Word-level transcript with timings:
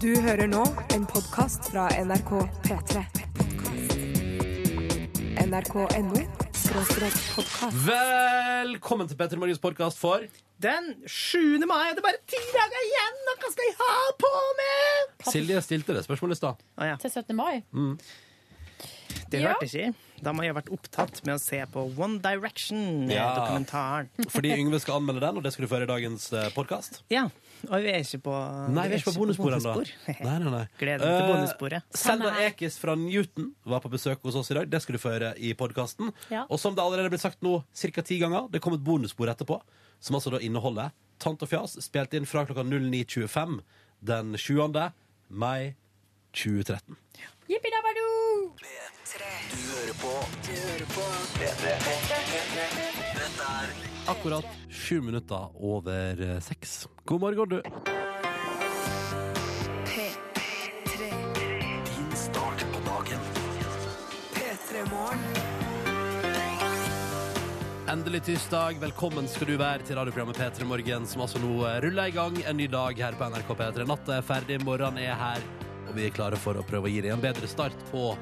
Du 0.00 0.10
hører 0.20 0.48
nå 0.50 0.60
en 0.92 1.06
podkast 1.08 1.70
fra 1.72 1.86
NRK 1.96 2.30
P3. 2.66 3.02
NRK.no 5.46 6.20
podkast. 6.60 7.78
Velkommen 7.86 9.08
til 9.08 9.16
Petter 9.16 9.40
Morgens 9.40 9.62
podkast 9.64 9.96
for 10.00 10.26
Den 10.60 10.92
7. 11.08 11.64
mai 11.64 11.88
Det 11.94 12.02
er 12.02 12.06
bare 12.10 12.20
ti 12.28 12.42
dager 12.52 12.84
igjen, 12.90 13.18
og 13.32 13.40
hva 13.40 13.52
skal 13.54 13.70
jeg 13.70 13.78
ha 13.80 13.96
på 14.20 14.34
meg? 14.60 15.16
Silje 15.32 15.64
stilte 15.64 15.96
det 15.96 16.04
spørsmålet 16.04 16.36
i 16.36 16.42
stad. 16.42 16.60
Å 16.76 16.90
ja, 16.92 17.00
Til 17.00 17.16
17. 17.16 17.36
mai. 17.40 17.62
det 19.32 19.40
Ja. 19.40 19.54
hørte 19.54 19.72
jeg 19.72 19.72
ikke. 19.72 20.09
Da 20.20 20.32
må 20.36 20.44
jeg 20.44 20.52
ha 20.52 20.58
vært 20.58 20.72
opptatt 20.74 21.22
med 21.24 21.34
å 21.38 21.40
se 21.40 21.60
på 21.72 21.84
One 21.96 22.18
Direction-dokumentaren. 22.20 24.10
Fordi 24.34 24.50
Yngve 24.56 24.80
skal 24.82 25.00
anmelde 25.00 25.22
den, 25.24 25.38
og 25.40 25.46
det 25.46 25.52
skal 25.54 25.64
du 25.64 25.70
få 25.70 25.78
høre 25.78 25.88
i 25.88 25.90
dagens 25.90 26.26
podkast. 26.54 27.00
Ja, 27.12 27.24
og 27.68 27.84
vi 27.84 27.92
er 27.92 28.00
ikke 28.04 28.20
på 28.28 28.34
Nei, 28.72 28.86
vi 28.88 28.96
er 28.96 29.02
ikke 29.02 29.12
på 29.12 29.20
bonusspor 29.20 29.56
ennå. 29.56 29.74
Gleder 30.20 30.52
meg 30.52 30.68
til 30.80 30.90
Eh, 30.90 31.26
bonussporet. 31.28 31.82
Selda 31.96 32.30
Ekiz 32.46 32.76
fra 32.80 32.94
Newton 32.98 33.50
var 33.68 33.80
på 33.84 33.92
besøk 33.92 34.22
hos 34.28 34.36
oss 34.40 34.50
i 34.52 34.56
dag. 34.60 34.68
Det 34.70 34.80
skal 34.84 34.96
du 34.96 35.02
få 35.02 35.12
høre 35.14 35.32
i 35.40 35.52
podkasten. 35.58 36.12
Ja. 36.32 36.46
Og 36.48 36.60
som 36.60 36.76
det 36.76 36.84
allerede 36.84 37.08
er 37.10 37.14
blitt 37.14 37.24
sagt 37.24 37.40
nå 37.44 37.60
ca. 37.64 38.04
ti 38.04 38.20
ganger, 38.20 38.48
det 38.52 38.60
kom 38.64 38.76
et 38.76 38.84
bonusspor 38.84 39.32
etterpå, 39.32 39.60
som 40.00 40.16
altså 40.18 40.36
da 40.36 40.42
inneholder 40.44 40.92
Tant 41.20 41.42
og 41.44 41.50
fjas, 41.50 41.74
spilt 41.84 42.14
inn 42.16 42.24
fra 42.24 42.46
klokka 42.48 42.62
09.25 42.64 43.58
den 44.08 44.38
7. 44.40 44.56
mai 45.28 45.74
2013. 46.32 46.96
Jippidabadu! 47.50 48.06
Akkurat 54.06 54.44
sju 54.70 55.00
minutter 55.00 55.48
over 55.58 56.22
eh, 56.22 56.40
seks. 56.40 56.88
God 57.04 57.20
morgen, 57.20 57.48
du. 57.48 57.62
P3. 59.84 61.10
Din 61.86 62.12
start 62.14 62.66
på 62.72 62.78
dagen. 62.86 63.18
P3 64.34 64.90
Morgen. 64.90 65.18
Endelig 67.88 68.22
tirsdag. 68.24 68.78
Velkommen 68.80 69.28
skal 69.28 69.46
du 69.50 69.56
være 69.58 69.82
til 69.82 69.98
radioprogrammet 69.98 70.38
P3 70.38 70.64
Morgen, 70.70 71.06
som 71.06 71.26
altså 71.26 71.42
nå 71.42 71.66
eh, 71.66 71.80
ruller 71.82 72.12
i 72.12 72.14
gang 72.14 72.38
en 72.46 72.62
ny 72.62 72.70
dag 72.70 72.94
her 73.08 73.18
på 73.18 73.26
NRK 73.34 73.50
P3. 73.58 73.88
Natta 73.90 74.20
er 74.20 74.30
ferdig, 74.30 74.62
morgenen 74.62 75.02
er 75.02 75.18
her, 75.18 75.42
og 75.90 75.96
vi 75.98 76.06
er 76.06 76.14
klare 76.14 76.38
for 76.38 76.58
å 76.58 76.66
prøve 76.66 76.86
å 76.86 76.92
gi 76.92 77.02
deg 77.02 77.14
en 77.14 77.22
bedre 77.22 77.48
start 77.50 77.74
på 77.90 78.12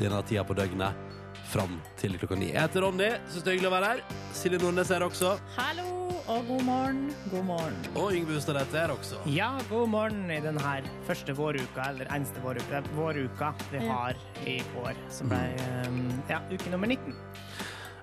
denne 0.00 0.20
tida 0.26 0.42
på 0.46 0.56
døgnet 0.58 1.12
fram 1.54 1.76
til 2.00 2.16
klokka 2.18 2.38
ni. 2.40 2.50
Jeg 2.50 2.66
heter 2.66 2.82
Ronny, 2.82 3.10
syns 3.30 3.44
det 3.44 3.52
er 3.52 3.58
hyggelig 3.58 3.70
å 3.70 3.74
være 3.76 3.90
her. 3.92 4.00
Silje 4.34 4.58
Nordnes 4.62 4.90
er 4.90 4.98
her 4.98 5.06
også. 5.06 5.34
Hallo 5.54 5.86
og 6.24 6.48
god 6.48 6.64
morgen. 6.66 7.02
God 7.30 7.46
morgen. 7.46 7.76
Og 8.00 8.16
Yngve 8.16 8.38
Hustad 8.38 8.58
er 8.58 8.70
her 8.74 8.94
også. 8.94 9.20
Ja, 9.30 9.52
god 9.68 9.92
morgen 9.92 10.30
i 10.32 10.40
den 10.42 10.58
her 10.64 10.86
første 11.06 11.36
våruka, 11.36 11.90
eller 11.92 12.10
eneste 12.16 12.42
våruka, 12.42 12.82
våruka 12.96 13.52
vi 13.70 13.84
har 13.86 14.18
i 14.48 14.58
år, 14.82 14.98
som 15.12 15.30
ble 15.30 15.42
um, 15.86 16.06
ja, 16.32 16.42
uke 16.50 16.72
nummer 16.72 16.90
19. 16.90 17.14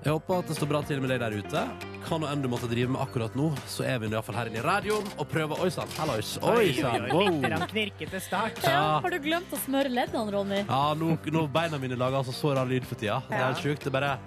Jeg 0.02 0.14
håper 0.16 0.39
at 0.39 0.48
det 0.50 0.58
står 0.58 0.72
bra 0.72 0.86
til 0.88 1.04
med 1.04 1.12
deg 1.14 1.22
der 1.22 1.36
ute. 1.42 1.66
Hva 2.08 2.18
nå 2.20 2.28
enn 2.32 2.42
du 2.44 2.48
måtte 2.52 2.68
drive 2.68 2.90
med 2.92 3.02
akkurat 3.04 3.36
nå, 3.38 3.50
så 3.70 3.86
er 3.88 4.00
vi 4.02 4.08
i 4.10 4.12
hvert 4.12 4.26
fall 4.28 4.36
her 4.36 4.50
inne 4.50 4.60
i 4.60 4.64
radioen 4.66 5.06
og 5.22 5.28
prøver 5.32 5.62
Oi 5.64 5.70
sann, 5.72 5.88
hallois. 5.98 6.34
Oi 6.44 6.74
sann. 6.76 7.06
Litt 7.06 7.14
Wow. 7.14 7.68
knirkete 7.72 8.20
start. 8.22 8.60
Ja, 8.66 9.00
har 9.04 9.10
du 9.14 9.20
glemt 9.24 9.52
å 9.56 9.60
smøre 9.64 9.92
leddene, 9.94 10.32
Ronny? 10.34 10.64
Ja, 10.68 10.94
nå, 10.98 11.14
nå 11.32 11.46
beina 11.52 11.78
mine 11.80 11.96
lager 12.00 12.20
altså 12.24 12.34
så 12.36 12.56
rar 12.58 12.66
lyd 12.68 12.84
for 12.90 12.96
tida. 13.00 13.22
Det 13.30 13.38
er 13.38 13.46
helt 13.48 13.64
sjukt. 13.64 13.86
Det 13.86 13.92
er 13.94 13.98
bare 14.00 14.18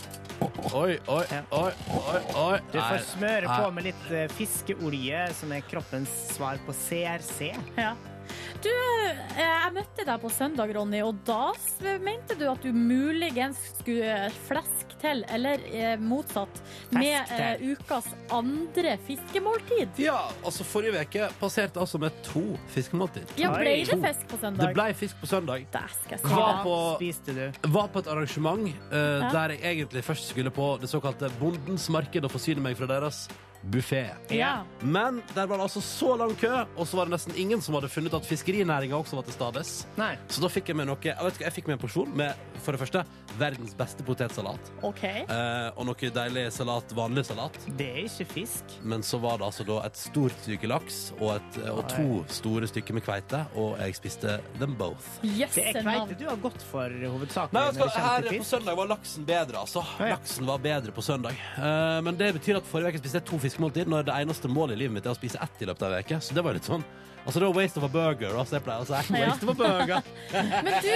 Oi, 0.74 0.96
oi, 1.08 1.24
oi, 1.54 1.70
oi, 1.94 2.20
oi. 2.34 2.56
Du 2.72 2.78
får 2.80 3.04
smøre 3.12 3.46
nei. 3.46 3.58
på 3.60 3.68
med 3.76 3.84
litt 3.86 4.08
eh, 4.10 4.26
fiskeolje, 4.34 5.20
som 5.38 5.52
er 5.54 5.62
kroppens 5.70 6.10
svar 6.34 6.58
på 6.66 6.74
CRC. 6.74 7.52
Ja. 7.78 7.92
Du, 8.64 8.70
eh, 8.72 9.20
jeg 9.38 9.72
møtte 9.76 10.04
deg 10.08 10.20
på 10.24 10.30
søndag, 10.32 10.72
Ronny, 10.74 11.02
og 11.06 11.20
da 11.28 11.52
s- 11.54 11.78
mente 12.02 12.34
du 12.40 12.46
at 12.50 12.62
du 12.64 12.72
muligens 12.72 13.60
skulle 13.78 14.30
fleske 14.48 14.83
til, 15.04 15.22
eller 15.36 15.62
eh, 15.70 15.94
motsatt, 16.00 16.60
med 16.96 17.30
eh, 17.36 17.62
ukas 17.74 18.08
andre 18.32 18.96
fiskemåltid. 19.06 20.00
Ja, 20.02 20.18
altså 20.44 20.64
Forrige 20.66 21.04
uke 21.04 21.28
passerte 21.40 21.80
altså 21.82 22.00
med 22.02 22.16
to 22.26 22.42
fiskemåltid. 22.74 23.36
Ja, 23.40 23.52
Oi. 23.54 23.60
ble 23.62 23.76
det 23.84 24.00
fisk 24.08 24.26
på 24.32 24.40
søndag? 24.42 24.66
Det 24.66 24.74
ble 24.80 24.88
fisk 25.04 25.20
på 25.20 25.30
søndag. 25.30 25.66
Hva 26.24 26.48
på- 26.64 26.96
spiste 26.96 27.34
du? 27.36 27.44
Var 27.74 27.88
på 27.94 27.98
et 28.04 28.08
arrangement 28.14 28.68
eh, 28.68 28.74
Ja. 28.94 29.30
der 29.32 29.54
jeg 29.58 29.62
egentlig 29.78 30.04
først 30.04 30.28
skulle 30.32 30.50
på 30.50 30.72
det 30.80 30.88
såkalte 30.90 31.30
Bondens 31.40 31.88
marked 31.92 32.24
og 32.24 32.30
forsyne 32.30 32.60
meg 32.64 32.76
fra 32.76 32.86
deres 32.86 33.28
buffé. 33.70 34.06
Ja. 34.28 34.64
Men 34.80 35.22
der 35.34 35.46
var 35.46 35.58
det 35.58 35.68
altså 35.68 35.80
så 35.84 36.16
lang 36.20 36.34
kø, 36.40 36.52
og 36.76 36.88
så 36.88 36.98
var 36.98 37.08
det 37.08 37.16
nesten 37.16 37.36
ingen 37.40 37.62
som 37.64 37.76
hadde 37.78 37.90
funnet 37.92 38.14
at 38.16 38.26
fiskerinæringa 38.28 38.96
også 38.96 39.18
var 39.18 39.28
til 39.28 39.36
stades. 39.36 39.74
Nei. 40.00 40.14
Så 40.28 40.44
da 40.44 40.50
fikk 40.52 40.72
jeg 40.72 40.78
med 40.80 40.88
noe 40.90 41.00
Jeg 41.04 41.16
vet 41.20 41.38
ikke, 41.38 41.44
jeg 41.48 41.56
fikk 41.58 41.70
med 41.70 41.78
en 41.78 41.82
porsjon 41.84 42.16
med 42.16 42.44
for 42.64 42.76
det 42.76 42.80
første 42.80 43.04
verdens 43.38 43.74
beste 43.76 44.04
potetsalat. 44.06 44.70
Okay. 44.86 45.24
Eh, 45.28 45.68
og 45.74 45.88
noe 45.88 46.10
deilig 46.16 46.46
salat, 46.54 46.92
vanlig 46.96 47.24
salat. 47.28 47.56
Det 47.78 47.88
er 47.90 48.02
ikke 48.06 48.26
fisk. 48.30 48.76
Men 48.82 49.02
så 49.06 49.18
var 49.22 49.40
det 49.40 49.48
altså 49.48 49.66
da 49.68 49.80
et 49.88 49.98
stort 49.98 50.36
stykke 50.44 50.70
laks 50.70 51.00
og, 51.18 51.34
et, 51.36 51.58
og 51.72 51.82
to 51.90 52.22
store 52.32 52.68
stykker 52.70 52.96
med 52.96 53.04
kveite, 53.06 53.42
og 53.58 53.74
jeg 53.82 53.98
spiste 53.98 54.38
them 54.60 54.76
both. 54.78 55.18
Det 55.24 55.48
er 55.64 55.80
kveite 55.80 56.18
du 56.20 56.26
har 56.28 56.38
gått 56.42 56.62
for 56.70 56.92
hovedsakelig 57.04 57.58
Nei, 57.58 57.66
kommer 57.78 58.06
her 58.06 58.28
på 58.30 58.46
søndag 58.46 58.78
var 58.78 58.90
laksen 58.94 59.26
bedre, 59.28 59.64
altså. 59.64 59.84
Laksen 60.00 60.48
var 60.48 60.62
bedre 60.64 60.94
på 60.94 61.04
søndag. 61.04 61.38
Eh, 61.58 61.98
men 62.06 62.18
det 62.20 62.32
betyr 62.38 62.60
at 62.60 62.70
forrige 62.70 62.94
uke 62.94 63.02
spiste 63.02 63.20
jeg 63.20 63.28
to 63.32 63.40
fiskemåltid, 63.54 63.88
når 63.90 64.06
det 64.08 64.18
eneste 64.24 64.50
målet 64.50 64.76
i 64.76 64.84
livet 64.84 64.98
mitt 64.98 65.06
er 65.06 65.14
å 65.14 65.18
spise 65.18 65.40
ett 65.42 65.62
i 65.62 65.68
løpet 65.70 65.86
av 65.86 65.94
en 65.94 66.04
uke. 66.04 66.20
Så 66.20 66.34
det 66.34 66.44
var 66.44 66.56
litt 66.56 66.68
sånn 66.68 66.84
Altså, 67.24 67.40
det 67.40 67.46
var 67.46 67.54
waste 67.56 67.80
of 67.80 67.84
a 67.86 67.88
burger, 67.88 68.34
altså, 68.36 68.58
jeg 68.58 68.64
pleier 68.66 68.82
å 68.82 68.84
si. 68.84 69.14
Ja. 69.16 69.28
Waste 69.30 69.46
of 69.46 69.52
a 69.54 69.54
burger. 69.56 70.08
Men 70.66 70.74
du, 70.84 70.90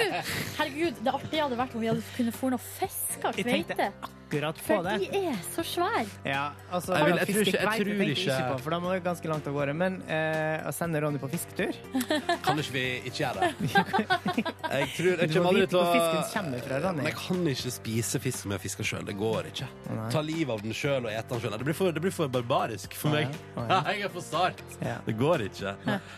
herregud, 0.59 0.99
det 1.01 1.15
artige 1.17 1.47
hadde 1.47 1.57
vært 1.57 1.77
om 1.79 1.81
vi 1.81 1.89
hadde 1.89 2.03
kunnet 2.19 2.37
få 2.37 2.51
noe 2.53 2.61
fisk 2.61 3.15
tenkte 3.23 3.47
kveite. 3.47 3.87
Akkurat 4.29 4.55
på 4.57 4.65
For 4.69 4.83
det. 4.85 5.11
de 5.11 5.19
er 5.31 5.37
så 5.55 5.63
svære. 5.65 6.07
Ja, 6.25 6.51
altså, 6.73 6.95
Jeg 6.95 7.05
vil- 7.05 7.17
jeg 7.17 7.27
tror 7.29 7.41
ikke- 7.41 7.59
jeg 7.59 7.69
tror 7.69 7.87
jeg 7.89 8.11
ikke- 8.11 8.53
på, 8.53 8.61
for 8.61 8.71
da 8.71 8.79
må 8.81 8.93
det 8.93 9.05
ganske 9.05 9.29
langt 9.29 9.47
av 9.47 9.53
gårde. 9.55 9.75
Men 9.75 10.03
eh, 10.09 10.61
å 10.69 10.73
sende 10.73 11.01
Ronny 11.01 11.19
på 11.19 11.31
fisketur 11.31 11.73
Kan 12.45 12.59
ikke 12.59 12.73
vi 12.73 13.03
ikke 13.07 13.25
gjøre 13.25 13.41
det? 13.41 13.55
Jeg 14.69 14.89
tror 14.97 15.19
jeg 15.19 15.31
kommer 15.33 15.49
aldri 15.49 15.67
til 15.67 15.79
å 15.79 16.61
fra, 16.63 16.79
Ronny. 16.81 16.97
Men 16.97 17.07
jeg 17.07 17.15
kan 17.17 17.47
ikke 17.47 17.71
spise 17.73 18.21
fisk 18.21 18.39
som 18.43 18.51
jeg 18.53 18.61
fisker 18.61 18.85
sjøl. 18.85 19.05
Det 19.07 19.17
går 19.17 19.47
ikke. 19.49 19.67
Ta 20.13 20.21
livet 20.21 20.51
av 20.53 20.63
den 20.63 20.73
sjøl 20.73 21.07
og 21.07 21.11
ete 21.13 21.29
den 21.29 21.41
sjøl. 21.41 21.57
Det, 21.59 21.65
blir 21.65 21.75
for- 21.75 21.93
det 21.93 22.03
blir 22.03 22.13
for 22.13 22.29
barbarisk 22.29 22.95
for 22.95 23.09
meg. 23.11 23.29
Nei, 23.57 23.67
nei. 23.69 23.83
Jeg 23.99 24.05
er 24.05 24.09
for 24.13 24.21
sart. 24.21 24.61
Ja. 24.83 24.99
Det 25.07 25.17
går 25.19 25.47
ikke. 25.49 25.75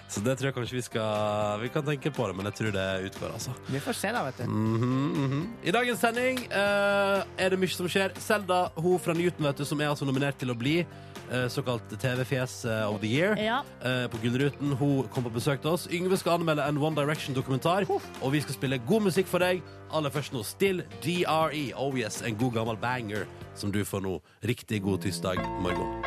Så 0.08 0.22
det 0.24 0.36
tror 0.38 0.50
jeg 0.50 0.54
kanskje 0.54 0.72
vi 0.72 0.82
skal 0.82 1.60
Vi 1.60 1.68
kan 1.68 1.82
tenke 1.86 2.10
på 2.12 2.26
det, 2.26 2.36
men 2.36 2.44
jeg 2.46 2.54
tror 2.54 2.72
det 2.72 2.86
utgår, 3.10 3.32
altså. 3.32 3.54
Vi 3.68 3.78
får 3.80 3.94
se, 3.94 4.12
da, 4.12 4.24
vet 4.24 4.36
du. 4.38 4.44
Mhm, 4.46 5.12
mhm. 5.14 5.46
I 5.64 5.70
dagens 5.70 6.00
sending 6.00 6.38
eh, 6.50 7.22
er 7.38 7.50
det 7.50 7.58
mye 7.58 7.68
som 7.70 7.86
skjer. 7.88 7.99
Selda, 8.18 8.70
hun 8.76 8.98
fra 8.98 9.12
Newton, 9.14 9.44
vet 9.46 9.56
du, 9.60 9.64
som 9.68 9.80
er 9.80 9.88
altså 9.92 10.06
nominert 10.08 10.38
til 10.40 10.50
å 10.50 10.56
bli 10.58 10.78
eh, 10.80 11.46
såkalt 11.52 11.92
TV-fjes 12.00 12.54
eh, 12.64 12.86
of 12.88 13.00
the 13.02 13.10
year 13.10 13.36
Ja. 13.38 13.60
eh, 13.84 14.06
på 14.10 14.20
Gullruten. 14.22 14.72
Hun 14.80 15.08
kom 15.12 15.24
på 15.28 15.32
besøk 15.34 15.60
til 15.62 15.70
oss. 15.74 15.86
Yngve 15.92 16.16
skal 16.18 16.38
anmelde 16.38 16.64
en 16.66 16.78
One 16.80 16.96
Direction-dokumentar, 16.96 17.86
og 17.90 18.32
vi 18.32 18.40
skal 18.40 18.54
spille 18.56 18.78
god 18.88 19.02
musikk 19.10 19.26
for 19.30 19.38
deg. 19.44 19.60
Aller 19.92 20.10
først 20.14 20.32
nå 20.32 20.42
Still 20.46 20.82
DRE. 21.04 21.64
Oh 21.76 21.92
yes, 21.98 22.22
en 22.22 22.36
god 22.40 22.52
gammel 22.60 22.76
banger 22.80 23.26
som 23.58 23.72
du 23.74 23.82
får 23.84 24.00
nå. 24.06 24.16
Riktig 24.46 24.82
god 24.86 25.02
tirsdag 25.02 25.42
morgen. 25.60 26.00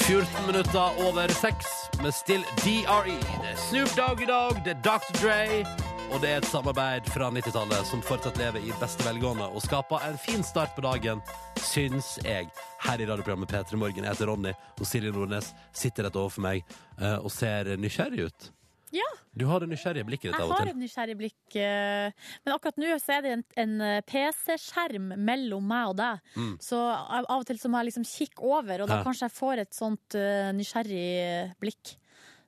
14 0.00 0.46
minutter 0.46 0.90
over 1.06 1.28
6 1.28 1.54
med 2.02 2.12
Still 2.12 2.44
DRE. 2.56 3.16
Det 3.42 3.50
er 3.52 3.56
Snoop 3.68 3.96
Dogg 3.96 4.22
i 4.22 4.26
dag, 4.26 4.50
det 4.64 4.72
er 4.76 4.80
Dr. 4.84 5.12
Dre, 5.20 5.64
og 6.12 6.22
det 6.22 6.30
er 6.32 6.38
et 6.40 6.48
samarbeid 6.48 7.08
fra 7.12 7.28
90-tallet 7.34 7.86
som 7.88 8.00
fortsatt 8.04 8.38
lever 8.40 8.64
i 8.64 8.72
beste 8.80 9.04
velgående 9.06 9.44
og 9.52 9.60
skaper 9.64 10.04
en 10.08 10.16
fin 10.20 10.42
start 10.46 10.72
på 10.76 10.82
dagen, 10.84 11.20
syns 11.60 12.14
jeg. 12.24 12.48
Her 12.84 13.02
i 13.02 13.06
radioprogrammet 13.08 13.50
P3 13.52 13.76
Morgen. 13.80 14.06
Jeg 14.06 14.14
heter 14.14 14.30
Ronny, 14.30 14.52
og 14.78 14.86
Silje 14.88 15.12
Nordnes 15.12 15.50
sitter 15.76 16.06
rett 16.08 16.16
overfor 16.18 16.44
meg 16.46 16.62
eh, 16.98 17.18
og 17.18 17.28
ser 17.34 17.74
nysgjerrig 17.82 18.28
ut. 18.30 18.48
Ja, 18.96 19.04
Du 19.36 19.44
har 19.50 19.60
det 19.60 19.68
nysgjerrige 19.68 20.06
blikket 20.08 20.30
ditt 20.32 20.40
av 20.40 20.48
og 20.48 20.54
til. 20.56 20.64
Jeg 20.64 20.64
har 20.64 20.72
et 20.72 20.80
nysgjerrig 20.80 21.16
blikk. 21.20 21.56
eh, 21.60 22.32
Men 22.46 22.54
akkurat 22.54 22.80
nå 22.80 22.94
så 23.04 23.18
er 23.18 23.22
det 23.26 23.32
en, 23.36 23.44
en 23.66 23.74
eh, 23.84 24.00
PC-skjerm 24.08 25.12
mellom 25.28 25.68
meg 25.68 25.90
og 25.92 25.96
deg. 26.00 26.34
Så 26.64 26.80
av 26.88 27.28
og 27.36 27.44
til 27.50 27.60
så 27.60 27.68
må 27.68 27.82
jeg 27.82 27.90
liksom 27.92 28.08
kikke 28.08 28.48
over, 28.48 28.80
og 28.80 28.88
da 28.88 28.96
Mm. 28.96 28.98
Ja. 29.02 29.04
kanskje 29.10 29.28
jeg 29.28 29.36
får 29.36 29.64
et 29.66 29.76
sånt 29.76 30.18
nysgjerrig 30.56 31.54
blikk. 31.60 31.96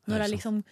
Når 0.09 0.25
jeg 0.25 0.31
liksom 0.33 0.63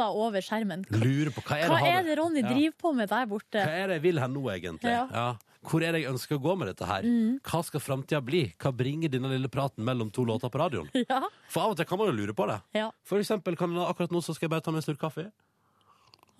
gløtter 0.00 0.16
over 0.24 0.40
skjermen. 0.40 0.84
Hva, 0.88 0.98
Lurer 1.04 1.30
på 1.36 1.42
hva 1.44 1.56
er 1.60 1.68
det, 1.68 1.76
hva 1.76 1.92
er 1.92 2.02
det 2.08 2.18
Ronny 2.18 2.40
Ja. 2.42 2.48
driver 2.48 2.76
på 2.80 2.94
med 2.96 3.08
der 3.08 3.26
borte? 3.26 3.60
Hva 3.60 3.76
er 3.82 3.86
det 3.88 3.94
jeg 4.00 4.02
vil 4.02 4.18
her 4.20 4.28
nå, 4.28 4.42
egentlig? 4.50 4.90
Ja. 4.90 5.04
Mm. 5.06 5.14
Ja. 5.14 5.36
Hvor 5.60 5.82
er 5.84 5.92
det 5.92 6.00
jeg 6.02 6.10
ønsker 6.10 6.38
å 6.38 6.40
gå 6.40 6.56
med 6.56 6.68
dette 6.68 6.86
her? 6.88 7.02
Hva 7.44 7.60
skal 7.64 7.80
framtida 7.84 8.20
bli? 8.24 8.54
Hva 8.58 8.72
bringer 8.72 9.10
denne 9.12 9.28
lille 9.28 9.48
praten 9.52 9.84
mellom 9.84 10.10
to 10.10 10.24
låter 10.24 10.48
på 10.48 10.58
radioen? 10.58 10.88
Ja, 11.10 11.20
For 11.48 11.60
av 11.66 11.70
og 11.74 11.76
til 11.76 11.84
kan 11.84 11.98
man 11.98 12.08
jo 12.08 12.16
lure 12.16 12.32
på 12.32 12.46
det. 12.48 12.60
ja. 12.74 12.90
For 13.04 13.18
eksempel 13.20 13.56
kan 13.58 13.76
akkurat 13.76 14.10
nå 14.10 14.22
så 14.24 14.32
skal 14.34 14.48
jeg 14.48 14.50
bare 14.56 14.62
ta 14.64 14.70
meg 14.72 14.80
en 14.80 14.88
slurk 14.88 15.00
kaffe. 15.00 15.30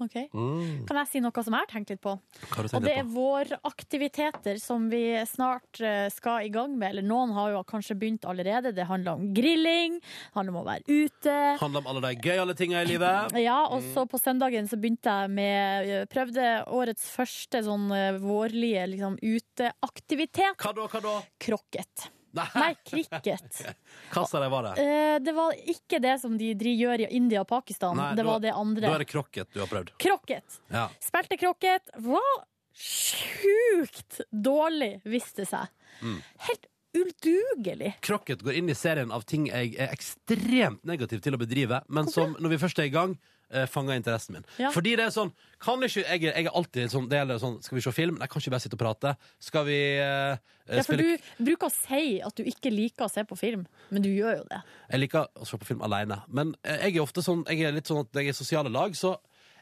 Ok. 0.07 0.17
Mm. 0.33 0.87
Kan 0.89 1.01
jeg 1.01 1.11
si 1.11 1.23
noe 1.25 1.45
som 1.45 1.57
jeg 1.57 1.65
har 1.65 1.71
tenkt 1.71 1.93
litt 1.93 2.03
på? 2.05 2.15
Og 2.17 2.85
det 2.85 2.95
er 3.01 3.09
våraktiviteter 3.09 4.61
som 4.63 4.89
vi 4.93 5.03
snart 5.29 5.81
eh, 5.85 6.07
skal 6.13 6.47
i 6.47 6.53
gang 6.53 6.77
med. 6.79 6.95
Eller 6.95 7.07
noen 7.07 7.35
har 7.37 7.55
jo 7.55 7.65
kanskje 7.69 7.97
begynt 8.01 8.27
allerede. 8.29 8.75
Det 8.77 8.87
handler 8.89 9.19
om 9.19 9.33
grilling, 9.37 9.99
det 10.01 10.39
handler 10.39 10.57
om 10.57 10.61
å 10.63 10.67
være 10.69 10.87
ute. 10.87 11.37
Handler 11.63 11.85
om 11.85 11.91
alle 11.93 12.05
de 12.09 12.31
gøyale 12.31 12.57
tinga 12.59 12.85
i 12.85 12.91
livet. 12.93 13.37
Ja, 13.41 13.59
og 13.71 13.85
så 13.95 14.07
på 14.11 14.21
søndagen 14.21 14.69
så 14.71 14.79
begynte 14.81 15.17
jeg 15.23 15.35
med 15.37 15.91
eh, 15.91 16.07
Prøvde 16.11 16.47
årets 16.75 17.11
første 17.15 17.63
sånn 17.67 17.91
eh, 17.95 18.17
vårlige 18.21 18.87
liksom, 18.95 19.19
uteaktivitet. 19.21 20.57
Hva 20.61 20.75
da, 20.77 20.89
hva 20.91 21.05
da? 21.05 21.19
Krokket. 21.41 22.11
Nei, 22.37 22.47
Nei, 22.55 22.75
cricket. 22.87 23.63
hva 24.15 24.23
sa 24.29 24.41
de 24.43 24.51
var 24.53 24.69
det? 24.69 24.75
Eh, 24.83 25.17
det 25.25 25.35
var 25.35 25.57
ikke 25.75 25.99
det 26.03 26.15
som 26.23 26.37
de 26.39 26.53
gjør 26.55 27.03
i 27.07 27.09
India 27.19 27.43
og 27.43 27.49
Pakistan. 27.51 27.97
Nei, 27.99 28.13
det 28.15 28.23
da- 28.23 28.29
var 28.31 28.45
det 28.45 28.55
Da 28.87 28.95
er 28.95 29.03
det 29.05 29.09
krokket 29.11 29.51
du 29.53 29.61
har 29.61 29.71
prøvd. 29.71 29.91
Krokket. 29.99 30.61
Ja. 30.71 30.89
Spilte 31.03 31.39
krokket. 31.41 31.91
Var 31.99 32.31
sjukt 32.81 34.21
dårlig, 34.31 35.01
viste 35.05 35.43
det 35.43 35.51
seg. 35.51 35.67
Mm. 36.01 36.21
Helt 36.47 36.71
udugelig. 36.97 37.93
Krokket 38.03 38.43
går 38.43 38.61
inn 38.61 38.71
i 38.71 38.75
serien 38.79 39.13
av 39.15 39.27
ting 39.29 39.47
jeg 39.51 39.75
er 39.79 39.93
ekstremt 39.95 40.83
negativ 40.87 41.23
til 41.23 41.37
å 41.37 41.41
bedrive, 41.41 41.83
men 41.89 42.09
som 42.11 42.37
når 42.41 42.55
vi 42.55 42.61
først 42.63 42.83
er 42.83 42.89
i 42.89 42.95
gang, 42.95 43.19
eh, 43.53 43.67
fanger 43.71 43.97
interessen 43.99 44.37
min. 44.37 44.45
Ja. 44.59 44.71
Fordi 44.75 44.97
det 44.99 45.07
er 45.09 45.15
sånn 45.15 45.33
kan 45.61 45.83
ikke, 45.85 46.05
jeg, 46.07 46.23
jeg 46.25 46.47
er 46.49 46.55
alltid 46.57 46.89
sånn, 46.93 47.09
det 47.11 47.19
gjelder 47.19 47.41
sånn 47.43 47.59
Skal 47.63 47.77
vi 47.77 47.83
se 47.85 47.93
film? 47.93 48.17
Nei, 48.17 48.27
kan 48.33 48.41
ikke 48.41 48.53
bare 48.55 48.65
sitte 48.65 48.79
og 48.79 48.81
prate. 48.81 49.15
Skal 49.45 49.67
vi 49.69 49.79
eh, 50.01 50.37
Ja, 50.71 50.83
for 50.83 50.95
spille 50.95 51.19
du 51.39 51.49
bruker 51.51 51.69
å 51.69 51.75
si 51.75 52.21
at 52.25 52.37
du 52.39 52.45
ikke 52.49 52.71
liker 52.73 53.05
å 53.05 53.11
se 53.13 53.25
på 53.29 53.37
film, 53.37 53.67
men 53.91 54.03
du 54.07 54.09
gjør 54.09 54.39
jo 54.41 54.45
det. 54.49 54.63
Jeg 54.95 55.03
liker 55.05 55.29
å 55.37 55.45
se 55.49 55.59
på 55.61 55.69
film 55.69 55.83
alene. 55.85 56.23
Men 56.33 56.55
eh, 56.65 56.87
jeg 56.89 56.97
er 56.97 57.05
ofte 57.05 57.25
sånn 57.27 57.45
Jeg 57.51 57.67
er 57.69 57.77
litt 57.77 57.91
sånn 57.91 58.05
at 58.07 58.15
jeg 58.17 58.31
er 58.31 58.33
i 58.33 58.41
sosiale 58.41 58.73
lag, 58.73 58.95
så 58.97 59.17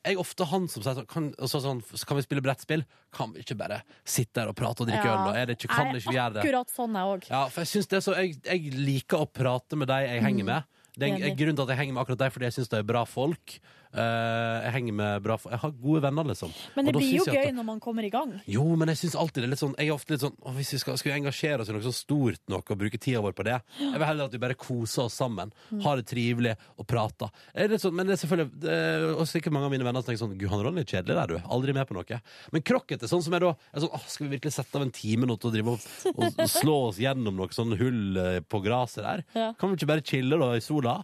jeg 0.07 0.15
er 0.15 0.21
ofte 0.23 0.47
han 0.47 0.69
som 0.71 0.85
sier 0.85 0.95
sånn 0.95 1.07
kan, 1.11 1.25
så 1.51 1.59
sånn, 1.61 1.81
så 1.91 2.07
kan 2.07 2.17
vi 2.17 2.23
spille 2.23 2.43
brettspill? 2.45 2.85
Kan 3.13 3.33
vi 3.35 3.43
ikke 3.43 3.57
bare 3.59 3.81
sitte 4.07 4.45
her 4.45 4.53
og 4.53 4.55
prate 4.57 4.85
og 4.85 4.89
drikke 4.93 5.03
Ja. 5.09 5.17
øl? 5.19 5.33
Og 5.33 5.37
er 5.41 5.49
det 5.51 5.57
ikke, 5.59 5.73
kan 5.75 5.91
Jeg 5.91 6.05
ikke 6.05 6.13
vi 6.13 6.17
gjøre 6.21 6.35
det? 6.37 6.45
Akkurat 6.45 6.71
sånn, 6.71 6.95
jeg 6.95 7.15
òg. 7.17 7.27
Ja, 7.33 7.41
for 7.51 7.65
jeg 7.67 7.71
synes 7.73 7.91
det 7.91 7.97
er 7.99 8.05
så 8.07 8.15
jeg, 8.15 8.37
jeg 8.47 8.79
liker 8.79 9.25
å 9.25 9.27
prate 9.27 9.77
med 9.77 9.91
de 9.91 9.99
jeg 10.07 10.23
henger 10.23 10.47
med. 10.47 10.63
Det 10.99 11.07
er 11.07 11.13
en 11.15 11.23
Enig. 11.23 11.35
grunnen 11.39 11.59
til 11.59 11.67
at 11.67 11.73
jeg 11.75 11.79
henger 11.83 11.95
med 11.95 12.03
akkurat 12.03 12.19
deg, 12.23 12.33
fordi 12.35 12.47
jeg 12.49 12.55
syns 12.57 12.71
de 12.73 12.79
er 12.79 12.87
bra 12.87 13.03
folk. 13.07 13.59
Eh, 13.89 14.57
jeg 14.67 14.73
henger 14.75 14.93
med 14.99 15.23
bra. 15.25 15.37
Jeg 15.49 15.59
har 15.63 15.71
gode 15.81 16.03
venner, 16.05 16.27
liksom. 16.29 16.51
Men 16.77 16.85
det 16.89 16.93
blir 16.93 17.15
jo 17.17 17.25
gøy 17.25 17.47
at 17.49 17.55
når 17.57 17.65
man 17.65 17.79
kommer 17.81 18.05
i 18.05 18.11
gang. 18.13 18.35
jo, 18.47 18.65
men 18.77 18.89
jeg 18.93 18.99
synes 19.01 19.15
alltid 19.17 19.43
det 19.43 19.47
er 19.49 19.53
litt 19.55 19.63
sånn 19.63 19.75
Jeg 19.79 19.89
er 19.89 19.95
ofte 19.95 20.13
litt 20.13 20.21
sånn 20.21 20.35
å, 20.45 20.53
Hvis 20.59 20.73
vi 20.75 20.79
skal, 20.83 20.99
skal 21.01 21.13
vi 21.13 21.17
engasjere 21.23 21.63
oss 21.65 21.71
i 21.71 21.73
noe 21.73 21.85
så 21.87 21.93
stort 21.97 22.43
nok 22.53 22.69
og 22.75 22.79
bruke 22.83 23.01
tida 23.01 23.23
vår 23.25 23.33
på 23.33 23.47
det 23.49 23.55
Jeg 23.81 23.95
vil 23.97 24.05
heller 24.11 24.29
at 24.29 24.35
vi 24.37 24.41
bare 24.43 24.55
koser 24.61 25.07
oss 25.07 25.17
sammen, 25.17 25.53
Mm. 25.73 25.83
har 25.85 25.97
det 25.97 26.07
trivelig 26.09 26.55
og 26.79 26.87
prater. 26.89 27.29
Er 27.55 27.69
sånn, 27.81 27.95
men 27.97 28.07
det 28.07 28.15
er 28.17 28.21
selvfølgelig 28.27 28.61
det 28.61 28.71
er, 28.77 29.07
Og 29.17 29.27
sikkert 29.29 29.53
mange 29.53 29.65
av 29.67 29.73
mine 29.73 29.85
venner 29.85 30.01
som 30.05 30.09
tenker 30.13 30.23
sånn 30.27 30.37
Gud, 30.39 30.49
han 30.53 30.63
Ronny 30.65 30.81
er 30.85 30.89
kjedelig 30.93 31.17
der, 31.19 31.27
du. 31.27 31.49
Aldri 31.49 31.75
med 31.75 31.89
på 31.89 31.95
noe. 31.97 32.21
Men 32.53 32.63
krokket 32.63 33.03
er 33.03 33.09
sånn 33.11 33.23
som 33.25 33.33
jeg 33.33 33.41
da 33.45 33.51
er 33.73 33.81
sånn, 33.81 33.93
åh, 33.93 34.05
Skal 34.09 34.29
vi 34.29 34.37
virkelig 34.37 34.53
sette 34.53 34.77
av 34.77 34.83
en 34.85 34.91
time 34.95 35.27
nå 35.29 35.37
til 35.41 35.51
å 35.51 35.53
drive 35.57 35.69
og, 35.75 35.89
og, 36.15 36.25
og 36.39 36.49
slå 36.61 36.77
oss 36.89 36.99
gjennom 37.03 37.37
noe 37.37 37.49
sånn 37.57 37.77
hull 37.81 38.17
eh, 38.21 38.41
på 38.41 38.61
gresset 38.65 39.05
der? 39.05 39.25
Ja. 39.35 39.53
Kan 39.59 39.71
vi 39.73 39.81
ikke 39.81 39.91
bare 39.95 40.05
chille 40.05 40.39
da 40.41 40.53
i 40.57 40.61
sola? 40.65 40.99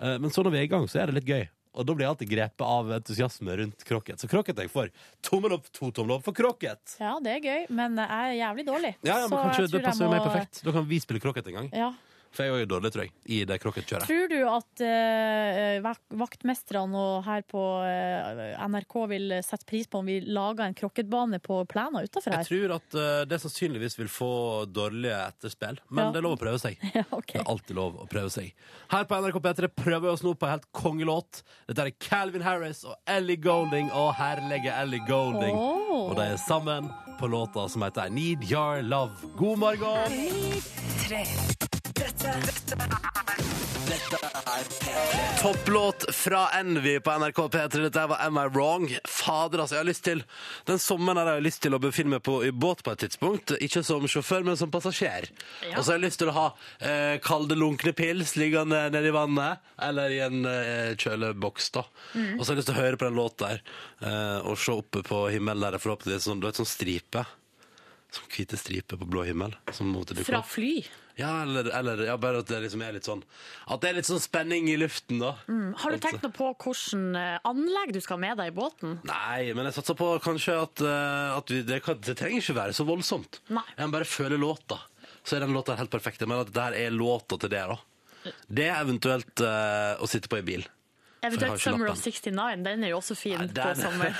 Eh, 0.00 0.18
Men 0.22 0.30
så 0.30 0.42
når 0.46 0.54
vi 0.54 0.58
er 0.62 0.66
i 0.68 0.72
gang, 0.74 0.86
så 0.90 1.00
er 1.02 1.06
det 1.10 1.18
litt 1.20 1.30
gøy. 1.30 1.48
Og 1.74 1.86
da 1.86 1.94
blir 1.94 2.06
jeg 2.06 2.10
alltid 2.14 2.30
grepet 2.32 2.64
av 2.66 2.90
entusiasme 2.96 3.56
rundt 3.60 3.84
krokket. 3.84 4.18
Så 4.22 4.28
krokket 4.30 4.56
jeg 4.62 4.70
for. 4.72 4.88
Tommel 5.22 5.52
opp, 5.58 5.68
to 5.72 5.90
tommel 5.92 6.16
opp 6.16 6.24
for 6.24 6.32
krokket! 6.32 6.96
Ja, 7.00 7.18
det 7.22 7.36
er 7.36 7.40
gøy, 7.44 7.66
men 7.70 7.96
jeg 8.00 8.08
er 8.08 8.36
jævlig 8.40 8.66
dårlig. 8.66 8.94
Ja, 9.04 9.18
ja, 9.20 9.28
men 9.28 9.38
Så 9.38 9.42
kanskje 9.44 9.62
jeg 9.66 9.70
tror 9.70 9.78
Det 9.78 9.84
passer 9.86 10.04
jo 10.04 10.10
må- 10.10 10.16
meg 10.16 10.26
perfekt. 10.32 10.62
Da 10.64 10.72
kan 10.72 10.86
vi 10.88 10.98
spille 11.00 11.20
krokket 11.20 11.46
en 11.52 11.54
gang. 11.60 11.70
Ja. 11.76 11.92
For 12.30 12.44
jeg 12.44 12.52
er 12.54 12.60
jo 12.62 12.68
dårlig, 12.70 12.90
tror 12.94 13.02
jeg, 13.06 13.12
i 13.34 13.38
det 13.48 13.56
krokketkjøret. 13.62 14.06
Tror 14.06 14.28
du 14.30 14.36
at 14.46 14.82
eh, 14.84 15.78
vak- 15.82 16.16
vaktmesterne 16.20 16.98
og 17.00 17.24
her 17.26 17.42
på 17.48 17.62
eh, 17.88 18.52
NRK 18.68 18.94
vil 19.10 19.32
sette 19.42 19.66
pris 19.68 19.88
på 19.90 20.02
om 20.02 20.06
vi 20.10 20.18
lager 20.26 20.66
en 20.68 20.76
krokketbane 20.76 21.40
på 21.42 21.60
plena 21.70 22.02
utafor 22.04 22.36
Jeg 22.36 22.46
tror 22.50 22.74
at 22.76 22.98
eh, 23.00 23.22
det 23.30 23.40
sannsynligvis 23.42 23.98
vil 23.98 24.10
få 24.12 24.30
dårlige 24.70 25.16
etterspill, 25.32 25.80
men 25.88 26.04
Ja. 26.04 26.10
det 26.14 26.20
er 26.22 26.26
lov 26.28 26.36
å 26.36 26.42
prøve 26.44 26.60
seg. 26.62 26.78
Ja, 26.98 27.04
okay. 27.14 27.38
Det 27.38 27.44
er 27.46 27.50
alltid 27.52 27.76
lov 27.78 27.98
å 28.04 28.06
prøve 28.10 28.30
seg. 28.34 28.52
Her 28.92 29.04
på 29.08 29.18
NRK 29.24 29.40
P3 29.48 29.68
prøver 29.78 30.04
vi 30.06 30.12
oss 30.12 30.22
nå 30.26 30.34
på 30.38 30.46
en 30.48 30.54
helt 30.56 30.68
kongelåt. 30.74 31.42
Dette 31.68 31.88
er 31.88 31.96
Calvin 32.02 32.44
Harris 32.46 32.84
og 32.88 32.96
Ellie 33.08 33.36
Golding 33.40 33.90
og 33.94 34.12
herlige 34.18 34.72
Ellie 34.78 35.02
Golding. 35.08 35.54
Oh. 35.56 36.10
Og 36.10 36.16
de 36.20 36.28
er 36.32 36.40
sammen 36.44 36.88
på 37.18 37.26
låta 37.30 37.66
som 37.72 37.82
heter 37.86 38.06
I 38.06 38.14
Need 38.14 38.46
Your 38.50 38.82
Love. 38.86 39.32
God 39.36 39.58
morgen! 39.64 41.57
Topplåt 45.42 46.14
fra 46.14 46.48
Envy 46.48 47.00
på 47.00 47.10
NRK 47.18 47.36
P3. 47.38 47.80
Dette 47.82 48.06
var 48.06 48.18
Am 48.26 48.38
I 48.38 48.48
Wrong? 48.48 48.98
Fader, 49.04 49.58
altså. 49.58 49.74
Jeg 49.74 49.80
har 49.80 49.88
lyst 49.88 50.04
til 50.04 50.22
Den 50.66 50.78
sommeren 50.82 51.20
har 51.20 51.38
jeg 51.38 51.46
lyst 51.46 51.62
til 51.62 51.76
å 51.76 51.80
befinne 51.82 52.16
meg 52.16 52.24
på, 52.26 52.40
i 52.46 52.50
båt 52.52 52.82
på 52.84 52.92
et 52.94 53.04
tidspunkt. 53.04 53.54
Ikke 53.64 53.82
som 53.86 54.06
sjåfør, 54.10 54.46
men 54.46 54.58
som 54.58 54.72
passasjer. 54.74 55.28
Og 55.74 55.78
så 55.78 55.92
har 55.92 55.98
jeg 55.98 56.04
lyst 56.06 56.22
til 56.22 56.32
å 56.32 56.36
ha 56.36 56.46
eh, 56.80 57.16
kalde, 57.24 57.58
lunkne 57.58 57.94
pils 57.96 58.34
liggende 58.40 58.84
nede 58.94 59.12
i 59.12 59.14
vannet. 59.14 59.64
Eller 59.88 60.14
i 60.14 60.22
en 60.26 60.42
eh, 60.50 60.94
kjøleboks, 60.98 61.72
da. 61.78 61.86
Og 62.36 62.42
så 62.42 62.50
har 62.50 62.56
jeg 62.56 62.62
lyst 62.62 62.72
til 62.72 62.78
å 62.78 62.82
høre 62.82 63.00
på 63.00 63.08
den 63.08 63.18
låta 63.18 63.52
der. 63.52 63.66
Eh, 64.02 64.38
og 64.48 64.58
se 64.58 64.74
oppe 64.74 65.04
på 65.06 65.26
himmelen 65.34 65.66
der 65.66 65.78
det 65.78 65.84
forhåpentligvis 65.84 66.30
sånn, 66.30 66.42
du 66.42 66.50
vet, 66.50 66.58
sånn 66.58 66.68
stripe. 66.68 67.26
Sånn 68.08 68.30
hvite 68.32 68.56
striper 68.56 68.96
på 69.00 69.06
blå 69.08 69.26
himmel. 69.28 69.52
Som 69.76 69.90
måtte 69.92 70.16
dukke 70.16 70.30
Fra 70.30 70.40
opp. 70.40 70.48
fly? 70.48 70.80
Ja, 71.18 71.42
eller, 71.42 71.66
eller 71.74 72.04
ja, 72.06 72.14
bare 72.20 72.40
at 72.40 72.48
det 72.48 72.60
liksom 72.62 72.82
er 72.86 72.92
litt 72.94 73.08
sånn 73.08 73.24
At 73.66 73.82
det 73.82 73.88
er 73.88 73.96
litt 73.96 74.06
sånn 74.06 74.20
spenning 74.22 74.68
i 74.70 74.76
luften, 74.78 75.18
da. 75.18 75.32
Har 75.82 75.92
du 75.92 75.98
tenkt 76.00 76.22
noe 76.22 76.34
på 76.34 76.52
hvordan 76.54 77.18
eh, 77.18 77.40
anlegg 77.48 77.92
du 77.96 77.98
skal 78.00 78.16
ha 78.16 78.22
med 78.22 78.38
deg 78.38 78.52
i 78.52 78.54
båten? 78.54 79.00
Nei, 79.08 79.50
men 79.58 79.66
jeg 79.68 79.76
satser 79.80 79.98
på 79.98 80.12
kanskje 80.24 80.54
at, 80.62 80.84
eh, 80.86 81.34
at 81.34 81.52
vi, 81.52 81.60
det, 81.66 81.80
kan, 81.84 81.98
det 82.06 82.14
trenger 82.20 82.40
ikke 82.40 82.56
være 82.60 82.76
så 82.78 82.86
voldsomt. 82.88 83.40
Nei. 83.50 83.66
Jeg 83.74 83.90
må 83.90 83.96
bare 83.98 84.08
føle 84.08 84.38
låta. 84.40 84.78
Så 85.26 85.36
er 85.36 85.44
den 85.44 85.56
låta 85.56 85.76
helt 85.76 85.92
perfekt. 85.92 86.22
Jeg 86.22 86.30
mener 86.30 86.46
at 86.46 86.54
der 86.54 86.78
er 86.78 86.94
låta 86.94 87.36
til 87.36 87.52
det, 87.52 87.64
da. 87.74 87.78
Det 88.48 88.66
er 88.70 88.78
eventuelt 88.80 89.42
uh, 89.44 89.98
å 90.00 90.08
sitte 90.10 90.30
på 90.30 90.40
i 90.40 90.44
bil. 90.46 90.64
Eventuelt 91.24 91.60
Summer 91.60 91.90
of 91.90 91.98
69, 91.98 92.62
den 92.62 92.86
er 92.86 92.92
jo 92.92 93.00
også 93.00 93.16
fin 93.18 93.40
Nei, 93.42 93.50
på 93.52 93.74
sommer. 93.78 94.14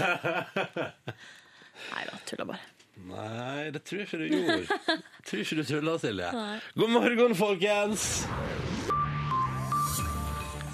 Nei 1.93 2.05
da, 2.09 2.19
tuller 2.27 2.51
bare. 2.51 2.78
Nei, 3.07 3.71
det 3.71 3.85
tror 3.87 4.03
jeg 4.03 4.09
ikke 4.09 4.19
du 4.19 4.27
gjorde. 4.33 4.79
tror 5.29 5.45
ikke 5.45 5.59
du 5.61 5.65
tulla, 5.69 5.99
Silje. 6.03 6.33
God 6.75 6.91
morgen, 6.97 7.37
folkens! 7.39 8.09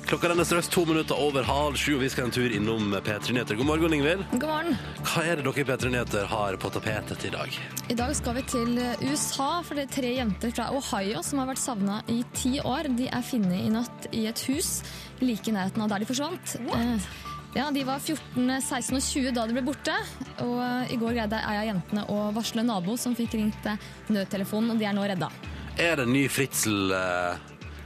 Klokka 0.04 0.28
den 0.28 0.40
er 0.42 0.44
straks 0.44 0.68
to 0.68 0.82
minutter 0.84 1.16
over 1.16 1.46
halv 1.48 1.78
sju, 1.80 1.94
og 1.96 2.02
vi 2.04 2.10
skal 2.12 2.26
en 2.28 2.34
tur 2.34 2.52
innom 2.52 2.92
P3 2.92 3.32
Nyheter. 3.32 3.56
God 3.56 3.68
morgen, 3.70 3.94
Ingvild. 3.96 4.24
God 4.34 4.50
morgen. 4.50 4.76
Hva 5.00 5.22
er 5.24 5.40
det 5.40 5.46
dere 5.46 5.62
i 5.62 5.66
P3 5.70 5.92
Nyheter 5.94 6.28
har 6.28 6.58
på 6.60 6.70
tapetet 6.74 7.24
i 7.24 7.32
dag? 7.32 7.56
I 7.88 7.96
dag 7.96 8.12
skal 8.16 8.36
vi 8.36 8.44
til 8.52 8.76
USA, 9.08 9.48
for 9.64 9.80
det 9.80 9.86
er 9.86 9.94
tre 9.96 10.12
jenter 10.18 10.52
fra 10.52 10.68
Ohio 10.76 11.24
som 11.24 11.40
har 11.40 11.48
vært 11.54 11.62
savna 11.62 12.02
i 12.12 12.20
ti 12.36 12.58
år. 12.60 12.90
De 13.00 13.08
er 13.08 13.24
funnet 13.24 13.64
i 13.64 13.72
natt 13.72 14.08
i 14.12 14.26
et 14.28 14.44
hus 14.50 14.74
like 15.24 15.48
i 15.48 15.56
nærheten 15.56 15.86
av 15.86 15.94
der 15.94 16.04
de 16.04 16.10
forsvant. 16.12 16.56
Eh, 16.60 17.08
Ja, 17.54 17.70
De 17.70 17.84
var 17.86 17.98
14, 18.02 18.60
16 18.60 18.96
og 18.98 19.02
20 19.02 19.34
da 19.36 19.46
de 19.46 19.54
ble 19.54 19.62
borte. 19.62 19.94
Og 20.42 20.56
eh, 20.58 20.94
I 20.94 20.98
går 20.98 21.14
greide 21.14 21.38
ei 21.38 21.58
av 21.60 21.68
jentene 21.68 22.02
å 22.10 22.16
varsle 22.34 22.64
en 22.64 22.70
nabo 22.72 22.96
som 22.98 23.14
fikk 23.14 23.36
ringt 23.38 23.68
eh, 23.70 23.78
nødtelefonen, 24.10 24.74
og 24.74 24.82
de 24.82 24.88
er 24.90 24.96
nå 24.96 25.04
redda. 25.06 25.30
Er 25.78 25.98
det 26.00 26.08
en 26.08 26.14
ny 26.14 26.24
Fritzel 26.30 26.90
eh, 26.94 27.38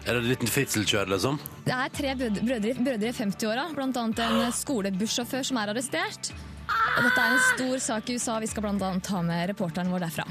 Er 0.08 0.16
det 0.16 0.22
en 0.22 0.30
liten 0.30 0.48
Fritzel-kjør, 0.48 1.12
liksom? 1.12 1.36
Det 1.66 1.76
er 1.76 1.92
tre 1.92 2.14
brødre, 2.16 2.74
brødre, 2.80 3.12
i 3.12 3.16
50-åra, 3.20 3.68
bl.a. 3.76 4.08
en 4.08 4.56
skolebussjåfør 4.56 5.44
som 5.50 5.60
er 5.60 5.74
arrestert. 5.74 6.32
Og 6.68 7.04
dette 7.04 7.20
er 7.20 7.34
en 7.36 7.44
stor 7.52 7.84
sak 7.90 8.08
i 8.08 8.16
USA. 8.16 8.38
Vi 8.40 8.48
skal 8.48 8.64
bl.a. 8.64 8.92
ta 9.04 9.20
med 9.24 9.50
reporteren 9.52 9.92
vår 9.92 10.06
derfra. 10.08 10.24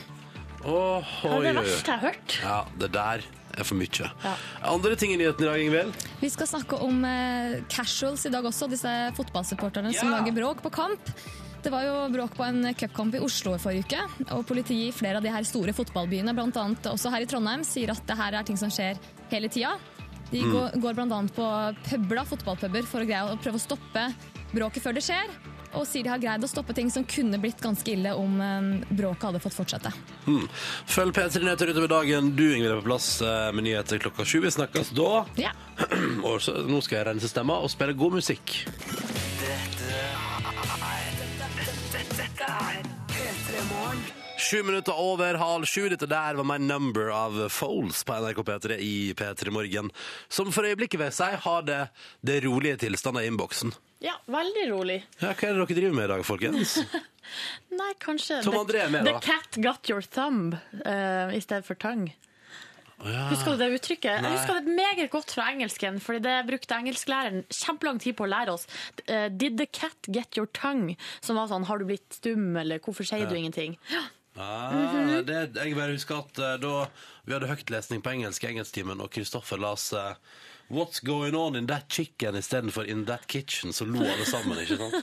Oh, 0.66 1.06
Det 1.22 1.30
er 1.38 1.46
det 1.46 1.60
verste 1.62 1.94
jeg 1.94 2.02
har 2.02 2.08
hørt. 2.10 2.40
Ja, 2.42 2.58
det 2.82 2.90
der 2.98 3.28
er 3.64 3.68
for 3.68 3.80
mye. 3.80 4.10
Andre 4.68 4.96
ting 5.00 5.14
i 5.14 5.18
nyheten 5.20 5.44
i 5.46 5.50
dag, 5.50 5.64
Ingvild? 5.66 6.06
Vi 6.22 6.30
skal 6.34 6.48
snakke 6.50 6.80
om 6.86 7.04
eh, 7.08 7.58
casuals 7.72 8.26
i 8.28 8.32
dag 8.34 8.46
også, 8.46 8.70
disse 8.72 8.94
fotballsupporterne 9.18 9.94
som 9.98 10.12
lager 10.14 10.36
bråk 10.36 10.64
på 10.66 10.74
kamp. 10.78 11.12
Det 11.64 11.72
var 11.74 11.84
jo 11.84 11.96
bråk 12.14 12.36
på 12.38 12.46
en 12.46 12.70
cupkamp 12.78 13.16
i 13.18 13.20
Oslo 13.26 13.56
i 13.58 13.60
forrige 13.60 13.88
uke, 13.90 14.02
og 14.32 14.46
politiet 14.48 14.88
i 14.88 14.96
flere 14.96 15.20
av 15.20 15.26
de 15.26 15.32
her 15.34 15.44
store 15.48 15.74
fotballbyene, 15.76 16.32
annet 16.62 16.86
også 16.94 17.12
her 17.12 17.26
i 17.26 17.30
Trondheim, 17.30 17.66
sier 17.68 17.92
at 17.92 18.06
det 18.08 18.16
her 18.20 18.38
er 18.38 18.48
ting 18.48 18.60
som 18.62 18.72
skjer 18.72 19.00
hele 19.34 19.50
tida. 19.52 19.74
De 20.32 20.42
Mm. 20.44 20.52
går, 20.52 20.80
går 20.84 20.94
annet 21.18 21.34
på 21.36 21.48
publa, 21.90 22.24
fotballpuber, 22.28 22.84
for 22.86 23.02
å 23.02 23.08
greie 23.08 23.24
å 23.34 23.38
prøve 23.42 23.56
å 23.60 23.64
stoppe 23.64 24.14
bråket 24.54 24.84
før 24.84 24.94
det 24.94 25.04
skjer, 25.04 25.28
og 25.78 25.88
sier 25.88 26.06
de 26.06 26.12
har 26.12 26.22
greid 26.22 26.44
å 26.44 26.50
stoppe 26.50 26.76
ting 26.78 26.92
som 26.94 27.06
kunne 27.08 27.40
blitt 27.42 27.62
ganske 27.64 27.94
ille 27.94 28.14
om 28.18 28.42
eh, 28.44 28.70
bråket 28.90 29.30
hadde 29.30 29.44
fått 29.44 29.58
fortsette. 29.58 29.94
Hmm. 30.26 30.46
Følg 30.90 31.16
P3 31.18 31.44
Nyheter 31.44 31.74
utover 31.74 31.94
dagen. 31.98 32.34
Du, 32.38 32.46
Ingrid 32.50 32.72
er 32.72 32.82
på 32.82 32.90
plass 32.90 33.10
eh, 33.22 33.50
med 33.56 33.68
nyheter 33.68 34.02
klokka 34.04 34.26
sju. 34.28 34.40
Vi 34.44 34.54
snakkes 34.58 34.94
da. 34.98 35.26
Ja. 35.40 35.54
Og 36.28 36.42
så, 36.44 36.60
nå 36.68 36.82
skal 36.86 37.02
jeg 37.02 37.10
rense 37.12 37.32
stemma 37.32 37.62
og 37.64 37.72
spille 37.74 37.98
god 37.98 38.20
musikk. 38.20 38.58
Sju 44.38 44.64
minutter 44.64 44.94
over 44.96 45.34
halv 45.34 45.66
sju. 45.66 45.90
Dette 45.90 46.08
der 46.08 46.38
var 46.38 46.46
My 46.48 46.58
Number 46.62 47.10
av 47.12 47.50
Foles 47.50 48.04
på 48.08 48.16
NRK 48.16 48.44
P3 48.48 48.78
i 48.80 49.14
P3 49.18 49.52
Morgen. 49.52 49.90
Som 50.30 50.54
for 50.56 50.68
øyeblikket 50.68 51.02
vil 51.02 51.12
si 51.12 51.28
har 51.44 51.66
det, 51.68 51.82
det 52.22 52.44
rolige 52.46 52.78
tilstander 52.86 53.26
i 53.26 53.32
innboksen. 53.32 53.74
Ja, 54.04 54.14
veldig 54.30 54.68
rolig. 54.72 55.00
Ja, 55.22 55.32
hva 55.34 55.48
er 55.50 55.56
det 55.58 55.64
dere 55.66 55.78
driver 55.80 55.96
med 55.98 56.06
i 56.06 56.12
dag, 56.14 56.24
folkens? 56.28 56.76
Nei, 57.80 57.92
kanskje 58.04 58.42
Tom 58.46 58.54
the- 58.54 58.62
André 58.62 58.84
er 58.86 58.92
med, 58.94 59.08
da. 59.08 59.18
The 59.18 59.26
cat 59.26 59.58
got 59.64 59.90
your 59.90 60.06
thumb 60.06 60.54
eh, 60.86 61.34
i 61.36 61.42
stedet 61.44 61.66
for 61.68 61.76
tongue. 61.82 62.14
Husker 62.98 63.54
du 63.54 63.60
det 63.62 63.68
uttrykket? 63.78 64.22
Nei. 64.24 64.30
Jeg 64.32 64.40
husker 64.40 64.58
det 64.66 64.74
meget 64.74 65.10
godt 65.14 65.34
fra 65.36 65.44
engelsken, 65.54 66.00
fordi 66.02 66.22
det 66.26 66.36
brukte 66.48 66.78
engelsklæreren 66.80 67.44
kjempelang 67.54 68.00
tid 68.02 68.16
på 68.18 68.26
å 68.26 68.30
lære 68.32 68.56
oss. 68.56 68.66
Eh, 69.06 69.28
Did 69.30 69.60
the 69.62 69.68
cat 69.70 70.10
get 70.10 70.38
your 70.40 70.50
tongue? 70.58 70.96
Som 71.22 71.38
var 71.38 71.50
sånn, 71.52 71.68
har 71.70 71.78
du 71.78 71.86
blitt 71.92 72.18
stum, 72.18 72.56
eller 72.58 72.82
hvorfor 72.82 73.06
sier 73.06 73.26
du 73.30 73.36
ingenting? 73.38 73.78
Ah, 74.38 74.70
det, 75.26 75.38
jeg 75.58 75.72
bare 75.74 75.96
husker 75.96 76.20
at 76.20 76.38
eh, 76.46 76.58
da 76.62 76.84
vi 77.26 77.34
hadde 77.34 77.48
høytlesning 77.50 78.04
på 78.06 78.12
engelsk 78.12 78.44
i 78.46 78.52
engelsktimen, 78.52 79.00
og 79.02 79.10
Kristoffer 79.16 79.58
las 79.58 79.88
eh, 79.98 80.12
What's 80.70 81.00
going 81.00 81.36
on 81.36 81.56
in 81.56 81.68
that 81.68 81.88
chicken 81.90 82.36
istedenfor 82.36 82.84
in 82.92 83.06
that 83.06 83.28
kitchen, 83.28 83.74
så 83.74 83.86
lo 83.86 84.02
alle 84.04 84.26
sammen, 84.28 84.58
ikke 84.60 84.76
sant? 84.78 84.96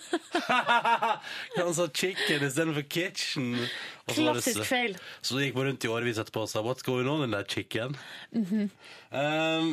Han 1.56 1.74
sa 1.74 1.86
chicken 1.88 2.44
istedenfor 2.44 2.82
kitchen. 2.82 3.54
Og 4.04 4.12
så 4.14 4.26
var 4.26 4.36
det 4.36 4.42
Klassisk 4.44 4.68
feil. 4.68 4.96
Så 5.24 5.38
det 5.38 5.46
gikk 5.46 5.56
man 5.56 5.70
rundt 5.70 5.86
i 5.86 5.88
årevis 5.88 6.20
etterpå 6.20 6.44
og 6.44 6.50
sa 6.52 6.60
What's 6.66 6.84
going 6.84 7.08
on 7.08 7.24
in 7.24 7.32
that 7.32 7.48
chicken? 7.48 7.96
um, 8.34 8.68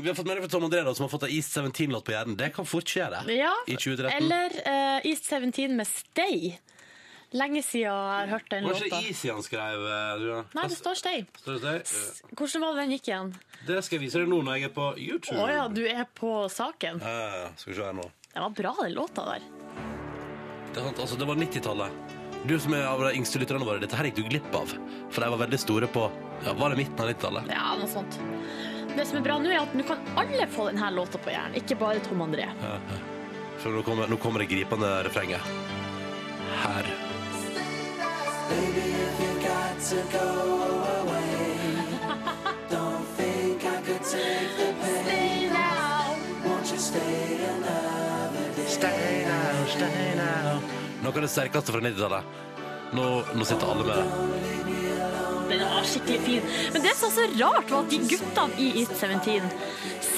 vi 0.01 0.07
har 0.07 0.15
fått 0.15 0.27
melding 0.31 0.45
fra 0.47 0.53
Tom 0.55 0.63
André, 0.69 0.85
da, 0.87 0.95
som 0.95 1.09
har 1.09 1.11
fått 1.11 1.27
ei 1.27 1.35
East 1.41 1.57
17-låt 1.59 2.07
på 2.07 2.15
hjernen. 2.15 2.39
Det 2.39 2.53
kan 2.55 2.65
fort 2.65 2.87
skje, 2.87 3.09
det. 3.11 3.35
Ja, 3.41 3.51
I 3.67 3.75
2013. 3.75 4.15
eller 4.15 4.57
eh, 4.63 5.09
East 5.11 5.27
17 5.27 5.75
med 5.75 5.87
Stay. 5.91 6.53
Lenge 7.31 7.61
siden 7.63 7.85
jeg 7.87 7.91
har 7.95 8.27
hørt 8.27 8.49
den 8.51 8.65
Var 8.67 8.75
ikke 8.75 8.89
låta. 8.91 9.01
Easy 9.07 9.29
han 9.31 9.43
skrev? 9.45 9.85
eh, 9.87 10.13
du? 10.19 10.55
Nei, 10.57 10.65
det 10.67 10.75
står 10.75 10.97
Stay. 10.99 11.21
Hvordan 11.45 12.63
var 12.65 12.73
det 12.75 12.81
den 12.81 12.91
gikk 12.97 13.07
igjen? 13.07 13.29
Det 13.67 13.77
skal 13.85 13.97
jeg 13.97 14.03
vise 14.03 14.19
deg 14.19 14.27
nå 14.31 14.41
når 14.43 14.57
jeg 14.57 14.67
er 14.67 14.73
på 14.75 14.87
YouTube. 14.99 15.37
Å 15.39 15.45
ja, 15.51 15.67
du 15.71 15.83
er 15.87 16.03
på 16.17 16.31
saken. 16.51 16.99
Eh, 16.99 17.45
skal 17.55 17.71
vi 17.71 17.77
se 17.77 17.85
her 17.87 17.95
nå. 17.95 18.07
Det 18.31 18.41
var 18.43 18.55
bra, 18.57 18.73
den 18.81 18.95
låta 18.97 19.25
der. 19.29 19.45
Det, 20.71 20.79
er 20.79 20.83
sant, 20.89 20.99
altså, 21.03 21.19
det 21.19 21.27
var 21.29 21.39
90-tallet. 21.39 22.17
Du 22.49 22.55
som 22.59 22.73
er 22.73 22.83
av 22.89 23.03
de 23.05 23.13
yngste 23.15 23.39
lytterne 23.39 23.67
våre, 23.67 23.79
dette 23.83 23.95
her 23.95 24.07
gikk 24.09 24.17
du 24.19 24.23
glipp 24.31 24.55
av. 24.57 24.71
For 25.13 25.23
de 25.23 25.29
var 25.35 25.41
veldig 25.43 25.59
store 25.61 25.87
på 25.93 26.07
ja, 26.41 26.55
Var 26.57 26.73
det 26.73 26.79
midten 26.81 27.03
av 27.03 27.11
90-tallet? 27.13 27.51
Ja, 27.53 27.67
noe 27.79 27.91
sånt. 27.91 28.17
Det 28.91 29.05
som 29.07 29.21
er 29.21 29.23
bra 29.29 29.37
nå, 29.39 29.51
er 29.53 29.61
at 29.61 29.75
nå 29.77 29.85
kan 29.87 30.03
alle 30.19 30.49
få 30.51 30.67
denne 30.67 30.89
låta 30.91 31.21
på 31.21 31.31
hjernen, 31.31 31.55
ikke 31.61 31.77
bare 31.79 32.03
Tom 32.03 32.25
André. 32.25 32.49
For 33.61 33.71
nå 33.71 33.85
kommer, 33.87 34.09
nå 34.11 34.17
kommer 34.19 34.43
det 34.43 34.49
gripende 34.51 34.89
refrenget. 35.07 35.47
Her. 36.65 36.91
Noe 51.01 51.17
av 51.17 51.23
det 51.25 51.31
sterkeste 51.31 51.71
fra 51.73 51.79
90-tallet. 51.81 52.23
Nå, 52.95 53.05
nå 53.35 53.45
sitter 53.47 53.67
alle 53.71 53.83
med 53.87 53.95
det. 53.97 54.05
Den 55.51 55.61
var 55.65 55.83
skikkelig 55.87 56.21
fin. 56.25 56.43
Men 56.73 56.81
det 56.85 56.93
som 56.95 57.05
var 57.09 57.15
så 57.15 57.23
rart, 57.39 57.71
var 57.71 57.79
at 57.81 57.91
de 57.91 57.99
guttene 58.11 58.53
i 58.61 58.63
It 58.83 58.91
17 58.95 59.49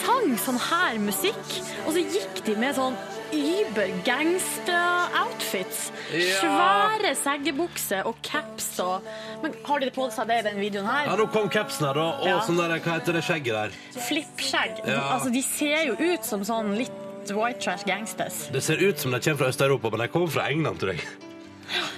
sang 0.03 0.29
sånn 0.43 0.59
her 0.67 0.93
musikk, 1.01 1.47
og 1.85 1.91
så 1.95 1.99
gikk 2.03 2.35
de 2.45 2.53
med 2.59 2.71
sånn 2.77 2.95
über 3.33 3.87
gangster-outfits. 4.07 5.91
Ja. 6.13 6.39
Svære 6.41 7.13
seggebukser 7.17 8.05
og 8.09 8.15
caps 8.25 8.79
og 8.83 9.01
Men 9.43 9.55
har 9.65 9.79
de 9.83 9.89
på 9.91 10.07
seg 10.13 10.27
det 10.29 10.39
i 10.39 10.45
den 10.49 10.59
videoen 10.61 10.87
her? 10.87 11.09
Ja, 11.09 11.15
nå 11.19 11.25
kom 11.33 11.49
capsen 11.51 11.87
her, 11.87 11.93
da. 11.97 12.07
Og 12.21 12.27
Ja. 12.27 12.39
sånn 12.45 12.57
der, 12.57 12.77
hva 12.79 12.99
heter 12.99 13.13
det 13.13 13.23
skjegget 13.23 13.53
der? 13.53 13.69
Flippskjegg. 14.07 14.85
Ja. 14.87 15.01
Altså, 15.15 15.31
de 15.33 15.41
ser 15.41 15.85
jo 15.87 15.93
ut 15.99 16.23
som 16.25 16.41
sånn 16.43 16.77
litt 16.77 16.91
white 17.31 17.59
trash 17.59 17.83
gangsters. 17.85 18.49
Det 18.51 18.61
ser 18.63 18.75
ut 18.83 18.99
som 18.99 19.11
de 19.11 19.19
kommer 19.19 19.37
fra 19.37 19.47
Øst-Europa, 19.47 19.89
men 19.91 19.99
de 19.99 20.07
kommer 20.07 20.27
fra 20.27 20.47
England, 20.49 20.79
tror 20.79 20.93
jeg. 20.93 21.01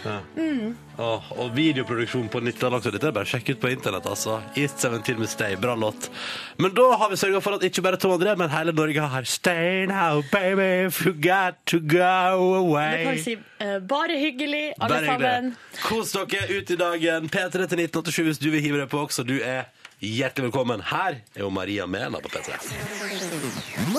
Ja. 0.05 0.19
Åh, 0.97 1.31
og 1.41 1.49
videoproduksjon 1.55 2.27
på 2.31 2.39
90-tallet 2.45 2.77
også. 2.79 2.91
Dette 2.93 3.09
er 3.09 3.15
bare 3.15 3.27
å 3.27 3.29
sjekke 3.29 3.55
ut 3.55 3.61
på 3.63 3.71
internett, 3.73 4.05
altså. 4.07 4.37
East 4.59 4.79
17 4.85 5.17
med 5.19 5.29
Stay. 5.31 5.57
Bra 5.59 5.73
låt. 5.75 6.09
Men 6.61 6.71
da 6.77 6.85
har 7.01 7.11
vi 7.11 7.17
sørga 7.19 7.41
for 7.43 7.57
at 7.57 7.65
ikke 7.67 7.83
bare 7.83 7.99
Tom 7.99 8.13
André, 8.15 8.35
men 8.39 8.51
hele 8.53 8.71
Norge 8.75 9.07
har 9.15 9.27
Stay 9.29 9.85
now, 9.89 10.21
baby, 10.31 10.85
if 10.87 11.01
you 11.05 11.13
got 11.13 11.59
to 11.65 11.79
go 11.79 12.75
Det 12.77 13.03
kan 13.03 13.19
si 13.23 13.35
uh, 13.35 13.79
bare 13.83 14.19
hyggelig, 14.21 14.73
alle 14.79 14.89
Bare 14.93 15.05
sammen. 15.05 15.49
hyggelig. 15.51 15.81
Kos 15.83 16.13
dere 16.15 16.59
ut 16.59 16.71
i 16.71 16.79
dagen. 16.79 17.29
P3 17.33 17.51
til 17.51 17.85
1987 17.89 18.23
hvis 18.29 18.43
du 18.45 18.49
vil 18.53 18.63
hive 18.63 18.83
deg 18.83 18.89
på 18.93 19.01
også. 19.03 19.25
Du 19.27 19.35
er 19.41 19.65
hjertelig 20.05 20.49
velkommen. 20.49 20.81
Her 20.85 21.19
er 21.33 21.41
jo 21.45 21.49
Maria 21.49 21.87
Mena 21.87 22.19
på 22.21 22.29
P3. 22.29 22.59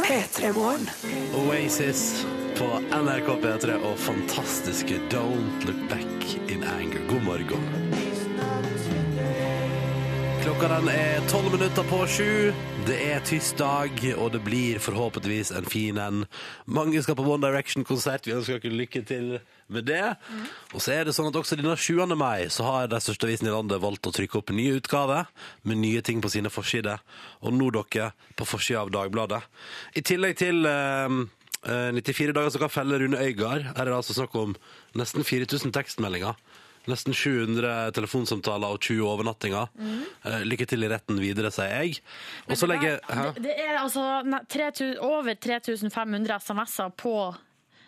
P3 0.06 0.52
Morgen. 0.52 0.88
Oasis 1.34 2.26
på 2.58 2.68
NRK 2.90 3.32
P3 3.42 3.78
og 3.82 3.98
fantastiske 3.98 5.00
Don't 5.10 5.66
Look 5.66 5.88
Back 5.90 6.38
in 6.48 6.64
Anger. 6.64 7.00
God 7.10 7.22
morgen. 7.22 7.95
Klokka 10.46 10.68
den 10.70 10.86
er 10.92 11.24
tolv 11.26 11.50
minutter 11.50 11.82
på 11.90 11.96
sju. 12.06 12.52
Det 12.86 12.94
er 13.02 13.22
tirsdag, 13.26 13.96
og 14.14 14.28
det 14.30 14.38
blir 14.46 14.78
forhåpentligvis 14.78 15.48
en 15.58 15.64
fin 15.66 15.96
en. 15.98 16.20
Mange 16.70 17.00
skal 17.02 17.16
på 17.18 17.24
One 17.26 17.42
Direction-konsert. 17.42 18.28
Vi 18.28 18.34
ønsker 18.36 18.60
dere 18.62 18.78
lykke 18.78 19.02
til 19.08 19.40
med 19.66 19.88
det. 19.88 20.04
Og 20.70 20.84
så 20.84 20.92
er 20.94 21.08
det 21.08 21.16
sånn 21.16 21.26
at 21.32 21.38
også 21.40 21.58
denne 21.58 21.74
7. 21.74 21.98
mai 22.14 22.46
så 22.54 22.62
har 22.62 22.86
de 22.92 23.00
største 23.02 23.26
avisene 23.26 23.50
i 23.50 23.56
landet 23.56 23.82
valgt 23.82 24.06
å 24.06 24.12
trykke 24.14 24.38
opp 24.38 24.52
nye 24.54 24.76
utgaver 24.78 25.26
med 25.66 25.82
nye 25.82 26.04
ting 26.06 26.22
på 26.22 26.30
sine 26.30 26.52
forsider. 26.54 27.02
Og 27.42 27.50
nå 27.56 27.72
dere 27.74 28.12
på 28.38 28.46
forsida 28.46 28.84
av 28.84 28.94
Dagbladet. 28.94 29.42
I 29.98 30.04
tillegg 30.06 30.38
til 30.44 30.62
eh, 30.70 31.16
eh, 31.66 31.90
94 31.90 32.38
dager 32.38 32.54
som 32.54 32.62
kan 32.62 32.76
felle 32.76 33.02
Rune 33.02 33.18
Øygard, 33.18 33.66
er 33.74 33.82
det 33.82 33.98
altså 33.98 34.14
snakk 34.14 34.38
om 34.38 34.54
nesten 34.94 35.26
4000 35.26 35.74
tekstmeldinger. 35.74 36.38
Nesten 36.86 37.14
700 37.16 37.92
telefonsamtaler 37.96 38.74
og 38.76 38.80
20 38.84 39.06
overnattinger. 39.10 39.70
Eh, 40.24 40.42
lykke 40.46 40.66
til 40.70 40.86
i 40.86 40.90
retten 40.92 41.18
videre, 41.18 41.50
sier 41.54 41.72
jeg. 41.82 42.00
Og 42.46 42.58
så 42.58 42.68
legger 42.70 43.00
Hæ? 43.10 43.24
Det, 43.42 43.54
er 43.58 43.80
altså 43.80 44.04
ne- 44.26 44.44
3000 44.46 45.00
over 45.02 45.34
3500 45.34 46.38
SMS-er 46.40 46.92
på 46.96 47.16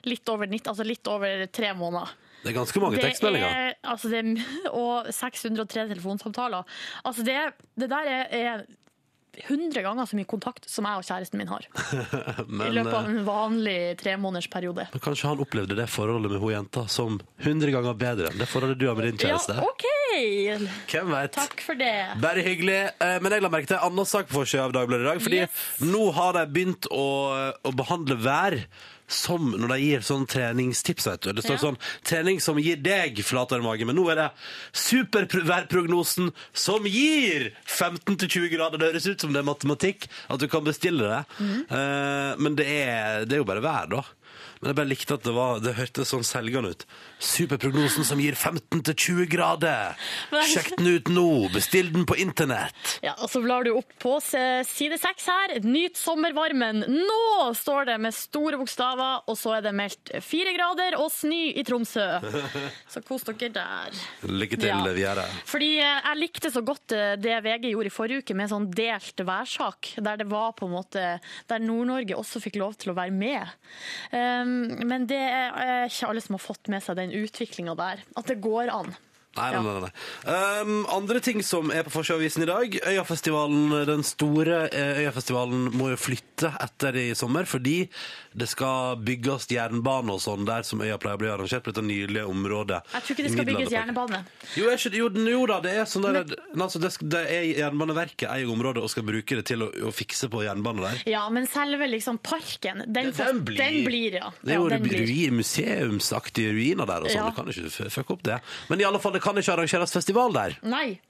litt 0.09 0.29
over, 0.31 0.47
90, 0.47 0.69
altså 0.73 0.87
litt 0.87 1.07
over 1.11 1.47
tre 1.53 1.73
måneder. 1.75 2.11
Det 2.43 2.53
er 2.53 2.59
ganske 2.61 2.81
mange 2.81 3.01
tekstmeldinger. 3.03 3.49
er, 3.51 3.79
altså 3.83 4.09
det 4.13 4.21
er, 4.23 4.43
og 4.71 5.09
603 5.13 5.89
telefonsamtaler. 5.91 6.63
Altså 7.05 7.25
det, 7.27 7.39
det 7.79 7.89
der 7.91 8.11
er, 8.15 8.29
er 8.31 8.63
100 9.47 9.83
ganger 9.85 10.07
så 10.11 10.17
mye 10.19 10.29
kontakt 10.29 10.69
som 10.71 10.87
jeg 10.89 11.01
og 11.01 11.07
kjæresten 11.07 11.39
min 11.41 11.49
har. 11.51 11.67
I 12.69 12.73
løpet 12.75 12.93
av 12.95 13.05
eh, 13.05 13.11
en 13.13 13.25
vanlig 13.27 13.77
tremånedersperiode. 14.03 14.89
men 14.93 15.05
kanskje 15.05 15.29
han 15.31 15.43
opplevde 15.45 15.77
det 15.79 15.87
forholdet 15.93 16.33
med 16.35 16.41
hun 16.43 16.53
jenta 16.57 16.87
som 16.91 17.21
100 17.45 17.71
ganger 17.77 17.95
bedre 18.01 18.33
enn 18.33 18.39
det 18.43 18.49
forholdet 18.51 18.79
du 18.81 18.87
har 18.89 18.99
med 18.99 19.11
din 19.11 19.21
kjæreste? 19.23 19.57
Ja. 19.59 19.69
OK! 19.69 19.87
Hvem 20.89 21.11
vet? 21.15 21.33
Takk 21.37 21.61
for 21.63 21.79
det. 21.79 21.95
Bare 22.23 22.43
hyggelig. 22.43 22.79
Eh, 22.99 23.19
Men 23.23 23.33
jeg 23.37 23.45
la 23.45 23.51
merke 23.53 23.71
til 23.71 23.79
en 23.79 23.89
annen 23.93 24.09
sak 24.09 24.29
på 24.31 24.41
forsida 24.41 24.65
av 24.67 24.73
Dagbladet 24.75 25.05
i 25.07 25.11
dag. 25.13 25.23
Fordi 25.23 25.41
Yes. 25.45 25.65
nå 25.85 26.09
har 26.17 26.33
de 26.39 26.47
begynt 26.51 26.89
å, 26.91 27.07
å 27.63 27.75
behandle 27.77 28.17
vær 28.19 28.57
som 29.09 29.51
når 29.57 29.73
de 29.73 29.79
gir 29.81 30.05
sånn 30.05 30.27
treningstips. 30.29 31.07
vet 31.09 31.25
du. 31.25 31.33
Det 31.33 31.45
står 31.45 31.59
sånn 31.63 31.81
'trening 32.05 32.41
som 32.45 32.61
gir 32.61 32.77
deg 32.77 33.19
flatere 33.25 33.65
mage', 33.65 33.87
men 33.89 33.97
nå 33.97 34.05
er 34.13 34.21
det 34.21 34.29
superværprognosen 34.73 36.31
som 36.53 36.85
gir 36.85 37.53
15-20 37.67 38.53
grader. 38.53 38.79
Det 38.79 38.93
høres 38.93 39.09
ut 39.09 39.21
som 39.21 39.33
det 39.33 39.41
er 39.41 39.49
matematikk, 39.49 40.09
at 40.29 40.39
du 40.41 40.49
kan 40.49 40.65
bestille 40.65 41.03
det. 41.09 41.25
Mm. 41.41 41.65
Uh, 41.73 42.33
men 42.39 42.55
det 42.55 42.69
er, 42.69 43.25
det 43.25 43.39
er 43.39 43.43
jo 43.43 43.49
bare 43.49 43.65
vær, 43.65 43.89
da. 43.89 44.05
Men 44.61 44.73
jeg 44.73 44.79
bare 44.81 44.91
likte 44.91 45.15
at 45.15 45.27
det, 45.27 45.33
var, 45.37 45.61
det 45.63 45.77
hørtes 45.79 46.11
sånn 46.11 46.27
selgende 46.27 46.75
ut. 46.75 46.85
Superprognosen 47.19 48.05
som 48.07 48.21
gir 48.23 48.37
15-20 48.39 49.27
grader. 49.31 49.97
Sjekk 50.49 50.75
den 50.79 50.87
ut 50.97 51.09
nå. 51.13 51.27
Bestill 51.55 51.91
den 51.95 52.07
på 52.09 52.17
internett. 52.21 52.99
Ja, 53.05 53.15
og 53.19 53.31
Så 53.31 53.43
blar 53.45 53.65
du 53.67 53.73
opp 53.77 53.91
på 54.03 54.17
side 54.23 54.99
seks 55.01 55.27
her. 55.29 55.57
Nyt 55.65 55.99
sommervarmen. 55.99 56.85
Nå 56.89 57.49
står 57.59 57.89
det 57.91 57.97
med 58.03 58.15
store 58.17 58.59
bokstaver, 58.61 59.25
og 59.29 59.39
så 59.39 59.57
er 59.59 59.67
det 59.69 59.75
meldt 59.79 60.13
fire 60.25 60.55
grader 60.57 60.97
og 61.01 61.11
snø 61.15 61.41
i 61.59 61.65
Tromsø. 61.67 62.07
Så 62.93 63.03
kos 63.07 63.27
dere 63.29 63.51
der. 63.55 63.99
Lykke 64.29 64.57
til 64.59 64.69
Ja. 64.69 64.79
videre. 64.95 65.25
Fordi 65.49 65.71
eh, 65.81 66.01
jeg 66.05 66.19
likte 66.21 66.51
så 66.53 66.63
godt 66.67 66.93
eh, 66.97 67.17
det 67.21 67.39
VG 67.45 67.71
gjorde 67.73 67.91
i 67.91 67.95
forrige 67.95 68.23
uke 68.25 68.35
med 68.37 68.51
sånn 68.51 68.69
delt 68.75 69.21
værsak, 69.27 69.93
der 69.99 70.21
det 70.23 70.27
var 70.31 70.53
på 70.59 70.67
en 70.69 70.75
måte 70.75 71.05
Der 71.49 71.63
Nord-Norge 71.63 72.17
også 72.19 72.41
fikk 72.43 72.59
lov 72.61 72.75
til 72.81 72.93
å 72.93 72.97
være 72.97 73.13
med. 73.15 73.49
Um, 74.13 74.53
men 74.89 75.07
det 75.09 75.19
er 75.21 75.87
ikke 75.89 76.09
alle 76.11 76.23
som 76.25 76.37
har 76.37 76.43
fått 76.43 76.69
med 76.73 76.83
seg 76.85 76.99
den 76.99 77.08
utviklinga 77.15 77.75
der. 77.79 78.05
At 78.17 78.29
det 78.29 78.41
går 78.43 78.73
an. 78.73 78.95
Nei, 79.39 79.51
nei, 79.55 79.63
nei, 79.63 79.89
nei. 79.89 80.63
Um, 80.63 80.79
andre 80.99 81.21
ting 81.25 81.43
som 81.47 81.71
er 81.75 81.87
på 81.87 81.95
Forsøavisen 81.95 82.45
i 82.45 82.49
dag. 82.51 82.79
Øyafestivalen, 82.93 83.75
den 83.89 84.03
store 84.07 84.65
eh, 84.73 85.03
Øyafestivalen 85.05 85.69
må 85.79 85.93
jo 85.95 85.99
flytte 86.01 86.53
etter 86.63 86.97
i 86.99 87.07
sommer, 87.19 87.47
fordi 87.49 87.89
det 88.39 88.47
skal 88.51 88.99
bygges 89.03 89.49
jernbane 89.51 90.13
og 90.15 90.21
sånn 90.23 90.45
der 90.47 90.63
som 90.67 90.79
øya 90.85 90.99
pleier 91.01 91.17
å 91.17 91.21
bli 91.23 91.31
arrangert 91.33 91.65
på 91.67 91.73
dette 91.73 91.83
nydelige 91.83 92.27
området. 92.31 92.83
Jeg 92.93 93.03
tror 93.07 93.15
ikke 93.17 93.25
det 93.27 93.33
skal 93.33 93.49
bygges 93.49 93.73
jernbane. 93.75 94.21
Jo, 94.55 94.69
ikke, 94.75 94.93
jo, 94.95 95.09
jo 95.33 95.41
da, 95.51 95.57
det 95.65 95.73
er 95.81 95.89
sånn 95.91 96.07
der, 96.07 96.35
altså, 96.55 96.79
det, 96.83 96.93
det 97.11 97.23
er 97.35 97.47
Jernbaneverket 97.65 98.29
eier 98.31 98.53
området 98.53 98.85
og 98.85 98.93
skal 98.93 99.07
bruke 99.09 99.41
det 99.41 99.47
til 99.51 99.65
å, 99.67 99.71
å 99.89 99.93
fikse 99.95 100.29
på 100.31 100.45
jernbane 100.47 100.85
der. 100.87 101.03
Ja, 101.11 101.25
men 101.35 101.49
selve 101.51 101.89
liksom 101.91 102.21
parken, 102.23 102.85
den, 102.87 103.11
Ja, 103.11 103.27
den 103.33 103.43
blir- 103.49 103.59
den 103.59 103.81
blir 103.89 104.19
ja. 104.21 104.31
Det 104.43 104.55
er 104.55 104.61
jo 104.61 104.69
ja, 104.71 104.79
ruin, 104.79 105.35
museumsaktige 105.41 106.53
ruiner 106.55 106.87
der 106.89 107.05
og 107.05 107.11
sånn. 107.11 107.19
Ja. 107.25 107.29
Du 107.33 107.37
kan 107.37 107.51
ikke 107.53 107.91
fucke 107.93 108.15
opp 108.15 108.23
det. 108.29 108.39
Men 108.71 108.81
i 108.81 108.87
alle 108.89 109.01
fall, 109.03 109.13
det 109.17 109.23
kan 109.25 109.28
ikke 109.37 109.53
arrangeres 109.53 109.93
festival 109.93 110.33
der. 110.33 110.57
Nei. 110.63 111.01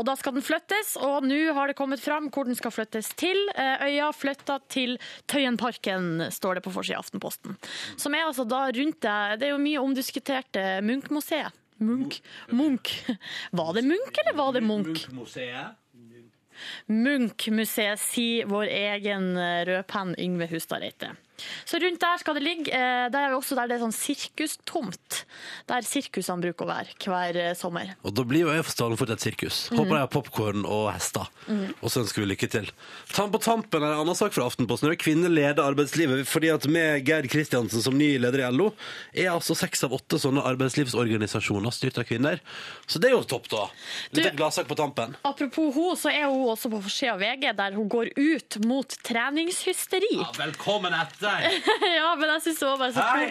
Og 0.00 0.06
da 0.08 0.14
skal 0.16 0.32
den 0.36 0.44
flyttes, 0.44 0.94
og 0.96 1.26
nå 1.28 1.52
har 1.52 1.68
det 1.68 1.76
kommet 1.76 2.00
fram 2.00 2.30
hvor 2.32 2.48
den 2.48 2.56
skal 2.56 2.72
flyttes 2.72 3.10
til. 3.20 3.36
Eh, 3.52 3.84
Øya 3.88 4.10
flytta 4.16 4.60
til 4.72 4.96
Tøyenparken, 5.28 6.28
står 6.32 6.58
det 6.58 6.64
på 6.64 6.72
forsida 6.72 6.96
av 7.00 7.04
Aftenposten. 7.04 7.58
Som 8.00 8.16
er 8.16 8.24
altså 8.28 8.46
da 8.48 8.68
rundt 8.72 9.00
det 9.04 9.40
Det 9.40 9.48
er 9.48 9.52
jo 9.52 9.60
mye 9.60 9.82
omdiskuterte 9.82 10.64
Munch-museet. 10.86 11.52
Munch. 11.78 12.22
Munch. 12.50 12.94
Var 13.52 13.74
det 13.76 13.84
Munch, 13.86 14.18
eller 14.24 14.34
var 14.34 14.52
det 14.56 14.64
Munch? 14.66 15.06
Museet. 15.14 15.76
Munch-museet, 16.90 18.00
sier 18.02 18.48
vår 18.50 18.66
egen 18.72 19.36
eh, 19.38 19.62
rødpenn 19.68 20.16
Yngve 20.18 20.48
Hustad 20.50 20.82
Reite. 20.82 21.12
Så 21.68 21.78
rundt 21.82 22.00
der 22.00 22.18
skal 22.22 22.34
det 22.38 22.42
ligge. 22.42 22.72
eh, 22.72 23.08
Der 23.10 23.28
er 23.28 23.36
også 23.36 23.54
der 23.56 23.68
det 23.68 23.76
er 23.78 23.84
sånn 23.86 23.94
sirkustomt. 23.94 25.24
Der 25.68 25.82
sirkusene 25.86 26.42
bruker 26.42 26.66
å 26.66 26.70
være 26.70 26.94
hver 27.04 27.36
eh, 27.36 27.54
sommer. 27.58 27.94
Og 28.04 28.14
da 28.14 28.24
blir 28.28 28.44
jo 28.46 28.52
Øyafestivalen 28.52 28.98
fort 28.98 29.10
et 29.14 29.20
sirkus. 29.24 29.70
Mhm. 29.70 29.78
Håper 29.78 29.94
jeg 29.98 30.04
har 30.06 30.12
popkorn 30.14 30.64
og 30.66 30.92
hester. 30.92 31.28
Og 31.82 31.88
så 31.90 32.02
ønsker 32.04 32.22
vi 32.24 32.28
lykke 32.34 32.48
til. 32.50 32.70
Tam 33.14 33.30
på 33.32 33.40
tampen 33.42 33.82
er 33.82 33.92
en 33.94 34.00
annen 34.04 34.16
sak 34.18 34.32
fra 34.36 34.46
Aftenposten. 34.48 34.90
Er 34.90 34.96
Kvinner 34.98 35.28
leder 35.32 35.62
arbeidslivet. 35.64 36.26
fordi 36.26 36.48
at 36.52 36.66
med 36.68 37.04
Geir 37.06 37.22
Kristiansen 37.28 37.82
som 37.82 37.96
ny 37.96 38.18
leder 38.18 38.42
i 38.44 38.50
LO, 38.52 38.72
er 39.14 39.30
altså 39.30 39.54
seks 39.56 39.84
av 39.84 39.92
åtte 39.92 40.18
sånne 40.18 40.42
arbeidslivsorganisasjoner 40.44 41.70
styrt 41.72 41.98
av 41.98 42.04
kvinner. 42.08 42.40
Så 42.86 42.98
det 43.00 43.10
er 43.10 43.14
jo 43.16 43.22
topp, 43.24 43.48
da. 43.48 43.68
Litt 44.12 44.34
gladsak 44.36 44.66
på 44.68 44.76
tampen. 44.76 45.16
Apropos 45.24 45.72
hun, 45.74 45.96
så 45.96 46.10
er 46.10 46.26
hun 46.28 46.48
også 46.52 46.70
på 46.72 46.82
forsida 46.82 47.14
av 47.14 47.20
VG, 47.22 47.52
der 47.56 47.72
hun 47.78 47.88
går 47.88 48.10
ut 48.16 48.58
mot 48.66 48.88
treningshysteri. 49.06 50.18
velkommen 50.38 50.92
etter! 50.94 51.27
ja, 51.98 52.08
men 52.18 52.32
jeg 52.34 52.42
syns 52.46 52.58
det 52.62 52.68
var 52.68 52.78
bare 52.80 52.94
så 52.96 53.04
Hei! 53.12 53.28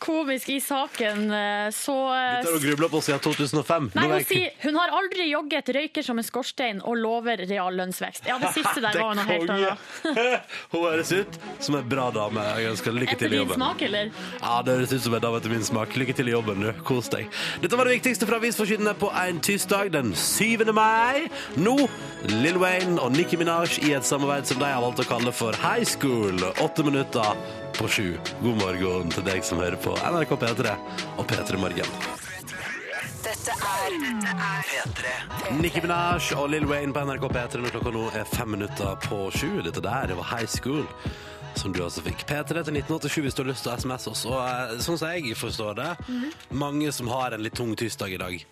komisk 0.00 0.48
i 0.54 0.58
saken. 0.64 1.26
eh, 1.36 1.68
Så 1.76 1.94
eh, 2.14 2.40
Dette 2.40 2.52
har 2.52 2.58
du 2.60 2.66
grubla 2.68 2.88
på 2.92 3.00
siden 3.04 3.20
2005. 3.24 3.90
Nei, 3.96 4.04
hun 4.08 4.14
er 4.16 4.24
sier 4.28 4.54
hun 4.64 4.78
har 4.80 4.92
aldri 4.96 5.26
jogget, 5.30 5.68
røyker 5.76 6.06
som 6.06 6.18
en 6.20 6.26
skorstein 6.26 6.80
og 6.84 6.96
lover 7.00 7.42
reallønnsvekst. 7.50 8.28
Ja, 8.30 8.38
det 8.42 8.52
siste 8.58 8.80
der 8.84 8.96
er 8.96 9.04
var 9.04 9.18
noe 9.18 9.26
helt 9.28 9.50
annet. 9.54 9.86
Hun 10.72 10.84
høres 10.86 11.10
ut 11.12 11.36
som 11.62 11.76
en 11.78 11.86
bra 11.90 12.08
dame. 12.14 12.42
Jeg 12.60 12.70
ønsker 12.74 12.94
lykke 12.96 13.14
Etter 13.16 13.28
til 13.28 13.36
i 13.36 13.40
jobben. 13.40 13.60
Etter 13.60 13.60
din 13.60 13.66
smak, 13.66 13.82
eller? 13.86 14.12
Ja, 14.40 14.54
det 14.66 14.76
høres 14.78 14.94
ut 14.96 15.04
som 15.06 15.16
en 15.18 15.24
dame 15.24 15.40
etter 15.40 15.52
min 15.54 15.64
smak. 15.66 15.96
Lykke 16.00 16.16
til 16.18 16.30
i 16.30 16.34
jobben, 16.34 16.64
du. 16.64 16.70
Kos 16.86 17.10
deg. 17.12 17.28
Dette 17.62 17.78
var 17.78 17.88
det 17.90 17.96
viktigste 17.98 18.28
fra 18.28 18.38
avisforsidene 18.40 18.94
på 19.00 19.10
en 19.24 19.40
tirsdag 19.44 19.92
den 19.94 20.12
7. 20.16 20.64
mai. 20.76 21.26
Nå 21.60 21.76
Lill 22.30 22.58
Wayne 22.60 22.96
og 23.02 23.14
Nicki 23.16 23.38
Minaj 23.40 23.78
i 23.86 23.94
et 23.96 24.06
samarbeid 24.08 24.48
som 24.50 24.60
de 24.60 24.68
har 24.70 24.82
valgt 24.84 25.02
å 25.04 25.08
kalle 25.08 25.32
for 25.34 25.56
High 25.64 25.86
School. 25.88 26.40
Åtte 26.64 26.84
minutter 26.86 27.29
på 27.76 27.88
sju. 27.88 28.08
God 28.42 28.58
morgen 28.60 29.12
til 29.14 29.24
deg 29.26 29.44
som 29.46 29.60
hører 29.62 29.78
på 29.80 29.94
NRK 29.98 30.34
P3 30.42 30.74
og 31.16 31.24
P3 31.30 31.60
Morgen. 31.60 31.96
Dette 33.20 33.52
er 33.54 33.96
dette 34.10 35.10
er 35.12 35.56
Nicki 35.60 35.82
Minaj 35.84 36.30
og 36.38 36.48
Lill 36.52 36.66
Wayne 36.68 36.94
på 36.96 37.02
NRK 37.04 37.26
P3 37.34 37.62
når 37.64 37.74
klokka 37.74 37.92
nå 37.94 38.06
er 38.16 38.28
fem 38.28 38.54
minutter 38.56 38.96
på 39.06 39.26
sju. 39.34 39.60
Dette 39.66 39.82
der, 39.84 40.10
det 40.10 40.18
var 40.18 40.30
High 40.32 40.48
School. 40.48 40.86
Som 41.58 41.74
du 41.74 41.82
altså 41.84 42.02
fikk. 42.06 42.22
P3 42.28 42.62
til 42.64 42.78
1987 42.78 43.22
hvis 43.24 43.36
du 43.36 43.42
har 43.42 43.50
lyst 43.50 43.66
til 43.66 43.72
å 43.72 43.78
SMS 43.80 44.06
oss. 44.12 44.26
Og 44.30 44.38
eh, 44.44 44.76
sånn 44.84 45.00
som 45.00 45.10
jeg 45.10 45.34
forstår 45.38 45.80
det, 45.80 45.90
mange 46.54 46.92
som 46.94 47.10
har 47.10 47.34
en 47.34 47.42
litt 47.44 47.58
tung 47.58 47.74
tirsdag 47.78 48.14
i 48.14 48.20
dag. 48.22 48.44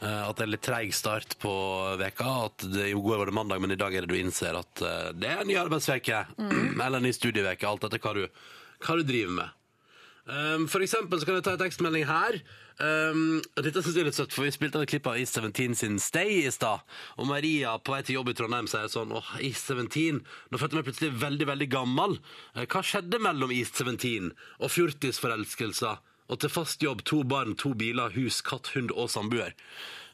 Eh, 0.00 0.22
At 0.28 0.36
det 0.38 0.46
er 0.46 0.52
litt 0.54 0.64
treig 0.64 0.94
start 0.96 1.34
på 1.42 1.52
veka 2.00 2.30
At 2.46 2.64
det, 2.72 2.86
I 2.88 2.96
går 2.96 3.18
var 3.20 3.28
det 3.28 3.36
mandag, 3.36 3.60
men 3.60 3.74
i 3.74 3.80
dag 3.80 3.94
er 3.94 4.06
det 4.06 4.14
du 4.14 4.18
innser 4.20 4.56
at 4.56 4.80
eh, 4.80 5.10
det 5.12 5.28
er 5.28 5.42
en 5.42 5.50
ny 5.50 5.58
arbeidsveke. 5.60 6.22
Eller 6.84 6.98
en 7.00 7.04
ny 7.08 7.12
studieveke, 7.12 7.68
alt 7.68 7.84
etter 7.88 8.00
hva 8.00 8.14
du, 8.16 8.26
hva 8.86 8.96
du 9.00 9.04
driver 9.04 9.36
med. 9.42 9.56
Um, 10.30 10.66
for 10.70 10.84
eksempel 10.84 11.18
så 11.18 11.26
kan 11.26 11.38
jeg 11.38 11.44
ta 11.46 11.54
en 11.56 11.62
tekstmelding 11.62 12.04
her. 12.06 12.36
Um, 12.78 13.40
dette 13.58 13.80
synes 13.82 13.96
jeg 13.96 14.04
er 14.04 14.08
litt 14.08 14.16
søtt, 14.16 14.32
for 14.36 14.46
Vi 14.46 14.52
spilte 14.54 14.78
et 14.80 14.88
klipp 14.92 15.08
av 15.10 15.16
East 15.18 15.34
17 15.36 15.74
sin 15.80 15.96
Stay 16.00 16.44
i 16.44 16.52
stad. 16.54 16.84
Og 17.18 17.26
Maria 17.28 17.72
på 17.82 17.96
vei 17.96 18.02
til 18.06 18.18
jobb 18.20 18.30
i 18.30 18.36
Trondheim 18.38 18.68
sier 18.70 18.86
sånn 18.92 19.10
Åh, 19.16 19.32
East 19.44 19.72
17. 19.72 20.20
Nå 20.22 20.60
følte 20.60 20.76
jeg 20.76 20.80
meg 20.80 20.86
plutselig 20.90 21.18
veldig 21.24 21.48
veldig 21.50 21.68
gammel. 21.72 22.14
Eh, 22.54 22.68
Hva 22.70 22.84
skjedde 22.86 23.20
mellom 23.24 23.52
East 23.56 23.80
17 23.80 24.30
og 24.60 24.70
fjortisforelskelser? 24.76 25.98
Og 26.30 26.38
til 26.38 26.52
fast 26.52 26.82
jobb, 26.82 27.02
to 27.04 27.22
barn, 27.26 27.56
to 27.58 27.72
biler, 27.74 28.12
hus, 28.14 28.40
katt, 28.46 28.70
hund 28.76 28.92
og 28.94 29.10
samboer. 29.10 29.56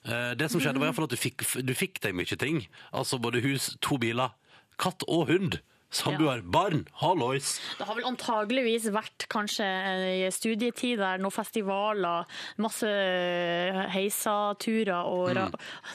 Eh, 0.07 0.35
Det 0.35 0.50
som 0.50 0.61
skjedde, 0.61 0.81
var 0.81 0.88
i 0.88 1.05
at 1.05 1.12
du 1.12 1.16
fikk, 1.16 1.44
du 1.66 1.74
fikk 1.76 2.00
deg 2.00 2.14
mye 2.16 2.37
ting. 2.40 2.66
Altså 2.92 3.20
både 3.20 3.42
hus, 3.44 3.76
to 3.85 3.98
biler, 3.98 4.33
katt 4.79 5.05
og 5.09 5.29
hund. 5.29 5.61
Samboer, 5.90 6.42
barn, 6.42 6.83
hallois. 7.01 7.57
Det 7.79 7.87
har 7.87 7.96
vel 7.96 8.09
antageligvis 8.09 8.88
vært 8.92 9.27
kanskje 9.33 9.66
i 10.27 10.27
studietid 10.35 10.99
der 10.99 11.20
noen 11.22 11.33
festivaler, 11.33 12.27
masse 12.61 12.90
heisaturer 13.94 15.07
og 15.07 15.31
ra... 15.37 15.46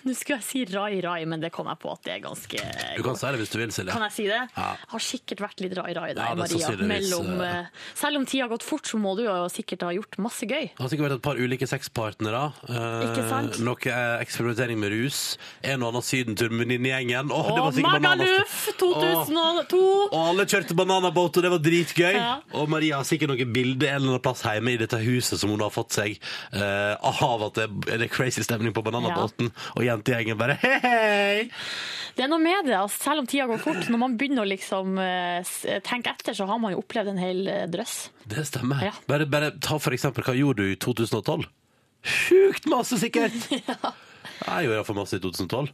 Nå 0.07 0.15
skulle 0.17 0.39
jeg 0.39 0.47
si 0.47 0.63
rai-rai, 0.71 1.25
men 1.29 1.43
det 1.43 1.51
kom 1.53 1.69
jeg 1.69 1.79
på 1.81 1.91
at 1.91 2.05
det 2.07 2.15
er 2.15 2.23
ganske 2.23 2.63
Du 2.97 3.03
kan 3.05 3.19
si 3.19 3.27
det 3.27 3.41
hvis 3.43 3.53
du 3.53 3.57
vil, 3.59 3.73
Silje. 3.75 3.93
Kan 3.93 4.05
jeg 4.07 4.15
si 4.15 4.27
det? 4.31 4.39
Ja. 4.55 4.69
Har 4.93 5.05
sikkert 5.05 5.43
vært 5.45 5.63
litt 5.65 5.75
rai-rai 5.77 6.09
der, 6.15 6.23
Ja, 6.23 6.39
Maria. 6.39 6.71
Mellom, 6.91 7.29
eh, 7.43 7.59
eh, 7.59 7.85
selv 7.99 8.21
om 8.21 8.25
tida 8.25 8.47
har 8.47 8.53
gått 8.55 8.65
fort, 8.65 8.87
så 8.87 8.99
må 9.01 9.13
du 9.19 9.25
jo 9.27 9.35
sikkert 9.51 9.85
ha 9.87 9.91
gjort 9.95 10.17
masse 10.23 10.47
gøy. 10.47 10.71
Det 10.71 10.81
har 10.81 10.91
sikkert 10.93 11.09
vært 11.09 11.19
et 11.19 11.25
par 11.27 11.41
ulike 11.41 11.67
sexpartnere. 11.69 12.43
Uh? 12.71 13.59
Noe 13.61 13.91
eh, 13.91 14.15
eksperimentering 14.23 14.79
med 14.81 14.95
rus. 14.95 15.21
En 15.61 15.83
og 15.83 15.91
annen 15.91 16.05
sydentur 16.05 16.49
med 16.49 16.65
venninnegjengen. 16.65 17.31
Oh, 17.35 17.69
sikkert 17.75 17.99
Magaluf 17.99 18.57
bananas- 18.71 18.79
2002! 18.81 19.90
Og 20.11 20.17
alle 20.17 20.45
kjørte 20.49 20.75
bananabåt, 20.77 21.37
og 21.39 21.45
det 21.45 21.51
var 21.53 21.61
dritgøy. 21.63 22.15
Ja. 22.17 22.33
Og 22.59 22.69
Maria 22.71 22.99
har 22.99 23.07
sikkert 23.07 23.31
noen 23.33 23.53
bilder 23.55 23.93
en 23.93 23.99
eller 24.01 24.15
annen 24.15 24.23
plass 24.25 24.43
hjemme 24.45 24.73
i 24.75 24.79
dette 24.81 24.99
huset 25.03 25.39
som 25.41 25.53
hun 25.53 25.63
har 25.63 25.73
fått 25.73 25.95
seg 25.95 26.17
eh, 26.17 26.95
av 26.97 27.45
at 27.47 27.59
det 27.59 27.67
er 27.95 28.03
det 28.03 28.11
crazy 28.13 28.43
stemning 28.45 28.75
på 28.75 28.83
bananabåten. 28.85 29.51
Og 29.77 29.85
jentegjengen 29.87 30.39
bare 30.39 30.57
hei, 30.61 30.77
hei! 30.83 31.49
Det 32.17 32.25
er 32.25 32.31
noe 32.31 32.43
med 32.43 32.67
det, 32.67 32.75
altså, 32.75 33.05
selv 33.05 33.23
om 33.23 33.29
tida 33.29 33.47
går 33.49 33.61
fort. 33.63 33.87
Når 33.87 34.01
man 34.01 34.17
begynner 34.19 34.43
å 34.43 34.49
liksom, 34.49 34.97
eh, 34.99 35.79
tenke 35.87 36.11
etter, 36.11 36.35
så 36.37 36.47
har 36.49 36.59
man 36.61 36.75
jo 36.75 36.81
opplevd 36.83 37.13
en 37.13 37.21
hel 37.21 37.45
eh, 37.47 37.65
drøss. 37.71 37.97
Det 38.31 38.45
stemmer. 38.49 38.83
Ja. 38.89 38.93
Bare, 39.07 39.27
bare 39.31 39.53
ta 39.63 39.79
for 39.81 39.95
eksempel, 39.95 40.25
hva 40.27 40.35
gjorde 40.37 40.65
du 40.65 40.73
i 40.73 40.79
2012? 40.79 41.47
Sjukt 42.01 42.67
masse, 42.71 42.99
sikkert! 43.01 43.37
Jeg 44.41 44.65
gjorde 44.65 44.79
iallfall 44.79 44.97
masse 44.97 45.17
i 45.17 45.23
2012. 45.23 45.71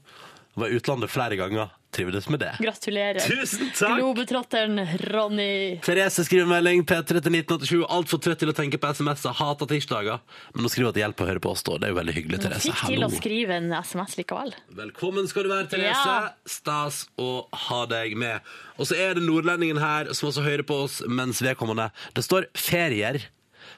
Var 0.57 0.71
i 0.71 0.77
utlandet 0.79 1.11
flere 1.13 1.37
ganger. 1.39 1.73
Trivdes 1.95 2.27
med 2.29 2.39
det. 2.43 2.49
Gratulerer. 2.59 3.19
Tusen 3.23 3.69
takk! 3.73 3.95
Globetrotteren 3.97 4.81
Ronny. 5.07 5.79
Therese 5.85 6.25
skriver 6.27 6.49
melding 6.49 6.83
P3 6.85 7.05
til 7.07 7.19
1987. 7.39 7.85
Altfor 7.95 8.19
trøtt 8.21 8.41
til 8.43 8.51
å 8.51 8.55
tenke 8.57 8.77
på 8.81 8.89
SMS-er. 8.91 9.33
Hater 9.39 9.69
tirsdager. 9.71 10.19
Men 10.53 10.67
hun 10.67 10.73
skriver 10.73 10.91
at 10.91 10.97
det 10.99 11.03
hjelper 11.05 11.25
å 11.25 11.29
høre 11.31 11.43
på 11.47 11.53
oss. 11.55 11.63
da. 11.65 11.77
Det 11.79 11.87
er 11.89 11.93
jo 11.95 11.99
veldig 12.01 12.15
hyggelig, 12.17 12.41
Therese. 12.43 12.67
Fikk 12.67 12.81
til 12.83 12.99
Hallo. 12.99 13.07
å 13.07 13.17
skrive 13.17 13.57
en 13.61 13.71
SMS 13.79 14.17
likevel. 14.19 14.53
Velkommen 14.81 15.31
skal 15.31 15.47
du 15.47 15.53
være, 15.55 15.69
Therese. 15.71 16.17
Ja. 16.17 16.19
Stas 16.57 16.99
å 17.17 17.29
ha 17.67 17.79
deg 17.89 18.17
med. 18.19 18.51
Og 18.77 18.91
så 18.91 18.99
er 18.99 19.15
det 19.17 19.23
nordlendingen 19.25 19.79
her 19.81 20.11
som 20.13 20.29
også 20.29 20.43
hører 20.45 20.67
på 20.67 20.83
oss 20.85 20.99
mens 21.07 21.39
vedkommende. 21.41 21.89
Det 22.13 22.27
står 22.27 22.51
ferier. 22.53 23.23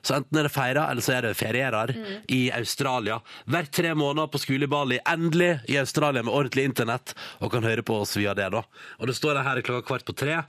Så 0.02 0.16
enten 0.20 0.40
er 0.40 0.48
det 0.48 0.54
feira, 0.54 0.86
eller 0.92 1.04
så 1.06 1.18
er 1.18 1.28
det 1.28 1.34
ferierer 1.40 1.94
i 2.32 2.42
Australia. 2.56 3.20
Hvert 3.50 3.72
tre 3.76 3.92
måneder 3.98 4.32
på 4.32 4.40
skole 4.42 4.68
i 4.68 4.72
Bali. 4.72 5.00
Endelig 5.10 5.52
i 5.70 5.78
Australia 5.82 6.24
med 6.24 6.34
ordentlig 6.34 6.70
internett, 6.70 7.16
og 7.40 7.52
kan 7.52 7.64
høre 7.68 7.84
på 7.84 8.00
oss 8.04 8.16
via 8.18 8.34
det, 8.38 8.50
da. 8.56 8.64
Og 9.00 9.12
det 9.12 9.18
står 9.18 9.42
her 9.44 9.62
klokka 9.66 9.88
kvart 9.92 10.08
på 10.08 10.16
tre. 10.16 10.40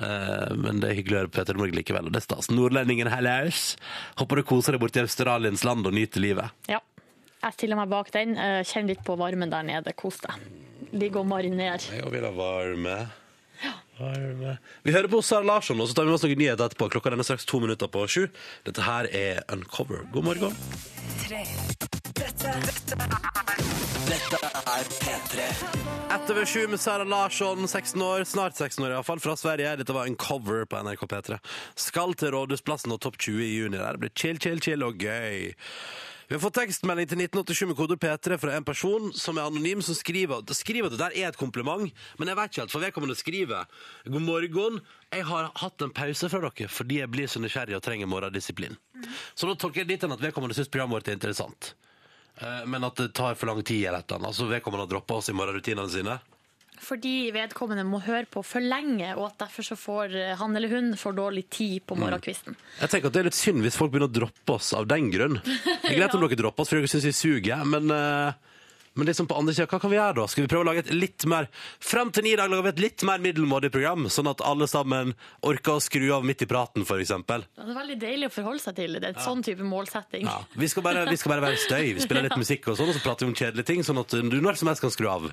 Eh, 0.00 0.52
men 0.56 0.80
det 0.80 0.90
er 0.90 0.96
hyggelig 1.00 1.16
å 1.16 1.20
høre 1.24 1.32
på 1.32 1.38
Peter 1.40 1.58
Morgen 1.60 1.76
likevel, 1.76 2.06
og 2.08 2.14
det 2.14 2.22
er 2.22 2.28
stas. 2.28 2.50
Nordlendingen 2.52 3.10
hellaus. 3.12 3.74
Håper 4.20 4.40
du 4.40 4.46
koser 4.48 4.76
deg 4.76 4.84
borti 4.84 5.02
Australiens 5.02 5.64
land 5.66 5.88
og 5.88 5.96
nyter 5.96 6.24
livet. 6.24 6.56
Ja. 6.70 6.80
Jeg 7.40 7.56
stiller 7.56 7.78
meg 7.80 7.88
bak 7.88 8.10
den. 8.12 8.34
Eh, 8.36 8.60
Kjenn 8.68 8.88
litt 8.90 9.00
på 9.04 9.16
varmen 9.16 9.52
der 9.52 9.64
nede. 9.64 9.94
Kos 9.96 10.20
deg. 10.24 10.36
Ligg 10.92 11.16
og 11.16 11.28
mariner. 11.30 11.80
Jeg 11.92 12.10
vil 12.12 12.24
ha 12.26 12.32
varme. 12.36 12.96
Vi 14.82 14.94
hører 14.94 15.10
på 15.12 15.20
Sara 15.22 15.44
Larsson, 15.44 15.80
og 15.80 15.88
så 15.90 15.96
tar 15.96 16.06
vi 16.06 16.12
med 16.12 16.18
oss 16.18 16.24
noen 16.24 16.40
nyheter 16.40 16.70
etterpå. 16.70 16.88
Klokka 16.94 17.12
den 17.12 17.20
er 17.20 17.28
straks 17.28 17.48
to 17.48 17.60
minutter 17.60 17.90
på 17.92 18.06
sju. 18.08 18.26
Dette 18.68 18.86
her 18.86 19.08
er 19.12 19.42
Uncover. 19.52 20.06
God 20.14 20.30
morgen. 20.30 20.56
tre. 21.26 21.44
Dette, 22.16 22.54
dette 22.64 22.96
Etter 26.10 26.34
ved 26.34 26.48
sju 26.48 26.66
med 26.68 26.80
Sara 26.80 27.04
Larsson, 27.04 27.68
16 27.68 28.02
år, 28.02 28.24
snart 28.24 28.56
16 28.56 28.84
år 28.84 28.94
iallfall, 28.94 29.20
fra 29.22 29.36
Sverige. 29.38 29.76
Dette 29.80 29.94
var 29.94 30.08
Uncover 30.10 30.64
på 30.66 30.80
NRK 30.82 31.04
P3. 31.10 31.38
Skal 31.78 32.14
til 32.18 32.32
Rådhusplassen 32.34 32.94
og 32.94 33.00
Topp 33.04 33.18
20 33.20 33.44
i 33.44 33.50
juni. 33.54 33.78
Der 33.78 34.00
blir 34.00 34.12
chill, 34.16 34.40
chill, 34.42 34.60
chill 34.62 34.82
og 34.86 34.98
gøy. 34.98 35.52
Vi 36.30 36.36
har 36.36 36.42
fått 36.44 36.60
tekstmelding 36.60 37.08
til 37.10 37.18
1987 37.24 37.66
med 37.66 37.74
koder 37.74 37.98
P3 37.98 38.36
fra 38.38 38.52
en 38.54 38.62
person 38.62 39.08
som 39.18 39.34
er 39.40 39.48
anonym, 39.50 39.80
som 39.82 39.96
skriver, 39.98 40.44
skriver 40.54 40.86
at 40.86 40.94
det 40.94 41.00
der 41.00 41.16
er 41.18 41.32
et 41.32 41.38
kompliment, 41.40 41.90
men 42.20 42.30
jeg 42.30 42.38
vet 42.38 42.52
ikke 42.52 42.60
helt, 42.62 42.70
for 42.70 42.84
vedkommende 42.84 43.16
skriver 43.18 43.66
God 44.06 44.22
morgen, 44.22 44.76
jeg 45.10 45.26
har 45.26 45.48
hatt 45.58 45.82
en 45.82 45.90
pause 45.90 46.30
fra 46.30 46.38
dere 46.44 46.70
fordi 46.70 47.00
jeg 47.00 47.10
blir 47.10 47.26
så 47.26 47.42
nysgjerrig 47.42 47.74
og 47.74 47.82
trenger 47.82 48.06
morgendisiplin. 48.06 48.78
Så 49.34 49.50
da 49.50 49.56
tolker 49.58 49.82
jeg 49.82 49.90
dit 49.90 50.06
hen 50.06 50.14
at 50.14 50.22
vedkommende 50.22 50.54
syns 50.54 50.70
programmet 50.70 51.00
vårt 51.00 51.10
er 51.10 51.18
interessant. 51.18 51.72
Eh, 52.38 52.62
Men 52.62 52.86
at 52.86 53.02
det 53.02 53.10
tar 53.18 53.34
for 53.34 53.50
lang 53.50 53.64
tid 53.66 53.88
eller 53.88 53.98
et 53.98 54.06
eller 54.06 54.22
annet. 54.22 54.30
Altså 54.30 54.46
vedkommende 54.46 54.86
har 54.86 54.94
droppa 54.94 55.18
oss 55.18 55.34
i 55.34 55.34
morgenrutinene 55.34 55.90
sine. 55.90 56.20
Fordi 56.80 57.14
vedkommende 57.34 57.84
må 57.84 58.00
høre 58.06 58.24
på 58.30 58.42
for 58.46 58.64
lenge, 58.64 59.12
og 59.18 59.26
at 59.28 59.42
derfor 59.44 59.66
så 59.66 59.76
får 59.78 60.14
eh, 60.16 60.36
han 60.40 60.56
eller 60.56 60.72
hun 60.72 60.92
for 61.00 61.16
dårlig 61.16 61.46
tid 61.52 61.84
på 61.86 61.98
morgenkvisten. 62.00 62.56
Jeg 62.80 62.92
tenker 62.92 63.10
at 63.10 63.16
Det 63.16 63.24
er 63.24 63.28
litt 63.28 63.40
synd 63.40 63.64
hvis 63.64 63.76
folk 63.76 63.92
begynner 63.92 64.08
å 64.08 64.18
droppe 64.20 64.56
oss 64.56 64.72
av 64.76 64.88
den 64.88 65.10
grunn. 65.12 65.40
Det 65.44 65.92
er 65.92 65.98
greit 66.00 66.14
om 66.16 66.24
dere 66.24 66.40
dropper 66.40 66.64
oss 66.64 66.72
fordi 66.72 66.86
dere 66.86 66.94
syns 66.94 67.10
vi 67.10 67.12
suger, 67.16 67.66
men, 67.68 67.92
eh, 67.92 68.62
men 68.96 69.10
liksom 69.10 69.28
på 69.28 69.36
andre 69.36 69.52
siden, 69.54 69.68
hva 69.70 69.80
kan 69.82 69.92
vi 69.92 69.98
gjøre 69.98 70.16
da? 70.22 70.24
Skal 70.32 70.46
vi 70.46 70.50
prøve 70.50 70.64
å 70.64 70.68
lage 70.70 70.82
et 70.86 70.94
litt 70.94 71.26
mer 71.30 71.50
Frem 71.84 72.10
til 72.16 72.24
ni 72.26 72.32
i 72.32 72.38
dag 72.40 72.48
lager 72.50 72.66
vi 72.66 72.72
et 72.72 72.82
litt 72.86 73.04
mer 73.06 73.20
middelmådig 73.22 73.70
program, 73.76 74.08
sånn 74.12 74.32
at 74.32 74.40
alle 74.46 74.68
sammen 74.70 75.12
orker 75.46 75.76
å 75.76 75.84
skru 75.84 76.08
av 76.16 76.24
midt 76.26 76.46
i 76.46 76.48
praten, 76.50 76.88
f.eks. 76.88 77.12
Det 77.28 77.38
er 77.66 77.76
veldig 77.76 77.98
deilig 78.00 78.32
å 78.32 78.34
forholde 78.40 78.64
seg 78.64 78.80
til. 78.80 78.96
Det 78.96 79.04
er 79.04 79.18
et 79.18 79.22
sånn 79.26 79.44
type 79.46 79.68
målsetting. 79.68 80.24
Ja. 80.24 80.40
Vi, 80.56 80.72
skal 80.72 80.88
bare, 80.88 81.04
vi 81.12 81.20
skal 81.20 81.36
bare 81.36 81.50
være 81.50 81.60
støy. 81.60 81.92
Vi 82.00 82.08
spiller 82.08 82.30
litt 82.30 82.40
musikk 82.46 82.72
og 82.72 82.80
sånn, 82.80 82.90
og 82.90 82.96
så 82.96 83.04
prater 83.04 83.28
vi 83.28 83.34
om 83.34 83.38
kjedelige 83.38 83.68
ting, 83.74 83.84
sånn 83.86 84.00
at 84.00 84.16
du 84.16 84.40
når 84.40 84.58
som 84.58 84.72
helst 84.72 84.88
kan 84.88 84.96
skru 84.96 85.12
av. 85.12 85.30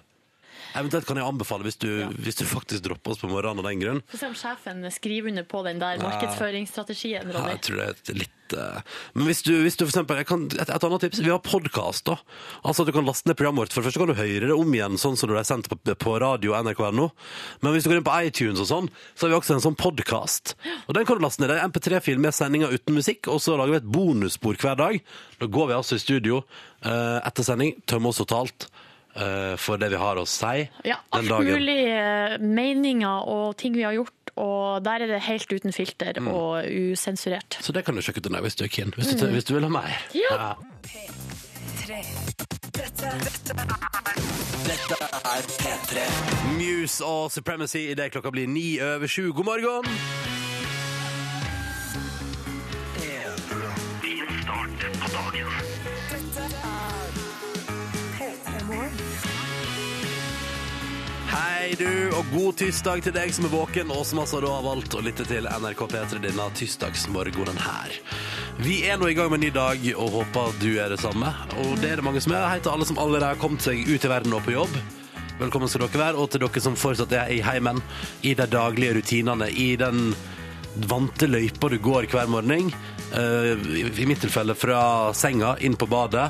Eventuelt 0.78 1.08
kan 1.10 1.18
jeg 1.20 1.28
anbefale 1.28 1.66
hvis 1.68 1.80
du, 1.82 1.90
hvis 2.22 2.38
du 2.40 2.46
faktisk 2.48 2.86
dropper 2.86 3.14
oss 3.14 3.22
på 3.22 3.30
morgenen 3.32 3.64
av 3.64 3.70
den 3.70 3.82
grunn. 3.82 4.02
Få 4.12 4.20
se 4.20 4.30
om 4.30 4.36
sjefen 4.38 4.84
skriver 4.94 5.32
under 5.32 5.46
på 5.50 5.62
den 5.66 5.82
der 5.82 6.02
markedsføringsstrategien. 6.04 7.32
Ja, 7.34 7.46
jeg 7.54 7.62
tror 7.66 7.82
det 7.82 7.88
er 8.14 8.20
litt 8.22 8.56
eh, 8.58 8.96
Men 9.18 9.30
hvis 9.30 9.42
du, 9.48 9.52
hvis 9.66 9.80
du 9.80 9.84
for 9.86 9.92
eksempel 9.92 10.22
kan, 10.30 10.46
et, 10.54 10.70
et 10.70 10.88
annet 10.88 11.06
tips, 11.06 11.22
vi 11.26 11.34
har 11.34 11.42
podkast. 11.44 12.12
Altså 12.62 12.86
at 12.86 12.92
Du 12.92 12.94
kan 12.96 13.08
laste 13.08 13.30
ned 13.30 13.40
programmet 13.40 13.66
vårt. 13.66 13.76
For 13.76 13.82
det 13.82 13.90
første 13.90 14.04
kan 14.04 14.12
du 14.14 14.20
høre 14.20 14.52
det 14.52 14.56
om 14.56 14.78
igjen 14.78 15.00
sånn 15.02 15.18
som 15.20 15.32
det 15.32 15.42
er 15.42 15.50
sendt 15.50 15.70
på, 15.72 15.80
på 16.06 16.16
radio 16.24 16.56
nrk.no. 16.62 17.10
Men 17.64 17.76
hvis 17.76 17.88
du 17.88 17.92
går 17.92 18.02
inn 18.02 18.08
på 18.08 18.18
iTunes 18.30 18.64
og 18.64 18.72
sånn, 18.72 18.92
så 19.16 19.26
har 19.26 19.34
vi 19.34 19.40
også 19.42 19.58
en 19.58 19.66
sånn 19.70 19.80
podkast. 19.80 20.56
Og 20.86 20.98
den 20.98 21.08
kan 21.10 21.20
du 21.20 21.26
laste 21.26 21.44
ned. 21.44 21.54
Det 21.54 21.60
er 21.60 21.72
MP3-fil 21.72 22.22
med 22.24 22.36
sendinger 22.38 22.74
uten 22.74 22.98
musikk, 22.98 23.32
og 23.34 23.42
så 23.44 23.58
lager 23.58 23.78
vi 23.78 23.82
et 23.82 23.92
bonusspor 23.98 24.60
hver 24.62 24.80
dag. 24.80 25.02
Da 25.42 25.50
går 25.52 25.72
vi 25.72 25.78
altså 25.78 25.98
i 25.98 26.04
studio 26.04 26.44
eh, 26.86 27.18
etter 27.22 27.46
sending, 27.46 27.76
tømmer 27.90 28.14
oss 28.14 28.22
totalt 28.24 28.70
for 29.58 29.78
det 29.82 29.90
vi 29.94 29.98
har 30.02 30.16
å 30.22 30.26
si 30.30 30.68
Ja, 30.86 30.98
den 31.14 31.20
alt 31.20 31.30
dagen. 31.30 31.48
mulig 31.54 31.80
eh, 31.90 32.38
meninger 32.40 33.28
og 33.28 33.58
ting 33.58 33.74
vi 33.74 33.84
har 33.88 33.94
gjort, 33.98 34.14
og 34.38 34.84
der 34.86 35.06
er 35.06 35.08
det 35.16 35.22
helt 35.26 35.52
uten 35.52 35.74
filter 35.74 36.14
Mm. 36.22 36.28
og 36.34 36.66
usensurert. 36.66 37.58
Så 37.62 37.74
det 37.74 37.86
kan 37.86 37.96
du 37.96 38.02
sjekke 38.02 38.22
ut 38.22 38.32
hvis 38.42 38.56
du 38.56 38.64
er 38.64 38.70
keen. 38.70 38.94
Hvis, 38.96 39.14
mm. 39.16 39.32
hvis 39.34 39.44
du 39.46 39.54
vil 39.54 39.64
ha 39.64 39.70
mer. 39.70 39.98
Ja. 40.14 40.54
Muse 46.58 47.06
og 47.06 47.32
Supremacy 47.32 47.92
idet 47.92 48.12
klokka 48.12 48.32
blir 48.32 48.48
ni 48.48 48.80
over 48.82 49.08
sju. 49.08 49.32
God 49.34 49.46
morgen! 49.46 49.86
Hei 61.48 61.78
du, 61.80 61.88
og 62.12 62.26
god 62.34 62.58
tirsdag 62.60 63.06
til 63.06 63.14
deg 63.16 63.30
som 63.32 63.46
er 63.48 63.52
våken, 63.54 63.92
og 63.96 64.02
som 64.08 64.20
altså 64.20 64.42
da 64.44 64.50
har 64.52 64.66
valgt 64.66 64.98
å 64.98 65.04
lytte 65.04 65.24
til 65.30 65.46
NRK 65.48 65.84
P3 65.94 66.20
denne 66.26 66.48
tirsdagsmorgenen 66.60 67.60
her. 67.64 67.94
Vi 68.60 68.82
er 68.90 69.00
nå 69.00 69.08
i 69.08 69.16
gang 69.16 69.30
med 69.32 69.40
en 69.40 69.46
ny 69.46 69.52
dag, 69.56 69.86
og 69.96 70.18
håper 70.18 70.58
du 70.60 70.74
er 70.76 70.92
det 70.92 70.98
samme. 71.00 71.30
Og 71.64 71.78
det 71.80 71.94
er 71.94 72.02
det 72.02 72.06
mange 72.08 72.20
som 72.24 72.36
er. 72.36 72.50
Hei 72.52 72.58
til 72.60 72.74
alle 72.74 72.88
som 72.90 73.00
allerede 73.00 73.30
har 73.32 73.40
kommet 73.40 73.64
seg 73.64 73.80
ut 73.88 73.96
i 73.96 74.12
verden 74.12 74.36
og 74.36 74.44
på 74.44 74.58
jobb. 74.58 74.76
Velkommen 75.40 75.72
skal 75.72 75.86
dere 75.86 76.02
være, 76.02 76.20
og 76.20 76.34
til 76.34 76.44
dere 76.44 76.66
som 76.66 76.76
fortsatt 76.76 77.16
er 77.16 77.32
i 77.32 77.40
heimen, 77.46 77.80
i 78.28 78.36
de 78.36 78.50
daglige 78.52 78.98
rutinene, 79.00 79.48
i 79.48 79.70
den 79.80 80.12
vante 80.92 81.32
løypa 81.32 81.72
du 81.72 81.78
går 81.80 82.10
hver 82.12 82.28
morgen. 82.34 82.74
Eh, 83.16 83.54
i, 83.88 84.10
mitt 84.10 84.20
tilfelle 84.26 84.58
fra 84.58 85.14
senga 85.16 85.56
inn 85.64 85.80
på 85.80 85.88
badet. 85.88 86.28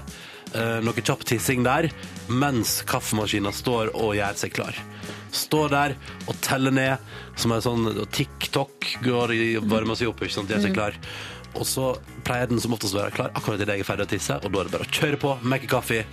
Eh, 0.53 0.77
noe 0.85 1.01
kjapp 1.01 1.25
tissing 1.27 1.65
der, 1.65 1.89
mens 2.29 2.81
kaffemaskina 2.87 3.53
står 3.55 3.93
og 3.95 4.15
gjør 4.17 4.37
seg 4.39 4.53
klar. 4.55 4.77
Står 5.35 5.71
der 5.73 5.95
og 6.27 6.35
teller 6.43 6.73
ned, 6.73 7.09
som 7.39 7.53
en 7.53 7.63
sånn 7.63 7.89
TikTok 8.13 8.91
går 9.05 9.33
i 9.35 9.47
varmer 9.61 9.99
seg 9.99 10.11
opp, 10.11 10.23
ikke 10.23 10.37
sant, 10.39 10.51
gjør 10.51 10.67
seg 10.67 10.77
klar. 10.77 10.97
Og 11.57 11.65
så 11.67 11.93
pleier 12.27 12.49
den 12.49 12.61
som 12.61 12.75
oftest 12.75 12.95
å 12.95 13.01
være 13.01 13.15
klar 13.15 13.33
akkurat 13.33 13.61
idet 13.63 13.79
jeg 13.79 13.85
er 13.85 13.89
ferdig 13.89 14.07
å 14.07 14.13
tisse, 14.13 14.37
og 14.37 14.51
da 14.51 14.61
er 14.61 14.69
det 14.69 14.77
bare 14.77 14.87
å 14.87 14.95
kjøre 14.99 15.19
på, 15.21 15.33
mekke 15.47 15.71
kaffe, 15.71 16.03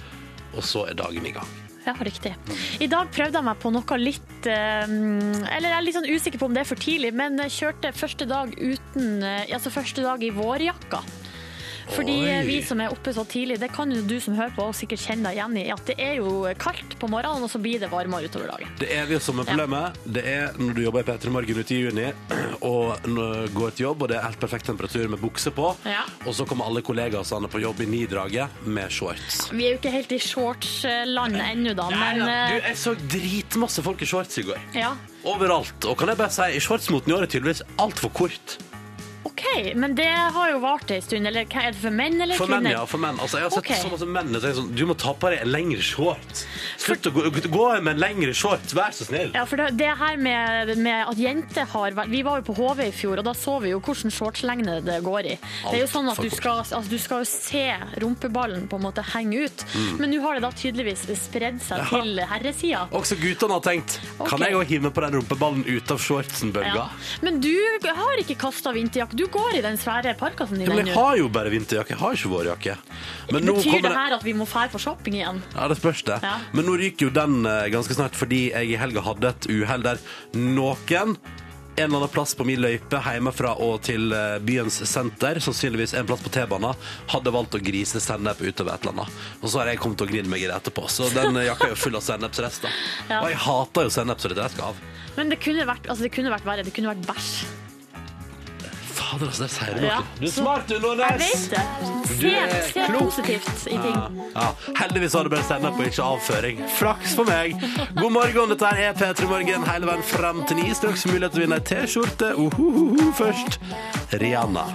og 0.55 0.65
så 0.65 0.87
er 0.89 0.99
dagen 0.99 1.27
i 1.27 1.35
gang. 1.35 1.55
Ja, 1.85 1.93
riktig. 2.01 2.33
I 2.81 2.89
dag 2.89 3.11
prøvde 3.13 3.37
jeg 3.37 3.45
meg 3.45 3.59
på 3.61 3.69
noe 3.75 3.97
litt 4.01 4.47
eh, 4.49 4.85
Eller 4.89 5.69
jeg 5.69 5.77
er 5.77 5.85
litt 5.85 5.97
sånn 5.99 6.09
usikker 6.09 6.41
på 6.41 6.49
om 6.49 6.55
det 6.57 6.63
er 6.63 6.71
for 6.71 6.81
tidlig, 6.81 7.11
men 7.13 7.37
kjørte 7.45 7.91
første 7.93 8.25
dag 8.31 8.55
uten 8.57 9.21
Altså 9.25 9.73
første 9.75 10.07
dag 10.07 10.25
i 10.25 10.33
vårjakka. 10.33 11.03
Fordi 11.93 12.17
Oi. 12.25 12.47
vi 12.47 12.59
som 12.65 12.81
er 12.81 12.93
oppe 12.95 13.13
så 13.15 13.25
tidlig, 13.29 13.59
det 13.61 13.69
kan 13.75 13.91
jo 13.93 14.01
du 14.03 14.17
som 14.21 14.35
hører 14.39 14.55
på 14.57 14.69
sikkert 14.77 15.03
kjenne 15.05 15.29
deg 15.31 15.39
igjen 15.39 15.57
i, 15.61 15.65
at 15.75 15.85
det 15.87 15.97
er 16.01 16.15
jo 16.21 16.45
kaldt 16.61 16.97
på 17.01 17.09
morgenen, 17.13 17.45
og 17.45 17.51
så 17.53 17.61
blir 17.63 17.81
det 17.83 17.91
varmere 17.93 18.29
utover 18.31 18.49
dagen. 18.55 18.71
Det 18.81 18.89
er 18.95 19.07
det 19.11 19.21
som 19.23 19.39
er 19.43 19.49
problemet. 19.49 19.99
Ja. 20.05 20.13
det 20.17 20.25
er 20.31 20.59
når 20.59 20.75
du 20.79 20.83
jobber 20.85 21.05
i 21.05 21.09
P3 21.11 21.31
Morgen 21.35 21.61
ute 21.61 21.75
i 21.75 21.81
juni 21.83 22.07
og 22.73 23.09
går 23.55 23.75
til 23.77 23.87
jobb, 23.89 24.03
og 24.07 24.09
det 24.13 24.19
er 24.19 24.27
helt 24.29 24.41
perfekt 24.41 24.67
temperatur 24.71 25.09
med 25.13 25.21
bukse 25.23 25.53
på, 25.55 25.75
Ja. 25.89 26.03
og 26.27 26.35
så 26.35 26.47
kommer 26.49 26.69
alle 26.71 26.83
kollegaene 26.83 27.49
på 27.51 27.61
jobb 27.63 27.81
i 27.85 27.87
nidraget 27.91 28.65
med 28.67 28.91
shorts. 28.91 29.49
Vi 29.53 29.67
er 29.67 29.75
jo 29.77 29.81
ikke 29.83 29.93
helt 29.95 30.13
i 30.13 30.19
shortsland 30.19 31.37
ennå, 31.41 31.75
da, 31.77 31.89
men 31.91 32.21
du, 32.23 32.29
eh, 32.31 32.61
jeg 32.71 32.77
så 32.81 32.95
dritmasse 33.11 33.83
folk 33.85 34.03
i 34.03 34.07
shorts 34.09 34.39
i 34.39 34.47
går. 34.49 34.61
ja. 34.75 34.95
Overalt. 35.25 35.87
Og 35.89 35.97
kan 35.97 36.11
jeg 36.13 36.19
bare 36.21 36.29
si, 36.35 36.59
shortsmoten 36.61 37.09
i 37.09 37.15
år 37.17 37.23
er 37.25 37.31
tydeligvis 37.33 37.63
altfor 37.81 38.11
kort. 38.13 38.59
OK, 39.35 39.75
men 39.75 39.95
det 39.99 40.07
har 40.07 40.51
jo 40.53 40.59
vart 40.63 40.91
ei 40.95 41.01
stund. 41.03 41.27
Eller 41.27 41.47
hva 41.51 41.65
er 41.67 41.73
det 41.75 41.81
for 41.83 41.95
menn 41.95 42.21
eller 42.23 42.39
For 42.39 42.47
kvinner? 42.47 42.63
menn, 42.63 42.73
ja. 42.77 42.83
For 42.87 43.03
menn. 43.03 43.17
Altså, 43.19 43.41
jeg 43.41 43.49
har 43.49 43.51
sett 43.51 43.65
okay. 43.65 43.81
så 43.83 43.91
masse 43.91 44.07
menn 44.07 44.31
som 44.31 44.43
sier 44.45 44.55
sånn 44.59 44.69
Du 44.79 44.85
må 44.87 44.95
ta 44.95 45.11
på 45.19 45.31
deg 45.33 45.43
en 45.43 45.51
lengre 45.51 45.83
shorts. 45.83 46.45
Slutt 46.79 47.09
å 47.11 47.13
gå, 47.15 47.25
gå 47.51 47.65
med 47.83 47.97
en 47.97 48.03
lengre 48.03 48.35
shorts, 48.37 48.75
vær 48.79 48.95
så 48.95 49.09
snill. 49.09 49.33
Ja, 49.35 49.43
for 49.51 49.59
det, 49.59 49.73
det 49.81 49.91
her 49.99 50.21
med, 50.23 50.71
med 50.79 51.11
at 51.11 51.19
jenter 51.19 51.67
har 51.73 51.97
vært 51.99 52.13
Vi 52.15 52.23
var 52.27 52.41
jo 52.43 52.47
på 52.47 52.57
HV 52.61 52.85
i 52.87 52.93
fjor, 52.95 53.23
og 53.23 53.27
da 53.27 53.35
så 53.35 53.57
vi 53.65 53.73
jo 53.73 53.81
hvordan 53.83 54.15
shortslengde 54.15 54.79
det 54.87 55.01
går 55.05 55.31
i. 55.33 55.35
Det 55.41 55.75
er 55.75 55.83
jo 55.83 55.91
sånn 55.91 56.13
at 56.13 56.21
du 56.23 56.31
skal, 56.31 56.63
altså, 56.63 56.83
du 56.91 56.99
skal 57.03 57.25
jo 57.25 57.29
se 57.33 57.65
rumpeballen 58.05 58.69
på 58.71 58.79
en 58.79 58.87
måte 58.87 59.03
henge 59.15 59.49
ut, 59.49 59.67
men 59.99 60.15
nå 60.15 60.23
har 60.23 60.39
det 60.39 60.45
da 60.47 60.53
tydeligvis 60.55 61.07
spredd 61.25 61.59
seg 61.65 61.83
Ja. 61.85 61.89
til 61.91 62.23
herresida. 62.31 62.85
Også 62.95 63.17
guttene 63.19 63.57
har 63.59 63.65
tenkt 63.67 63.99
Kan 64.29 64.43
jeg 64.45 64.55
òg 64.57 64.69
hive 64.71 64.91
på 64.95 65.03
den 65.05 65.19
rumpeballen 65.19 65.65
ut 65.67 65.91
av 65.91 65.99
shortsen-bølga? 66.01 66.87
Ja. 66.87 67.19
Men 67.25 67.41
du 67.43 67.51
har 67.83 68.23
ikke 68.23 68.37
kasta 68.41 68.73
vinterjakke. 68.75 69.24
Du 69.25 69.31
går 69.33 69.55
i 69.57 69.61
den 69.65 69.79
svære 69.81 70.13
parkasen 70.21 70.59
din 70.61 70.69
Ja, 70.69 70.75
men 70.77 70.89
jeg 70.91 70.97
har 70.99 71.17
jo 71.17 71.31
bare 71.33 71.49
vinterjakke, 71.53 71.95
jeg 71.95 72.01
har 72.03 72.17
ikke 72.19 72.29
vårjakke. 72.29 72.75
Men 73.33 73.47
Betyr 73.49 73.81
det 73.87 73.93
her 73.97 74.17
at 74.19 74.27
vi 74.27 74.35
må 74.37 74.45
fære 74.45 74.69
på 74.75 74.81
shopping 74.83 75.17
igjen? 75.17 75.39
Ja, 75.55 75.69
det 75.71 75.79
spørs 75.79 76.03
det. 76.05 76.19
Ja. 76.21 76.35
Men 76.53 76.69
nå 76.69 76.75
ryker 76.77 77.09
jo 77.09 77.15
den 77.15 77.39
eh, 77.49 77.71
ganske 77.73 77.97
snart 77.97 78.19
fordi 78.21 78.51
jeg 78.51 78.75
i 78.75 78.77
helga 78.77 79.01
hadde 79.07 79.31
et 79.33 79.49
uhell 79.49 79.87
der 79.87 80.03
noen 80.37 81.17
en 81.77 81.89
eller 81.89 81.97
annen 82.03 82.13
plass 82.13 82.37
på 82.37 82.45
min 82.47 82.61
løype 82.61 83.01
hjemmefra 83.01 83.55
og 83.65 83.81
til 83.89 84.13
eh, 84.13 84.37
byens 84.45 84.77
senter, 84.93 85.41
sannsynligvis 85.43 85.97
en 85.97 86.07
plass 86.07 86.23
på 86.23 86.35
T-banen, 86.37 86.77
hadde 87.17 87.33
valgt 87.35 87.57
å 87.57 87.65
grise 87.65 88.05
sennep 88.05 88.45
utover 88.45 88.77
et 88.77 88.85
eller 88.85 88.93
annet. 88.93 89.25
Og 89.41 89.49
så 89.49 89.63
har 89.63 89.73
jeg 89.73 89.81
kommet 89.83 90.05
og 90.05 90.13
gnidd 90.13 90.29
meg 90.31 90.45
i 90.45 90.51
det 90.53 90.61
etterpå. 90.61 90.85
Så 90.93 91.09
den 91.17 91.41
eh, 91.41 91.49
jakka 91.49 91.71
er 91.71 91.75
jo 91.79 91.81
full 91.81 91.97
av 91.97 92.05
sennepsrester. 92.05 92.81
Ja. 93.09 93.25
Og 93.25 93.33
jeg 93.33 93.41
hater 93.49 93.89
jo 93.89 93.97
sennep, 93.97 94.21
så 94.21 94.29
det 94.29 94.37
er 94.37 94.45
det 94.45 94.49
jeg 94.51 94.59
skal 94.59 94.75
av. 94.75 94.89
Men 95.17 95.33
det 95.33 95.41
kunne 95.41 95.71
vært, 95.73 95.89
altså, 95.89 96.05
det 96.05 96.13
kunne 96.13 96.37
vært 96.37 96.51
verre. 96.53 96.69
Det 96.69 96.77
kunne 96.77 96.93
vært 96.93 97.07
bæsj. 97.09 97.64
Fader, 98.95 99.27
altså, 99.31 99.43
der 99.45 99.53
sier 99.55 99.75
du 99.75 99.81
noe. 99.83 99.91
Ja. 99.91 99.99
Du 100.21 100.27
er 100.29 100.33
smart, 100.35 100.69
du, 100.71 100.77
Nordnes! 100.83 101.25
Jeg 101.25 101.35
vet 101.35 101.51
det. 101.51 102.21
Du 102.21 102.27
er 102.31 102.53
Se, 102.69 102.85
klok. 102.87 103.01
positivt 103.09 103.65
i 103.67 103.79
ting. 103.83 104.19
Ja, 104.37 104.47
heldigvis 104.79 105.17
har 105.19 105.27
du 105.27 105.33
bare 105.35 105.47
sennep 105.49 105.79
og 105.81 105.89
ikke 105.89 106.05
avføring. 106.07 106.61
Flaks 106.79 107.17
for 107.19 107.27
meg. 107.29 107.57
God 107.99 108.15
morgen, 108.15 108.53
dette 108.55 108.71
her 108.71 108.93
er 108.93 108.99
P3 109.01 109.27
Morgen 109.31 109.67
hele 109.71 109.91
veien 109.91 110.05
fram 110.15 110.45
til 110.49 110.61
ni. 110.63 110.69
Straks 110.79 111.07
mulighet 111.11 111.35
til 111.35 111.43
å 111.43 111.47
vinne 111.47 111.59
ei 111.63 111.67
T-skjorte. 111.73 112.35
Uhuhuhu. 112.39 113.11
Først 113.19 113.59
Rihanna. 114.23 114.69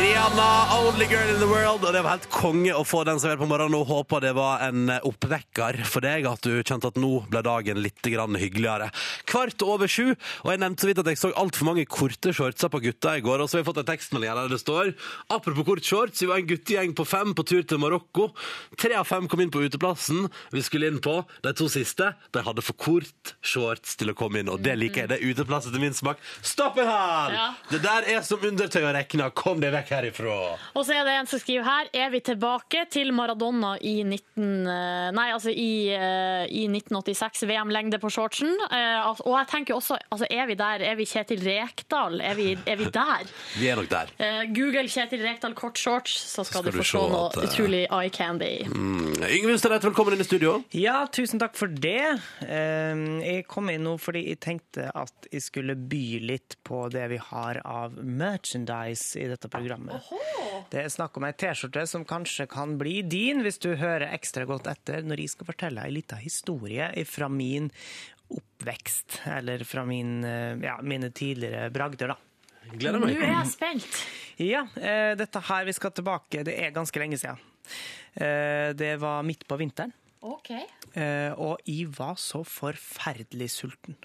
Rihanna, 0.00 0.48
Only 0.78 1.06
Girl 1.06 1.28
in 1.32 1.38
the 1.40 1.46
World. 1.48 1.84
Og 1.84 1.94
det 1.94 2.02
var 2.04 2.16
helt 2.16 2.26
konge 2.32 2.72
å 2.76 2.82
få 2.86 3.02
den 3.08 3.20
servert 3.22 3.40
på 3.42 3.48
morgenen. 3.48 3.76
Og 3.78 3.88
håper 3.88 4.22
det 4.24 4.32
var 4.36 4.62
en 4.66 4.90
oppvekker 5.06 5.80
for 5.88 6.04
deg, 6.04 6.26
at 6.28 6.44
du 6.44 6.60
kjente 6.60 6.90
at 6.90 6.98
nå 7.00 7.10
ble 7.30 7.42
dagen 7.46 7.80
litt 7.80 8.04
grann 8.04 8.36
hyggeligere. 8.38 8.90
Kvart 9.30 9.64
over 9.64 9.90
sju, 9.90 10.12
og 10.44 10.50
jeg 10.52 10.60
nevnte 10.62 10.84
så 10.84 10.90
vidt 10.90 11.00
at 11.02 11.10
jeg 11.10 11.20
så 11.20 11.30
altfor 11.40 11.70
mange 11.70 11.86
korte 11.88 12.34
shortser 12.36 12.72
på 12.72 12.82
gutta 12.84 13.16
i 13.16 13.24
går. 13.24 13.40
Og 13.40 13.48
så 13.48 13.58
har 13.58 13.64
vi 13.64 13.68
fått 13.70 13.80
en 13.82 13.88
tekstmelding 13.90 14.36
der 14.40 14.52
det 14.52 14.60
står 14.60 14.92
Apropos 15.32 15.66
kort 15.66 15.86
shorts, 15.86 16.20
vi 16.22 16.28
var 16.30 16.42
en 16.42 16.50
guttegjeng 16.50 16.94
på 16.96 17.06
fem 17.08 17.32
på 17.36 17.46
tur 17.48 17.64
til 17.64 17.80
Marokko. 17.82 18.28
Tre 18.80 18.98
av 19.00 19.08
fem 19.08 19.28
kom 19.30 19.42
inn 19.44 19.52
på 19.52 19.64
uteplassen 19.64 20.28
vi 20.52 20.64
skulle 20.66 20.90
inn 20.92 21.00
på. 21.02 21.16
De 21.46 21.54
to 21.56 21.70
siste 21.72 22.12
de 22.34 22.44
hadde 22.46 22.64
for 22.66 22.76
kort 22.80 23.34
shorts 23.40 23.96
til 24.00 24.12
å 24.12 24.16
komme 24.18 24.42
inn, 24.42 24.52
og 24.52 24.60
det 24.64 24.76
liker 24.78 25.04
jeg. 25.04 25.12
Det 25.14 25.20
er 25.20 25.32
uteplass 25.32 25.70
etter 25.70 25.82
min 25.82 25.96
smak. 25.96 26.20
Stopp 26.44 26.78
en 26.82 26.90
hal! 26.90 27.36
Ja. 27.36 27.48
Det 27.72 27.82
der 27.84 28.08
er 28.16 28.24
som 28.26 28.42
undertøy 28.44 28.82
å 28.84 28.94
regne. 28.94 29.30
Kom 29.36 29.62
deg 29.62 29.69
vekk 29.74 29.90
herifra. 29.96 30.36
Og 30.76 30.84
så 30.86 30.94
er 30.98 31.04
det 31.06 31.14
en 31.20 31.28
som 31.30 31.40
skriver 31.42 31.64
her 31.66 31.88
Er 31.94 32.10
vi 32.12 32.20
tilbake 32.24 32.84
til 32.90 33.12
Maradona 33.16 33.74
i 33.80 34.02
19... 34.04 34.66
eh, 34.66 35.10
Nei, 35.16 35.26
altså 35.34 35.50
i, 35.52 35.88
eh, 35.94 36.44
i 36.50 36.64
1986 36.70 37.44
VM-lengde 37.50 37.98
på 38.02 38.10
shortsen. 38.12 38.50
Eh, 38.70 39.08
Og 39.24 39.36
jeg 39.38 39.48
tenker 39.52 39.74
også, 39.76 39.98
altså 40.10 40.26
er 40.30 40.46
vi 40.50 40.54
der? 40.60 40.84
Er 40.90 40.96
vi 40.98 41.04
Kjetil 41.10 41.42
Rekdal? 41.46 42.20
Er 42.20 42.34
vi, 42.38 42.52
er 42.66 42.76
vi 42.80 42.90
der? 42.94 43.26
Vi 43.60 43.68
er 43.68 43.76
nok 43.76 43.88
der. 43.90 44.10
Google 44.54 44.86
Kjetil 44.88 45.22
Rekdal 45.26 45.54
kort 45.58 45.78
shorts, 45.78 46.12
så 46.34 46.44
skal, 46.44 46.62
Skal 46.62 46.72
du 46.72 46.78
få 46.78 46.84
se 46.86 46.98
noe 47.02 47.26
at, 47.30 47.36
utrolig 47.44 47.82
eye 47.90 48.10
candy. 48.14 48.50
Mm. 48.70 49.20
Yngve 49.26 49.54
Ustadreit, 49.58 49.84
velkommen 49.84 50.14
inn 50.16 50.22
i 50.24 50.26
studio. 50.28 50.54
Ja, 50.76 51.02
tusen 51.12 51.40
takk 51.42 51.56
for 51.58 51.68
det. 51.68 52.18
Eh, 52.46 53.04
Jeg 53.26 53.44
kom 53.50 53.68
inn 53.72 53.84
nå 53.86 53.96
fordi 54.00 54.22
jeg 54.30 54.40
tenkte 54.42 54.88
at 54.96 55.28
jeg 55.32 55.42
skulle 55.44 55.74
by 55.76 56.04
litt 56.24 56.56
på 56.66 56.86
det 56.92 57.06
vi 57.12 57.18
har 57.30 57.60
av 57.64 57.98
merchandise 58.00 59.18
i 59.20 59.26
dette 59.28 59.48
programmet. 59.48 59.59
Det 60.70 60.84
er 60.84 60.92
snakk 60.92 61.18
om 61.18 61.26
ei 61.28 61.34
T-skjorte 61.36 61.84
som 61.88 62.06
kanskje 62.08 62.46
kan 62.50 62.76
bli 62.80 63.00
din 63.02 63.42
hvis 63.44 63.60
du 63.62 63.72
hører 63.80 64.10
ekstra 64.14 64.46
godt 64.48 64.70
etter 64.70 65.06
når 65.06 65.24
jeg 65.24 65.34
skal 65.34 65.50
fortelle 65.52 65.84
ei 65.84 65.94
lita 65.94 66.18
historie 66.20 66.90
fra 67.08 67.28
min 67.32 67.70
oppvekst, 68.30 69.20
eller 69.26 69.64
fra 69.66 69.84
min, 69.88 70.20
eh, 70.24 70.56
ja, 70.62 70.76
mine 70.82 71.10
tidligere 71.10 71.70
bragder, 71.74 72.12
da. 72.14 72.16
Gleder 72.70 73.02
Nå 73.02 73.08
er 73.10 73.24
jeg 73.24 73.48
spent. 73.50 74.02
Ja, 74.38 74.62
eh, 74.78 75.14
dette 75.18 75.42
her 75.48 75.64
vi 75.66 75.74
skal 75.74 75.90
tilbake, 75.96 76.44
det 76.46 76.54
er 76.54 76.70
ganske 76.76 77.02
lenge 77.02 77.18
siden. 77.18 77.40
Eh, 78.14 78.70
det 78.78 78.94
var 79.02 79.24
midt 79.26 79.46
på 79.48 79.58
vinteren. 79.58 79.92
OK. 80.20 80.52
Eh, 80.94 81.32
og 81.40 81.58
jeg 81.66 81.88
var 81.96 82.16
så 82.20 82.44
forferdelig 82.46 83.50
sulten. 83.54 83.96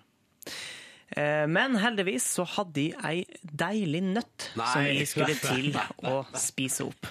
Eh, 1.09 1.47
Men 1.47 1.75
heldigvis 1.77 2.25
så 2.37 2.45
hadde 2.55 2.87
jeg 2.89 2.95
ei 3.05 3.25
deilig 3.45 4.01
nøtt 4.07 4.47
som 4.55 4.81
vi 4.83 5.05
skulle 5.07 5.35
til 5.45 5.75
å 6.09 6.23
spise 6.39 6.87
opp. 6.87 7.09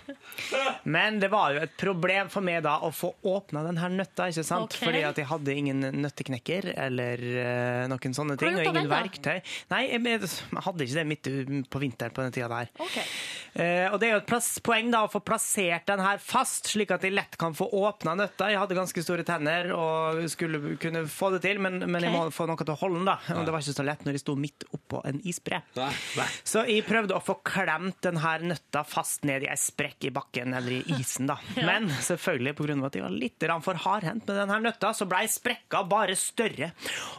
Men 0.91 1.21
det 1.23 1.31
var 1.33 1.55
jo 1.55 1.63
et 1.65 1.77
problem 1.79 2.31
for 2.33 2.45
meg 2.45 2.65
da 2.67 2.81
å 2.85 2.91
få 2.95 3.13
åpna 3.31 3.63
den 3.69 3.79
her 3.81 3.93
nøtta, 3.95 4.29
ikke 4.33 4.45
sant? 4.47 4.75
Okay. 4.75 4.89
Fordi 4.89 5.05
at 5.07 5.21
jeg 5.23 5.31
hadde 5.31 5.55
ingen 5.55 5.87
nøtteknekker 6.03 6.73
eller 6.75 7.23
eh, 7.23 7.85
noen 7.91 8.17
sånne 8.17 8.39
ting, 8.41 8.59
og 8.59 8.67
ingen 8.67 8.91
verktøy. 8.91 9.39
Nei, 9.71 9.83
jeg, 9.93 10.21
hadde 10.67 10.89
ikke 10.89 10.99
det 10.99 11.07
midt 11.09 11.33
på 11.71 11.83
vinteren 11.83 12.15
på 12.15 12.27
den 12.27 12.35
tida 12.35 12.51
der. 12.51 12.73
Okay. 12.75 13.07
Eh, 13.55 13.87
og 13.93 14.01
det 14.03 14.09
er 14.09 14.17
jo 14.17 14.21
et 14.25 14.29
plass, 14.29 14.51
poeng 14.65 14.91
da 14.91 15.05
å 15.07 15.11
få 15.13 15.23
plassert 15.25 15.87
den 15.87 16.03
her 16.03 16.19
fast, 16.23 16.73
slik 16.75 16.91
at 16.95 17.07
jeg 17.07 17.15
lett 17.15 17.39
kan 17.39 17.55
få 17.55 17.69
åpna 17.79 18.17
nøtta. 18.19 18.51
Jeg 18.51 18.59
hadde 18.59 18.79
ganske 18.79 19.07
store 19.07 19.27
tenner 19.27 19.71
og 19.77 20.25
skulle 20.33 20.75
kunne 20.83 21.05
få 21.11 21.31
det 21.37 21.45
til, 21.47 21.63
men, 21.63 21.79
men 21.87 22.03
jeg 22.03 22.15
må 22.15 22.27
få 22.35 22.49
noe 22.51 22.59
til 22.59 22.75
å 22.75 22.81
holde 22.83 22.99
den. 23.01 23.09
da. 23.13 23.19
Og 23.39 23.47
det 23.47 23.55
var 23.55 23.63
ikke 23.63 23.77
så 23.77 23.84
lett 23.87 24.05
når 24.07 24.17
jeg 24.17 24.25
sto 24.25 24.35
midt 24.39 24.67
oppå 24.75 25.03
en 25.09 25.21
isbre. 25.27 25.61
Nei, 25.79 25.91
nei. 26.19 26.27
Så 26.47 26.65
jeg 26.69 26.85
prøvde 26.87 27.17
å 27.17 27.23
få 27.25 27.39
klemt 27.47 28.01
denne 28.05 28.35
nøtta 28.45 28.85
fast 28.89 29.25
ned 29.29 29.47
i 29.47 29.51
ei 29.53 29.59
sprekk 29.61 30.09
i 30.09 30.13
bakken 30.15 30.55
eller 30.57 30.79
i 30.79 30.99
isen. 30.99 31.29
da. 31.31 31.39
Men 31.69 31.89
selvfølgelig 31.93 32.57
pga. 32.59 32.79
at 32.89 32.99
jeg 32.99 33.05
var 33.07 33.15
litt 33.15 33.49
for 33.65 33.81
hardhendt 33.85 34.27
med 34.29 34.39
denne 34.41 34.61
nøtta, 34.65 34.93
så 34.97 35.07
blei 35.09 35.25
sprekka 35.31 35.85
bare 35.89 36.17
større. 36.19 36.73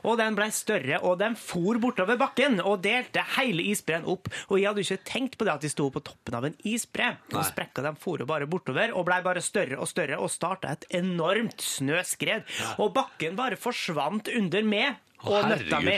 Og 0.03 0.17
den 0.19 0.37
blei 0.37 0.49
større, 0.53 0.99
og 1.01 1.19
den 1.21 1.37
for 1.39 1.79
bortover 1.81 2.19
bakken 2.19 2.59
og 2.63 2.83
delte 2.85 3.23
hele 3.37 3.65
isbreen 3.71 4.07
opp. 4.09 4.29
Og 4.49 4.59
jeg 4.59 4.69
hadde 4.69 4.85
ikke 4.85 5.05
tenkt 5.07 5.37
på 5.39 5.47
det 5.47 5.55
at 5.55 5.65
de 5.65 5.71
sto 5.71 5.89
på 5.93 6.03
toppen 6.05 6.37
av 6.37 6.47
en 6.49 6.57
isbre. 6.67 7.15
Og 7.33 7.41
sprekka 7.47 7.85
den 7.85 7.99
for 8.01 8.23
bare 8.27 8.49
bortover 8.49 8.93
og 8.95 9.07
blei 9.07 9.21
bare 9.25 9.43
større 9.43 9.79
og 9.79 9.89
større 9.89 10.19
og 10.21 10.31
starta 10.33 10.73
et 10.75 10.87
enormt 10.99 11.63
snøskred. 11.63 12.45
Og 12.81 12.93
bakken 12.95 13.37
bare 13.39 13.59
forsvant 13.59 14.31
under 14.35 14.65
meg 14.67 15.01
og 15.25 15.49
nøtta 15.49 15.81
mi. 15.83 15.97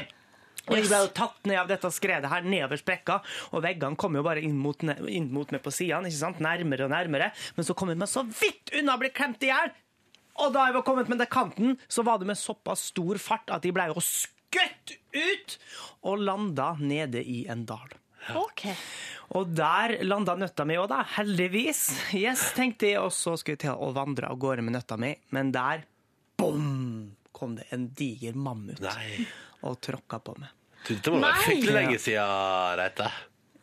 Og 0.67 0.75
jeg 0.75 0.87
ble 0.89 1.01
jo 1.05 1.09
tatt 1.15 1.47
ned 1.47 1.59
av 1.61 1.69
dette 1.71 1.91
skredet 1.95 2.31
her 2.31 2.45
nedover 2.47 2.79
sprekka, 2.79 3.19
og 3.55 3.63
veggene 3.63 3.99
kom 3.99 4.17
jo 4.19 4.23
bare 4.25 4.43
inn 4.43 4.57
mot, 4.59 4.83
inn 4.83 5.29
mot 5.33 5.51
meg 5.53 5.63
på 5.63 5.73
sidene, 5.73 6.11
ikke 6.11 6.19
sant? 6.19 6.41
nærmere 6.43 6.87
og 6.87 6.93
nærmere. 6.93 7.31
Men 7.57 7.67
så 7.67 7.75
kom 7.77 7.91
jeg 7.93 7.99
meg 8.01 8.11
så 8.11 8.25
vidt 8.27 8.73
unna 8.77 8.97
å 8.97 9.01
bli 9.01 9.11
klemt 9.15 9.43
i 9.47 9.51
hjel! 9.51 9.75
Og 10.37 10.51
da 10.53 10.67
jeg 10.67 10.75
var 10.75 10.83
kommet 10.85 11.07
med 11.09 11.17
den 11.21 11.29
kanten, 11.33 11.77
så 11.89 12.03
var 12.05 12.19
det 12.21 12.27
med 12.29 12.37
såpass 12.37 12.91
stor 12.91 13.17
fart 13.21 13.49
at 13.53 13.63
de 13.65 13.71
ble 13.73 13.87
jo 13.89 14.03
skutt 14.03 14.93
ut 15.17 15.55
og 16.05 16.21
landa 16.21 16.75
nede 16.77 17.23
i 17.25 17.45
en 17.49 17.65
dal. 17.65 17.95
OK. 18.37 18.67
Og 19.39 19.53
der 19.55 19.97
landa 20.05 20.35
nøtta 20.37 20.65
mi 20.67 20.77
òg, 20.79 20.89
da. 20.91 21.01
Heldigvis. 21.17 21.83
Yes, 22.17 22.51
tenkte 22.57 22.91
jeg, 22.91 23.01
og 23.01 23.13
så 23.15 23.37
skulle 23.39 23.57
jeg 23.57 23.65
til 23.65 23.81
å 23.87 23.91
vandre 23.95 24.29
av 24.29 24.39
gårde 24.41 24.65
med 24.67 24.77
nøtta 24.77 24.99
mi, 24.99 25.13
men 25.35 25.53
der 25.55 25.85
bom, 26.37 27.15
kom 27.35 27.55
det 27.57 27.69
en 27.73 27.89
diger 27.97 28.37
mammut 28.37 28.81
Nei. 28.83 29.25
og 29.65 29.79
tråkka 29.83 30.21
på 30.21 30.37
meg. 30.41 30.53
Det 30.87 31.11
må 31.13 31.19
være 31.23 31.43
fryktelig 31.43 31.75
lenge 31.75 31.99
siden, 31.99 32.79
Reite. 32.79 33.11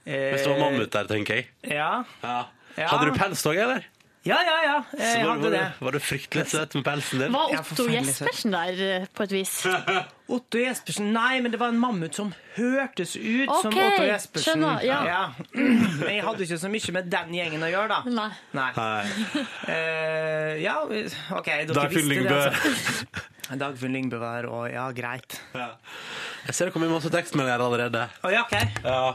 Hvis 0.05 0.45
det 0.45 0.51
var 0.53 0.61
mammut 0.61 0.93
der, 0.93 1.09
tenker 1.09 1.41
jeg. 1.41 1.49
Ja, 1.71 2.03
Ja. 2.23 2.43
Ja. 2.75 2.89
Hadde 2.91 3.11
du 3.13 3.19
pels 3.19 3.45
òg, 3.47 3.59
eller? 3.63 3.85
ja, 4.25 4.39
ja. 4.41 4.55
ja. 4.65 4.77
Jeg 4.99 5.27
var, 5.27 5.35
hadde 5.35 5.43
var, 5.45 5.51
det. 5.53 5.65
du, 5.79 5.85
var 5.85 5.95
du 5.95 5.99
fryktelig 6.01 6.45
søt 6.49 6.75
med 6.75 6.85
pelsen 6.87 7.21
din? 7.21 7.35
Var 7.35 7.53
Otto. 7.61 7.85
Jespersen 7.93 8.55
der, 8.55 8.81
eh, 8.87 9.07
på 9.15 9.27
et 9.27 9.35
vis? 9.37 9.53
Otto 10.35 10.59
Jespersen 10.59 11.11
Nei, 11.13 11.43
men 11.45 11.53
det 11.53 11.61
var 11.61 11.75
en 11.75 11.79
mammut 11.79 12.17
som 12.17 12.33
hørtes 12.57 13.15
ut 13.21 13.53
som 13.61 13.69
Otto 13.69 14.07
Jespersen. 14.09 14.65
skjønner, 14.65 14.81
ja. 14.89 15.21
Men 16.01 16.15
jeg 16.17 16.25
hadde 16.25 16.49
ikke 16.49 16.59
så 16.65 16.73
mye 16.73 16.97
med 16.97 17.13
den 17.13 17.37
gjengen 17.37 17.69
å 17.69 17.71
gjøre, 17.75 17.99
da. 17.99 18.17
Nei. 18.17 18.31
Nei. 18.57 18.71
Nei. 18.81 19.45
Eh, 19.69 20.65
ja, 20.65 20.81
OK, 21.37 21.53
dere 21.69 21.87
visste 21.93 22.25
det. 22.25 22.43
Altså. 22.49 23.29
Dagfinn 23.61 23.93
Lyngbø 23.93 24.17
var 24.23 24.47
og 24.49 24.71
Ja, 24.73 24.87
greit. 24.97 25.37
Jeg 25.55 26.55
ser 26.57 26.69
det 26.69 26.73
kommer 26.75 26.89
masse 26.89 27.11
tekstmeldinger 27.13 27.61
allerede. 27.61 28.07
Oh, 28.25 28.31
ja, 28.33 28.41
OK. 28.45 28.55
Ja, 28.85 29.15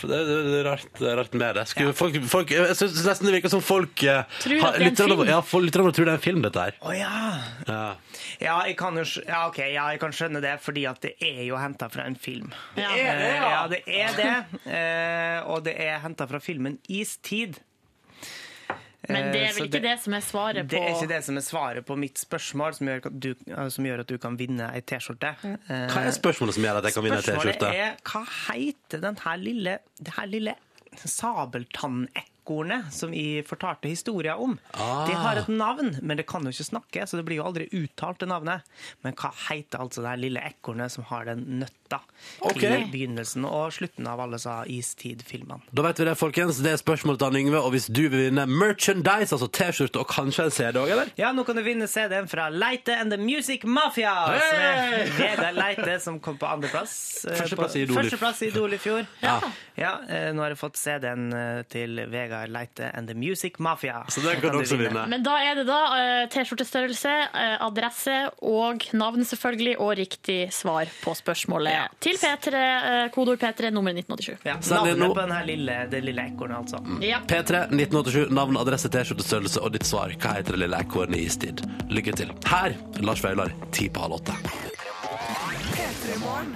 det, 0.00 0.20
det, 0.28 0.36
det 0.48 0.54
er 0.62 0.66
rart, 0.70 0.86
det 0.98 1.10
er 1.10 1.16
rart 1.20 1.34
med 1.36 1.54
det. 1.58 1.64
Skulle 1.70 1.92
folk, 1.96 2.16
folk, 2.28 2.50
jeg 2.56 2.76
synes 2.78 3.02
nesten 3.06 3.28
det 3.28 3.34
virker 3.36 3.52
som 3.52 3.62
folk 3.64 4.02
eh, 4.04 4.22
Tror 4.40 4.60
har- 4.64 4.78
det 4.78 4.86
er 4.86 4.90
en 4.90 4.96
film. 4.96 5.24
Ja, 5.28 5.40
folk- 5.44 5.72
tror 5.76 5.90
det 5.92 6.06
er 6.08 6.12
en 6.16 6.24
film, 6.24 6.42
dette 6.44 6.64
her. 6.66 6.78
Å 6.80 6.96
ja. 6.96 7.12
Ja. 7.68 7.84
Ja, 8.40 8.56
jeg 8.68 8.76
kan 8.80 8.96
jo 9.00 9.04
ja, 9.26 9.42
ok, 9.48 9.58
ja, 9.72 9.86
jeg 9.94 10.00
kan 10.02 10.12
skjønne 10.16 10.40
det, 10.44 10.56
fordi 10.64 10.84
at 10.88 11.00
det 11.04 11.14
er 11.24 11.44
jo 11.46 11.56
henta 11.60 11.88
fra 11.92 12.04
en 12.08 12.16
film. 12.20 12.52
Ja. 12.76 12.90
Eh, 12.96 13.38
ja, 13.44 13.62
det 13.72 13.82
er 13.86 14.16
det. 14.18 14.34
Eh, 14.72 15.38
og 15.52 15.64
det 15.68 15.76
er 15.84 16.00
henta 16.04 16.26
fra 16.28 16.40
filmen 16.44 16.76
Istid. 16.88 17.60
Men 19.08 19.32
det 19.32 19.40
Eh, 19.42 19.48
er 19.48 19.52
så 19.52 19.60
vel 19.60 19.68
ikke 19.68 19.82
det 19.82 19.94
som 20.02 20.14
er 20.14 20.20
svaret 20.24 20.64
på 20.66 20.70
Det 20.74 20.80
er 20.82 20.94
ikke 20.94 21.08
det 21.08 21.24
som 21.24 21.36
er 21.36 21.44
svaret 21.46 21.86
på 21.86 21.96
mitt 21.98 22.18
spørsmål, 22.18 22.74
som 22.74 22.86
gjør 22.90 23.06
at 23.06 23.20
du, 23.20 23.28
eh, 23.46 23.68
som 23.68 23.84
gjør 23.84 24.00
at 24.00 24.06
du 24.08 24.18
kan 24.18 24.36
vinne 24.36 24.70
ei 24.74 24.80
T-skjorte. 24.80 25.34
Eh, 25.44 25.86
Hva 25.92 26.06
er 26.06 26.10
spørsmålet 26.16 26.54
som 26.54 26.62
gjør 26.66 26.80
at 26.80 26.84
jeg 26.90 26.94
kan 26.94 27.04
vinne 27.04 27.18
ei 27.20 27.26
T-skjorte? 27.28 27.70
er 27.74 27.96
hva 28.02 28.24
heter 28.48 29.00
den 29.00 29.16
her 29.22 29.36
lille, 29.36 29.78
det 30.00 30.14
her 30.16 30.26
lille 30.26 30.54
sabeltannekornet 32.46 32.92
som 32.94 33.12
jeg 33.14 33.44
fortalte 33.46 33.88
historier 33.88 34.36
om? 34.38 34.58
Ah. 34.74 35.06
Det 35.08 35.14
har 35.14 35.36
et 35.36 35.48
navn, 35.48 35.96
men 36.02 36.16
det 36.16 36.26
kan 36.26 36.42
jo 36.44 36.50
ikke 36.50 36.64
snakke, 36.66 37.06
så 37.06 37.16
det 37.18 37.24
blir 37.26 37.40
jo 37.40 37.46
aldri 37.46 37.68
uttalt 37.72 38.20
det 38.20 38.28
navnet. 38.28 38.62
Men 39.02 39.14
hva 39.14 39.32
heter 39.48 39.80
altså 39.82 40.02
det 40.04 40.16
lille 40.20 40.40
ekornet 40.40 40.92
som 40.92 41.04
har 41.10 41.24
den 41.26 41.44
nøtta 41.60 42.00
okay. 42.40 42.82
i 42.84 42.90
begynnelsen 42.90 43.44
og 43.46 43.72
slutten 43.74 44.06
av 44.10 44.20
alle 44.20 44.38
sa 44.38 44.60
Istid-filmene? 44.66 45.62
Da 45.70 45.82
vet 45.86 46.00
vi 46.00 46.06
det, 46.08 46.16
folkens. 46.18 46.60
Det 46.62 46.72
er 46.72 46.80
spørsmålet 46.80 47.20
til 47.22 47.40
Yngve. 47.42 47.60
Og 47.62 47.72
hvis 47.74 47.88
du 47.90 48.04
vil 48.08 48.28
vinne 48.28 48.46
merchandise, 48.46 49.34
altså 49.34 49.48
T-skjorte 49.50 50.02
og 50.02 50.08
kanskje 50.10 50.48
en 50.48 50.54
CD 50.54 50.80
òg, 50.80 50.90
eller? 50.94 51.12
Ja, 51.18 51.32
nå 51.36 51.44
kan 51.46 51.58
du 51.58 51.62
vinne 51.66 51.88
CD-en 51.90 52.28
fra 52.30 52.48
Leite 52.52 52.96
and 52.96 53.12
the 53.14 53.18
Music 53.20 53.64
Mafia. 53.64 54.14
Som 54.36 54.62
er 54.62 55.12
Vegard 55.20 55.58
Leite, 55.58 55.98
som 56.02 56.20
kom 56.22 56.38
på 56.40 56.48
andreplass. 56.50 57.24
eh, 57.26 57.36
Førsteplass 57.42 57.76
i 57.76 57.84
Idol 57.86 57.96
i- 57.96 58.00
Førsteplass 58.04 58.42
i 58.42 58.50
Idol 58.52 58.76
i 58.76 58.80
fjor. 58.82 59.06
Ja. 59.22 59.38
Ja, 59.76 59.94
eh, 60.08 60.30
nå 60.32 60.42
har 60.44 60.54
jeg 60.54 60.60
fått 60.60 60.78
CD-en 60.80 61.28
eh, 61.36 61.62
til 61.72 62.00
Vegard 62.12 62.35
Leite 62.50 62.90
and 62.94 63.08
the 63.08 63.14
Music 63.14 63.58
Mafia. 63.58 64.02
Så 64.08 64.20
det 64.24 64.36
kan 64.42 64.52
du 64.52 64.58
også 64.60 64.76
vinne. 64.80 65.06
Men 65.08 65.22
da 65.26 65.36
er 65.42 65.54
det 65.60 65.64
da 65.68 65.78
eh, 65.96 66.28
T-skjortestørrelse, 66.34 67.14
eh, 67.34 67.56
adresse 67.66 68.16
og 68.42 68.84
navn 68.92 69.24
selvfølgelig, 69.24 69.76
og 69.80 69.94
riktig 69.98 70.38
svar 70.52 70.86
på 71.02 71.14
spørsmålet 71.18 71.72
Ja. 71.72 71.86
til 72.00 72.16
P3, 72.20 72.54
eh, 72.54 73.08
kodeord 73.14 73.38
P3, 73.42 73.70
nummer 73.72 73.92
1987. 73.96 74.44
Ja, 74.44 74.56
navnet 74.74 75.14
på 75.14 75.20
den 75.20 75.32
her 75.32 75.44
lille, 75.48 75.78
det 75.90 76.04
lille 76.04 76.28
ekornet, 76.28 76.56
altså. 76.62 76.82
Ja. 77.02 77.20
P3 77.26 77.66
1987, 77.72 78.30
navn, 78.30 78.56
adresse, 78.60 78.88
T-skjortestørrelse 78.92 79.62
og 79.62 79.72
ditt 79.72 79.86
svar. 79.88 80.12
Hva 80.20 80.36
heter 80.38 80.56
det 80.58 80.64
lille 80.66 80.80
ekornet 80.84 81.16
i 81.16 81.26
istid? 81.30 81.64
Lykke 81.90 82.16
til. 82.16 82.32
Her, 82.46 82.76
Lars 83.00 83.22
Vaular, 83.24 83.52
ti 83.72 83.88
på 83.88 84.00
halv 84.06 84.20
åtte. 84.20 84.75
P3. 86.06 86.46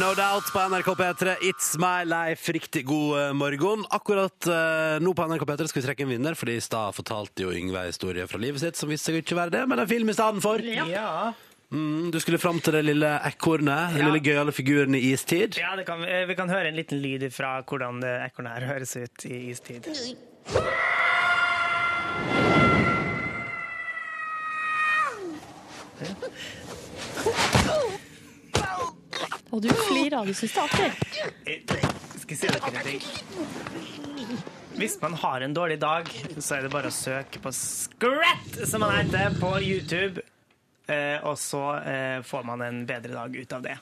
No 0.00 0.14
Doubt 0.18 0.48
på 0.52 0.58
NRK 0.68 0.88
P3, 0.98 1.34
It's 1.46 1.76
My 1.78 2.04
Life. 2.04 2.52
Riktig 2.52 2.84
god 2.86 3.20
eh, 3.20 3.32
morgen. 3.32 3.84
Akkurat 3.94 4.46
eh, 4.50 4.96
nå 5.00 5.12
på 5.14 5.26
NRK 5.30 5.44
P3 5.46 5.68
skal 5.70 5.82
vi 5.82 5.86
trekke 5.86 6.06
en 6.06 6.10
vinner, 6.10 6.34
fordi 6.38 6.56
i 6.58 6.64
stad 6.64 6.94
fortalte 6.96 7.46
jo 7.46 7.52
Yngve 7.54 7.84
en 7.84 7.92
historie 7.92 8.26
fra 8.26 8.40
livet 8.42 8.64
sitt 8.64 8.78
som 8.80 8.90
viste 8.90 9.12
seg 9.12 9.20
ikke 9.22 9.36
å 9.36 9.42
være 9.44 9.54
det, 9.54 9.62
men 9.70 9.82
en 9.84 9.90
film 9.90 10.10
i 10.10 10.16
stedet 10.16 10.42
for. 10.42 10.64
Ja. 10.66 11.30
Mm, 11.70 12.10
du 12.14 12.18
skulle 12.22 12.38
fram 12.42 12.58
til 12.62 12.74
det 12.78 12.82
lille 12.86 13.12
ekornet, 13.30 13.94
den 13.94 14.02
Ja. 14.02 14.10
lille 14.10 14.22
gøyale 14.26 14.54
figuren 14.54 14.94
i 14.98 15.04
istid. 15.12 15.58
Ja, 15.58 15.74
det 15.78 15.86
kan, 15.86 16.02
vi 16.02 16.24
vi 16.32 16.34
kan 16.38 16.50
høre 16.50 16.68
en 16.72 16.78
liten 16.78 17.02
lyd 17.02 17.28
fra 17.34 17.60
hvordan 17.62 18.02
det 18.02 18.14
ekornet 18.26 18.58
her 18.58 18.68
høres 18.74 18.96
ut 18.96 19.26
i 19.30 19.50
istid. 19.54 19.86
Og 29.56 29.62
du 29.64 29.70
flirer, 29.72 30.28
syns 30.36 30.52
det 30.52 30.60
er 30.60 30.66
artig. 30.68 30.88
Jeg 32.28 32.36
si 32.36 32.48
dere 32.50 32.68
en 32.68 32.82
ting. 32.84 33.04
Hvis 34.76 34.98
man 35.00 35.14
har 35.16 35.40
en 35.46 35.54
dårlig 35.56 35.78
dag, 35.80 36.10
så 36.36 36.58
er 36.58 36.66
det 36.66 36.72
bare 36.74 36.90
å 36.92 36.92
søke 36.92 37.40
på 37.40 37.52
Scrat, 37.56 38.58
som 38.68 38.84
han 38.84 38.98
heter, 38.98 39.38
på 39.40 39.54
YouTube. 39.64 40.20
Eh, 40.86 41.18
og 41.26 41.34
så 41.38 41.62
eh, 41.82 42.20
får 42.22 42.44
man 42.46 42.62
en 42.62 42.84
bedre 42.86 43.14
dag 43.14 43.34
ut 43.34 43.52
av 43.52 43.64
det. 43.64 43.74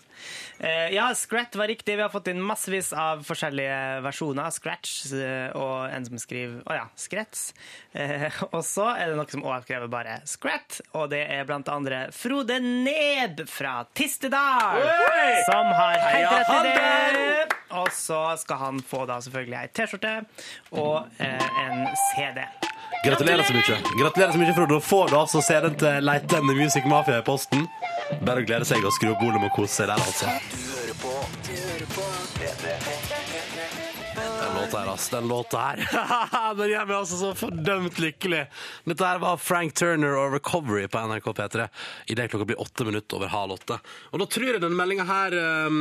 Eh, 0.58 0.94
ja, 0.94 1.10
Scrat 1.14 1.56
var 1.56 1.68
riktig. 1.68 1.96
Vi 1.96 2.02
har 2.02 2.12
fått 2.12 2.30
inn 2.32 2.40
massevis 2.40 2.92
av 2.96 3.24
forskjellige 3.28 4.00
versjoner. 4.06 4.48
Scratch 4.54 5.12
og 5.58 5.90
en 5.92 6.08
som 6.08 6.20
skriver 6.20 6.62
Å 6.64 6.78
ja, 6.78 6.86
Screts. 6.96 7.50
Eh, 7.92 8.28
og 8.54 8.62
så 8.64 8.88
er 8.94 9.12
det 9.12 9.18
noe 9.20 9.28
som 9.28 9.44
også 9.44 9.76
har 9.76 9.88
bare 9.92 10.18
Scrat, 10.28 10.80
og 10.96 11.10
det 11.12 11.24
er 11.28 11.44
blant 11.48 11.68
andre 11.68 12.06
Frode 12.14 12.56
Neb 12.62 13.44
fra 13.50 13.82
Tistedal, 13.92 14.80
som 15.48 15.72
har 15.76 16.00
helt 16.08 16.34
rett 16.38 16.54
i 16.54 16.74
det. 16.78 17.58
Og 17.74 17.90
så 17.92 18.20
skal 18.40 18.60
han 18.60 18.84
få 18.86 19.04
da 19.10 19.18
selvfølgelig 19.24 19.60
ei 19.60 19.72
T-skjorte 19.74 20.14
og 20.78 21.20
en 21.20 21.88
CD. 22.14 22.44
Gratulerer 23.04 23.42
så 23.42 23.52
mye. 23.52 23.78
Gratulerer 23.98 24.32
så 24.32 24.38
mye, 24.38 24.54
Frode. 24.54 24.74
du 24.74 24.80
får 24.80 25.08
du 25.10 25.16
altså 25.18 25.42
CD-en 25.44 25.74
til 25.80 26.04
Leitende 26.04 26.54
Music 26.54 26.86
Mafia 26.88 27.18
i 27.20 27.26
posten. 27.26 27.66
Bare 28.24 28.44
å 28.44 28.46
glede 28.48 28.68
seg 28.68 28.84
og 28.84 28.94
skru 28.96 29.12
opp 29.12 29.22
volumet 29.24 29.50
og 29.50 29.56
kose 29.58 29.74
seg 29.82 29.90
der, 29.92 30.00
altså. 30.00 30.26
Den 30.28 30.92
låta 30.94 31.63
her, 34.78 34.90
altså. 34.92 35.16
Den 35.16 35.28
låta 35.30 35.62
her. 35.68 35.82
Den 36.58 36.72
gjør 36.72 36.88
meg 36.88 36.96
altså 36.98 37.20
så 37.20 37.32
fordømt 37.38 38.00
lykkelig. 38.02 38.44
Dette 38.88 39.08
her 39.08 39.22
var 39.22 39.40
Frank 39.42 39.76
Turner 39.78 40.16
og 40.18 40.36
Recovery 40.36 40.88
på 40.90 41.02
NRK 41.08 41.30
P3 41.38 41.68
idet 42.12 42.28
klokka 42.32 42.48
blir 42.48 42.60
åtte 42.62 42.86
minutter 42.86 43.18
over 43.18 43.32
halv 43.32 43.56
åtte. 43.58 43.78
Og 44.12 44.22
da 44.22 44.28
tror 44.30 44.48
jeg 44.48 44.62
denne 44.62 44.78
meldinga 44.78 45.06
her 45.08 45.36
um, 45.68 45.78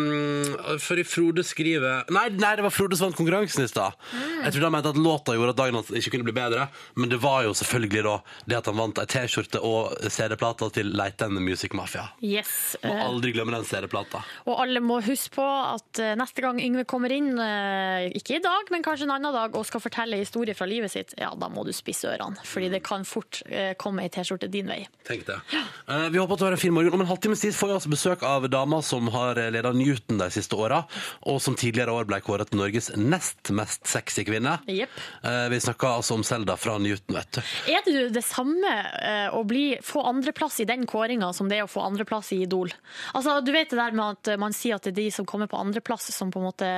Fordi 0.82 1.06
Frode 1.08 1.43
skriver 1.45 2.08
nei, 2.13 2.27
nei, 2.38 2.53
det 2.58 2.65
var 2.65 2.73
Frode 2.73 2.97
som 2.99 3.10
vant 3.10 3.19
konkurransen 3.19 3.65
i 3.65 3.69
stad. 3.69 3.97
Jeg 4.13 4.56
trodde 4.56 4.67
han 4.69 4.75
mente 4.77 4.93
at 4.93 5.01
låta 5.01 5.36
gjorde 5.38 5.56
at 5.56 5.62
dagen 5.62 5.79
hans 5.79 5.91
ikke 5.93 6.15
kunne 6.15 6.27
bli 6.27 6.36
bedre, 6.36 6.67
men 6.99 7.12
det 7.12 7.19
var 7.23 7.43
jo 7.47 7.53
selvfølgelig 7.58 8.03
da 8.08 8.15
det 8.49 8.60
at 8.60 8.69
han 8.69 8.79
vant 8.79 9.01
ei 9.01 9.08
T-skjorte 9.10 9.62
og 9.63 9.93
CD-plata 10.13 10.69
til 10.75 10.91
Leitende 10.97 11.41
Music 11.43 11.75
Mafia. 11.77 12.06
Yes. 12.23 12.75
Må 12.84 12.93
eh, 12.93 13.03
aldri 13.08 13.34
glemme 13.36 13.56
den 13.56 13.67
CD-plata. 13.67 14.23
Og 14.47 14.62
alle 14.63 14.82
må 14.84 14.99
huske 15.03 15.38
på 15.38 15.45
at 15.45 16.01
eh, 16.01 16.15
neste 16.19 16.43
gang 16.45 16.62
Yngve 16.63 16.86
kommer 16.89 17.13
inn, 17.13 17.32
eh, 17.39 18.10
ikke 18.19 18.38
i 18.38 18.43
dag, 18.43 18.71
men 18.73 18.83
kanskje 18.86 19.08
en 19.08 19.15
annen 19.15 19.36
dag, 19.36 19.56
og 19.58 19.65
skal 19.67 19.84
fortelle 19.84 20.19
historie 20.19 20.56
fra 20.58 20.67
livet 20.69 20.93
sitt, 20.93 21.15
ja, 21.19 21.32
da 21.39 21.50
må 21.52 21.65
du 21.67 21.74
spisse 21.76 22.10
ørene. 22.12 22.41
Fordi 22.48 22.72
det 22.74 22.84
kan 22.86 23.06
fort 23.08 23.41
eh, 23.50 23.74
komme 23.80 24.06
ei 24.06 24.12
T-skjorte 24.13 24.50
din 24.52 24.69
vei. 24.72 24.84
Tenk 25.08 25.26
det. 25.30 25.39
Eh, 25.88 26.08
vi 26.13 26.22
håper 26.22 26.38
at 26.38 26.43
du 26.43 26.48
har 26.48 26.58
en 26.58 26.62
fin 26.62 26.76
morgen. 26.76 26.93
Om 26.93 27.06
en 27.06 27.12
halvtimes 27.12 27.43
tid 27.43 27.56
får 27.56 27.72
vi 27.72 27.78
altså 27.80 27.93
besøk 27.93 28.26
av 28.28 28.48
dama 28.52 28.82
som 28.86 29.10
har 29.13 29.39
leda 29.54 29.74
Newton 29.76 30.22
de 30.22 30.30
siste 30.34 30.58
åra, 30.60 30.84
og 31.30 31.41
som 31.43 31.58
tidligere 31.60 31.96
år 31.96 32.08
ble 32.10 32.22
kåret 32.24 32.52
til 32.52 32.62
Norges 32.62 32.91
nest 33.00 33.54
mest 33.56 33.88
sexy 33.89 34.24
kvinne. 34.28 34.58
Yep. 34.67 34.89
Eh, 35.24 35.50
vi 35.50 35.60
snakker 35.63 35.88
altså 35.88 36.17
om 36.17 36.24
Selda 36.24 36.56
fra 36.60 36.78
Newton, 36.82 37.15
vet 37.17 37.38
du. 37.38 37.41
Er 37.74 37.84
det 37.86 38.06
det 38.15 38.24
samme 38.26 38.72
eh, 39.00 39.28
å 39.34 39.43
bli, 39.48 39.78
få 39.84 40.04
andreplass 40.10 40.60
i 40.63 40.67
den 40.69 40.88
kåringa 40.89 41.32
som 41.36 41.50
det 41.52 41.60
er 41.60 41.67
å 41.67 41.72
få 41.72 41.84
andreplass 41.86 42.34
i 42.36 42.41
Idol? 42.46 42.74
Altså, 43.13 43.39
du 43.46 43.54
vet 43.56 43.72
det 43.72 43.80
der 43.80 43.96
med 43.96 44.17
at 44.17 44.39
man 44.41 44.56
sier 44.56 44.78
at 44.78 44.88
det 44.88 44.93
er 44.96 45.02
de 45.04 45.10
som 45.15 45.28
kommer 45.30 45.52
på 45.52 45.60
andreplass 45.60 46.10
som 46.13 46.32
på 46.34 46.41
en 46.41 46.50
måte, 46.50 46.72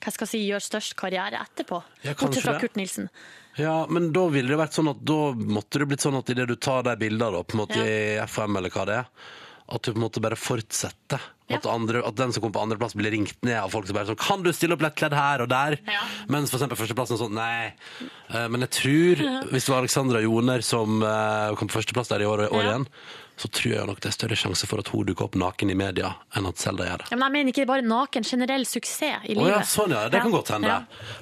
hva 0.00 0.14
skal 0.14 0.26
jeg 0.26 0.32
si, 0.32 0.42
gjør 0.48 0.66
størst 0.66 0.96
karriere 1.00 1.40
etterpå? 1.54 1.82
Ja, 2.06 2.14
Bortsett 2.18 2.44
fra 2.46 2.52
det. 2.56 2.60
Kurt 2.64 2.76
Nilsen. 2.80 3.08
Ja, 3.58 3.86
men 3.90 4.12
da 4.14 4.28
ville 4.30 4.48
det 4.54 4.60
vært 4.60 4.76
sånn 4.78 4.88
at 4.92 5.02
da 5.04 5.32
måtte 5.34 5.78
det 5.82 5.86
blitt 5.90 6.00
sånn 6.06 6.16
at 6.18 6.30
idet 6.32 6.48
du 6.48 6.56
tar 6.56 6.82
de 6.86 6.96
bildene 7.00 7.32
da, 7.34 7.42
på 7.44 7.56
en 7.58 7.64
måte 7.64 7.82
i 7.84 8.16
FM 8.24 8.56
eller 8.60 8.70
hva 8.72 8.86
det 8.88 8.98
er, 9.02 9.08
at 9.70 9.82
du 9.86 9.92
på 9.92 9.98
en 10.00 10.04
måte 10.06 10.22
bare 10.22 10.38
fortsetter. 10.38 11.20
At, 11.50 11.66
andre, 11.66 11.98
at 12.06 12.14
den 12.14 12.30
som 12.30 12.44
kommer 12.44 12.54
på 12.54 12.62
andreplass 12.62 12.94
blir 12.94 13.10
ringt 13.10 13.40
ned 13.42 13.56
av 13.58 13.72
folk 13.74 13.88
som 13.88 13.96
bare 13.96 14.06
sånn 14.06 14.18
Kan 14.22 14.44
du 14.46 14.52
stille 14.54 14.76
opp 14.76 14.84
lettkledd 14.84 15.16
her 15.18 15.42
og 15.42 15.48
der? 15.50 15.74
Ja. 15.90 16.04
Mens 16.30 16.52
for 16.52 16.60
eksempel 16.60 16.78
førsteplassen 16.78 17.18
sånn 17.18 17.34
Nei. 17.34 17.72
Eh, 18.30 18.44
Men 18.54 18.62
jeg 18.68 18.70
tror, 18.76 19.22
hvis 19.50 19.66
det 19.66 19.72
var 19.72 19.80
Alexandra 19.82 20.20
Joner 20.22 20.62
som 20.62 21.02
eh, 21.02 21.50
kom 21.58 21.66
på 21.66 21.80
førsteplass 21.80 22.12
der 22.12 22.22
i 22.22 22.28
år, 22.30 22.44
år 22.54 22.62
Ja. 22.62 22.68
igjen, 22.70 22.86
så 23.40 23.48
tror 23.48 23.72
jeg 23.72 23.88
nok 23.88 24.00
det 24.04 24.10
er 24.10 24.12
større 24.12 24.36
sjanse 24.36 24.68
for 24.68 24.82
at 24.82 24.90
hun 24.92 25.06
dukker 25.08 25.24
opp 25.24 25.36
naken 25.40 25.72
i 25.72 25.76
media, 25.78 26.10
enn 26.36 26.48
at 26.50 26.60
Selda 26.60 26.84
gjør 26.84 27.02
det. 27.02 27.06
Ja, 27.08 27.16
men 27.16 27.24
jeg 27.26 27.34
mener 27.38 27.54
ikke 27.54 27.68
bare 27.70 27.84
naken, 27.86 28.26
generell 28.28 28.66
suksess 28.68 29.24
i 29.24 29.36
livet. 29.38 29.54
ja, 29.54 29.62
sånn 29.64 29.94
ja. 29.96 30.02
Det 30.12 30.20
kan 30.20 30.34
godt 30.34 30.52
hende. 30.52 30.74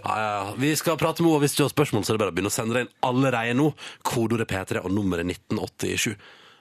Ja. 0.03 0.55
Vi 0.59 0.73
skal 0.81 0.99
prate 0.99 1.23
med 1.23 1.31
henne, 1.31 1.39
og 1.39 1.45
hvis 1.47 1.55
du 1.55 1.63
har 1.63 1.71
spørsmål, 1.71 2.03
så 2.03 2.15
er 2.15 2.19
det 2.19 2.25
bare 2.25 2.35
å 2.35 2.37
begynne 2.41 2.51
å 2.51 2.57
sende 2.57 2.75
det 2.75 2.83
inn 2.87 2.91
allerede 3.07 3.55
nå. 3.61 3.69
Kodeordet 4.03 4.51
P3 4.51 4.83
og 4.83 4.91
nummeret 4.97 5.31
1987. 5.31 6.19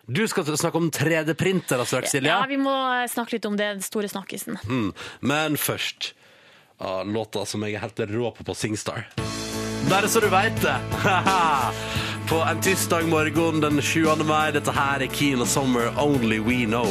Du 0.08 0.22
skal 0.30 0.46
snakke 0.54 0.80
om 0.80 0.92
3D-printer 0.94 1.82
straks, 1.90 2.14
Silje. 2.14 2.30
Ja, 2.30 2.46
vi 2.48 2.62
må 2.62 2.76
snakke 3.12 3.36
litt 3.36 3.50
om 3.50 3.58
det, 3.60 3.74
den 3.80 3.84
store 3.84 4.08
snakkisen. 4.14 4.62
Mm. 4.70 4.94
Men 5.26 5.58
først 5.60 6.14
låta 7.10 7.48
som 7.50 7.66
jeg 7.66 7.76
er 7.76 7.88
helt 7.88 8.06
rå 8.14 8.32
på 8.38 8.46
på 8.46 8.56
Singstar. 8.56 9.10
Bare 9.90 10.08
så 10.12 10.22
du 10.22 10.30
veit 10.30 10.62
det! 10.62 10.78
på 12.30 12.36
en 12.36 12.62
tirsdag 12.62 13.08
morgen 13.08 13.62
den 13.62 13.82
7. 13.82 14.06
mai. 14.28 14.52
Dette 14.52 14.72
her 14.76 15.04
er 15.04 15.12
Keen 15.12 15.40
og 15.44 15.48
Summer, 15.48 15.88
Only 16.02 16.40
We 16.44 16.66
Know, 16.68 16.88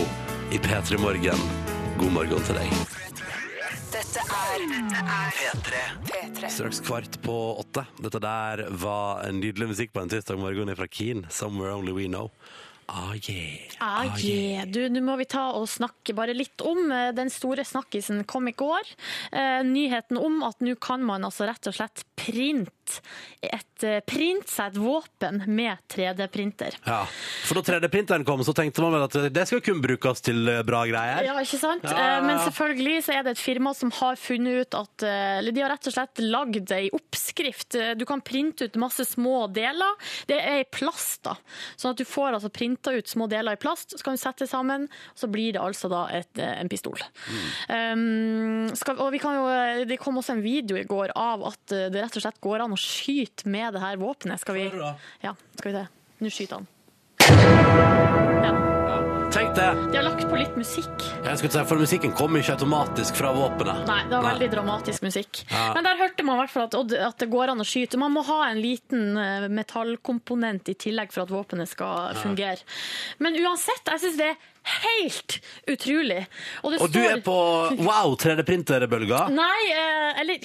i 0.55 0.59
P3 0.63 0.97
Morgen. 1.01 1.43
God 2.01 2.13
morgen 2.15 2.45
til 2.47 2.57
deg. 2.57 2.71
Dette 3.93 4.23
er 4.23 4.65
dette 4.71 5.03
er 5.03 5.41
P3. 6.09 6.53
Straks 6.53 6.81
kvart 6.87 7.19
på 7.25 7.35
åtte. 7.61 7.85
Dette 8.01 8.21
der 8.23 8.65
var 8.81 9.27
en 9.27 9.43
nydelig 9.43 9.75
musikk 9.75 9.93
på 9.93 10.05
en 10.05 10.13
tirsdag 10.13 10.41
morgen 10.41 10.73
fra 10.79 10.89
Keen. 10.89 11.27
Somewhere 11.29 11.77
only 11.77 11.93
we 11.97 12.09
know. 12.09 12.31
Ah, 12.89 13.13
yeah. 13.29 13.77
Ah, 13.83 14.07
yeah. 14.23 14.65
Du, 14.65 14.79
nå 14.89 15.03
må 15.03 15.17
vi 15.19 15.27
ta 15.29 15.49
og 15.59 15.67
snakke 15.69 16.15
bare 16.15 16.37
litt 16.37 16.63
om 16.63 16.87
eh, 16.95 17.11
den 17.17 17.33
store 17.35 17.65
snakkisen 17.67 18.23
kom 18.31 18.47
i 18.47 18.55
går. 18.55 18.95
Eh, 19.35 19.61
nyheten 19.67 20.21
om 20.23 20.39
at 20.47 20.63
nå 20.63 20.77
kan 20.81 21.03
man 21.05 21.27
altså 21.27 21.49
rett 21.51 21.67
og 21.67 21.77
slett 21.77 22.07
printe 22.15 22.76
et, 23.47 23.85
print 24.09 24.49
seg 24.49 24.73
et 24.73 24.79
våpen 24.81 25.43
med 25.53 25.77
3D-printer. 25.93 26.77
Ja, 26.87 27.03
for 27.47 27.59
da 27.59 27.63
3D-printeren 27.67 28.25
kom, 28.27 28.43
så 28.47 28.55
tenkte 28.57 28.83
man 28.85 28.97
at 29.03 29.17
det 29.33 29.45
skal 29.49 29.63
kun 29.65 29.83
brukes 29.85 30.23
til 30.25 30.49
eh, 30.49 30.63
bra 30.67 30.85
greier. 30.89 31.27
Ja, 31.29 31.37
ikke 31.43 31.61
sant? 31.61 31.85
Ja. 31.85 32.17
Eh, 32.19 32.25
Men 32.27 32.41
selvfølgelig 32.47 33.03
så 33.07 33.17
er 33.19 33.27
det 33.27 33.37
et 33.37 33.43
firma 33.43 33.73
som 33.77 33.93
har 33.99 34.17
funnet 34.21 34.63
ut 34.67 34.79
at 34.79 35.05
eh, 35.07 35.39
Eller 35.39 35.53
de 35.57 35.63
har 35.65 35.71
rett 35.75 35.91
og 35.91 35.95
slett 35.97 36.23
lagd 36.25 36.73
ei 36.77 36.89
oppskrift. 36.97 37.77
Eh, 37.79 37.93
Du 37.99 38.07
kan 38.09 38.23
printe 38.25 38.67
ut 38.69 38.79
masse 38.81 39.05
små 39.09 39.47
deler. 39.53 39.95
Det 40.31 40.39
er 40.41 40.63
i 40.65 40.69
plast, 40.69 41.23
da. 41.29 41.37
Sånn 41.77 41.93
at 41.95 42.01
du 42.01 42.07
får 42.09 42.37
altså 42.39 42.51
printa 42.53 42.95
ut 42.97 43.09
små 43.09 43.29
deler 43.31 43.57
i 43.57 43.61
plast, 43.61 43.97
så 43.97 44.03
kan 44.05 44.17
du 44.17 44.21
sette 44.23 44.49
sammen, 44.51 44.89
og 45.13 45.21
så 45.21 45.29
blir 45.31 45.53
det 45.57 45.63
altså 45.63 45.91
da 45.93 46.07
et, 46.17 46.33
eh, 46.41 46.57
en 46.61 46.69
pistol. 46.73 46.97
Um, 47.69 48.69
skal, 48.77 48.99
og 49.03 49.11
vi 49.15 49.21
kan 49.23 49.37
jo, 49.37 49.47
eh, 49.51 49.85
det 49.89 49.99
kom 50.03 50.19
også 50.21 50.37
en 50.37 50.43
video 50.45 50.79
i 50.79 50.85
går 50.89 51.13
av 51.19 51.45
at 51.51 51.75
eh, 51.75 51.89
det 51.93 52.03
rett 52.05 52.19
og 52.19 52.25
slett 52.25 52.41
går 52.45 52.65
an 52.65 52.75
å 52.76 52.76
skyte 52.81 53.49
med 53.51 53.77
det 53.77 53.83
her 53.83 54.01
våpenet. 54.01 54.41
Skal 54.43 54.59
vi, 54.59 54.71
ja, 55.25 55.37
skal 55.59 55.73
vi 55.73 55.77
se. 55.77 55.87
Nå 56.23 56.33
skyter 56.33 56.63
han. 56.63 56.73
Ja. 58.47 58.77
Tenk 59.37 59.57
det! 59.57 59.67
De 59.91 59.97
har 59.99 60.05
lagt 60.07 60.23
på 60.31 60.37
litt 60.39 60.55
musikk. 60.57 61.03
Jeg 61.27 61.39
skulle 61.41 61.53
si, 61.53 61.63
For 61.69 61.83
musikken 61.83 62.13
kommer 62.17 62.41
ikke 62.41 62.55
automatisk 62.55 63.19
fra 63.19 63.33
våpenet. 63.37 63.83
Nei, 63.89 63.99
det 64.07 64.15
var 64.15 64.29
veldig 64.31 64.49
dramatisk 64.55 65.05
musikk. 65.05 65.43
Ja. 65.51 65.67
Men 65.77 65.85
der 65.85 65.99
hørte 66.01 66.25
man 66.25 66.39
i 66.39 66.45
hvert 66.45 66.55
fall 66.55 66.69
at, 66.69 66.95
at 67.11 67.19
det 67.21 67.29
går 67.33 67.53
an 67.53 67.61
å 67.61 67.67
skyte. 67.67 68.01
Man 68.01 68.15
må 68.15 68.23
ha 68.29 68.39
en 68.47 68.63
liten 68.63 69.19
eh, 69.21 69.49
metallkomponent 69.53 70.71
i 70.73 70.77
tillegg 70.87 71.13
for 71.13 71.27
at 71.27 71.35
våpenet 71.35 71.69
skal 71.69 72.17
fungere. 72.23 72.63
Men 73.21 73.37
uansett, 73.43 73.85
jeg 73.91 74.07
syns 74.07 74.21
det 74.23 74.31
er 74.31 74.39
helt 74.67 75.37
utrolig. 75.71 76.27
Og, 76.65 76.73
Og 76.81 76.91
du 76.93 76.99
står- 76.99 77.13
er 77.17 77.21
på 77.27 77.37
wow, 77.87 78.15
3D-printerbølga? 78.17 79.29
Nei, 79.31 79.61
eh, 79.73 80.21
eller 80.21 80.39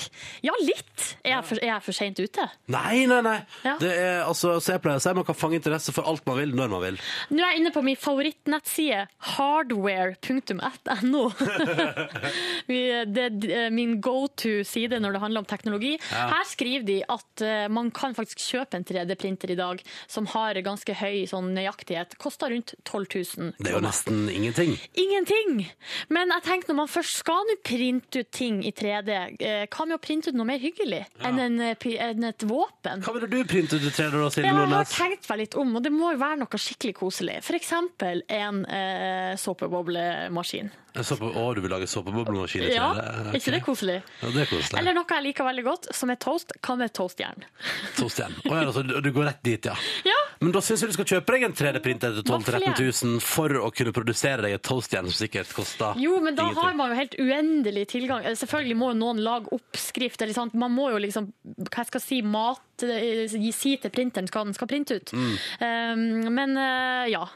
Ja, 0.44 0.52
litt. 0.62 1.16
Er 1.26 1.36
jeg 1.38 1.46
for, 1.46 1.56
er 1.62 1.68
jeg 1.74 1.84
for 1.84 1.92
seint 1.98 2.20
ute? 2.20 2.46
Nei, 2.68 3.06
nei, 3.06 3.22
nei. 3.22 3.38
Ja. 3.66 3.78
Det 3.82 3.92
er, 3.92 4.24
altså, 4.26 4.56
så 4.62 4.74
jeg 4.76 4.82
pleier 4.82 4.98
å 4.98 5.02
si 5.04 5.14
man 5.14 5.26
kan 5.28 5.36
fange 5.36 5.58
interesse 5.60 5.92
for 5.94 6.04
alt 6.10 6.26
man 6.26 6.38
vil, 6.38 6.54
når 6.58 6.70
man 6.70 6.82
vil. 6.86 6.98
Nå 7.32 7.42
er 7.44 7.52
jeg 7.54 7.60
inne 7.62 7.72
på 7.76 7.84
min 7.84 7.96
favorittnettside, 8.00 9.08
hardware.no. 9.36 11.24
Det 12.72 13.52
er 13.52 13.70
min 13.74 13.98
go 14.04 14.28
to-side 14.40 15.00
når 15.02 15.16
det 15.18 15.22
handler 15.24 15.44
om 15.44 15.50
teknologi. 15.50 15.94
Her 16.12 16.46
skriver 16.50 16.86
de 16.88 17.00
at 17.12 17.42
eh, 17.46 17.68
man 17.72 17.92
kan 17.96 18.16
faktisk 18.18 18.42
kjøpe 18.52 18.78
en 18.80 18.86
3D-printer 18.88 19.52
i 19.54 19.58
dag 19.60 19.82
som 20.12 20.28
har 20.34 20.60
ganske 20.66 20.94
høy 21.02 21.24
sånn 21.30 21.52
nøyaktighet. 21.56 22.18
Koster 22.22 22.52
rundt 22.54 22.76
12 22.86 23.06
000 23.10 23.26
kroner. 23.32 23.54
Det 23.62 23.72
er 23.72 23.76
jo 23.78 23.84
nesten 23.86 24.11
ingenting. 24.30 24.76
Ingenting! 25.00 25.64
Men 26.10 26.34
jeg 26.36 26.46
tenker 26.48 26.72
når 26.72 26.80
man 26.82 26.92
først 26.92 27.22
skal 27.22 27.46
nå 27.50 27.58
printe 27.66 28.24
ut 28.24 28.32
ting 28.34 28.62
i 28.68 28.74
3D, 28.76 29.18
eh, 29.40 29.64
hva 29.72 29.88
med 29.88 29.98
å 29.98 30.02
printe 30.04 30.32
ut 30.32 30.38
noe 30.38 30.50
mer 30.50 30.62
hyggelig 30.62 31.04
enn, 31.24 31.40
en, 31.40 31.60
eh, 31.66 31.88
enn 32.08 32.28
et 32.30 32.46
våpen? 32.48 33.04
Hva 33.06 33.16
ville 33.18 33.32
du 33.32 33.40
printe 33.50 33.78
ut 33.78 33.88
i 33.88 33.94
3D 33.94 34.18
da, 34.18 34.30
Silje 34.34 34.54
Nordnes? 34.54 34.92
jeg 34.92 35.04
har 35.04 35.16
tenkt 35.16 35.32
meg 35.32 35.44
litt 35.46 35.58
om, 35.60 35.76
og 35.78 35.84
det 35.86 35.94
må 35.96 36.14
jo 36.14 36.22
være 36.22 36.42
noe 36.44 36.62
skikkelig 36.68 36.96
koselig. 37.02 37.40
Eksempel 37.62 38.24
en 38.32 38.64
eh, 38.66 39.34
såpeboblemaskin. 39.38 40.72
Å, 40.92 41.44
du 41.56 41.62
vil 41.64 41.72
lage 41.72 41.88
såpeboblemaskin 41.88 42.66
i 42.66 42.72
3D? 42.74 42.76
Ja, 42.76 42.90
okay. 42.92 43.40
ikke 43.40 43.54
det 43.54 43.62
koselig? 43.64 43.98
Ja, 44.20 44.32
det 44.34 44.42
er 44.44 44.50
koselig. 44.50 44.80
Eller 44.82 44.96
noe 44.98 45.08
jeg 45.08 45.24
liker 45.30 45.48
veldig 45.48 45.64
godt, 45.64 45.88
som 45.96 46.12
er 46.12 46.20
toast. 46.20 46.52
Hva 46.60 46.76
med 46.82 46.92
toastjern? 46.98 47.46
Toastjern. 48.00 48.36
Å, 48.44 48.52
ja, 48.52 48.66
altså, 48.66 48.84
du, 48.84 49.12
går 49.16 49.30
rett 49.30 49.40
dit, 49.46 49.70
ja. 49.72 49.76
Ja, 50.08 50.18
Men 50.42 50.52
da 50.56 50.64
syns 50.66 50.84
jeg 50.84 50.92
du 50.92 50.98
skal 50.98 51.08
kjøpe 51.14 51.38
deg 51.38 51.48
en 51.48 51.56
3D-printer 51.56 52.18
til 52.18 52.26
12 52.26 52.36
000-13 52.36 52.44
Vaffeljern. 52.44 53.16
000 53.16 53.24
for 53.24 53.62
å 53.62 53.72
kunne 53.78 53.96
produsere 54.02 54.42
deg 54.46 54.58
et 54.58 54.64
toastjern 54.68 55.08
som 55.08 55.16
sikkert 55.22 55.52
koster 55.56 55.96
Jo, 56.02 56.18
men 56.20 56.36
da 56.36 56.50
ingenting. 56.50 56.64
har 56.64 56.74
man 56.80 56.92
jo 56.92 56.98
helt 57.00 57.16
uendelig 57.22 57.88
tilgang. 57.94 58.26
Eh, 58.26 58.36
Selvfølgelig 58.36 58.78
må 58.82 58.92
jo 58.92 58.98
noen 59.00 59.22
lage 59.24 59.54
oppskrift. 59.56 60.22
Eller 60.22 60.34
sant? 60.36 60.54
Man 60.54 60.74
må 60.76 60.90
jo 60.92 60.98
liksom, 61.02 61.32
hva 61.62 61.84
jeg 61.86 61.92
skal 61.94 62.02
si, 62.04 62.22
mat, 62.22 62.62
eh, 62.84 63.28
si 63.54 63.76
til 63.78 63.94
printeren 63.94 64.28
hva 64.32 64.44
den 64.50 64.54
skal 64.58 64.68
printe 64.68 64.98
ut. 65.00 65.14
Mm. 65.14 65.38
Um, 65.62 66.34
men 66.34 66.58
eh, 66.58 67.14
ja. 67.14 67.28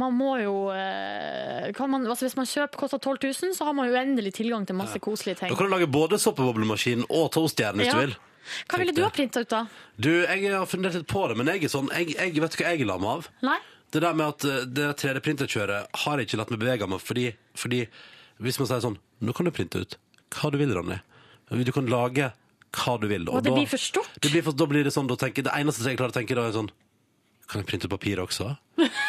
Man 0.00 0.14
må 0.16 0.30
jo 0.40 0.52
kan 1.76 1.90
man, 1.92 2.06
altså 2.08 2.24
Hvis 2.24 2.36
man 2.38 2.46
kjøper 2.48 2.80
koster 2.80 2.98
12 3.04 3.18
000, 3.44 3.52
så 3.54 3.66
har 3.68 3.74
man 3.76 3.90
uendelig 3.92 4.32
tilgang 4.38 4.64
til 4.66 4.78
masse 4.78 4.96
koselige 5.04 5.42
ting. 5.42 5.50
Da 5.52 5.58
kan 5.60 5.68
du 5.68 5.74
lage 5.74 5.90
både 5.92 6.16
soppeboblemaskin 6.18 7.04
og 7.10 7.28
toastjern 7.36 7.76
hvis 7.76 7.90
Ja. 7.90 7.98
du 7.98 8.06
vil. 8.06 8.14
Hva 8.64 8.78
ville 8.80 8.94
du 8.96 9.02
ha 9.04 9.10
printa 9.12 9.42
ut, 9.44 9.50
da? 9.52 9.66
Du, 10.00 10.08
jeg 10.24 10.48
har 10.54 10.64
fundert 10.64 10.94
litt 10.96 11.06
på 11.10 11.26
det, 11.28 11.36
men 11.36 11.50
jeg 11.52 11.66
er 11.68 11.72
sånn 11.74 11.90
Jeg, 11.92 12.14
jeg 12.16 12.40
vet 12.40 12.56
hva 12.56 12.70
jeg 12.72 12.80
er 12.80 12.88
lam 12.88 13.04
av. 13.04 13.28
Nei? 13.44 13.58
Det 13.92 14.02
der 14.04 14.16
med 14.16 14.26
at 14.34 14.44
eh, 14.44 14.64
det 14.68 14.88
3D-printerkjøret 15.00 15.86
har 16.04 16.18
jeg 16.20 16.28
ikke 16.28 16.40
latt 16.40 16.50
meg 16.52 16.60
bevege 16.60 16.88
meg 16.90 17.00
fordi, 17.00 17.28
fordi 17.56 17.82
hvis 18.44 18.58
man 18.60 18.68
sier 18.70 18.82
sånn 18.84 18.98
Nå 19.24 19.32
kan 19.34 19.48
du 19.48 19.50
printe 19.54 19.80
ut 19.82 19.96
hva 20.36 20.50
du 20.52 20.58
vil, 20.60 20.70
Ronny. 20.76 20.98
Du 21.48 21.72
kan 21.72 21.86
lage 21.88 22.28
hva 22.76 22.94
du 23.00 23.06
vil. 23.08 23.24
Og 23.32 23.40
det 23.42 23.48
da- 23.50 23.56
blir 23.56 23.66
for 23.66 23.80
stort. 23.80 24.10
Det, 24.20 24.28
blir 24.30 24.44
for, 24.44 24.52
da 24.52 24.66
blir 24.68 24.84
det 24.84 24.92
sånn, 24.92 25.08
da 25.08 25.16
tenker, 25.16 25.42
det 25.46 25.54
eneste 25.56 25.82
jeg 25.88 25.96
klarer 25.96 26.12
å 26.12 26.18
tenke 26.18 26.36
da 26.36 26.44
er 26.46 26.52
sånn 26.54 26.68
Kan 27.48 27.62
jeg 27.62 27.68
printe 27.70 27.88
ut 27.88 27.94
papir 27.96 28.20
også? 28.20 28.50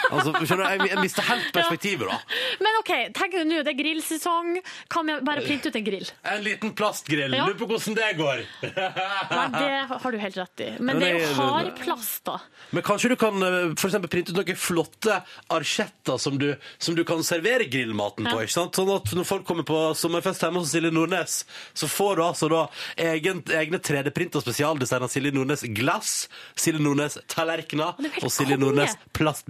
Altså, 0.09 0.33
skjønner 0.33 0.63
du, 0.63 0.69
jeg, 0.69 0.89
jeg 0.89 1.03
mister 1.03 1.25
helt 1.27 1.49
perspektivet, 1.53 2.09
da. 2.09 2.17
Men 2.63 2.77
OK, 2.79 2.91
tenk 3.15 3.35
deg 3.35 3.47
nå, 3.49 3.61
det 3.65 3.73
er 3.73 3.77
grillsesong. 3.77 4.51
Kan 4.91 5.09
vi 5.09 5.17
bare 5.27 5.43
printe 5.45 5.69
ut 5.69 5.77
en 5.77 5.85
grill? 5.85 6.07
En 6.33 6.43
liten 6.45 6.73
plastgrill. 6.77 7.35
Ja. 7.37 7.45
Lurer 7.47 7.59
på 7.59 7.67
hvordan 7.69 7.97
det 7.97 8.09
går. 8.19 8.43
Nei, 9.35 9.45
det 9.55 9.69
har 9.91 10.15
du 10.15 10.19
helt 10.23 10.39
rett 10.41 10.63
i. 10.65 10.69
Men 10.79 11.01
det 11.01 11.11
er 11.11 11.21
jo 11.21 11.29
hard 11.37 11.71
plast, 11.81 12.23
da. 12.27 12.39
Men 12.75 12.85
kanskje 12.85 13.13
du 13.13 13.17
kan 13.19 13.45
eh, 13.45 13.59
for 13.75 13.89
eksempel 13.91 14.11
printe 14.11 14.33
ut 14.33 14.39
noen 14.39 14.59
flotte 14.59 15.19
archetter 15.53 16.19
som 16.21 16.39
du, 16.41 16.49
som 16.81 16.97
du 16.97 17.03
kan 17.07 17.21
servere 17.25 17.69
grillmaten 17.69 18.27
på. 18.27 18.35
Ja. 18.35 18.47
ikke 18.47 18.55
sant? 18.55 18.79
Sånn 18.79 18.91
at 18.93 19.13
når 19.15 19.27
folk 19.29 19.45
kommer 19.47 19.67
på 19.67 19.79
sommerfest 19.97 20.45
hjemme 20.45 20.63
hos 20.63 20.73
Silje 20.73 20.91
Nordnes, 20.95 21.41
så 21.77 21.89
får 21.91 22.19
du 22.19 22.25
altså 22.25 22.49
da 22.51 22.65
egen, 23.09 23.43
egne 23.59 23.81
3D-print 23.83 24.37
og 24.39 24.45
spesialdesign 24.45 25.05
av 25.05 25.13
Silje 25.13 25.33
Nordnes 25.35 25.65
glass, 25.77 26.13
Silje 26.59 26.81
Nordnes 26.83 27.19
tallerkener 27.31 27.95
er 27.99 28.19
og 28.23 28.33
Silje 28.33 28.57
Nordnes 28.59 28.95
Nordnes 28.97 28.99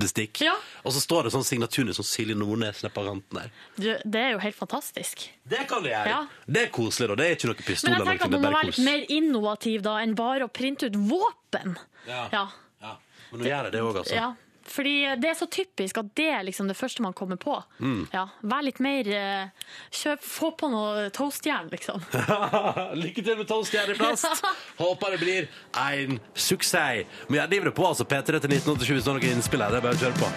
plastbestikk. 0.09 0.41
Ja. 0.41 0.55
Og 0.83 0.93
så 0.93 0.99
står 1.01 1.23
det 1.27 1.31
sånn 1.33 1.45
signaturen 1.45 1.93
som 1.93 2.05
Silje 2.05 2.35
Nordnes 2.35 2.83
nede 2.83 2.93
på 2.93 3.03
kanten 3.05 3.39
der. 3.39 3.51
Du, 3.75 3.89
det 4.03 4.19
er 4.19 4.31
jo 4.33 4.39
helt 4.39 4.55
fantastisk. 4.55 5.29
Det 5.43 5.67
kan 5.69 5.83
du 5.83 5.89
gjøre. 5.89 6.09
Ja. 6.09 6.25
Det 6.45 6.65
er 6.67 6.69
koselig, 6.73 7.09
da. 7.09 7.15
Det 7.15 7.27
er 7.27 7.37
ikke 7.37 7.51
noe 7.51 7.63
pistol 7.63 7.91
Men 7.91 7.99
jeg 7.99 8.07
tenker 8.07 8.25
at 8.25 8.31
du 8.31 8.37
man 8.37 8.45
må 8.45 8.57
være 8.57 8.71
litt 8.71 8.83
mer 8.85 9.05
innovativ 9.09 9.81
da 9.85 9.97
enn 10.03 10.15
bare 10.17 10.47
å 10.47 10.51
printe 10.51 10.89
ut 10.89 10.99
våpen. 11.09 11.77
Ja. 12.07 12.27
Ja. 12.33 12.45
Ja. 12.81 12.95
Men 13.31 13.43
nå 13.43 13.49
gjør 13.49 13.69
jeg 13.69 13.75
det 13.75 13.83
òg, 13.85 14.01
altså. 14.03 14.15
Ja. 14.17 14.29
Fordi 14.69 14.95
det 15.17 15.31
er 15.31 15.37
så 15.37 15.47
typisk 15.49 15.97
at 16.01 16.11
det 16.17 16.27
er 16.29 16.45
liksom 16.47 16.69
det 16.69 16.77
første 16.77 17.01
man 17.01 17.15
kommer 17.17 17.39
på. 17.41 17.55
Mm. 17.79 18.03
Ja. 18.13 18.27
Vær 18.41 18.65
litt 18.65 18.81
mer 18.83 19.09
eh, 19.09 19.69
kjøp, 19.89 20.25
Få 20.29 20.51
på 20.59 20.69
noe 20.71 21.07
toastjern, 21.15 21.69
liksom. 21.73 22.03
Lykke 23.01 23.23
til 23.25 23.39
med 23.39 23.49
toastjern 23.49 23.93
i 23.93 23.97
plast. 23.97 24.43
Håper 24.81 25.15
det 25.15 25.21
blir 25.23 25.49
en 25.79 26.19
suksess. 26.33 27.05
Men 27.27 27.41
jeg 27.41 27.53
driver 27.53 27.71
det 27.71 27.75
på, 27.79 27.87
altså. 27.87 28.05
P3 28.09 28.39
til 28.43 28.53
1987 28.59 28.93
hvis 28.93 29.07
det 29.07 29.13
er 29.13 29.17
noen 29.19 29.37
innspill 29.39 29.63
her. 29.65 29.73
Det 29.73 29.81
er 29.81 29.87
bare 29.87 29.97
å 29.97 30.03
kjøre 30.03 30.19
på. 30.19 30.29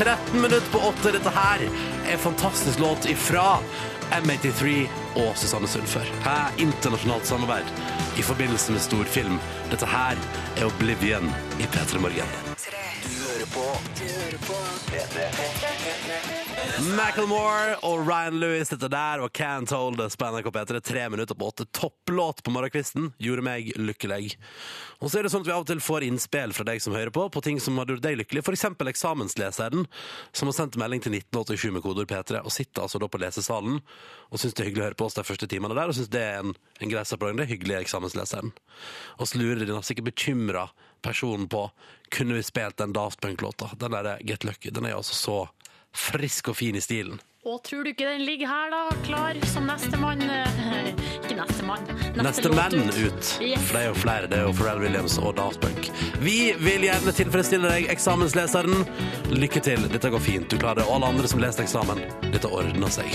13 0.00 0.40
minutter 0.40 0.72
på 0.74 0.82
8. 0.90 1.14
Dette 1.16 1.36
her 1.36 1.66
er 1.66 2.16
en 2.16 2.24
fantastisk 2.26 2.82
låt 2.82 3.08
ifra 3.10 3.46
M83 4.16 4.74
og 5.22 5.32
Susanne 5.38 5.70
Sundfør. 5.70 6.10
Her 6.26 6.42
er 6.48 6.60
internasjonalt 6.66 7.26
samarbeid 7.26 7.70
i 8.18 8.26
forbindelse 8.26 8.74
med 8.76 8.84
storfilm. 8.84 9.40
Dette 9.72 9.88
her 9.90 10.20
er 10.56 10.68
Oblivion 10.68 11.32
i 11.60 11.70
P3 11.74 12.02
Morgen. 12.02 12.55
Macklemore 16.96 17.76
og 17.86 18.02
Ryan 18.08 18.38
Lewis, 18.40 18.68
dette 18.68 18.88
der 18.92 19.20
var 19.22 19.32
Can't 19.34 19.72
Hold 19.74 20.00
Us 20.00 20.16
på 20.16 20.28
NRK 20.30 20.50
P3. 20.54 20.80
Tre 20.80 21.04
minutter 21.12 21.34
på 21.34 21.48
åtte. 21.48 21.66
Topplåt 21.72 22.42
på 22.42 22.52
morgenkvisten. 22.54 23.10
Gjorde 23.22 23.44
meg 23.46 23.70
lykkelig. 23.80 24.36
Og 25.00 25.10
så 25.10 25.20
er 25.20 25.26
det 25.26 25.32
sånn 25.32 25.44
at 25.44 25.50
vi 25.50 25.54
av 25.54 25.64
og 25.64 25.70
til 25.70 25.82
får 25.82 26.06
innspill 26.06 26.54
fra 26.56 26.66
deg 26.68 26.82
som 26.84 26.96
hører 26.96 27.12
på, 27.14 27.26
på 27.32 27.42
ting 27.44 27.60
som 27.62 27.78
har 27.80 27.90
gjort 27.90 28.04
deg 28.04 28.18
lykkelig. 28.22 28.44
Eksempel 28.56 28.88
eksamensleseren, 28.88 29.84
som 30.32 30.50
har 30.50 30.56
sendt 30.56 30.78
melding 30.80 31.04
til 31.04 31.16
1987 31.18 31.74
med 31.76 31.84
kodeord 31.84 32.10
P3, 32.10 32.40
og 32.40 32.54
sitter 32.54 32.86
altså 32.86 33.00
da 33.02 33.08
på 33.10 33.20
lesesalen 33.20 33.82
og 34.30 34.40
syns 34.40 34.56
det 34.56 34.64
er 34.64 34.70
hyggelig 34.70 34.82
å 34.82 34.88
høre 34.88 34.98
på 34.98 35.06
oss 35.06 35.16
de 35.18 35.24
første 35.26 35.48
timene 35.50 35.76
der, 35.76 35.90
og 35.90 35.96
syns 35.96 36.10
det 36.12 36.22
er 36.24 36.40
en, 36.40 36.54
en 36.80 36.92
grei. 36.92 37.04
Det 37.06 37.44
er 37.44 37.52
hyggelig, 37.52 37.76
eksamensleseren. 37.84 38.52
Og 39.20 39.28
så 39.28 39.38
lurer 39.38 39.66
den 39.68 39.84
sikkert 39.86 40.10
bekymra 40.10 40.66
personen 41.02 41.48
på 41.48 41.70
kunne 42.08 42.34
vi 42.34 42.42
spilt 42.42 42.76
den 42.76 42.92
Daft 42.92 43.20
Punk-låta. 43.20 43.70
Den 43.76 43.90
der 43.90 44.18
Get 44.22 44.44
Lucky. 44.44 44.70
Den 44.70 44.84
er 44.84 44.96
altså 44.96 45.14
så 45.14 45.48
frisk 45.96 46.48
og 46.48 46.56
fin 46.56 46.76
i 46.76 46.80
stilen. 46.80 47.20
Og 47.46 47.62
tror 47.62 47.84
du 47.84 47.92
ikke 47.92 48.08
den 48.08 48.24
ligger 48.26 48.48
her, 48.50 48.70
da? 48.74 48.96
Klar 49.06 49.36
som 49.46 49.68
nestemann 49.70 50.22
Ikke 51.22 51.36
nestemann. 51.38 51.84
Neste 52.18 52.50
låt 52.50 52.74
menn 52.74 52.90
ut. 52.90 53.28
Yes. 53.38 53.62
For 53.68 53.76
det 53.76 53.82
er 53.82 53.86
jo 53.86 53.94
flere. 53.94 54.30
Det 54.30 54.40
er 54.40 54.48
jo 54.48 54.54
Pharrell 54.58 54.82
Williams 54.82 55.18
og 55.22 55.36
Daft 55.38 55.62
Punk. 55.62 55.90
Vi 56.18 56.54
vil 56.58 56.88
gjerne 56.88 57.14
tilfredsstille 57.14 57.70
deg, 57.70 57.86
eksamensleseren. 57.94 58.82
Lykke 59.30 59.62
til. 59.62 59.86
Dette 59.92 60.10
går 60.10 60.24
fint. 60.26 60.50
Du 60.50 60.58
klarer 60.58 60.82
det. 60.82 60.88
Og 60.88 60.98
alle 60.98 61.12
andre 61.14 61.30
som 61.30 61.42
leste 61.42 61.62
eksamen. 61.62 62.02
Dette 62.34 62.50
ordner 62.50 62.90
seg. 62.90 63.14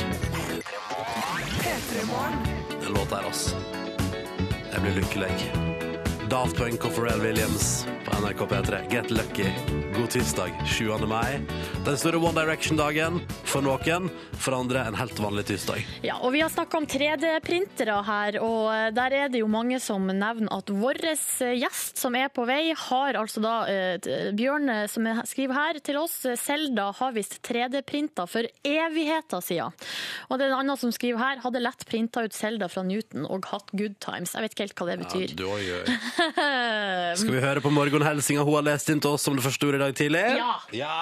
Den 2.82 2.96
låta 2.96 3.20
her, 3.20 3.28
oss 3.28 3.52
Jeg 4.72 4.82
blir 4.82 4.98
lykkelig. 5.02 5.71
Daft 6.32 6.56
Punk 6.56 6.86
og 6.88 6.94
Pharrell 6.96 7.20
Williams 7.26 7.84
på 8.06 8.16
NRK 8.24 8.46
P3. 8.48 8.78
Get 8.92 9.12
lucky. 9.12 9.50
God 9.92 10.08
tirsdag 10.14 10.54
7. 10.66 10.88
mai. 11.10 11.42
Den 11.86 11.98
store 12.00 12.18
One 12.24 12.32
Direction-dagen 12.38 13.18
for 13.50 13.62
noen, 13.66 14.08
for 14.40 14.56
andre 14.56 14.86
en 14.88 14.96
helt 14.96 15.18
vanlig 15.20 15.44
tirsdag. 15.50 15.82
Ja, 16.06 16.16
og 16.24 16.32
Vi 16.32 16.40
har 16.42 16.50
snakka 16.54 16.80
om 16.80 16.86
3D-printere 16.88 17.98
her, 18.08 18.38
og 18.42 18.96
der 18.96 19.16
er 19.18 19.28
det 19.34 19.42
jo 19.42 19.50
mange 19.52 19.82
som 19.84 20.08
nevner 20.08 20.48
at 20.56 20.72
vår 20.72 21.02
eh, 21.12 21.52
gjest 21.60 22.00
som 22.00 22.16
er 22.16 22.32
på 22.34 22.46
vei, 22.48 22.72
har 22.80 23.20
altså 23.20 23.44
da 23.44 23.54
eh, 23.68 24.32
Bjørn 24.38 24.72
eh, 24.72 24.86
som 24.92 25.10
er- 25.12 25.22
skriver 25.28 25.58
her 25.60 25.82
til 25.84 26.00
oss, 26.00 26.16
Selda 26.40 26.88
har 27.02 27.12
visst 27.18 27.42
3D-printa 27.46 28.26
for 28.32 28.48
evigheter 28.64 29.44
siden. 29.44 29.76
Og 30.32 30.40
det 30.40 30.48
er 30.48 30.56
en 30.56 30.62
annen 30.64 30.80
som 30.80 30.96
skriver 30.96 31.20
her, 31.22 31.44
hadde 31.44 31.62
lett 31.66 31.86
printa 31.92 32.24
ut 32.24 32.34
Selda 32.38 32.72
fra 32.72 32.86
Newton 32.88 33.28
og 33.28 33.52
hatt 33.52 33.76
good 33.76 34.00
times. 34.02 34.34
Jeg 34.38 34.48
vet 34.48 34.56
ikke 34.56 34.70
helt 34.70 34.80
hva 34.80 34.90
det 34.94 35.00
betyr. 35.04 35.36
Ja, 35.36 35.84
du. 35.92 36.21
Skal 37.18 37.34
vi 37.38 37.44
høre 37.44 37.64
på 37.64 37.72
morgenhelsinga 37.74 38.46
hun 38.46 38.60
har 38.60 38.68
lest 38.72 38.90
inn 38.94 39.02
til 39.02 39.16
oss 39.16 39.26
som 39.28 39.38
det 39.38 39.46
første 39.46 39.70
ordet 39.70 39.80
i 39.80 39.84
dag 39.86 39.96
tidlig? 39.98 40.26
Ja. 40.38 40.56
ja. 40.76 40.98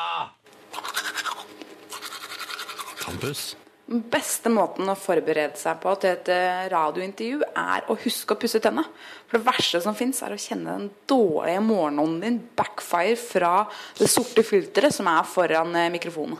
Tannpuss. 3.03 3.49
Beste 3.89 4.51
måten 4.53 4.85
å 4.91 4.93
forberede 4.93 5.57
seg 5.57 5.79
på 5.81 5.95
til 5.97 6.11
et 6.13 6.27
eh, 6.29 6.67
radiointervju, 6.69 7.39
er 7.57 7.87
å 7.89 7.95
huske 7.97 8.35
å 8.35 8.37
pusse 8.37 8.61
tenna. 8.61 8.83
For 9.25 9.39
det 9.39 9.47
verste 9.47 9.81
som 9.81 9.97
fins, 9.97 10.21
er 10.21 10.35
å 10.35 10.37
kjenne 10.37 10.75
den 10.75 10.91
dårlige 11.09 11.63
morgenånden 11.65 12.21
din 12.21 12.37
backfire 12.59 13.17
fra 13.17 13.53
det 13.97 14.11
sorte 14.11 14.45
filteret 14.45 14.93
som 14.93 15.09
er 15.09 15.25
foran 15.25 15.73
eh, 15.73 15.89
mikrofonen. 15.95 16.37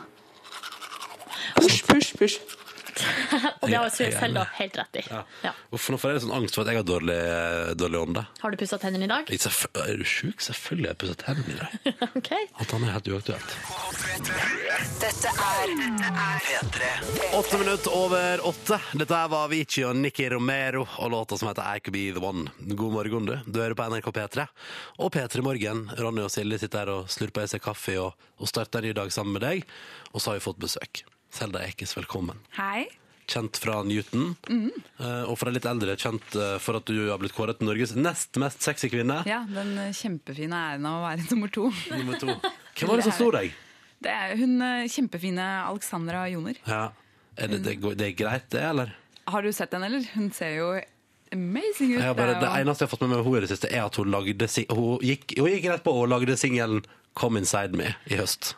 Push, 1.58 1.82
push, 1.90 2.14
push. 2.14 2.59
Og 3.60 3.68
det 3.68 3.76
har 3.76 3.88
jeg 3.88 4.12
selv 4.16 4.36
da 4.38 4.44
helt 4.58 4.78
rett 4.80 5.00
i. 5.00 5.04
Ja. 5.10 5.22
Ja. 5.44 5.52
Uff, 5.74 5.88
nå 5.92 5.98
får 6.00 6.10
jeg 6.12 6.18
litt 6.18 6.26
sånn 6.26 6.36
angst 6.40 6.56
for 6.56 6.64
at 6.64 6.72
jeg 6.72 6.80
har 6.80 6.86
dårlig, 6.88 7.18
dårlig 7.80 8.00
ånde. 8.00 8.24
Har 8.40 8.54
du 8.54 8.58
pussa 8.60 8.78
tennene 8.82 9.06
i 9.06 9.10
dag? 9.10 9.30
Er 9.30 10.00
du 10.00 10.06
sjuk? 10.08 10.40
Selvfølgelig 10.44 10.90
har 10.90 10.96
jeg 10.96 11.00
pusset 11.04 11.24
tennene 11.24 11.54
i 11.54 11.60
dag. 11.60 11.70
OK. 12.20 12.32
At 12.64 12.74
han 12.76 12.86
er 12.86 12.94
helt 12.96 13.10
uaktuelt. 13.14 13.56
Dette 15.00 15.32
er 15.32 15.74
P3. 16.46 16.90
Åtte 17.38 17.58
minutter 17.60 17.96
over 17.96 18.46
åtte. 18.48 18.80
Dette 18.92 19.20
var 19.32 19.46
Avicii 19.46 19.84
og 19.88 19.96
Nicky 20.00 20.28
Romero 20.32 20.86
og 20.98 21.10
låta 21.14 21.38
som 21.38 21.50
heter 21.50 21.66
I 21.76 21.80
Could 21.84 21.96
Be 21.96 22.06
The 22.16 22.24
One. 22.24 22.50
God 22.74 22.92
morgen, 22.96 23.28
du. 23.28 23.36
Du 23.46 23.60
hører 23.60 23.76
på 23.78 23.88
NRK 23.90 24.10
P3. 24.16 24.46
Og 25.00 25.12
P3 25.14 25.44
Morgen. 25.46 25.86
Ronny 25.98 26.24
og 26.26 26.32
Silje 26.32 26.60
sitter 26.62 26.84
her 26.84 26.92
og 26.94 27.10
slurper 27.12 27.46
i 27.46 27.52
seg 27.52 27.62
kaffe 27.64 27.96
og, 28.00 28.28
og 28.40 28.50
starter 28.50 28.82
en 28.82 28.90
ny 28.90 28.96
dag 28.96 29.12
sammen 29.14 29.36
med 29.36 29.46
deg. 29.46 29.64
Og 30.12 30.20
så 30.20 30.32
har 30.32 30.40
vi 30.40 30.46
fått 30.48 30.60
besøk. 30.62 31.04
Selda 31.30 31.62
Ekiz, 31.66 31.96
velkommen. 31.96 32.38
Hei. 32.56 32.88
Kjent 33.30 33.56
fra 33.62 33.82
Newton. 33.86 34.34
mm. 34.48 34.70
Og 35.30 35.36
for 35.38 35.46
de 35.46 35.54
litt 35.60 35.66
eldre, 35.70 35.94
kjent 36.00 36.34
eh, 36.34 36.56
for 36.62 36.80
at 36.80 36.88
du 36.90 36.96
har 37.12 37.20
blitt 37.22 37.34
kåret 37.36 37.60
til 37.60 37.68
Norges 37.70 37.92
nest 37.94 38.34
mest 38.42 38.64
sexy 38.66 38.90
kvinne. 38.90 39.20
Ja, 39.30 39.44
den 39.46 39.76
eh, 39.78 39.92
kjempefine 39.94 40.58
æren 40.72 40.88
av 40.90 40.98
å 40.98 41.04
være 41.06 41.26
nummer 41.30 41.52
to. 41.54 41.68
Nummer 41.94 42.18
to. 42.18 42.34
Hvem 42.74 42.90
var 42.90 42.98
det 42.98 43.06
som 43.06 43.14
slo 43.14 43.30
deg? 43.36 43.54
Det 44.02 44.10
er 44.10 44.34
hun 44.40 44.56
eh, 44.66 44.88
kjempefine 44.90 45.46
Alexandra 45.68 46.24
Joner. 46.32 46.58
Ja. 46.66 46.88
Er 47.38 47.52
det, 47.52 47.62
det, 47.64 47.76
det 47.96 48.08
er 48.08 48.16
greit, 48.18 48.48
det, 48.52 48.64
eller? 48.66 48.96
Har 49.30 49.46
du 49.46 49.52
sett 49.54 49.70
den, 49.70 49.84
eller? 49.86 50.02
Hun 50.16 50.32
ser 50.34 50.56
jo 50.56 50.72
amazing 51.30 51.94
ut. 51.94 52.02
Bare, 52.18 52.34
Det 52.42 52.48
eneste 52.58 52.82
jeg 52.82 52.88
har 52.88 52.90
fått 52.96 53.04
med 53.06 53.12
meg 53.12 53.20
med 53.20 53.28
henne 53.28 53.38
i 53.38 53.46
det 53.46 53.52
siste, 53.52 53.70
er 53.70 53.84
at 53.86 53.96
hun, 54.00 54.10
lagde, 54.10 54.48
hun, 54.74 54.96
gikk, 55.06 55.36
hun 55.38 55.52
gikk 55.52 55.68
rett 55.70 55.84
på 55.86 55.94
og 55.94 56.10
lagde 56.10 56.34
singelen 56.40 56.82
'Come 57.14 57.38
Inside 57.42 57.78
Me' 57.78 57.94
i 58.10 58.18
høst. 58.18 58.56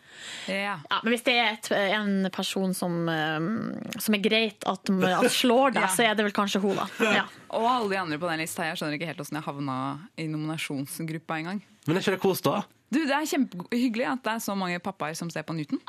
Ja. 0.48 0.76
Ja, 0.90 0.98
men 1.02 1.12
hvis 1.14 1.24
det 1.26 1.34
er 1.38 1.50
et, 1.56 1.70
en 1.98 2.28
person 2.34 2.74
som, 2.74 2.96
eh, 3.08 3.96
som 4.02 4.14
er 4.16 4.22
greit 4.24 4.66
at, 4.68 4.90
at 4.90 5.30
slår 5.32 5.74
deg, 5.76 5.82
Ja. 5.86 5.90
så 5.94 6.06
er 6.06 6.14
det 6.18 6.26
vel 6.28 6.36
kanskje 6.36 6.60
hun, 6.62 6.76
da. 6.78 6.86
Ja. 7.02 7.24
Og 7.52 7.66
alle 7.68 7.90
de 7.92 7.98
andre 8.00 8.18
på 8.22 8.28
den 8.30 8.40
lista. 8.44 8.64
Jeg 8.68 8.78
skjønner 8.80 8.96
ikke 8.98 9.10
helt 9.10 9.20
hvordan 9.20 9.40
jeg 9.40 9.46
havna 9.48 9.78
i 10.16 10.28
nominasjonsgruppa 10.30 11.40
engang. 11.42 11.62
Men 11.86 11.96
er 11.96 12.04
ikke 12.04 12.14
det 12.16 12.22
kos, 12.22 12.40
da? 12.44 12.62
Du, 12.92 12.98
Det 13.08 13.14
er 13.16 13.24
kjempehyggelig 13.30 14.04
at 14.10 14.20
det 14.26 14.32
er 14.34 14.40
så 14.44 14.54
mange 14.58 14.80
pappaer 14.84 15.16
som 15.16 15.30
ser 15.32 15.46
på 15.48 15.56
Newton. 15.56 15.80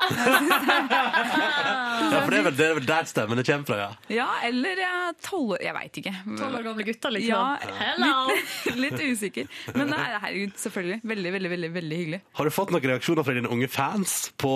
Ja, 2.04 2.20
for 2.22 2.30
det 2.30 2.38
er 2.38 2.44
vel, 2.46 2.54
det 2.56 2.64
er 2.66 2.74
vel 2.78 2.86
der 2.88 3.06
stemmen 3.08 3.40
kommer 3.46 3.66
fra, 3.68 3.76
ja. 3.78 3.88
Ja, 4.12 4.26
eller 4.46 4.80
tolv 5.24 5.54
år 5.56 5.62
Jeg 5.62 5.74
veit 5.76 5.98
ikke. 6.00 6.12
Tolv 6.38 6.58
år 6.58 6.64
gamle 6.66 6.86
gutter, 6.86 7.14
liksom. 7.14 7.30
Ja, 7.30 7.74
Hello! 7.80 8.34
Litt 8.82 8.98
usikker. 9.00 9.48
Men 9.74 9.92
det 9.92 9.98
er, 10.00 10.16
herregud, 10.22 10.56
selvfølgelig. 10.60 11.00
Veldig, 11.12 11.32
veldig, 11.36 11.52
veldig, 11.54 11.70
veldig 11.78 12.00
hyggelig. 12.02 12.20
Har 12.38 12.48
du 12.50 12.54
fått 12.54 12.74
noen 12.74 12.86
reaksjoner 12.94 13.26
fra 13.26 13.36
dine 13.36 13.52
unge 13.54 13.68
fans 13.72 14.16
på 14.40 14.54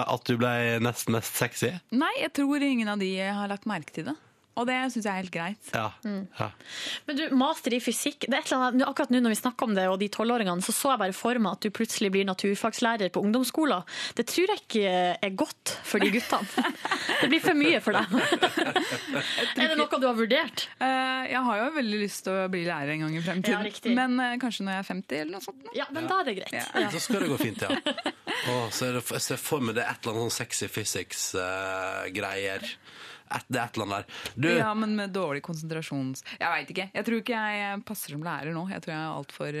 at 0.00 0.26
du 0.28 0.34
ble 0.40 0.54
nest 0.84 1.10
mest 1.14 1.38
sexy? 1.40 1.72
Nei, 1.94 2.12
jeg 2.22 2.34
tror 2.40 2.66
ingen 2.66 2.90
av 2.92 3.00
de 3.02 3.12
har 3.20 3.50
lagt 3.50 3.68
merke 3.70 3.94
til 3.96 4.10
det. 4.10 4.16
Og 4.58 4.66
det 4.66 4.76
syns 4.92 5.06
jeg 5.06 5.10
er 5.12 5.20
helt 5.22 5.32
greit. 5.32 5.68
Ja. 5.72 5.86
ja. 6.04 6.48
Men 7.06 7.16
du, 7.16 7.22
master 7.38 7.74
i 7.76 7.78
fysikk 7.80 8.26
det 8.26 8.34
er 8.34 8.42
et 8.42 8.50
eller 8.50 8.66
annet, 8.70 8.86
Akkurat 8.90 9.12
nå 9.14 9.20
når 9.22 9.32
vi 9.34 9.38
snakker 9.38 9.68
om 9.68 9.76
det, 9.76 9.84
og 9.88 9.98
de 10.02 10.08
tolvåringene, 10.12 10.64
så 10.64 10.74
så 10.74 10.92
jeg 10.94 11.00
bare 11.04 11.14
for 11.16 11.38
meg 11.40 11.56
at 11.56 11.64
du 11.64 11.70
plutselig 11.74 12.10
blir 12.12 12.26
naturfagslærer 12.28 13.12
på 13.14 13.22
ungdomsskolen. 13.22 13.86
Det 14.18 14.26
tror 14.28 14.52
jeg 14.52 14.62
ikke 14.64 14.94
er 15.22 15.36
godt 15.38 15.74
for 15.86 16.02
de 16.02 16.10
guttene. 16.16 16.72
Det 17.20 17.30
blir 17.30 17.42
for 17.44 17.56
mye 17.58 17.80
for 17.84 17.96
deg. 17.96 18.06
Er 19.60 19.70
det 19.70 19.76
noe 19.78 20.00
du 20.00 20.06
har 20.08 20.16
vurdert? 20.18 20.66
Eh, 20.80 21.30
jeg 21.30 21.42
har 21.46 21.60
jo 21.60 21.66
veldig 21.76 21.98
lyst 22.00 22.24
til 22.26 22.36
å 22.42 22.46
bli 22.52 22.62
lærer 22.66 22.94
en 22.94 23.04
gang 23.04 23.16
i 23.16 23.22
fremtiden. 23.24 23.68
Ja, 23.70 23.94
Men 23.96 24.16
eh, 24.24 24.36
kanskje 24.42 24.66
når 24.66 24.76
jeg 24.78 24.84
er 24.84 24.88
50 24.90 25.20
eller 25.20 25.32
noe 25.36 25.44
sånt. 25.44 25.60
nå. 25.66 25.74
Ja, 25.76 25.86
men 25.94 26.08
da 26.10 26.20
er 26.22 26.30
det 26.30 26.36
greit. 26.40 26.54
Ja. 26.56 26.64
Ja. 26.86 26.90
Så 26.94 27.02
skal 27.04 27.24
det 27.24 27.30
gå 27.32 27.38
fint, 27.40 27.62
ja. 27.62 27.70
Å, 28.50 28.56
så 28.72 28.88
er 28.88 28.98
det, 28.98 29.04
jeg 29.14 29.24
ser 29.26 29.40
for 29.40 29.62
meg 29.64 29.76
det 29.76 29.84
er 29.84 29.92
et 29.94 30.06
eller 30.06 30.16
annet 30.16 30.32
sånn 30.32 30.38
sexy 30.40 30.70
physics-greier. 30.72 32.66
Et, 33.36 33.44
det 33.48 33.60
er 33.60 33.64
et 33.68 33.76
eller 33.78 33.86
annet 33.86 33.98
der. 34.10 34.32
Du, 34.42 34.48
Ja, 34.50 34.72
men 34.74 34.96
med 34.98 35.12
dårlig 35.14 35.42
konsentrasjons... 35.46 36.24
Jeg 36.40 36.50
veit 36.54 36.72
ikke. 36.74 36.88
Jeg 36.94 37.06
tror 37.06 37.20
ikke 37.22 37.42
jeg 37.56 37.84
passer 37.88 38.14
som 38.16 38.24
lærer 38.26 38.52
nå. 38.56 38.64
Jeg 38.72 38.82
tror 38.84 38.94
jeg 38.94 39.00
er 39.00 39.20
altfor 39.20 39.60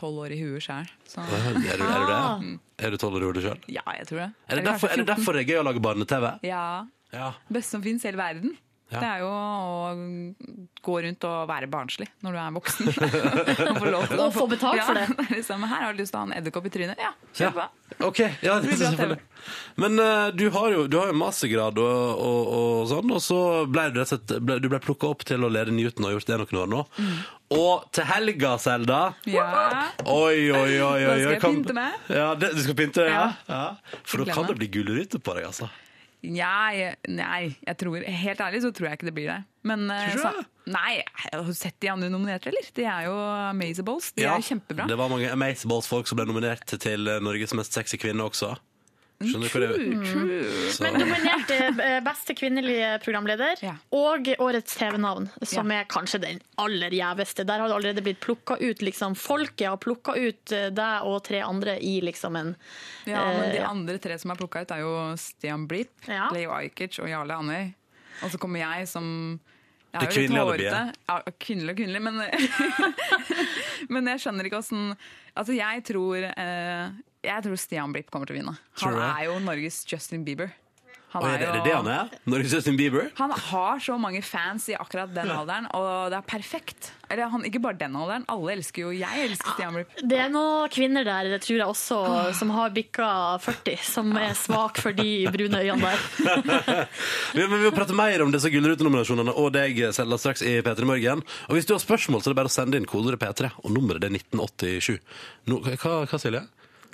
tolv 0.00 0.22
år 0.24 0.34
i 0.36 0.40
huet 0.40 0.64
sjøl. 0.64 0.88
er, 1.20 1.52
du, 1.52 1.60
er 1.66 1.82
du 1.82 2.10
det? 2.12 2.58
Er 2.86 2.90
du 2.90 2.96
tolv 3.02 3.18
år 3.20 3.26
i 3.26 3.30
hodet 3.30 3.44
sjøl? 3.44 3.60
Ja, 3.68 3.84
jeg 3.98 4.08
tror 4.08 4.22
det. 4.24 4.30
Er, 4.48 4.56
det 4.56 4.64
derfor- 4.70 4.90
er 4.94 4.96
det 5.02 5.06
derfor 5.12 5.36
det 5.36 5.44
er 5.44 5.50
gøy 5.52 5.60
å 5.60 5.66
lage 5.68 5.82
barne-TV? 5.84 6.26
Ja. 6.48 6.64
Ja. 7.12 7.32
Beste 7.50 7.74
som 7.76 7.82
fins 7.84 8.04
i 8.04 8.08
hele 8.12 8.20
verden. 8.22 8.56
Ja. 8.90 9.00
Det 9.00 9.08
er 9.08 9.20
jo 9.22 9.30
å 9.30 9.90
gå 10.82 10.94
rundt 11.04 11.26
og 11.28 11.48
være 11.50 11.68
barnslig 11.70 12.08
når 12.24 12.34
du 12.36 12.38
er 12.42 12.54
voksen. 12.56 12.88
og 13.70 13.76
få 13.78 13.92
lov 13.92 14.06
til 14.10 14.22
å 14.22 14.26
Og 14.26 14.34
få 14.34 14.46
betalt 14.50 14.82
for 14.82 14.98
det. 14.98 15.06
Liksom, 15.36 15.66
her 15.70 15.84
har 15.86 15.94
du 15.94 16.02
lyst 16.02 16.14
til 16.14 16.18
å 16.18 16.24
ha 16.24 16.28
en 16.30 16.36
edderkopp 16.40 16.66
i 16.66 16.72
trynet. 16.74 17.02
Ja, 17.02 17.12
Ja. 17.12 17.36
kjør 17.38 17.56
på. 17.58 17.66
Ja, 17.66 17.76
Okay, 18.00 18.30
ja, 18.40 18.54
selvfølgelig. 18.62 19.18
Men 19.82 19.98
uh, 19.98 20.30
du 20.32 20.44
har 20.54 20.70
jo 20.72 20.84
du 20.88 20.94
har 21.00 21.10
jo 21.10 21.16
mastergrad 21.18 21.78
og, 21.82 22.22
og, 22.22 22.52
og 22.54 22.86
sånn, 22.88 23.10
og 23.12 23.20
så 23.24 23.40
ble 23.68 23.88
du 23.92 24.00
ble, 24.46 24.58
du 24.62 24.68
ble 24.70 24.80
plukka 24.80 25.10
opp 25.10 25.24
til 25.26 25.42
å 25.44 25.50
lede 25.52 25.74
Newton 25.74 26.06
og 26.06 26.12
har 26.12 26.16
gjort 26.16 26.30
det 26.30 26.38
noen 26.40 26.62
år 26.62 26.70
nå. 26.70 26.84
Mm. 26.96 27.18
Og 27.50 27.86
til 27.90 28.06
helga, 28.06 28.54
Selda 28.62 29.00
Ja. 29.26 29.48
Oi, 30.06 30.48
oi, 30.54 30.54
oi. 30.54 30.82
oi, 30.86 30.98
Da 31.02 31.18
skal 31.18 31.34
jeg 31.34 31.42
pynte 31.44 31.76
meg. 31.76 32.00
Ja, 32.14 32.28
det, 32.38 32.52
du 32.54 32.62
skal 32.62 32.78
pynte 32.78 33.04
deg, 33.04 33.14
ja? 33.14 33.28
Ja. 33.50 33.62
ja. 33.90 34.00
For 34.06 34.22
da 34.22 34.36
kan 34.38 34.46
det. 34.46 34.58
bli 34.62 34.70
gullrytte 34.78 35.18
på 35.18 35.34
deg, 35.36 35.50
altså. 35.50 35.70
Nei, 36.22 36.94
nei, 37.08 37.56
jeg 37.66 37.76
tror, 37.80 38.02
helt 38.04 38.40
ærlig 38.44 38.60
så 38.62 38.70
tror 38.76 38.90
jeg 38.90 38.98
ikke 38.98 39.08
det 39.08 39.14
blir 39.16 39.28
det. 39.32 39.38
Men, 39.64 39.86
eh, 39.90 40.10
Tror 40.10 40.16
du 40.16 40.22
sa- 40.22 40.46
Nei, 40.70 41.02
har 41.32 41.42
du 41.42 41.52
sett 41.56 41.78
de 41.80 41.88
andre 41.88 42.08
nominerte, 42.12 42.46
eller? 42.52 42.66
De 42.76 42.84
er 42.84 43.06
jo 43.08 43.14
Amazeballs. 43.50 44.12
De 44.14 44.22
er 44.24 44.36
jo 44.36 44.44
kjempebra. 44.54 44.86
Det 44.86 44.96
var 45.00 45.08
mange 45.08 45.30
Amazeballs-folk 45.32 46.06
som 46.06 46.16
ble 46.20 46.26
nominert 46.26 46.64
til 46.78 47.08
Norges 47.24 47.54
mest 47.54 47.72
sexy 47.72 47.96
kvinne 47.96 48.20
også. 48.28 48.52
Skjønner 49.20 49.50
du 49.50 49.52
hva 49.52 49.60
det 49.60 49.70
True, 49.76 50.04
true. 50.08 50.84
Men 50.86 50.94
nominert 51.02 51.50
eh, 51.52 51.98
beste 52.06 52.32
kvinnelige 52.38 52.92
programleder 53.04 53.60
Ja. 53.60 53.74
og 53.92 54.30
årets 54.40 54.78
TV-navn, 54.78 55.26
som 55.44 55.68
Ja. 55.70 55.80
er 55.82 55.84
kanskje 55.92 56.20
den 56.22 56.40
aller 56.56 56.88
gjeveste. 56.96 57.44
Der 57.44 57.60
har 57.60 57.68
det 57.68 57.76
allerede 57.76 58.02
blitt 58.06 58.20
plukka 58.24 58.56
ut 58.60 58.80
liksom, 58.80 59.14
Folket 59.20 59.68
har 59.68 59.76
plukka 59.76 60.14
ut 60.16 60.52
eh, 60.56 60.70
deg 60.72 61.04
og 61.04 61.22
tre 61.28 61.42
andre 61.44 61.76
i 61.84 62.00
liksom 62.00 62.36
en 62.40 62.54
Ja, 63.04 63.26
men 63.28 63.42
eh, 63.50 63.52
de 63.58 63.64
andre 63.68 63.98
tre 63.98 64.16
som 64.18 64.30
er 64.32 64.36
plukka 64.40 64.62
ut, 64.64 64.70
er 64.72 64.80
jo 64.86 64.94
Stian 65.20 65.66
Blipp, 65.68 65.92
Ja. 66.08 66.30
Leo 66.32 66.50
Ajkic 66.56 66.98
og 67.04 67.08
Jarle 67.12 67.36
Andøy. 67.36 67.74
Og 68.24 68.30
så 68.32 68.38
kommer 68.40 68.60
jeg 68.64 68.88
som 68.88 69.38
jeg 69.92 70.00
Det 70.00 70.00
er 70.00 70.00
jo 70.00 70.08
litt 70.08 70.30
kvinnelige 70.30 70.48
alibiet. 70.48 70.72
hårete. 70.72 70.94
Ja, 71.08 71.32
kvinnelig 71.44 71.70
og 71.70 71.76
kvinnelig, 71.76 72.02
men 72.02 72.16
Men 73.90 74.06
jeg 74.12 74.20
skjønner 74.22 74.46
ikke 74.48 74.60
åssen 74.62 74.96
Altså, 75.36 75.54
jeg 75.56 75.84
tror 75.86 76.24
eh, 76.30 76.90
Jeg 77.20 77.44
tror 77.44 77.58
Stian 77.60 77.92
Blipp 77.92 78.08
kommer 78.12 78.28
til 78.28 78.38
å 78.38 78.40
vinne. 78.40 78.56
Han 78.80 78.96
er 78.96 79.26
jo 79.28 79.36
Norges 79.44 79.82
Justin 79.88 80.24
Bieber. 80.24 80.54
Han 81.10 81.24
er 81.26 81.40
det 81.40 81.46
er 81.48 81.56
det 81.56 81.62
det 81.66 81.72
han 81.74 81.88
er? 81.90 82.10
Norges 82.30 82.52
Justin 82.54 82.76
Bieber? 82.78 83.08
Han 83.18 83.32
har 83.34 83.80
så 83.82 83.96
mange 83.98 84.20
fans 84.22 84.68
i 84.70 84.76
akkurat 84.78 85.10
den 85.10 85.26
alderen, 85.34 85.66
og 85.74 86.12
det 86.12 86.20
er 86.20 86.26
perfekt. 86.30 86.92
Eller 87.10 87.26
han, 87.32 87.42
ikke 87.48 87.58
bare 87.64 87.80
den 87.80 87.96
alderen, 87.98 88.22
alle 88.30 88.52
elsker 88.54 88.84
jo 88.84 88.92
Jeg 88.94 89.24
elsker 89.26 89.56
Stian 89.56 89.74
Blipp. 89.74 89.96
Det 90.06 90.20
er 90.22 90.30
noen 90.30 90.70
kvinner 90.70 91.04
der, 91.04 91.32
det 91.34 91.40
tror 91.42 91.58
jeg 91.58 91.66
også, 91.66 91.98
som 92.38 92.52
har 92.54 92.70
bikka 92.76 93.08
40, 93.42 93.82
som 93.88 94.14
er 94.22 94.38
svak 94.38 94.78
for 94.80 94.94
de 94.94 95.26
brune 95.34 95.64
øynene 95.64 95.90
der. 95.90 96.86
Vi, 97.34 97.42
men 97.42 97.58
vi 97.58 97.66
vil 97.66 97.74
prate 97.74 97.94
mer 97.94 98.22
om 98.22 98.30
disse 98.32 98.48
Gullruten-nominasjonene 98.52 99.34
og 99.38 99.50
deg, 99.54 99.82
Selda, 99.94 100.18
straks 100.18 100.46
i 100.46 100.56
P3 100.64 100.86
Morgen. 100.88 101.26
Og 101.50 101.58
hvis 101.58 101.66
du 101.66 101.74
har 101.74 101.82
spørsmål, 101.82 102.22
så 102.22 102.30
er 102.30 102.36
det 102.36 102.40
bare 102.40 102.50
å 102.50 102.54
sende 102.54 102.78
inn 102.78 102.88
kodeordet 102.90 103.20
P3, 103.22 103.52
og 103.64 103.74
nummeret 103.74 104.02
det 104.02 104.12
er 104.12 104.16
1987. 104.22 104.98
No, 105.50 105.60
hva, 105.66 106.00
hva, 106.06 106.22
Silje? 106.22 106.46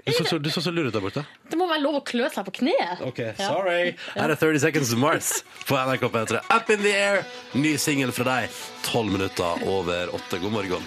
Du 0.07 0.13
så, 0.13 0.25
så, 0.25 0.39
du 0.39 0.51
så 0.51 0.63
så 0.63 0.71
lur 0.71 0.87
ut 0.87 0.95
der 0.95 1.03
borte. 1.03 1.25
Det 1.51 1.57
må 1.59 1.67
være 1.67 1.83
lov 1.83 1.97
å 1.99 2.03
klø 2.07 2.29
seg 2.31 2.47
på 2.47 2.53
kneet. 2.61 3.01
Ok, 3.03 3.19
sorry. 3.41 3.97
Her 4.15 4.31
er 4.31 4.39
30 4.39 4.63
Seconds 4.63 4.93
to 4.93 4.99
Mars 5.03 5.31
på 5.67 5.75
NRK 5.75 6.07
P3. 6.15 6.43
Up 6.55 6.71
in 6.71 6.85
the 6.85 6.93
air! 6.95 7.25
Ny 7.59 7.73
singel 7.83 8.15
fra 8.15 8.29
deg. 8.29 8.55
12 8.87 9.11
minutter 9.17 9.67
over 9.67 10.15
8. 10.15 10.39
God 10.45 10.55
morgen. 10.55 10.87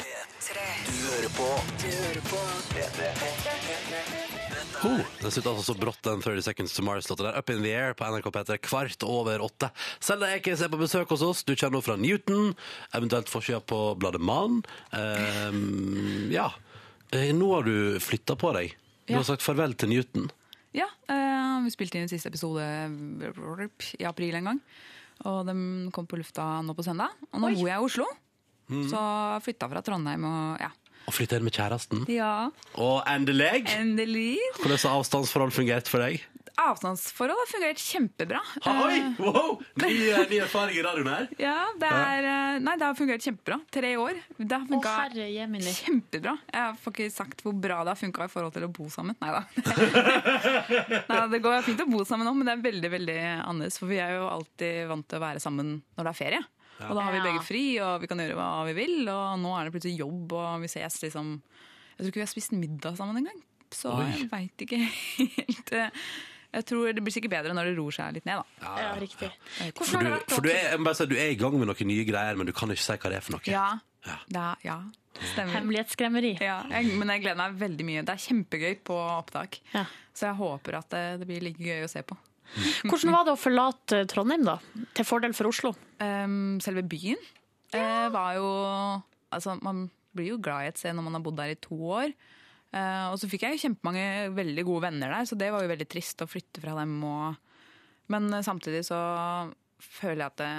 Oh, 4.88 5.04
den 5.20 5.36
slutta 5.36 5.52
altså 5.52 5.68
så 5.68 5.76
brått, 5.76 6.00
den 6.08 6.24
30 6.24 6.48
Seconds 6.48 6.80
to 6.80 6.88
Mars-låta 6.88 7.28
der. 7.28 7.36
Up 7.44 7.52
in 7.52 7.60
the 7.68 7.76
air 7.76 8.00
på 8.00 8.08
NRK 8.08 8.32
P3 8.32 8.62
kvart 8.72 9.04
over 9.04 9.44
åtte. 9.44 9.74
Selda 10.00 10.32
Ekiz 10.38 10.64
er 10.64 10.72
på 10.72 10.80
besøk 10.80 11.12
hos 11.12 11.28
oss. 11.28 11.44
Du 11.44 11.58
kjenner 11.58 11.82
henne 11.82 11.88
fra 11.92 12.00
Newton, 12.00 12.54
eventuelt 12.96 13.28
forsida 13.28 13.60
på 13.60 13.84
bladet 14.00 14.24
Mann. 14.24 14.62
Um, 14.96 16.30
ja. 16.32 16.54
Eh, 17.12 17.34
Nå 17.36 17.52
har 17.58 17.68
du 17.68 18.00
flytta 18.00 18.40
på 18.40 18.56
deg. 18.56 18.80
Du 19.10 19.14
Ja. 19.16 19.20
har 19.24 19.26
sagt 19.28 19.42
farvel 19.44 19.74
til 19.76 19.90
Newton. 19.90 20.30
Ja, 20.78 20.86
eh, 21.10 21.60
vi 21.66 21.72
spilte 21.74 21.98
inn 21.98 22.08
siste 22.12 22.30
episode 22.30 22.62
i 24.00 24.06
april 24.06 24.36
en 24.38 24.46
gang. 24.52 24.60
Og 25.26 25.42
den 25.50 25.90
kom 25.92 26.06
på 26.08 26.20
lufta 26.22 26.62
nå 26.64 26.76
på 26.78 26.86
søndag. 26.86 27.10
Og 27.34 27.42
nå 27.42 27.50
bor 27.58 27.68
jeg 27.68 27.76
i 27.76 27.84
Oslo. 27.84 28.06
Så 28.70 29.02
flytta 29.44 29.68
fra 29.72 29.82
Trondheim 29.82 30.24
og 30.30 30.60
ja. 30.62 30.70
Og 31.10 31.16
flytta 31.16 31.40
inn 31.40 31.44
med 31.48 31.56
kjæresten. 31.56 32.04
Ja, 32.14 32.52
Og 32.78 33.02
endelig! 33.10 33.66
endelig. 33.74 34.38
Hvordan 34.62 34.78
har 34.86 35.00
avstandsforhold 35.00 35.52
fungert 35.56 35.88
for 35.90 35.98
deg? 36.06 36.22
Avstandsforhold 36.60 37.40
har 37.40 37.50
fungert 37.52 37.80
kjempebra. 37.82 38.40
Oi, 38.68 38.98
Eh, 39.00 39.20
wow! 39.24 39.60
Ny, 39.84 39.94
ny 40.32 40.40
erfaring 40.44 40.76
i 40.78 40.84
radioen 40.84 41.08
her. 41.12 41.28
Ja, 41.40 41.56
det 41.80 41.90
er 41.90 42.28
eh, 42.28 42.60
Nei, 42.66 42.76
det 42.82 42.88
har 42.90 42.98
fungert 43.00 43.24
kjempebra. 43.24 43.60
Tre 43.72 43.92
år. 44.02 44.20
Det 44.38 44.50
har 44.58 44.66
funka 44.68 44.94
kjempebra. 45.80 46.34
Jeg 46.54 46.78
får 46.84 46.96
ikke 46.98 47.10
sagt 47.16 47.44
hvor 47.46 47.56
bra 47.56 47.80
det 47.88 47.94
har 47.96 48.00
funka 48.02 48.28
i 48.28 48.32
forhold 48.34 48.56
til 48.58 48.68
å 48.68 48.72
bo 48.76 48.90
sammen. 48.92 49.16
Nei 49.24 49.32
da. 49.38 49.44
Nei, 51.10 51.20
det 51.34 51.42
går 51.44 51.62
fint 51.68 51.84
å 51.84 51.90
bo 51.90 52.04
sammen 52.08 52.28
nå, 52.28 52.34
men 52.38 52.48
det 52.50 52.56
er 52.58 52.64
veldig 52.70 52.92
veldig 52.96 53.18
annerledes. 53.46 53.80
For 53.82 53.90
vi 53.92 54.00
er 54.04 54.18
jo 54.18 54.28
alltid 54.30 54.88
vant 54.92 55.08
til 55.10 55.20
å 55.20 55.24
være 55.26 55.44
sammen 55.44 55.76
når 55.98 56.08
det 56.10 56.14
er 56.14 56.20
ferie. 56.20 56.42
Og 56.80 56.96
da 56.96 57.04
har 57.04 57.12
vi 57.16 57.20
begge 57.26 57.42
fri, 57.44 57.64
og 57.84 58.00
vi 58.04 58.08
kan 58.08 58.22
gjøre 58.24 58.38
hva 58.40 58.50
vi 58.70 58.76
vil. 58.78 59.02
Og 59.12 59.40
nå 59.42 59.52
er 59.60 59.68
det 59.68 59.74
plutselig 59.76 60.00
jobb, 60.00 60.32
og 60.40 60.62
vi 60.64 60.70
ses 60.72 61.00
liksom 61.04 61.34
Jeg 61.40 62.00
tror 62.06 62.12
ikke 62.14 62.22
vi 62.22 62.26
har 62.28 62.32
spist 62.32 62.54
middag 62.56 62.96
sammen 63.00 63.20
engang. 63.20 63.42
Så 63.76 63.92
Oi. 63.94 64.06
jeg 64.16 64.30
veit 64.32 64.64
ikke 64.66 64.80
helt 65.36 65.74
eh, 65.78 65.90
Jeg 66.50 66.66
tror 66.66 66.94
Det 66.98 67.04
blir 67.06 67.14
sikkert 67.14 67.34
bedre 67.36 67.54
når 67.54 67.70
det 67.70 67.76
roer 67.78 67.94
seg 67.94 68.16
litt 68.16 68.26
ned, 68.26 68.42
da. 68.42 68.72
Ja, 68.82 68.94
riktig. 68.98 69.30
For 69.78 70.02
du, 70.02 70.16
for 70.32 70.46
du, 70.46 70.50
er, 70.50 70.80
bare 70.82 70.98
si, 70.98 71.06
du 71.10 71.18
er 71.20 71.36
i 71.36 71.38
gang 71.38 71.54
med 71.60 71.70
noen 71.70 71.92
nye 71.92 72.08
greier, 72.08 72.40
men 72.40 72.50
du 72.50 72.54
kan 72.58 72.72
ikke 72.74 72.86
si 72.86 72.98
hva 72.98 73.12
det 73.14 73.20
er 73.20 73.26
for 73.26 73.38
noe. 73.38 73.46
Ja. 73.50 73.68
Ja. 74.08 74.16
Det 74.32 74.42
er, 74.42 74.64
ja. 74.64 74.78
Stemmer. 75.20 75.58
Hemmelighetsskremmeri. 75.58 76.32
Ja, 76.42 76.62
jeg, 76.72 76.94
men 76.98 77.12
jeg 77.12 77.26
gleder 77.26 77.40
meg 77.42 77.58
veldig 77.60 77.86
mye. 77.86 78.04
Det 78.08 78.16
er 78.16 78.24
kjempegøy 78.24 78.80
på 78.88 78.98
opptak. 78.98 79.60
Ja. 79.74 79.84
Så 80.16 80.30
jeg 80.30 80.40
håper 80.40 80.80
at 80.80 80.90
det, 80.94 81.04
det 81.22 81.28
blir 81.30 81.44
like 81.44 81.64
gøy 81.64 81.86
å 81.86 81.92
se 81.92 82.04
på. 82.08 82.18
Hvordan 82.88 83.14
var 83.14 83.28
det 83.28 83.36
å 83.36 83.40
forlate 83.40 84.02
Trondheim, 84.10 84.46
da? 84.48 84.58
Til 84.98 85.06
fordel 85.06 85.36
for 85.38 85.52
Oslo? 85.52 85.74
Um, 86.02 86.58
selve 86.64 86.82
byen 86.88 87.20
eh, 87.76 88.08
var 88.10 88.38
jo 88.40 88.48
Altså, 89.30 89.54
man 89.62 89.84
blir 90.18 90.32
jo 90.32 90.40
glad 90.42 90.66
i 90.66 90.70
et 90.72 90.80
sted 90.80 90.96
når 90.98 91.06
man 91.06 91.20
har 91.20 91.22
bodd 91.22 91.38
der 91.38 91.52
i 91.54 91.60
to 91.62 91.76
år. 91.94 92.14
Eh, 92.70 93.06
og 93.10 93.18
så 93.18 93.30
fikk 93.30 93.46
jeg 93.46 93.58
jo 93.58 93.64
kjempemange 93.66 94.30
veldig 94.38 94.66
gode 94.68 94.86
venner 94.90 95.14
der, 95.16 95.28
så 95.30 95.38
det 95.40 95.50
var 95.54 95.66
jo 95.66 95.72
veldig 95.72 95.90
trist 95.90 96.22
å 96.22 96.30
flytte 96.30 96.62
fra 96.64 96.76
dem. 96.78 96.96
Og... 97.06 97.36
Men 98.14 98.30
eh, 98.34 98.46
samtidig 98.46 98.84
så 98.88 99.00
føler 99.80 100.26
jeg 100.26 100.32
at 100.34 100.42
det, 100.42 100.54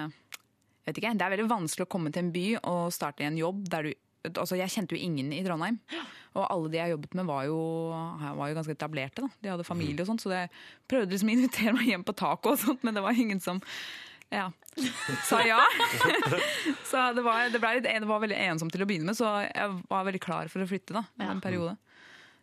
jeg 0.81 0.91
vet 0.91 1.03
ikke, 1.03 1.17
det 1.21 1.27
er 1.27 1.35
veldig 1.37 1.51
vanskelig 1.51 1.87
å 1.87 1.93
komme 1.93 2.13
til 2.13 2.25
en 2.25 2.33
by 2.35 2.47
og 2.61 2.95
starte 2.95 3.23
i 3.25 3.29
en 3.31 3.41
jobb 3.41 3.67
der 3.73 3.91
du 3.91 3.93
Altså, 4.21 4.53
jeg 4.59 4.69
kjente 4.69 4.93
jo 4.93 5.01
ingen 5.01 5.31
i 5.33 5.39
Trondheim. 5.41 5.79
Og 6.37 6.43
alle 6.45 6.69
de 6.69 6.77
jeg 6.77 6.93
jobbet 6.93 7.15
med, 7.17 7.25
var 7.25 7.47
jo, 7.49 7.61
var 8.21 8.51
jo 8.51 8.57
ganske 8.59 8.75
etablerte. 8.77 9.25
Da. 9.25 9.31
De 9.41 9.49
hadde 9.55 9.65
familie 9.65 10.05
og 10.05 10.11
sånt, 10.11 10.21
så 10.21 10.35
jeg 10.35 10.51
prøvde 10.93 11.15
liksom 11.15 11.31
å 11.31 11.33
invitere 11.39 11.73
meg 11.73 11.89
hjem 11.89 12.05
på 12.05 12.15
taco 12.21 12.53
og 12.53 12.61
sånt, 12.61 12.85
men 12.85 12.99
det 12.99 13.01
var 13.07 13.17
ingen 13.17 13.41
som 13.41 13.63
ja, 14.29 14.53
sa 15.25 15.41
ja. 15.43 15.59
så 16.91 17.09
det 17.17 17.25
var, 17.25 17.49
det, 17.49 17.59
ble 17.65 17.73
det 17.83 18.07
var 18.07 18.21
veldig 18.23 18.43
ensomt 18.45 18.77
til 18.77 18.85
å 18.85 18.91
begynne 18.93 19.09
med, 19.09 19.19
så 19.19 19.33
jeg 19.49 19.81
var 19.89 20.05
veldig 20.07 20.21
klar 20.23 20.53
for 20.53 20.63
å 20.63 20.69
flytte 20.71 20.95
da, 21.01 21.03
en 21.17 21.33
en 21.33 21.43
periode. 21.43 21.75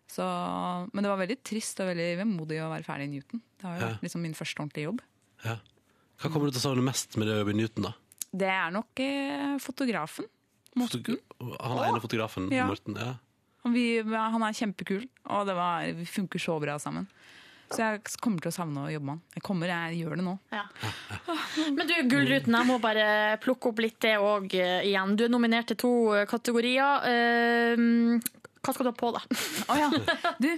Så, 0.08 0.24
men 0.94 1.04
det 1.04 1.10
var 1.12 1.20
veldig 1.20 1.40
trist 1.44 1.80
og 1.84 1.90
veldig 1.92 2.10
vemodig 2.22 2.62
å 2.64 2.70
være 2.72 2.86
ferdig 2.88 3.10
i 3.10 3.12
Newton. 3.18 3.42
Det 3.60 3.68
var 3.68 3.76
jo 3.82 3.88
Ja. 3.88 3.98
liksom 4.02 4.22
min 4.24 4.34
første 4.38 4.62
ordentlige 4.64 4.88
jobb. 4.88 5.02
Ja. 5.44 5.58
Hva 6.18 6.32
kommer 6.32 6.48
du 6.48 6.56
til 6.56 6.62
å 6.64 6.68
savne 6.70 6.84
mest 6.88 7.18
med 7.18 7.28
det 7.28 7.36
å 7.36 7.42
jobbe 7.44 7.54
i 7.54 7.60
Newton, 7.60 7.84
da? 7.90 7.94
Det 8.38 8.48
er 8.50 8.72
nok 8.72 9.00
eh, 9.04 9.58
fotografen. 9.64 10.26
Fotogra 10.78 11.18
han 11.62 11.80
ene 11.90 12.02
fotografen, 12.02 12.50
Ja. 12.54 12.68
Morten. 12.70 12.96
Ja. 12.96 13.16
Han, 13.64 13.74
vi, 13.74 14.02
han 14.04 14.44
er 14.44 14.54
kjempekul, 14.54 15.08
og 15.28 15.46
det 15.50 15.56
var, 15.58 15.86
vi 15.98 16.06
funker 16.06 16.40
så 16.40 16.60
bra 16.62 16.78
sammen. 16.80 17.08
Så 17.68 17.82
jeg 17.84 18.02
kommer 18.24 18.40
til 18.40 18.48
å 18.48 18.56
savne 18.56 18.86
å 18.86 18.92
jobbe 18.94 19.04
med 19.10 19.18
han. 19.18 19.24
Jeg 19.36 19.44
kommer, 19.44 19.68
jeg 19.68 19.98
gjør 20.00 20.16
det 20.16 20.24
nå. 20.24 20.36
Men 21.76 21.88
du, 21.90 21.96
Gullruten, 22.08 22.56
jeg 22.56 22.68
må 22.70 22.78
bare 22.80 23.36
plukke 23.44 23.68
opp 23.74 23.82
litt 23.84 23.98
det 24.06 24.14
òg 24.24 24.54
igjen. 24.56 25.18
Du 25.20 25.26
er 25.26 25.34
nominert 25.34 25.68
til 25.74 25.76
to 25.82 25.92
eh, 26.16 26.24
kategorier. 26.32 27.04
Hva 28.68 28.74
skal 28.76 28.90
du 28.90 28.92
ha 28.92 28.98
på 29.00 29.14
deg? 29.16 29.38
Å 29.72 29.78
ja. 29.80 29.88
Du, 30.44 30.50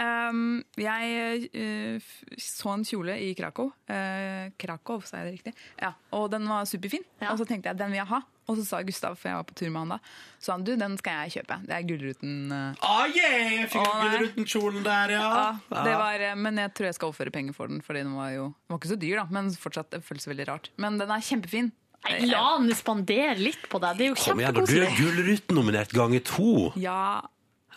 um, 0.00 0.40
jeg 0.80 1.50
uh, 1.52 2.08
så 2.40 2.72
en 2.72 2.86
kjole 2.88 3.18
i 3.20 3.34
Krakow. 3.36 3.68
Uh, 3.90 4.48
Krakow, 4.60 5.02
sa 5.04 5.20
jeg 5.20 5.28
det 5.28 5.34
riktig? 5.36 5.54
Ja, 5.82 5.92
Og 6.16 6.30
den 6.32 6.48
var 6.48 6.64
superfin. 6.68 7.04
Ja. 7.20 7.34
Og 7.34 7.42
så 7.42 7.46
tenkte 7.48 7.68
jeg 7.70 7.80
den 7.80 7.92
vil 7.92 8.00
jeg 8.00 8.08
ha. 8.14 8.22
Og 8.48 8.56
så 8.56 8.62
sa 8.64 8.78
Gustav, 8.80 9.18
for 9.20 9.28
jeg 9.28 9.36
var 9.36 9.44
på 9.44 9.56
tur 9.60 9.68
med 9.68 9.82
han 9.82 9.90
da, 9.92 9.96
så 10.40 10.54
han 10.54 10.62
du, 10.64 10.70
den 10.80 10.94
skal 10.96 11.18
jeg 11.26 11.34
kjøpe. 11.34 11.58
Det 11.68 11.74
er 11.76 11.82
Gullruten. 11.84 12.36
Uh, 12.48 12.86
Ah, 12.88 13.02
yeah! 13.12 13.34
Jeg 13.58 13.66
fikk. 13.74 13.90
Gullruten-kjolen 14.00 14.86
der, 14.86 15.12
ja. 15.18 15.26
Ja, 15.68 15.82
det 15.84 15.92
var, 16.00 16.24
men 16.40 16.62
jeg 16.64 16.72
tror 16.78 16.88
jeg 16.88 16.96
skal 16.96 17.10
overføre 17.10 17.34
penger 17.34 17.52
for 17.58 17.68
den, 17.68 17.82
for 17.84 17.98
den 17.98 18.14
var 18.16 18.30
jo 18.32 18.46
den 18.48 18.72
var 18.72 18.80
ikke 18.80 18.94
så 18.94 18.98
dyr, 19.04 19.18
da, 19.20 19.26
men 19.36 19.52
fortsatt 19.52 19.92
det 19.92 20.00
føles 20.06 20.24
veldig 20.32 20.48
rart. 20.48 20.70
Men 20.80 20.96
den 20.96 21.12
er 21.12 21.26
kjempefin. 21.28 21.68
Nei, 22.06 22.18
La 22.30 22.40
han 22.54 22.68
spandere 22.78 23.34
litt 23.36 23.64
på 23.68 23.80
deg. 23.82 23.98
Det 23.98 24.04
er 24.06 24.12
jo 24.12 24.16
Kom 24.22 24.40
igjen. 24.40 24.54
Du 24.54 24.62
er 24.62 24.70
kjempekoselig. 24.70 24.98
Gullruten-nominert 25.02 25.92
ganger 25.98 26.24
to. 26.24 26.52
Ja, 26.80 27.00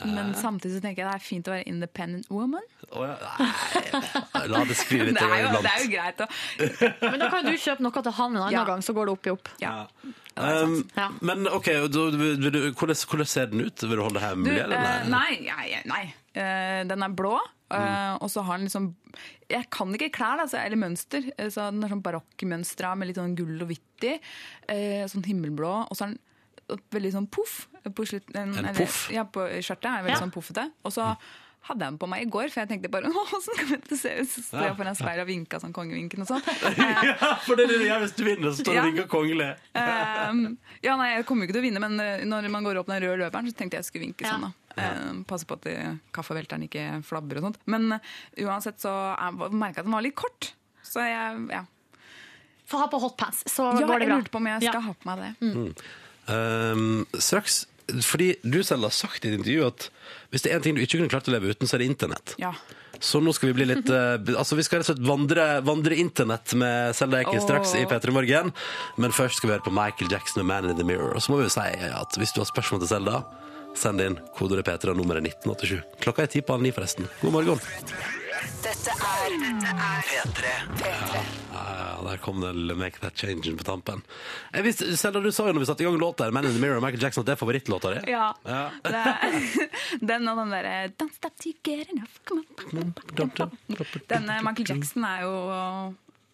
men 0.06 0.34
samtidig 0.36 0.78
så 0.78 0.82
tenker 0.84 1.04
jeg 1.04 1.10
det 1.12 1.16
er 1.16 1.26
fint 1.26 1.48
å 1.48 1.54
være 1.54 1.68
independent 1.68 2.30
woman. 2.30 2.64
Oh, 2.92 3.06
ja. 3.06 3.18
Nei, 4.34 4.46
La 4.52 4.64
det 4.68 4.76
skrive 4.80 5.06
litt 5.10 5.20
Det 5.20 5.24
er, 5.28 5.42
jo, 5.44 5.48
iblant. 5.52 5.64
det 5.64 5.72
er 5.72 5.84
jo 5.86 5.92
greit 5.94 6.24
å 6.24 6.28
Men 7.12 7.20
da 7.24 7.30
kan 7.32 7.46
jo 7.46 7.54
du 7.54 7.62
kjøpe 7.62 7.86
noe 7.86 8.04
til 8.04 8.16
han 8.18 8.36
en 8.36 8.42
annen 8.42 8.56
Ja. 8.58 8.64
gang, 8.68 8.82
så 8.84 8.96
går 8.98 9.08
det 9.08 9.14
opp 9.18 9.28
i 9.30 9.34
opp. 9.36 9.52
Ja. 9.62 9.76
Um, 10.42 10.78
Ja. 10.98 11.10
men 11.22 11.48
OK, 11.52 11.68
du, 11.92 12.00
hvordan, 12.18 12.96
hvordan 13.08 13.28
ser 13.28 13.48
den 13.52 13.66
ut? 13.68 13.84
Vil 13.84 13.98
du 14.00 14.04
holde 14.04 14.20
det 14.20 14.24
Du, 14.24 14.28
hemmelig? 14.30 14.62
eller 14.64 14.78
eh, 14.82 15.08
nei, 15.12 15.32
nei, 15.48 15.82
nei. 15.92 16.04
Eh, 16.34 16.82
den 16.88 17.04
er 17.04 17.12
blå, 17.16 17.34
eh, 17.76 18.14
og 18.24 18.30
så 18.32 18.44
har 18.48 18.58
den 18.58 18.68
liksom 18.70 18.94
Jeg 19.52 19.68
kan 19.70 19.92
ikke 19.94 20.08
klær, 20.16 20.38
da, 20.40 20.46
så- 20.48 20.62
eller 20.64 20.80
mønster. 20.80 21.26
eh, 21.38 21.50
Så 21.52 21.70
den 21.72 21.84
er 21.84 21.90
sånn 21.92 22.02
barokkmønstra 22.04 22.96
med 22.98 23.10
litt 23.10 23.18
sånn 23.20 23.36
gull 23.36 23.62
og 23.62 23.68
hvitt 23.68 24.06
i. 24.08 24.14
Uh, 24.72 25.04
Sånn 25.12 25.26
himmelblå. 25.28 25.74
Og 25.92 25.98
så 25.98 26.06
er 26.06 26.14
den 26.14 26.20
veldig 26.92 27.12
sånn 27.14 27.30
poff. 27.32 27.68
På 27.96 28.06
slutten. 28.06 28.36
En 28.36 28.54
eller- 28.58 28.74
poff? 28.78 29.10
Ja, 29.12 29.24
på 29.24 29.48
skjørtet 29.62 29.86
er 29.92 30.04
veldig 30.04 30.18
Ja. 30.18 30.22
sånn 30.26 30.32
poffete. 30.34 30.72
Og 30.86 30.92
så 30.94 31.16
hadde 31.62 31.80
jeg 31.86 31.92
den 31.92 31.98
på 32.00 32.08
meg 32.10 32.24
i 32.26 32.30
går, 32.30 32.50
for 32.50 32.62
jeg 32.62 32.70
tenkte 32.70 32.90
bare 32.90 33.06
Å, 33.06 33.26
sånn 33.38 33.58
kommer 33.60 33.78
det 33.78 33.88
til 33.88 33.98
å 33.98 34.00
se 34.02 34.12
ut. 34.22 34.28
Så 34.30 34.42
står 34.48 34.64
jeg 34.66 34.78
foran 34.78 34.96
speilet 34.98 35.22
og 35.22 35.28
vinka 35.30 35.60
sånn 35.62 35.74
kongevinken 35.74 36.22
og 36.22 36.28
sånn. 36.28 36.42
Ja, 37.22 37.36
for 37.46 37.56
det 37.56 37.66
er 37.66 37.74
det 37.74 37.80
du 37.82 37.86
gjør 37.86 38.02
hvis 38.02 38.16
du 38.18 38.24
vinner, 38.26 38.50
så 38.52 38.64
står 38.64 38.72
du 38.72 38.74
Ja. 38.74 38.82
og 38.82 38.90
vinker 38.94 39.08
kongelig. 39.08 39.50
Um, 39.76 40.58
ja, 40.84 40.96
nei, 40.98 41.16
Jeg 41.18 41.26
kommer 41.26 41.46
jo 41.46 41.48
ikke 41.52 41.58
til 41.60 41.62
å 41.62 41.68
vinne, 41.70 41.80
men 41.80 42.00
uh, 42.00 42.26
når 42.26 42.50
man 42.50 42.64
går 42.64 42.78
opp 42.82 42.88
den 42.88 43.02
røde 43.04 43.20
løperen, 43.22 43.46
så 43.52 43.54
tenkte 43.56 43.78
jeg 43.78 43.84
jeg 43.86 43.90
skulle 43.92 44.06
vinke 44.08 44.26
Ja. 44.26 44.38
sånn. 44.38 44.42
da. 44.42 44.52
Um, 45.12 45.24
passe 45.26 45.46
på 45.46 45.54
at 45.60 45.68
kaffevelteren 46.16 46.64
ikke 46.64 47.04
flabber 47.04 47.38
og 47.38 47.44
sånt. 47.50 47.58
Men 47.68 47.92
uh, 47.94 48.00
uansett 48.40 48.80
så 48.80 48.94
merka 49.52 49.76
jeg 49.76 49.84
at 49.84 49.86
den 49.86 49.92
var 49.94 50.02
litt 50.02 50.16
kort. 50.16 50.54
Så 50.82 51.04
jeg, 51.06 51.50
ja. 51.52 51.66
Få 52.72 52.80
ha 52.80 52.88
på 52.88 53.00
hotpants, 53.04 53.44
så 53.52 53.66
ja, 53.78 53.86
går 53.86 54.00
det 54.00 54.08
bra 54.08 54.08
jeg 54.08 54.10
lurte 54.24 54.32
på 54.32 54.38
om 54.40 54.46
jeg 54.48 54.62
Ja. 54.64 54.72
skal 54.72 54.82
ha 54.82 54.94
på 54.94 55.06
meg 55.06 55.20
det. 55.20 55.84
Um, 56.32 57.04
straks 57.20 57.66
fordi 58.06 58.36
du 58.44 58.62
selv 58.64 58.88
har 58.88 58.94
sagt 58.96 59.26
i 59.26 59.32
et 59.32 59.40
intervju 59.40 59.66
at 59.68 59.88
hvis 60.32 60.46
det 60.46 60.52
er 60.52 60.60
en 60.60 60.64
ting 60.64 60.78
du 60.78 60.84
ikke 60.84 61.00
kunne 61.00 61.12
klart 61.12 61.28
å 61.28 61.34
leve 61.34 61.52
uten, 61.52 61.68
så 61.68 61.76
er 61.76 61.84
det 61.84 61.90
internett. 61.92 62.36
Ja. 62.40 62.54
Så 63.02 63.20
nå 63.24 63.34
skal 63.34 63.50
vi 63.50 63.56
bli 63.58 63.66
litt 63.66 63.90
eh, 63.90 64.38
Altså 64.38 64.54
vi 64.60 64.64
skal 64.64 64.80
rett 64.82 64.92
og 64.92 64.94
slett 64.94 65.08
vandre, 65.10 65.46
vandre 65.66 65.98
internett 65.98 66.54
med 66.60 66.94
Selda 66.96 67.24
Ekin 67.24 67.42
straks 67.42 67.74
i 67.74 67.82
Åh. 67.82 67.90
P3 67.90 68.14
Morgen. 68.14 68.54
Men 69.02 69.16
først 69.16 69.42
skal 69.42 69.50
vi 69.50 69.56
høre 69.58 69.66
på 69.66 69.74
Michael 69.74 70.14
Jackson 70.14 70.44
og 70.44 70.50
Man 70.52 70.70
in 70.70 70.78
the 70.78 70.86
Mirror. 70.88 71.16
Og 71.18 71.26
så 71.26 71.34
må 71.34 71.42
vi 71.42 71.50
jo 71.50 71.56
si 71.56 71.68
at 71.90 72.22
hvis 72.22 72.36
du 72.38 72.44
har 72.44 72.52
spørsmål 72.52 72.86
til 72.86 72.94
Selda, 72.94 73.24
send 73.76 74.06
inn 74.06 74.20
kodeordet 74.38 74.68
P3 74.70 74.94
og 74.94 75.02
nummeret 75.02 75.26
1987. 75.34 75.82
Klokka 76.06 76.28
er 76.28 76.34
ti 76.38 76.46
på 76.46 76.60
halv 76.60 76.68
ni, 76.68 76.76
forresten. 76.76 77.10
God 77.24 77.40
morgen. 77.40 78.20
Dette 78.62 78.94
er 78.94 79.36
P3. 80.06 80.52
Ja, 81.52 82.02
der 82.06 82.18
kom 82.24 82.40
det 82.42 82.76
Make 82.78 83.00
That 83.04 83.18
Change 83.20 83.52
på 83.60 83.66
tampen. 83.68 84.02
Jeg 84.54 84.66
visste, 84.66 84.88
Selda, 84.98 85.22
du 85.22 85.30
sa 85.34 85.46
jo 85.48 85.54
når 85.56 85.64
vi 85.64 85.70
satte 85.70 85.84
i 85.86 85.88
gang 85.88 86.00
låta 86.02 86.30
Man 86.34 86.48
in 86.50 86.56
the 86.56 86.62
Mirror 86.62 86.80
og 86.82 86.86
Michael 86.86 87.04
Jackson, 87.06 87.22
at 87.22 87.30
det 87.30 87.36
er 87.36 87.42
favorittlåta 87.42 87.92
di. 87.94 88.02
Ja. 88.12 88.32
Ja. 88.48 88.64
Er, 88.90 89.38
den 90.14 90.28
og 90.32 90.42
den 90.42 90.54
derre 90.56 90.76
Don't 90.98 91.14
stop 91.18 91.38
to 91.44 91.54
get 91.66 91.90
enough. 91.94 92.18
Come 92.26 92.44
on. 92.74 92.94
Denne 94.10 94.40
Michael 94.46 94.74
Jackson 94.74 95.06
er 95.08 95.26
jo 95.28 95.36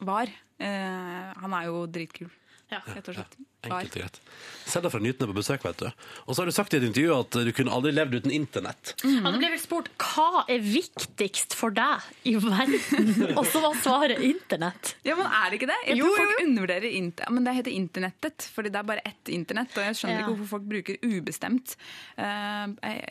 var. 0.07 0.31
Uh, 0.57 1.33
han 1.43 1.53
er 1.59 1.67
jo 1.69 1.83
dritkul, 1.91 2.31
Ja. 2.71 2.79
rett 2.87 3.11
og 3.11 3.19
slett. 3.19 3.35
Enkelt 3.65 3.95
og 3.95 4.01
greit. 4.03 4.19
Selda 4.67 4.89
fra 4.91 4.99
Nyten 5.01 5.23
er 5.25 5.29
på 5.31 5.35
besøk, 5.39 5.63
vet 5.63 5.79
du. 5.79 5.87
Og 6.27 6.35
så 6.35 6.41
har 6.43 6.49
du 6.49 6.53
sagt 6.53 6.73
i 6.75 6.77
et 6.77 6.83
intervju 6.85 7.13
at 7.15 7.37
du 7.47 7.49
kunne 7.55 7.71
aldri 7.73 7.93
levd 7.95 8.17
uten 8.19 8.33
internett. 8.35 8.91
Ja, 9.01 9.31
det 9.31 9.39
ble 9.39 9.49
vel 9.53 9.61
spurt 9.61 9.87
hva 10.03 10.43
er 10.51 10.59
viktigst 10.61 11.55
for 11.57 11.71
deg 11.73 12.03
i 12.27 12.35
verden, 12.37 13.31
og 13.39 13.47
så 13.47 13.61
var 13.63 13.77
svaret 13.81 14.19
internett. 14.27 14.91
Ja, 15.07 15.15
men 15.17 15.25
er 15.31 15.49
det 15.49 15.57
ikke 15.61 15.69
det? 15.71 15.77
Jeg 15.87 15.97
Jo, 16.01 16.09
tror 16.11 16.19
folk 16.21 16.33
jo. 16.35 16.45
undervurderer 16.49 16.87
internett. 16.99 17.33
Men 17.37 17.47
det 17.47 17.55
heter 17.57 17.75
internettet, 17.79 18.47
fordi 18.53 18.73
det 18.75 18.81
er 18.83 18.89
bare 18.91 19.05
ett 19.09 19.31
internett. 19.39 19.73
Og 19.79 19.87
jeg 19.87 19.97
skjønner 20.01 20.17
Ja. 20.17 20.21
ikke 20.27 20.35
hvorfor 20.35 20.51
folk 20.57 20.67
bruker 20.75 20.99
ubestemt. 21.07 21.75
Uh, 22.19 22.67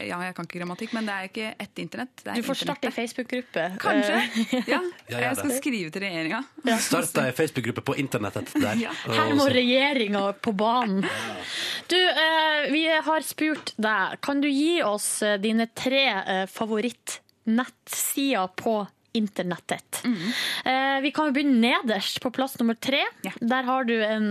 ja, 0.06 0.20
jeg 0.28 0.36
kan 0.38 0.46
ikke 0.48 0.60
grammatikk, 0.60 0.94
men 0.96 1.08
det 1.10 1.16
er 1.16 1.30
ikke 1.32 1.48
ett 1.66 1.82
internett. 1.82 2.14
Det 2.22 2.32
er 2.36 2.40
Du 2.42 2.46
får 2.52 2.60
starte 2.62 2.92
ei 2.92 2.96
Facebook-gruppe. 3.00 3.66
Kanskje. 3.82 4.20
Eh, 4.20 4.54
Ja, 4.76 4.80
Ja, 5.08 5.18
jeg, 5.18 5.22
jeg 5.24 5.36
skal 5.40 5.50
det. 5.50 5.58
skrive 5.62 5.90
til 5.96 6.02
regjeringa. 6.06 6.44
Start 6.84 7.18
ei 7.24 7.32
Facebook-gruppe 7.40 7.82
på 7.90 7.96
internettet 8.04 8.52
der. 8.60 8.76
Ja. 8.86 8.92
Her 9.08 9.34
må 9.38 9.48
regjeringa 9.50 10.26
på 10.42 10.52
banen. 10.56 11.04
Du, 11.88 11.96
eh, 12.08 12.66
vi 12.72 12.84
har 13.06 13.20
spurt 13.22 13.72
deg. 13.76 14.16
Kan 14.24 14.40
du 14.42 14.48
gi 14.50 14.82
oss 14.82 15.22
eh, 15.22 15.36
dine 15.38 15.66
tre 15.74 16.04
eh, 16.22 16.46
favorittnettsider 16.50 18.48
på 18.58 18.86
internettet? 19.16 20.02
Eh, 20.04 20.98
vi 21.00 21.10
kan 21.14 21.26
jo 21.30 21.32
begynne 21.36 21.60
nederst, 21.62 22.18
på 22.20 22.30
plass 22.36 22.58
nummer 22.60 22.74
tre. 22.76 23.00
Ja. 23.24 23.32
Der 23.40 23.62
har 23.64 23.84
du 23.88 23.94
en 24.04 24.26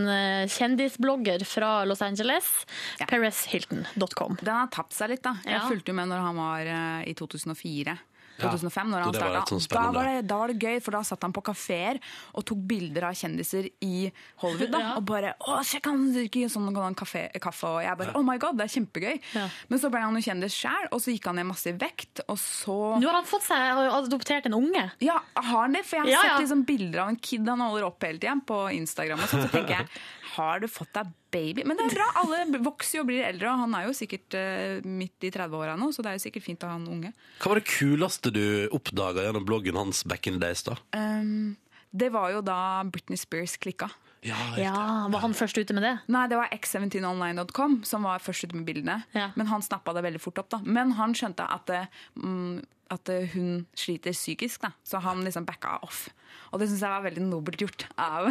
kjendisblogger 0.51 1.45
fra 1.49 1.83
Los 1.89 2.01
Angeles. 2.05 2.51
Ja. 2.99 3.07
ParisHilton.com. 3.09 4.37
Den 4.41 4.53
har 4.59 4.67
tapt 4.75 4.93
seg 4.93 5.09
litt, 5.15 5.23
da. 5.25 5.37
Jeg 5.45 5.57
Ja. 5.57 5.63
fulgte 5.69 5.89
jo 5.89 5.97
med 5.97 6.09
når 6.11 6.21
han 6.27 6.35
var 6.37 6.61
i 7.07 7.13
2004. 7.17 7.97
2005, 8.41 8.89
når 8.91 9.03
han 9.05 9.11
det 9.15 9.21
var 9.21 9.33
litt 9.36 9.47
starta. 9.47 9.59
sånn 9.61 9.93
da, 9.93 9.99
var 9.99 10.05
det, 10.09 10.27
da 10.27 10.38
var 10.41 10.47
det 10.53 10.59
gøy, 10.59 10.79
for 10.83 10.91
da 10.91 11.01
satt 11.07 11.21
han 11.23 11.33
på 11.36 11.43
kafeer 11.45 11.99
og 12.33 12.45
tok 12.45 12.57
bilder 12.67 13.03
av 13.09 13.13
kjendiser 13.15 13.69
i 13.81 14.11
Hollywood. 14.43 14.71
Da, 14.71 14.79
Ja. 14.86 14.95
Og 14.99 15.05
bare 15.05 15.33
'Å, 15.39 15.59
sjekk, 15.65 15.86
han 15.86 16.13
sånn 16.49 16.73
kan 16.73 16.83
han 16.83 16.95
kaffe, 16.95 17.29
kaffe?' 17.41 17.65
Og 17.67 17.81
jeg 17.83 17.97
bare 17.97 18.13
'Oh 18.13 18.23
my 18.23 18.38
god, 18.38 18.57
det 18.57 18.65
er 18.67 18.73
kjempegøy'. 18.79 19.19
Ja. 19.33 19.47
Men 19.69 19.79
så 19.79 19.89
ble 19.89 20.01
han 20.01 20.15
jo 20.15 20.21
kjendis 20.21 20.53
sjæl, 20.53 20.88
og 20.91 20.99
så 21.01 21.11
gikk 21.15 21.25
han 21.25 21.36
ned 21.36 21.45
masse 21.47 21.67
i 21.67 21.73
vekt, 21.73 22.21
og 22.27 22.38
så 22.38 22.99
Nå 22.99 23.07
har 23.07 23.15
han 23.21 23.25
fått 23.25 23.43
seg 23.43 23.57
adoptert 23.89 24.45
en 24.45 24.53
unge. 24.53 24.91
ja, 24.99 25.19
har 25.36 25.61
han 25.63 25.73
det? 25.73 25.86
For 25.86 25.97
jeg 25.97 26.05
har 26.05 26.11
Ja, 26.11 26.21
ja. 26.23 26.38
sett 26.38 26.45
liksom 26.47 26.65
bilder 26.65 26.99
av 27.01 27.09
en 27.09 27.15
kid 27.17 27.47
han 27.47 27.59
holder 27.59 27.86
opp 27.86 28.03
hele 28.03 28.19
tida 28.19 28.36
på 28.45 28.59
Instagram. 28.75 29.19
Og 29.19 29.27
sånn, 29.29 29.41
så 29.47 29.51
tenker 29.51 29.77
jeg, 29.79 29.88
har 30.36 30.59
du 30.59 30.67
fått 30.67 30.91
deg 30.93 31.07
baby? 31.36 31.65
Men 31.67 31.77
det 31.79 31.89
er 31.89 31.97
bra, 31.97 32.07
alle 32.23 32.61
vokser 32.65 32.99
jo 32.99 33.03
og 33.03 33.09
blir 33.11 33.25
eldre, 33.27 33.51
og 33.51 33.65
han 33.65 33.75
er 33.77 33.89
jo 33.89 33.95
sikkert 33.97 34.38
eh, 34.39 34.79
midt 34.88 35.27
i 35.27 35.33
30-åra 35.36 35.75
nå, 35.79 35.91
så 35.91 36.05
det 36.05 36.13
er 36.13 36.17
jo 36.19 36.23
sikkert 36.25 36.47
fint 36.47 36.63
å 36.65 36.71
ha 36.71 36.79
en 36.79 36.88
unge. 36.95 37.11
Hva 37.43 37.51
var 37.51 37.61
det 37.61 37.67
kuleste 37.69 38.31
du 38.33 38.43
oppdaga 38.75 39.27
gjennom 39.27 39.45
bloggen 39.47 39.77
hans 39.79 40.05
back 40.07 40.31
in 40.31 40.39
the 40.39 40.45
days? 40.47 40.63
da? 40.65 40.79
Um, 40.95 41.53
det 41.95 42.09
var 42.15 42.31
jo 42.33 42.41
da 42.43 42.57
Britney 42.91 43.19
Spears 43.19 43.55
klikka. 43.61 43.91
Ja, 44.25 44.36
Ja, 44.57 45.07
Var 45.13 45.21
han 45.21 45.36
først 45.38 45.57
ute 45.61 45.73
med 45.77 45.83
det? 45.86 45.93
Nei, 46.09 46.23
det 46.31 46.38
var 46.39 46.49
x17online.com 46.49 47.83
som 47.86 48.07
var 48.07 48.23
først 48.23 48.47
ute 48.47 48.57
med 48.57 48.65
bildene. 48.65 49.03
Ja. 49.13 49.29
Men 49.38 49.47
han 49.51 49.61
snappa 49.61 49.93
det 49.93 50.01
veldig 50.05 50.21
fort 50.23 50.41
opp. 50.41 50.49
da. 50.49 50.59
Men 50.65 50.95
han 50.97 51.13
skjønte 51.13 51.45
at 51.45 51.67
det, 51.69 51.83
mm, 52.17 52.63
at 52.93 53.09
eh, 53.09 53.29
hun 53.33 53.65
sliter 53.77 54.13
psykisk, 54.13 54.61
da. 54.61 54.69
så 54.86 54.99
han 55.01 55.23
liksom 55.25 55.45
backa 55.47 55.79
off. 55.83 56.07
Og 56.53 56.59
det 56.61 56.67
syns 56.69 56.81
jeg 56.83 56.91
var 56.91 57.01
veldig 57.03 57.23
nobelt 57.25 57.59
gjort 57.59 57.86
av 57.99 58.27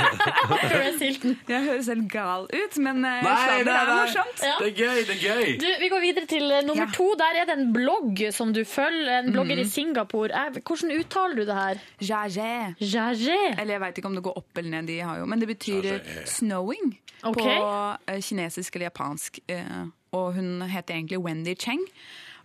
Paris 0.62 1.00
Hilton. 1.02 1.34
Jeg 1.48 1.64
høres 1.64 1.88
helt 1.90 2.06
gal 2.12 2.46
ut, 2.48 2.76
men 2.84 3.00
uh, 3.04 3.18
Nei, 3.24 3.34
det 3.64 3.66
nei, 3.68 3.74
er 3.74 3.88
nei. 3.90 3.96
morsomt. 3.98 4.42
Ja. 4.44 4.54
Det 4.60 4.68
er 4.70 4.76
gøy, 4.78 5.00
det 5.08 5.16
er 5.16 5.22
gøy! 5.24 5.50
Du, 5.62 5.66
vi 5.82 5.90
går 5.92 6.04
videre 6.04 6.28
til 6.30 6.46
eh, 6.54 6.62
nummer 6.66 6.86
Ja. 6.86 6.94
to. 6.94 7.08
Der 7.20 7.40
er 7.42 7.48
det 7.50 7.56
en 7.58 7.72
blogg 7.74 8.22
som 8.36 8.52
du 8.56 8.62
følger. 8.68 9.18
En 9.24 9.32
blogger 9.34 9.60
i 9.60 9.66
Singapore. 9.68 10.30
Eh, 10.32 10.60
Hvordan 10.62 10.94
uttaler 11.00 11.40
du 11.40 11.44
det 11.48 11.58
her? 11.58 11.82
Jajé. 12.00 12.54
Jajé. 12.80 13.38
Eller 13.58 13.74
jeg 13.76 13.84
veit 13.84 14.00
ikke 14.00 14.12
om 14.12 14.16
det 14.20 14.24
går 14.28 14.38
opp 14.40 14.62
eller 14.62 14.70
ned, 14.78 14.88
de 14.92 15.00
har 15.02 15.20
jo, 15.20 15.26
men 15.28 15.42
det 15.42 15.50
betyr 15.50 15.90
eh, 15.96 16.22
snowing 16.30 16.94
okay. 17.22 17.42
på 17.58 17.68
eh, 18.14 18.22
kinesisk 18.24 18.76
eller 18.78 18.90
japansk. 18.92 19.42
eh, 19.48 19.84
og 20.16 20.30
hun 20.38 20.62
heter 20.64 20.94
egentlig 20.96 21.18
Wendy 21.20 21.52
Cheng 21.60 21.82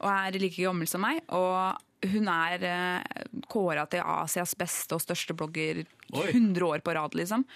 og 0.03 0.11
er 0.11 0.37
like 0.43 0.59
gammel 0.59 0.89
som 0.89 1.03
meg. 1.05 1.23
Og 1.33 2.11
hun 2.13 2.27
er 2.27 2.67
uh, 2.67 3.39
kåra 3.47 3.87
til 3.87 4.03
Asias 4.03 4.53
beste 4.59 4.97
og 4.97 5.01
største 5.03 5.35
blogger 5.39 5.85
Oi. 6.13 6.27
100 6.35 6.67
år 6.67 6.83
på 6.83 6.93
rad, 6.97 7.15
liksom. 7.15 7.47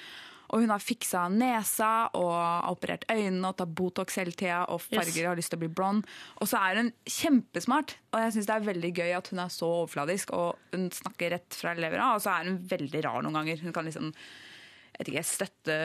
Og 0.48 0.62
hun 0.64 0.72
har 0.72 0.80
fiksa 0.80 1.26
nesa 1.28 2.08
og 2.16 2.30
har 2.32 2.70
operert 2.72 3.04
øynene 3.12 3.50
og 3.50 3.58
tar 3.60 3.68
Botox 3.68 4.16
hele 4.16 4.32
tida 4.32 4.62
og 4.72 4.80
farger 4.86 5.10
Yes. 5.12 5.18
og 5.26 5.32
har 5.34 5.40
lyst 5.42 5.52
til 5.52 5.60
å 5.60 5.64
bli 5.66 5.72
blond. 5.76 6.08
Og 6.40 6.48
så 6.48 6.62
er 6.64 6.80
hun 6.80 6.92
kjempesmart, 7.04 7.98
og 8.14 8.24
jeg 8.24 8.36
syns 8.38 8.48
det 8.48 8.56
er 8.56 8.70
veldig 8.70 8.92
gøy 8.96 9.12
at 9.18 9.28
hun 9.34 9.44
er 9.44 9.52
så 9.52 9.68
overfladisk 9.82 10.32
og 10.38 10.56
hun 10.72 10.88
snakker 10.96 11.36
rett 11.36 11.60
fra 11.60 11.76
levra, 11.76 12.14
og 12.16 12.24
så 12.24 12.38
er 12.38 12.48
hun 12.48 12.62
veldig 12.72 13.04
rar 13.04 13.28
noen 13.28 13.36
ganger. 13.42 13.60
Hun 13.66 13.76
kan 13.76 13.92
liksom 13.92 14.14
jeg 14.14 15.04
vet 15.04 15.12
ikke, 15.12 15.28
støtte 15.30 15.76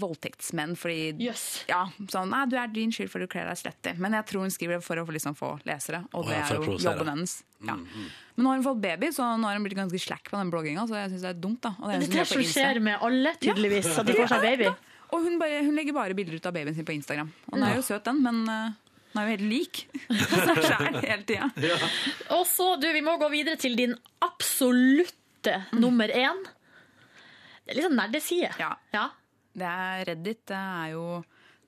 voldtektsmenn 0.00 0.76
fordi 0.78 1.12
yes. 1.22 1.44
ja, 1.70 1.84
sånn, 2.10 2.32
nei, 2.32 2.42
du 2.50 2.56
er 2.60 2.72
din 2.72 2.92
skyld 2.94 3.10
for 3.12 3.22
du 3.22 3.30
kler 3.30 3.48
deg 3.50 3.60
slettig. 3.60 3.94
Men 4.02 4.16
jeg 4.18 4.28
tror 4.30 4.46
hun 4.46 4.54
skriver 4.54 4.78
det 4.78 4.86
for 4.86 5.00
å 5.00 5.06
få 5.08 5.14
liksom 5.16 5.36
få 5.38 5.52
lesere, 5.68 6.02
og 6.12 6.28
det 6.28 6.36
ja, 6.38 6.44
er 6.46 6.60
jo 6.60 6.76
jobben 6.80 7.12
hennes. 7.14 7.38
Ja. 7.66 7.76
Men 7.76 8.44
nå 8.44 8.52
har 8.52 8.60
hun 8.60 8.66
fått 8.66 8.82
baby, 8.82 9.10
så 9.14 9.26
nå 9.36 9.48
har 9.48 9.58
hun 9.58 9.66
blitt 9.66 9.78
ganske 9.78 10.02
slack 10.02 10.30
på 10.30 10.38
den 10.38 10.52
blogginga, 10.52 10.86
så 10.88 10.98
jeg 10.98 11.14
syns 11.14 11.26
det 11.26 11.32
er 11.32 11.40
dumt. 11.40 11.62
da. 11.66 11.74
Og 11.80 11.90
det 11.90 11.98
er 11.98 12.14
Det 12.18 12.28
som 12.30 12.44
skjer 12.52 12.80
med 12.84 13.08
alle, 13.08 13.34
tydeligvis, 13.40 13.90
at 14.00 14.08
de 14.08 14.16
får 14.20 14.32
seg 14.34 14.46
baby. 14.48 14.70
Og 15.10 15.24
hun, 15.26 15.40
bare, 15.40 15.64
hun 15.66 15.74
legger 15.74 15.96
bare 15.96 16.14
bilder 16.14 16.38
ut 16.38 16.46
av 16.46 16.54
babyen 16.54 16.76
sin 16.76 16.86
på 16.86 16.94
Instagram. 16.94 17.32
Og 17.50 17.58
den 17.58 17.66
er 17.66 17.76
jo 17.80 17.82
søt, 17.82 18.04
den, 18.06 18.20
men 18.22 18.44
uh, 18.46 18.90
den 19.10 19.20
er 19.20 19.26
jo 19.26 19.34
helt 19.34 19.48
lik. 19.50 19.80
seg 20.30 20.62
sjæl 20.68 21.00
hele 21.02 21.24
tida. 21.26 21.50
Og 22.36 22.44
så, 22.46 22.74
du, 22.78 22.86
vi 22.94 23.02
må 23.04 23.16
gå 23.20 23.30
videre 23.32 23.58
til 23.60 23.74
din 23.78 23.96
absolutte 24.22 25.64
nummer 25.74 26.12
én. 26.14 26.44
Det 27.64 27.74
er 27.74 27.80
litt 27.80 27.88
sånn 27.88 27.98
nerdeside. 27.98 28.52
Ja. 28.60 28.70
Ja. 28.94 29.08
Det 29.52 29.66
er 29.66 30.04
Reddit. 30.12 30.44
Det 30.46 30.56
er 30.56 30.90
jo 30.94 31.04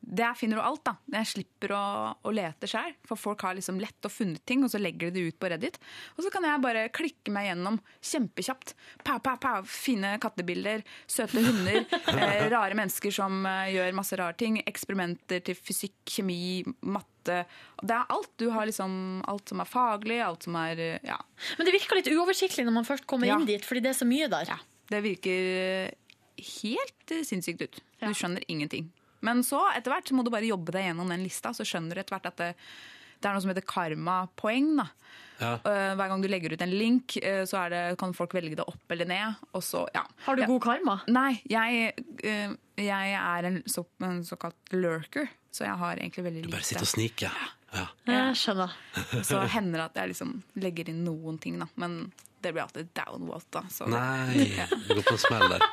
Der 0.02 0.34
finner 0.34 0.58
du 0.58 0.62
alt, 0.66 0.80
da. 0.82 0.96
Jeg 1.14 1.28
slipper 1.30 1.70
å, 1.78 1.80
å 2.26 2.30
lete 2.34 2.66
sjøl. 2.66 2.90
For 3.06 3.14
folk 3.14 3.44
har 3.46 3.54
liksom 3.54 3.76
lett 3.78 4.02
og 4.02 4.10
funnet 4.10 4.42
ting, 4.50 4.64
og 4.66 4.70
så 4.72 4.80
legger 4.82 5.12
de 5.12 5.20
det 5.20 5.28
ut 5.30 5.36
på 5.38 5.46
Reddit. 5.52 5.76
Og 6.16 6.24
så 6.24 6.30
kan 6.34 6.42
jeg 6.42 6.58
bare 6.64 6.88
klikke 6.90 7.30
meg 7.30 7.46
gjennom 7.46 7.76
kjempekjapt. 8.02 8.74
Pa, 9.06 9.20
pa, 9.22 9.36
pa, 9.38 9.52
Fine 9.62 10.16
kattebilder, 10.18 10.82
søte 11.06 11.38
hunder, 11.46 11.86
eh, 12.18 12.48
rare 12.50 12.74
mennesker 12.74 13.14
som 13.14 13.46
eh, 13.46 13.70
gjør 13.76 13.94
masse 13.94 14.18
rare 14.18 14.34
ting. 14.42 14.58
Eksperimenter 14.66 15.38
til 15.46 15.54
fysikk, 15.54 15.94
kjemi, 16.16 16.64
matte. 16.82 17.44
Det 17.78 17.94
er 17.94 18.10
alt. 18.10 18.32
Du 18.42 18.48
har 18.50 18.66
liksom 18.66 19.22
alt 19.30 19.54
som 19.54 19.62
er 19.62 19.70
faglig, 19.70 20.18
alt 20.26 20.48
som 20.50 20.58
er 20.58 20.82
eh, 20.82 20.98
Ja. 21.06 21.20
Men 21.60 21.70
det 21.70 21.78
virker 21.78 22.02
litt 22.02 22.10
uoversiktlig 22.10 22.66
når 22.66 22.80
man 22.82 22.90
først 22.90 23.06
kommer 23.06 23.30
Ja. 23.30 23.38
inn 23.38 23.46
dit, 23.46 23.62
fordi 23.62 23.86
det 23.86 23.94
er 23.94 24.00
så 24.02 24.10
mye 24.10 24.26
der. 24.34 24.50
Ja, 24.50 24.58
det 24.90 25.04
virker 25.06 25.94
helt 26.46 27.14
eh, 27.14 27.24
sinnssykt 27.26 27.64
ut. 27.64 27.80
Ja. 28.00 28.10
Du 28.10 28.18
skjønner 28.18 28.44
ingenting. 28.52 28.90
Men 29.22 29.44
så 29.46 29.60
etter 29.70 29.94
hvert 29.94 30.08
så 30.10 30.16
må 30.18 30.24
du 30.26 30.32
bare 30.34 30.48
jobbe 30.48 30.74
deg 30.74 30.88
gjennom 30.88 31.12
den 31.12 31.22
lista, 31.22 31.52
så 31.54 31.66
skjønner 31.66 31.94
du 31.94 32.02
etter 32.02 32.16
hvert 32.16 32.30
at 32.32 32.40
det, 32.40 32.48
det 33.22 33.28
er 33.28 33.36
noe 33.36 33.44
som 33.44 33.52
heter 33.52 33.66
karmapoeng. 33.70 34.72
da. 34.80 34.88
Ja. 35.42 35.52
Eh, 35.54 35.92
hver 35.98 36.10
gang 36.10 36.22
du 36.22 36.28
legger 36.30 36.54
ut 36.54 36.64
en 36.64 36.74
link, 36.74 37.16
eh, 37.22 37.42
så 37.48 37.64
er 37.64 37.74
det, 37.74 37.82
kan 38.02 38.14
folk 38.16 38.34
velge 38.34 38.58
det 38.58 38.66
opp 38.66 38.94
eller 38.94 39.08
ned. 39.10 39.46
Og 39.54 39.62
så, 39.66 39.84
ja. 39.94 40.04
Har 40.26 40.38
du 40.38 40.44
god 40.50 40.62
karma? 40.66 40.98
Nei, 41.10 41.36
jeg, 41.50 41.94
jeg 42.22 43.16
er 43.22 43.48
en, 43.50 43.62
så, 43.70 43.86
en 44.02 44.22
såkalt 44.26 44.74
lurker, 44.74 45.30
så 45.54 45.66
jeg 45.68 45.78
har 45.82 45.98
egentlig 46.02 46.26
veldig 46.28 46.46
lite 46.46 46.56
Bare 46.56 46.68
sitter 46.68 46.88
og 46.88 47.26
Ja. 47.26 47.34
Ja. 47.72 47.86
Jeg 48.04 48.36
skjønner. 48.36 48.74
Så 49.24 49.38
hender 49.48 49.80
det 49.80 49.84
at 49.86 50.02
jeg 50.02 50.12
liksom 50.12 50.34
legger 50.60 50.90
inn 50.92 51.04
noen 51.06 51.38
ting, 51.40 51.56
da. 51.62 51.70
Men 51.80 52.12
det 52.42 52.52
blir 52.52 52.62
alltid. 52.62 52.88
Så 53.70 53.86
Nei, 53.90 54.48
du 54.88 54.94
går 54.94 55.02
på 55.06 55.14
en 55.14 55.20
smell 55.22 55.44
der. 55.52 55.64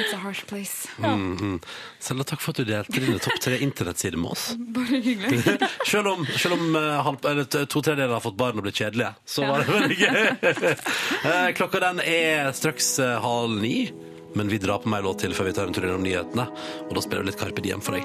it's 0.00 0.14
a 0.14 0.20
harsh 0.22 0.44
place. 0.46 0.88
Mhm. 0.98 1.60
Selda, 1.98 2.24
takk 2.24 2.40
for 2.44 2.52
at 2.54 2.60
du 2.60 2.68
delte 2.68 3.00
dine 3.00 3.18
topp 3.22 3.40
tre 3.40 3.58
internettsider 3.64 4.20
med 4.20 4.34
oss. 4.36 4.50
Bare 4.76 5.00
hyggelig. 5.00 5.58
Selv 5.90 6.12
om, 6.12 6.26
selv 6.38 6.54
om 6.58 6.76
halv, 6.76 7.24
eller, 7.26 7.48
to 7.50 7.80
tredjedeler 7.82 8.14
har 8.18 8.22
fått 8.24 8.36
barn 8.38 8.60
og 8.60 8.66
blitt 8.68 8.78
kjedelige, 8.80 9.14
så 9.24 9.46
var 9.48 9.64
det 9.64 9.74
veldig 9.74 9.98
gøy. 10.00 10.76
Eh, 11.24 11.48
Klokka 11.58 11.80
den 11.82 12.00
er 12.04 12.52
straks 12.56 12.94
eh, 13.02 13.16
halv 13.24 13.56
ni. 13.60 13.90
Men 14.38 14.46
vi 14.46 14.60
drar 14.62 14.78
på 14.78 14.86
meg 14.92 15.02
låt 15.02 15.24
til 15.24 15.32
før 15.34 15.48
vi 15.48 15.52
tar 15.56 15.66
en 15.66 15.74
tur 15.74 15.82
innom 15.88 16.04
nyhetene. 16.06 16.44
Og 16.86 16.92
da 16.94 17.00
spiller 17.02 17.24
vi 17.24 17.32
litt 17.32 17.40
Carpe 17.40 17.64
Diem 17.64 17.80
for 17.82 17.96
deg. 17.98 18.04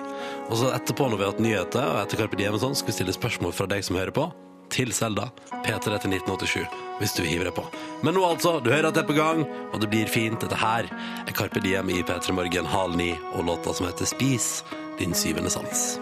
Og 0.49 0.55
så 0.57 0.71
etterpå, 0.73 1.05
når 1.11 1.19
vi 1.21 1.25
har 1.27 1.33
hatt 1.35 1.43
nyheter, 1.45 1.85
og 1.85 1.99
etter 2.01 2.17
Carpe 2.23 2.39
Diem 2.39 2.55
og 2.57 2.63
sånn, 2.63 2.73
skal 2.79 2.89
vi 2.89 2.95
stille 2.97 3.13
spørsmål 3.13 3.53
fra 3.53 3.67
deg 3.69 3.85
som 3.85 3.99
hører 3.99 4.15
på, 4.15 4.25
til 4.73 4.93
Selda. 4.93 5.29
P3 5.65 5.81
til 5.81 6.13
1987, 6.13 6.65
hvis 6.99 7.15
du 7.17 7.23
hiver 7.25 7.49
deg 7.49 7.55
på. 7.57 7.65
Men 8.05 8.17
nå 8.17 8.25
altså, 8.27 8.59
du 8.61 8.69
hører 8.69 8.91
at 8.91 8.97
det 8.97 9.05
er 9.05 9.09
på 9.09 9.17
gang, 9.17 9.45
og 9.73 9.81
det 9.81 9.89
blir 9.89 10.11
fint. 10.11 10.37
Dette 10.41 10.59
her 10.61 10.89
er 11.25 11.33
Carpe 11.37 11.63
Diem 11.63 11.89
i 11.89 12.03
P3 12.05 12.35
Morgen 12.37 12.69
halv 12.69 12.99
ni, 12.99 13.13
og 13.33 13.49
låta 13.49 13.73
som 13.73 13.89
heter 13.89 14.09
Spis 14.09 14.61
din 14.99 15.13
syvende 15.17 15.49
sans. 15.49 15.97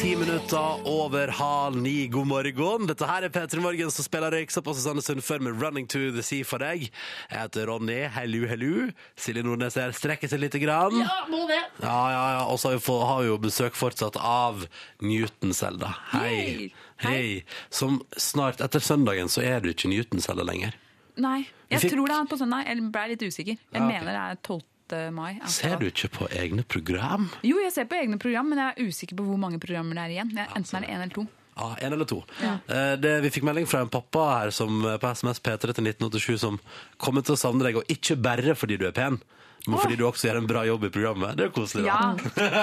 Ti 0.00 0.16
minutter 0.16 0.80
over 0.88 1.28
halv 1.28 1.76
ni. 1.76 2.06
God 2.08 2.26
morgen. 2.26 2.86
Dette 2.88 3.04
her 3.04 3.26
er 3.26 3.32
P3 3.34 3.60
Morgen 3.60 3.90
som 3.92 4.04
spiller 4.06 4.32
røyksopp 4.32 4.70
og 4.70 4.76
Susanne 4.78 5.02
Sundfør 5.04 5.42
med 5.44 5.58
'Running 5.60 5.88
to 5.92 5.98
the 6.14 6.22
Sea' 6.24 6.44
for 6.44 6.58
deg. 6.58 6.86
Jeg 7.30 7.38
heter 7.40 7.66
Ronny. 7.68 7.98
Hello, 8.08 8.46
hello. 8.48 8.88
Silje 9.16 9.42
Nordnes 9.44 9.74
her 9.76 9.92
strekker 9.92 10.28
seg 10.32 10.40
lite 10.40 10.58
grann. 10.62 10.96
Ja, 10.96 11.04
Ja, 11.04 11.26
må 11.28 11.46
det. 11.48 11.60
ja, 11.82 12.06
ja. 12.16 12.44
Og 12.48 12.58
så 12.58 12.70
har 12.72 13.20
vi, 13.20 13.26
jo 13.28 13.36
besøk 13.38 13.74
fortsatt 13.76 14.16
av 14.16 14.66
Newton-Selda. 15.02 15.92
Hei. 16.12 16.72
Hei. 17.04 17.44
Som 17.70 18.00
snart, 18.16 18.60
etter 18.60 18.80
søndagen, 18.80 19.28
så 19.28 19.42
er 19.44 19.60
du 19.60 19.68
ikke 19.68 19.88
Newton-Selda 19.88 20.42
lenger. 20.44 20.72
Nei, 21.18 21.46
jeg 21.70 21.80
tror 21.90 22.06
det 22.06 22.16
er 22.16 22.24
på 22.24 22.38
søndag. 22.38 22.64
Jeg 22.66 22.90
ble 22.92 23.08
litt 23.08 23.20
usikker. 23.22 23.56
Jeg 23.58 23.58
Ja, 23.74 23.84
okay. 23.84 23.98
mener 24.00 24.12
det 24.12 24.30
er 24.30 24.34
12. 24.42 24.62
mai. 25.14 25.34
Akkurat. 25.38 25.54
Ser 25.56 25.76
du 25.80 25.86
ikke 25.88 26.10
på 26.18 26.28
egne 26.36 26.64
program? 26.64 27.28
Jo, 27.46 27.58
jeg 27.64 27.72
ser 27.74 27.88
på 27.90 27.98
egne 28.00 28.18
program, 28.20 28.48
men 28.52 28.58
jeg 28.62 28.74
er 28.74 28.88
usikker 28.90 29.18
på 29.18 29.26
hvor 29.28 29.38
mange 29.40 29.60
programmer 29.62 29.98
det 29.98 30.04
er 30.06 30.16
igjen. 30.16 30.32
Er 30.38 30.50
Enten 30.56 30.76
er 30.80 30.86
det 30.86 30.90
én 30.90 31.00
eller 31.02 31.14
to. 31.14 31.26
Ja, 31.60 31.68
en 31.84 31.92
eller 31.92 32.08
to. 32.08 32.20
Ja. 32.40 32.54
Det, 32.96 33.10
vi 33.24 33.30
fikk 33.34 33.44
melding 33.44 33.66
fra 33.68 33.82
en 33.84 33.90
pappa 33.92 34.22
her 34.38 34.50
som, 34.54 34.78
eh, 34.86 34.96
på 35.02 35.10
SMS 35.12 35.42
P3 35.44 35.74
til 35.76 35.84
1987 35.90 36.38
som 36.40 36.60
kommer 36.96 37.24
til 37.26 37.34
å 37.36 37.40
savne 37.40 37.66
deg, 37.66 37.76
og 37.76 37.90
ikke 37.92 38.16
bare 38.22 38.54
fordi 38.56 38.78
du 38.80 38.86
er 38.88 38.94
pen, 38.96 39.18
men 39.66 39.76
fordi 39.78 39.96
du 40.00 40.04
også 40.08 40.28
gjør 40.30 40.38
en 40.40 40.46
bra 40.48 40.62
jobb 40.64 40.84
i 40.86 40.90
programmet. 40.94 41.34
Det 41.36 41.44
er 41.44 41.48
jo 41.50 41.54
koselig. 41.58 41.84
Ja. 41.84 41.98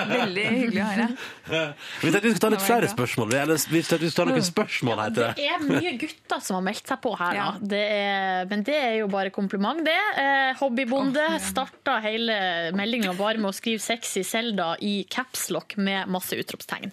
Veldig 0.09 0.45
hyggelig 0.47 0.81
å 0.81 0.87
høre. 0.89 1.07
Vi 2.01 2.09
tenkte 2.11 2.27
vi 2.27 2.31
skulle 2.33 2.43
ta 2.43 2.49
litt 2.53 2.63
flere 2.65 2.89
spørsmål. 2.91 3.33
Eller 3.37 3.61
vi 3.71 3.81
tenkte 3.85 3.99
vi 4.03 4.09
skulle 4.11 4.25
ta 4.31 4.33
noen 4.33 4.47
spørsmål 4.47 5.01
her 5.03 5.13
til 5.13 5.23
Det 5.23 5.29
deg. 5.37 5.51
er 5.53 5.63
mye 5.69 5.93
gutter 6.01 6.41
som 6.43 6.57
har 6.57 6.65
meldt 6.65 6.91
seg 6.91 7.01
på 7.05 7.13
her, 7.19 7.37
da. 7.37 7.47
Det 7.75 7.83
er, 7.99 8.49
men 8.51 8.65
det 8.67 8.75
er 8.81 8.95
jo 9.01 9.07
bare 9.13 9.31
kompliment, 9.35 9.83
det. 9.87 9.95
Eh, 10.23 10.51
hobbybonde 10.59 11.27
starta 11.45 11.99
hele 12.03 12.35
meldinga 12.75 13.13
bare 13.17 13.37
med 13.39 13.51
å 13.53 13.55
skrive 13.55 13.79
'sexy 13.83 14.25
Selda' 14.27 14.73
i 14.83 15.05
capslock 15.09 15.77
med 15.77 16.09
masse 16.11 16.35
utropstegn. 16.35 16.91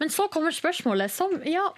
Men 0.00 0.08
så 0.10 0.28
kommer 0.32 0.50
spørsmålet 0.56 1.10
som 1.12 1.36
Ja, 1.44 1.68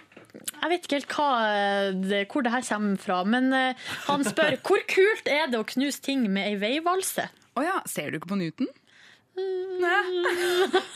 jeg 0.61 0.69
vet 0.69 0.83
ikke 0.85 0.97
helt 0.99 1.13
hva, 1.17 1.29
eh, 1.49 1.91
det, 1.97 2.27
hvor 2.31 2.43
det 2.45 2.51
her 2.53 2.61
kommer 2.61 2.97
fra, 3.01 3.23
men 3.25 3.51
eh, 3.53 3.73
han 4.07 4.23
spør 4.25 4.57
hvor 4.67 4.81
kult 4.89 5.27
er 5.27 5.47
det 5.51 5.59
å 5.59 5.65
knuse 5.67 6.01
ting 6.01 6.25
med 6.29 6.45
ei 6.51 6.55
veivalse? 6.61 7.27
Å 7.57 7.65
ja, 7.65 7.79
ser 7.89 8.11
du 8.11 8.19
ikke 8.19 8.33
på 8.33 8.39
Newton? 8.39 8.69
Nei. 9.37 10.23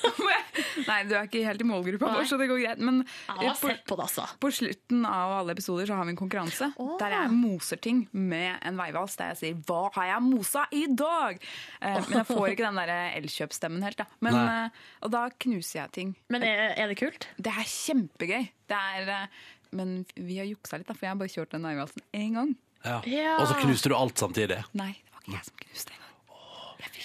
Nei, 0.87 0.97
du 1.05 1.13
er 1.13 1.27
ikke 1.27 1.43
helt 1.45 1.61
i 1.61 1.67
målgruppa 1.67 2.09
vår, 2.15 2.25
så 2.29 2.37
det 2.39 2.47
går 2.49 2.61
greit. 2.63 2.79
Men 2.81 3.03
på, 3.05 3.69
på 3.69 3.97
det, 3.97 4.05
altså. 4.07 4.25
på 4.41 4.49
slutten 4.55 5.05
av 5.05 5.35
alle 5.37 5.53
episoder 5.53 5.89
så 5.89 5.99
har 5.99 6.07
vi 6.09 6.15
en 6.15 6.19
konkurranse 6.19 6.71
oh. 6.81 6.95
der 7.01 7.13
jeg 7.13 7.35
moser 7.35 7.81
ting 7.81 8.03
med 8.17 8.57
en 8.65 8.79
veivals. 8.79 9.17
Der 9.19 9.33
jeg 9.33 9.39
sier 9.41 9.61
'Hva 9.61 9.83
har 9.99 10.09
jeg 10.15 10.25
mosa 10.25 10.65
i 10.73 10.83
dag?' 10.89 11.37
Eh, 11.81 11.99
men 12.07 12.17
jeg 12.19 12.27
får 12.31 12.47
ikke 12.55 12.65
den 12.65 12.81
der 12.81 12.93
Elkjøp-stemmen 13.21 13.85
helt. 13.85 14.01
da. 14.01 14.09
Men, 14.25 14.41
eh, 14.41 14.83
og 15.05 15.13
da 15.13 15.27
knuser 15.29 15.83
jeg 15.83 15.91
ting. 15.99 16.15
Men 16.33 16.45
er, 16.47 16.73
er 16.73 16.91
det 16.91 16.97
kult? 16.97 17.29
Det 17.37 17.53
er 17.53 17.69
kjempegøy. 17.69 18.49
Det 18.71 18.81
er, 18.97 19.15
eh, 19.21 19.47
men 19.77 20.01
vi 20.17 20.41
har 20.41 20.49
juksa 20.49 20.81
litt, 20.81 20.89
da, 20.89 20.97
for 20.97 21.05
jeg 21.05 21.13
har 21.13 21.21
bare 21.21 21.35
kjørt 21.37 21.53
den 21.53 21.69
veivalsen 21.69 22.05
én 22.17 22.37
gang. 22.39 22.55
Ja. 22.81 23.01
Ja. 23.05 23.33
Og 23.37 23.51
så 23.51 23.61
knuste 23.61 23.93
du 23.93 23.97
alt 23.97 24.17
samtidig. 24.17 24.63
Nei, 24.73 24.95
det 24.97 25.13
var 25.13 25.27
ikke 25.27 25.37
jeg 25.37 25.51
som 25.51 25.65
knuste 25.65 26.00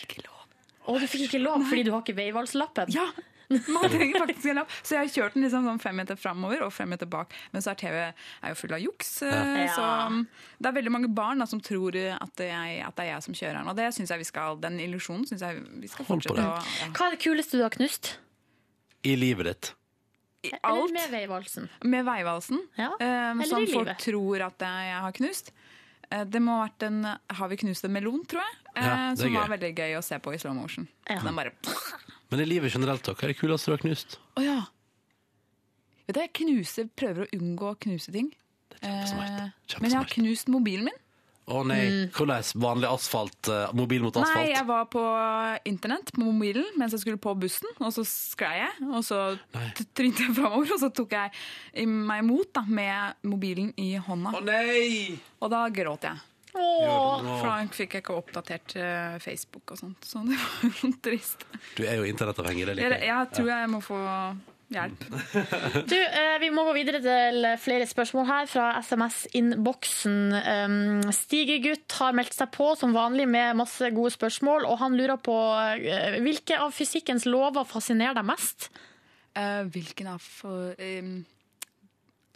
fikk 0.02 0.16
ikke 0.18 0.26
lov. 0.28 0.42
Å, 0.86 0.98
du 1.02 1.06
fikk 1.10 1.24
ikke 1.30 1.40
lov 1.42 1.64
fordi 1.66 1.82
du 1.88 1.90
har 1.94 2.04
ikke 2.04 2.14
veivalslappen? 2.18 2.92
Ja, 2.94 3.06
man 3.70 3.84
trenger 3.90 4.18
faktisk 4.24 4.48
en 4.50 4.56
lapp. 4.58 4.70
Så 4.82 4.96
jeg 4.96 5.00
har 5.04 5.10
kjørt 5.14 5.34
den 5.36 5.44
liksom 5.46 5.66
sånn 5.68 5.78
fem 5.82 5.94
meter 5.98 6.18
framover 6.18 6.64
og 6.66 6.72
fem 6.74 6.88
meter 6.90 7.06
bak. 7.10 7.34
Men 7.52 7.62
så 7.62 7.70
er 7.72 7.78
TV 7.78 7.96
er 8.02 8.50
jo 8.50 8.56
full 8.58 8.74
av 8.74 8.80
juks. 8.82 9.10
eh, 9.22 9.60
Ja. 9.64 9.68
Så 9.76 9.84
um, 10.10 10.20
det 10.58 10.66
er 10.70 10.76
veldig 10.80 10.92
mange 10.94 11.10
barn 11.14 11.38
da, 11.42 11.46
som 11.46 11.60
tror 11.62 11.94
eh, 11.98 12.14
at 12.18 12.32
det, 12.40 12.48
er, 12.50 12.80
at 12.88 12.96
det 12.98 13.04
er 13.06 13.10
jeg 13.12 13.26
som 13.28 13.38
kjører 13.38 13.58
den. 13.60 13.70
Og 13.70 13.78
det 13.78 13.86
synes 13.94 14.10
jeg 14.14 14.22
vi 14.24 14.28
skal, 14.32 14.58
den 14.62 14.78
illusjonen 14.82 15.26
syns 15.30 15.42
jeg 15.46 15.62
vi 15.84 15.90
skal 15.92 16.08
fortsette 16.10 16.42
å 16.42 16.52
ja. 16.56 16.90
Hva 16.90 17.06
er 17.06 17.14
det 17.16 17.22
kuleste 17.26 17.58
du 17.58 17.62
har 17.66 17.74
knust? 17.74 18.16
i 19.06 19.12
livet 19.14 19.46
ditt? 19.46 19.66
I 20.46 20.50
Eller 20.66 20.90
med 20.94 21.10
veivalsen. 21.12 21.68
med 21.86 22.04
veivalsen, 22.06 22.58
Ja. 22.78 22.88
eh, 22.98 23.30
Eller 23.30 23.46
som 23.46 23.62
i 23.62 23.70
folk 23.70 23.92
tror 24.02 24.42
at 24.48 24.62
jeg 24.66 24.96
har 25.06 25.12
knust. 25.14 25.52
Eh, 26.10 26.24
Det 26.24 26.40
må 26.42 26.58
ha 26.60 26.66
vært 26.68 26.82
en 26.86 27.00
Har 27.38 27.48
vi 27.50 27.56
knust 27.56 27.84
en 27.84 27.92
melon, 27.92 28.22
tror 28.26 28.42
jeg? 28.44 28.56
Eh, 28.76 28.82
Ja, 28.84 28.94
det 29.14 29.20
er 29.20 29.22
som 29.24 29.34
var 29.34 29.48
veldig 29.56 29.72
gøy 29.76 29.96
å 29.98 30.02
se 30.04 30.18
på 30.22 30.34
i 30.34 30.38
slow 30.38 30.54
motion. 30.54 30.88
Ja. 31.08 31.20
Den 31.24 31.34
bare 31.36 31.52
Men 32.30 32.40
i 32.40 32.44
livet 32.44 32.72
generelt, 32.74 33.02
da? 33.06 33.14
Hva 33.14 33.24
er 33.28 33.32
det 33.34 33.38
kuleste 33.38 33.70
du 33.70 33.76
har 33.76 33.82
knust? 33.84 34.18
Å 34.36 34.42
ja. 34.44 34.60
Vet 36.06 36.14
du, 36.14 36.20
jeg 36.20 36.32
knuser, 36.38 36.88
prøver 36.96 37.24
å 37.26 37.28
unngå 37.38 37.72
å 37.72 37.78
knuse 37.82 38.12
ting. 38.14 38.32
Kjempesmart. 38.76 39.52
kjempesmart. 39.66 39.80
Men 39.82 39.90
jeg 39.90 39.98
har 39.98 40.10
knust 40.12 40.48
mobilen 40.52 40.84
min. 40.90 40.98
Å 41.46 41.60
nei, 41.62 42.08
hvordan? 42.10 42.42
Vanlig 42.58 42.88
asfalt? 42.90 43.48
eh, 43.54 43.68
Mobil 43.78 44.02
mot 44.02 44.16
asfalt? 44.18 44.34
Nei, 44.40 44.48
jeg 44.50 44.66
var 44.66 44.88
på 44.90 45.02
internett 45.70 46.10
på 46.16 46.24
mobilen 46.26 46.66
mens 46.80 46.96
jeg 46.96 47.04
skulle 47.04 47.20
på 47.22 47.34
bussen, 47.38 47.68
og 47.78 47.92
så 47.94 48.02
sklei 48.08 48.56
jeg. 48.64 48.86
Og 48.90 49.04
så 49.06 49.20
trynte 49.94 50.24
jeg 50.26 50.34
framover, 50.34 50.72
og 50.74 50.80
så 50.82 50.90
tok 50.90 51.14
jeg 51.14 51.86
meg 51.86 52.24
imot 52.24 52.50
da, 52.56 52.64
med 52.66 53.28
mobilen 53.30 53.70
i 53.78 53.92
hånda. 53.94 54.34
Å 54.34 54.42
nei! 54.42 55.14
Og 55.38 55.52
da 55.54 55.62
gråt 55.70 56.08
jeg. 56.10 56.18
Åh. 56.56 57.22
Da 57.44 57.54
fikk 57.68 57.94
jeg 57.98 58.02
ikke 58.02 58.14
oppdatert 58.16 58.74
eh, 58.80 59.16
Facebook 59.22 59.74
og 59.74 59.78
sånt. 59.84 60.06
Så 60.08 60.22
det 60.26 60.38
var 60.40 60.76
jo 60.82 60.90
trist. 61.04 61.46
Du 61.76 61.84
er 61.86 61.98
jo 62.00 62.06
internettavhengig, 62.08 62.64
det 62.66 62.74
Jeg, 62.78 62.90
liker 62.90 62.96
jeg. 63.04 63.10
jeg 63.12 63.32
tror 63.38 63.50
jeg 63.54 63.70
må 63.76 63.82
få 63.84 64.02
hjelp. 64.72 65.04
Du, 65.90 65.96
eh, 65.96 66.36
vi 66.42 66.50
må 66.54 66.64
gå 66.66 66.74
videre 66.76 67.00
til 67.04 67.46
flere 67.62 67.86
spørsmål 67.88 68.26
her 68.28 68.50
fra 68.50 68.66
SMS-innboksen. 68.82 70.18
Um, 70.34 71.06
Stigegutt 71.14 71.96
har 72.00 72.16
meldt 72.16 72.36
seg 72.36 72.50
på 72.54 72.72
som 72.78 72.96
vanlig 72.96 73.28
med 73.30 73.58
masse 73.60 73.90
gode 73.94 74.14
spørsmål, 74.14 74.66
og 74.68 74.80
han 74.82 74.98
lurer 74.98 75.20
på 75.22 75.36
eh, 75.78 76.18
hvilke 76.24 76.58
av 76.62 76.74
fysikkens 76.76 77.28
lover 77.28 77.68
fascinerer 77.68 78.18
deg 78.18 78.28
mest? 78.28 78.70
Eh, 79.36 79.64
hvilken 79.72 80.14
av 80.14 80.22
for, 80.22 80.72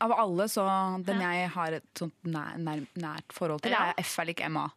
Av 0.01 0.13
alle, 0.17 0.47
så 0.49 0.65
den 1.05 1.21
jeg 1.21 1.49
har 1.53 1.75
et 1.77 1.99
sånt 1.99 2.15
nær, 2.25 2.55
nær, 2.57 2.85
nært 2.97 3.35
forhold 3.37 3.61
til, 3.65 3.75
er 3.77 3.99
F 4.01 4.15
er 4.23 4.31
lik 4.31 4.41
MA. 4.49 4.69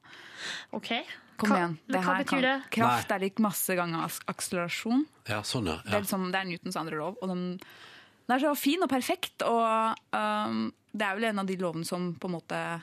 OK. 0.76 0.98
Kom 1.38 1.50
Hva- 1.50 1.58
igjen. 1.62 1.78
hva 1.90 2.02
her 2.04 2.24
betyr 2.24 2.30
kan- 2.30 2.42
det? 2.48 2.70
Kraft 2.72 3.12
er 3.12 3.20
lik 3.20 3.40
masse 3.40 3.76
ganger 3.76 4.20
akselerasjon. 4.28 5.06
Ja, 5.30 5.42
sånn, 5.42 5.66
ja. 5.68 5.78
Det, 5.84 5.94
er 5.94 6.02
liksom, 6.06 6.32
det 6.32 6.40
er 6.42 6.46
Newtons 6.52 6.76
andre 6.80 6.98
lov. 7.00 7.18
Og 7.22 7.28
den, 7.34 7.44
den 8.28 8.36
er 8.38 8.40
så 8.44 8.56
fin 8.58 8.84
og 8.84 8.90
perfekt. 8.90 9.42
Og 9.42 9.96
um, 10.14 10.74
det 10.94 11.02
er 11.08 11.16
vel 11.16 11.30
en 11.32 11.40
av 11.40 11.46
de 11.48 11.58
lovene 11.58 11.86
som 11.86 12.14
på 12.16 12.30
en 12.30 12.36
måte 12.40 12.82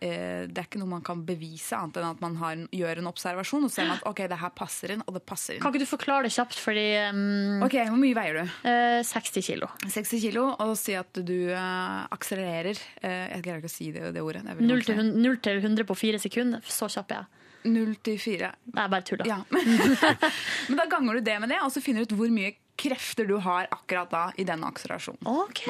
eh, 0.00 0.46
Det 0.46 0.58
er 0.60 0.66
ikke 0.68 0.78
noe 0.78 0.86
man 0.92 1.02
kan 1.02 1.24
bevise, 1.26 1.72
annet 1.74 1.96
enn 1.98 2.10
at 2.12 2.20
man 2.22 2.36
har, 2.38 2.52
en- 2.52 2.68
gjør 2.70 2.98
en 3.00 3.08
observasjon 3.10 3.64
og 3.66 3.70
ser 3.72 3.88
at 3.90 4.04
ok, 4.06 4.20
det 4.30 4.38
her 4.38 4.50
passer 4.54 4.92
inn, 4.94 5.02
og 5.08 5.14
det 5.16 5.24
passer 5.26 5.54
inn. 5.56 5.60
Kan 5.64 5.72
ikke 5.72 5.82
du 5.82 5.88
forklare 5.90 6.22
det 6.28 6.30
kjapt, 6.36 6.54
fordi 6.62 6.84
um, 7.10 7.62
Ok, 7.66 7.74
Hvor 7.88 7.98
mye 7.98 8.14
veier 8.14 8.38
du? 8.44 8.52
eh, 8.68 9.00
60 9.02 9.42
kilo. 9.48 9.66
60 9.88 10.20
kilo, 10.22 10.44
og 10.60 10.76
si 10.78 10.94
at 10.94 11.12
du 11.18 11.50
uh, 11.50 12.06
akselererer 12.14 12.78
eh, 13.02 13.34
Jeg 13.34 13.42
greier 13.42 13.58
ikke 13.58 13.72
å 13.72 13.74
si 13.74 13.90
det, 13.90 14.12
det 14.14 14.22
ordet. 14.22 14.44
Det 14.44 14.54
er 14.54 14.60
0 14.62 14.84
til, 14.84 14.94
vanskelig. 14.94 14.96
hun- 15.02 15.22
0 15.22 15.36
til 15.48 15.60
100 15.66 15.84
på 15.90 15.96
fire 15.98 16.18
sekunder. 16.22 16.60
Så 16.68 16.86
kjapp 16.94 17.10
er 17.10 17.24
jeg. 17.24 17.26
0 17.64 17.94
til 18.06 18.18
4. 18.22 18.50
Det 18.64 18.82
er 18.84 18.88
bare 18.92 19.06
tuller. 19.06 19.28
Ja. 19.28 19.38
Men 20.68 20.78
da 20.78 20.86
ganger 20.90 21.18
du 21.18 21.20
det 21.26 21.36
med 21.42 21.52
det, 21.52 21.60
og 21.64 21.72
så 21.74 21.82
finner 21.84 22.04
du 22.04 22.12
ut 22.12 22.18
hvor 22.20 22.32
mye 22.32 22.54
krefter 22.78 23.26
du 23.26 23.36
har 23.42 23.66
akkurat 23.74 24.10
da 24.12 24.24
i 24.38 24.46
den 24.46 24.62
akselerasjonen. 24.64 25.26
OK. 25.26 25.64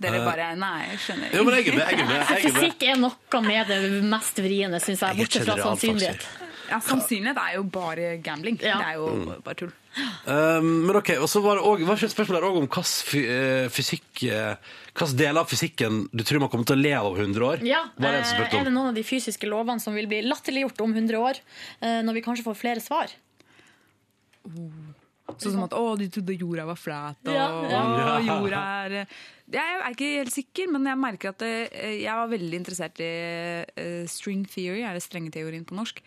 Dere 0.00 0.22
bare 0.24 0.54
Nei, 0.56 0.94
skjønner. 0.96 1.34
Jo, 1.36 1.42
men 1.44 1.58
jeg 1.58 1.66
er 1.68 1.76
med. 1.76 1.90
Jeg 1.90 1.98
er 2.00 2.06
med. 2.08 2.14
Jeg 2.16 2.30
er 2.30 2.54
med. 2.54 2.54
Fysikk 2.56 2.86
er 2.88 3.00
noe 3.02 3.40
med 3.44 3.68
det 3.68 3.80
mest 4.08 4.40
vriene, 4.40 4.80
syns 4.80 5.02
jeg. 5.04 5.18
Bortsett 5.20 5.44
fra 5.44 5.58
sannsynlighet. 5.60 6.24
sannsynlighet. 6.24 6.49
Ja, 6.70 6.78
Sannsynlighet 6.80 7.38
er 7.42 7.56
jo 7.58 7.64
bare 7.74 8.12
gambling. 8.22 8.56
Ja. 8.62 8.78
Det 8.78 8.86
er 8.92 8.98
jo 9.00 9.06
Mm. 9.16 9.42
bare 9.42 9.54
tull. 9.58 9.72
Um, 10.24 10.86
men 10.86 10.94
ok, 11.00 11.08
og 11.18 11.26
så 11.28 11.40
var 11.42 11.56
det 11.58 11.64
også, 11.66 11.86
var 11.88 11.96
ikke 11.98 12.06
et 12.06 12.12
spørsmål 12.14 12.36
der 12.38 12.44
også 12.46 12.60
om 12.60 12.68
hvilken 12.70 13.70
fysikk 13.74 14.22
eh, 14.30 15.08
deler 15.18 15.40
av 15.42 15.48
fysikken 15.50 15.96
du 16.14 16.22
tror 16.22 16.38
man 16.44 16.48
kommer 16.52 16.68
til 16.68 16.78
å 16.78 16.82
le 16.84 16.92
av 16.94 17.08
om 17.10 17.16
100 17.18 17.42
år? 17.48 17.64
Ja, 17.66 17.80
det 17.98 18.06
eh? 18.06 18.36
Er 18.54 18.64
det 18.68 18.72
noen 18.72 18.92
av 18.92 18.94
de 18.94 19.02
fysiske 19.02 19.50
lovene 19.50 19.80
som 19.82 19.94
vil 19.98 20.06
bli 20.06 20.22
latterliggjort 20.22 20.80
om 20.86 20.94
100 20.94 21.18
år, 21.18 21.40
eh, 21.82 22.00
når 22.06 22.14
vi 22.14 22.22
kanskje 22.22 22.46
får 22.46 22.54
flere 22.62 22.80
svar? 22.84 23.10
Sånn 25.40 25.52
som 25.54 25.62
at 25.64 25.74
'å, 25.76 25.96
de 25.98 26.08
trodde 26.10 26.34
jorda 26.38 26.64
var 26.66 26.78
flat', 26.78 27.26
og 27.26 27.34
Ja, 27.34 27.46
ja. 27.74 27.82
«Å, 27.82 28.22
jorda 28.26 28.62
er 28.86 29.06
Jeg 29.50 29.82
er 29.82 29.90
ikke 29.90 30.16
helt 30.18 30.32
sikker, 30.34 30.70
men 30.70 30.84
jeg 30.86 30.98
merker 30.98 31.28
at 31.34 31.42
eh, 31.42 31.98
jeg 32.04 32.14
var 32.14 32.28
veldig 32.30 32.58
interessert 32.60 33.00
i 33.02 33.10
eh, 33.74 34.06
string 34.06 34.44
theory, 34.46 34.82
er 34.86 34.94
det 34.94 35.02
strengeteorien 35.02 35.64
på 35.66 35.74
norsk, 35.74 35.98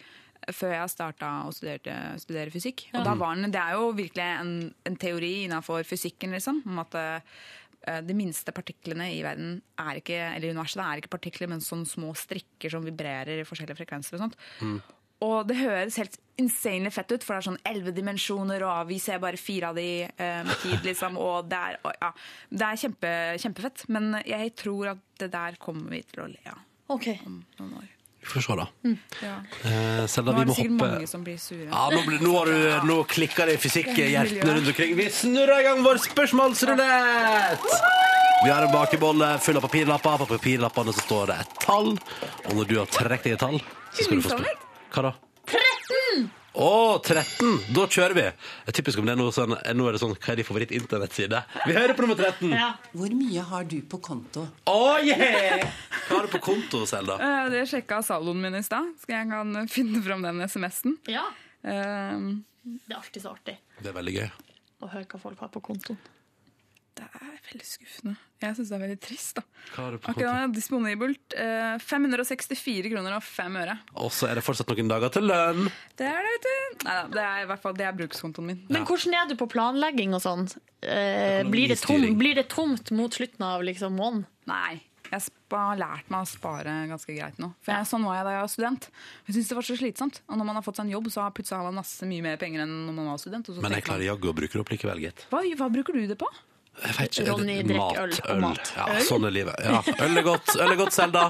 før 0.51 0.73
jeg 0.75 0.93
starta 0.93 1.31
å 1.47 1.51
studere, 1.55 2.13
studere 2.21 2.53
fysikk. 2.53 2.87
Og 2.93 3.05
da 3.05 3.15
var 3.19 3.37
den, 3.37 3.53
Det 3.53 3.61
er 3.61 3.77
jo 3.77 3.91
virkelig 3.95 4.23
en, 4.23 4.55
en 4.89 4.97
teori 4.99 5.33
innafor 5.45 5.85
fysikken, 5.87 6.33
liksom, 6.35 6.63
om 6.67 6.81
at 6.83 6.97
eh, 6.99 8.01
de 8.03 8.15
minste 8.17 8.53
partiklene 8.55 9.09
i 9.13 9.21
verden 9.25 9.57
er 9.79 9.99
ikke, 9.99 10.19
eller 10.33 10.55
universet 10.55 10.83
er 10.83 11.01
ikke 11.01 11.15
partikler, 11.17 11.51
men 11.51 11.63
sånne 11.63 11.89
små 11.89 12.13
strikker 12.17 12.71
som 12.71 12.85
vibrerer 12.85 13.41
i 13.41 13.47
forskjellige 13.47 13.81
frekvenser. 13.81 14.17
og 14.17 14.27
sånt. 14.27 14.91
Og 15.23 15.47
det 15.47 15.55
høres 15.59 15.97
helt 16.01 16.17
insanely 16.41 16.91
fett 16.91 17.11
ut, 17.13 17.23
for 17.23 17.35
det 17.35 17.39
er 17.39 17.47
sånn 17.47 17.61
elleve 17.69 17.93
dimensjoner, 17.95 18.65
og 18.67 18.89
vi 18.89 18.97
ser 18.99 19.21
bare 19.23 19.39
fire 19.39 19.69
av 19.71 19.79
de 19.79 19.87
eh, 20.09 20.41
med 20.43 20.55
tid, 20.63 20.79
liksom. 20.89 21.19
Og 21.21 21.47
det 21.51 21.59
er, 21.59 21.79
og, 21.83 21.93
ja, 22.01 22.11
det 22.51 22.67
er 22.67 22.81
kjempe, 22.83 23.13
kjempefett. 23.43 23.85
Men 23.93 24.17
jeg 24.27 24.55
tror 24.59 24.93
at 24.95 25.03
det 25.21 25.31
der 25.33 25.59
kommer 25.61 25.93
vi 25.93 26.01
til 26.09 26.25
å 26.25 26.29
le 26.31 26.43
av 26.51 26.63
okay. 26.97 27.19
om 27.27 27.39
noen 27.59 27.77
år. 27.79 27.91
Vi 28.23 28.29
får 28.31 28.45
se, 28.45 28.55
da. 28.55 28.65
Ja. 29.21 29.33
Eh, 29.67 30.05
Selda, 30.07 30.31
Nå 30.31 30.37
vi 30.37 30.41
er 30.41 30.47
det 30.47 30.55
sikkert 30.55 30.71
hoppe 30.77 30.91
mange 30.93 31.09
som 31.11 31.23
blir 31.25 31.39
sure. 31.43 31.67
ja, 31.67 31.83
nå, 31.91 32.03
blir, 32.07 32.21
nå, 32.23 32.45
du, 32.47 32.53
nå 32.87 32.97
klikker 33.11 33.49
det 33.51 33.57
i 33.57 33.61
fysikkhjertene 33.65 34.55
rundt 34.57 34.71
omkring. 34.71 34.95
Vi 34.97 35.09
snurrer 35.11 35.59
i 35.59 35.67
gang 35.67 35.83
vår 35.83 35.99
spørsmålsrulett! 36.07 37.67
Vi 38.43 38.49
har 38.51 38.65
en 38.65 38.71
bakebolle 38.73 39.33
full 39.43 39.59
av 39.59 39.67
papirlapper. 39.67 40.17
På 40.23 40.25
papirlappene 40.33 40.95
så 40.95 41.03
står 41.05 41.29
det 41.31 41.37
et 41.45 41.53
tall. 41.63 41.93
Og 42.47 42.57
når 42.57 42.71
du 42.71 42.73
har 42.81 42.89
trukket 42.91 43.29
deg 43.29 43.37
et 43.37 43.43
tall, 43.43 43.59
så 43.93 44.07
skal 44.07 44.19
du 44.19 44.25
få 44.25 44.33
spørre. 44.37 44.57
Hva 44.93 45.05
da? 45.09 45.13
13! 46.53 46.61
Å, 46.61 46.99
13! 47.01 47.73
Da 47.73 47.85
kjører 47.89 48.13
vi. 48.17 48.23
Det 48.65 48.69
er 48.73 48.77
typisk 48.77 48.99
om 49.01 49.07
det 49.07 49.13
er 49.15 49.19
noe 49.19 49.33
sånn, 49.33 49.55
nå 49.57 49.87
er 49.89 49.95
det 49.95 50.01
sånn 50.03 50.13
Hva 50.13 50.33
er 50.33 50.39
din 50.39 50.45
favoritt-internettside? 50.47 51.39
Vi 51.65 51.73
hører 51.73 51.95
på 51.97 52.05
nummer 52.05 52.19
13. 52.19 52.51
Ja. 52.53 52.67
Hvor 52.93 53.15
mye 53.17 53.45
har 53.49 53.65
du 53.69 53.79
på 53.89 53.97
konto? 54.05 54.45
Oh, 54.69 54.99
yeah! 55.01 55.65
Hva 56.07 56.19
har 56.19 56.27
du 56.27 56.33
på 56.35 56.41
konto, 56.45 56.83
Selda? 56.89 57.17
Uh, 57.17 57.49
Det 57.53 57.65
sjekka 57.71 58.03
saldoen 58.05 58.41
min 58.45 58.59
i 58.59 58.63
stad. 58.65 58.91
Skal 59.01 59.23
jeg 59.23 59.31
kan 59.33 59.67
finne 59.71 60.03
fram 60.05 60.21
den 60.25 60.41
SMS-en. 60.45 60.97
ja. 61.09 61.25
Uh, 61.63 62.37
Det 62.63 62.91
er 62.93 62.97
alltid 62.99 63.23
så 63.23 63.31
artig 63.33 63.53
Det 63.79 63.89
er 63.91 63.95
veldig 63.95 64.13
gøy. 64.17 64.29
å 64.83 64.87
høre 64.91 65.07
hva 65.09 65.19
folk 65.19 65.39
har 65.43 65.49
på 65.51 65.61
kontoen. 65.63 65.97
Det 66.93 67.05
er 67.09 67.37
veldig 67.49 67.65
skuffende. 67.65 68.13
Jeg 68.43 68.55
syns 68.57 68.69
det 68.69 68.75
er 68.77 68.81
veldig 68.83 68.97
trist. 69.01 69.39
da. 69.39 69.43
Hva 69.73 69.85
har 69.85 69.95
det 69.95 69.99
på 70.03 70.11
Akkurat 70.11 70.27
konto? 70.27 70.35
nå 70.37 70.43
er 70.43 70.53
disponibelt 70.57 71.35
eh, 71.41 71.75
564 71.81 72.91
kroner 72.93 73.15
og 73.17 73.23
5 73.25 73.57
øre. 73.63 73.75
Og 74.03 74.11
så 74.13 74.29
er 74.29 74.37
det 74.37 74.43
fortsatt 74.45 74.69
noen 74.69 74.91
dager 74.91 75.13
til 75.15 75.25
lønn. 75.31 75.65
Det 75.97 76.05
er 76.09 76.21
det, 76.27 76.35
vet 76.35 76.45
du. 76.45 76.85
Neida, 76.85 77.03
det 77.15 77.25
er 77.25 77.41
i 77.41 77.49
hvert 77.49 77.63
fall 77.65 77.77
det 77.79 77.87
er 77.89 77.97
brukskontoen 77.97 78.49
min. 78.51 78.61
Men 78.69 78.85
hvordan 78.89 79.17
er 79.17 79.31
du 79.31 79.35
på 79.39 79.49
planlegging 79.55 80.13
og 80.13 80.21
sånn? 80.23 80.45
Eh, 80.83 81.41
blir, 81.49 81.73
det 81.73 81.79
tom, 81.81 82.05
blir 82.19 82.37
det 82.37 82.47
tomt 82.53 82.93
mot 82.93 83.13
slutten 83.15 83.45
av 83.47 83.65
liksom 83.65 83.97
måneden? 83.97 84.27
Nei. 84.49 84.81
Jeg 85.13 85.27
har 85.53 85.77
lært 85.77 86.07
meg 86.09 86.23
å 86.25 86.29
spare 86.29 86.71
ganske 86.89 87.13
greit 87.13 87.37
nå. 87.41 87.51
For 87.61 87.75
jeg, 87.75 87.85
Sånn 87.85 88.05
var 88.07 88.15
jeg 88.17 88.25
da 88.25 88.31
jeg 88.33 88.45
var 88.45 88.49
student. 88.53 88.87
Jeg 89.27 89.35
synes 89.35 89.51
det 89.51 89.57
var 89.59 89.67
så 89.67 89.75
slitsomt. 89.77 90.21
Og 90.25 90.39
når 90.39 90.47
man 90.49 90.57
har 90.57 90.65
fått 90.65 90.79
seg 90.79 90.87
en 90.87 90.95
jobb, 90.95 91.09
så 91.13 91.21
har 91.25 91.35
plutselig 91.37 91.59
har 91.59 91.67
man 91.69 91.77
masse 91.83 92.07
mye 92.09 92.25
mer 92.25 92.39
penger 92.41 92.63
enn 92.65 92.73
når 92.87 92.95
man 92.97 93.11
var 93.11 93.21
student. 93.21 93.49
Og 93.51 93.57
så 93.57 93.61
Men 93.61 93.75
jeg 93.75 93.83
tenker 93.83 93.91
klarer 93.91 94.07
jaggu 94.09 94.31
å 94.31 94.33
bruke 94.39 94.57
det 94.57 94.63
opp 94.63 94.73
likevel, 94.73 95.03
gitt. 95.05 95.27
hva, 95.29 95.43
hva 95.61 95.69
bruker 95.75 95.93
du 95.93 96.07
det 96.09 96.17
på? 96.17 96.29
Jeg 96.83 96.95
vet 96.97 97.17
ikke, 97.19 97.31
Ronny 97.31 97.55
drikker 97.69 97.99
øl 98.01 98.13
og 98.33 98.39
mat. 98.41 98.69
Ja, 98.75 98.85
sånn 99.05 99.27
er 99.27 99.33
livet. 99.35 99.59
Ja, 99.61 99.77
øl 100.03 100.17
er 100.19 100.25
godt, 100.25 100.49
øl 100.57 100.73
er 100.73 100.79
godt, 100.79 100.95
Selda. 100.95 101.21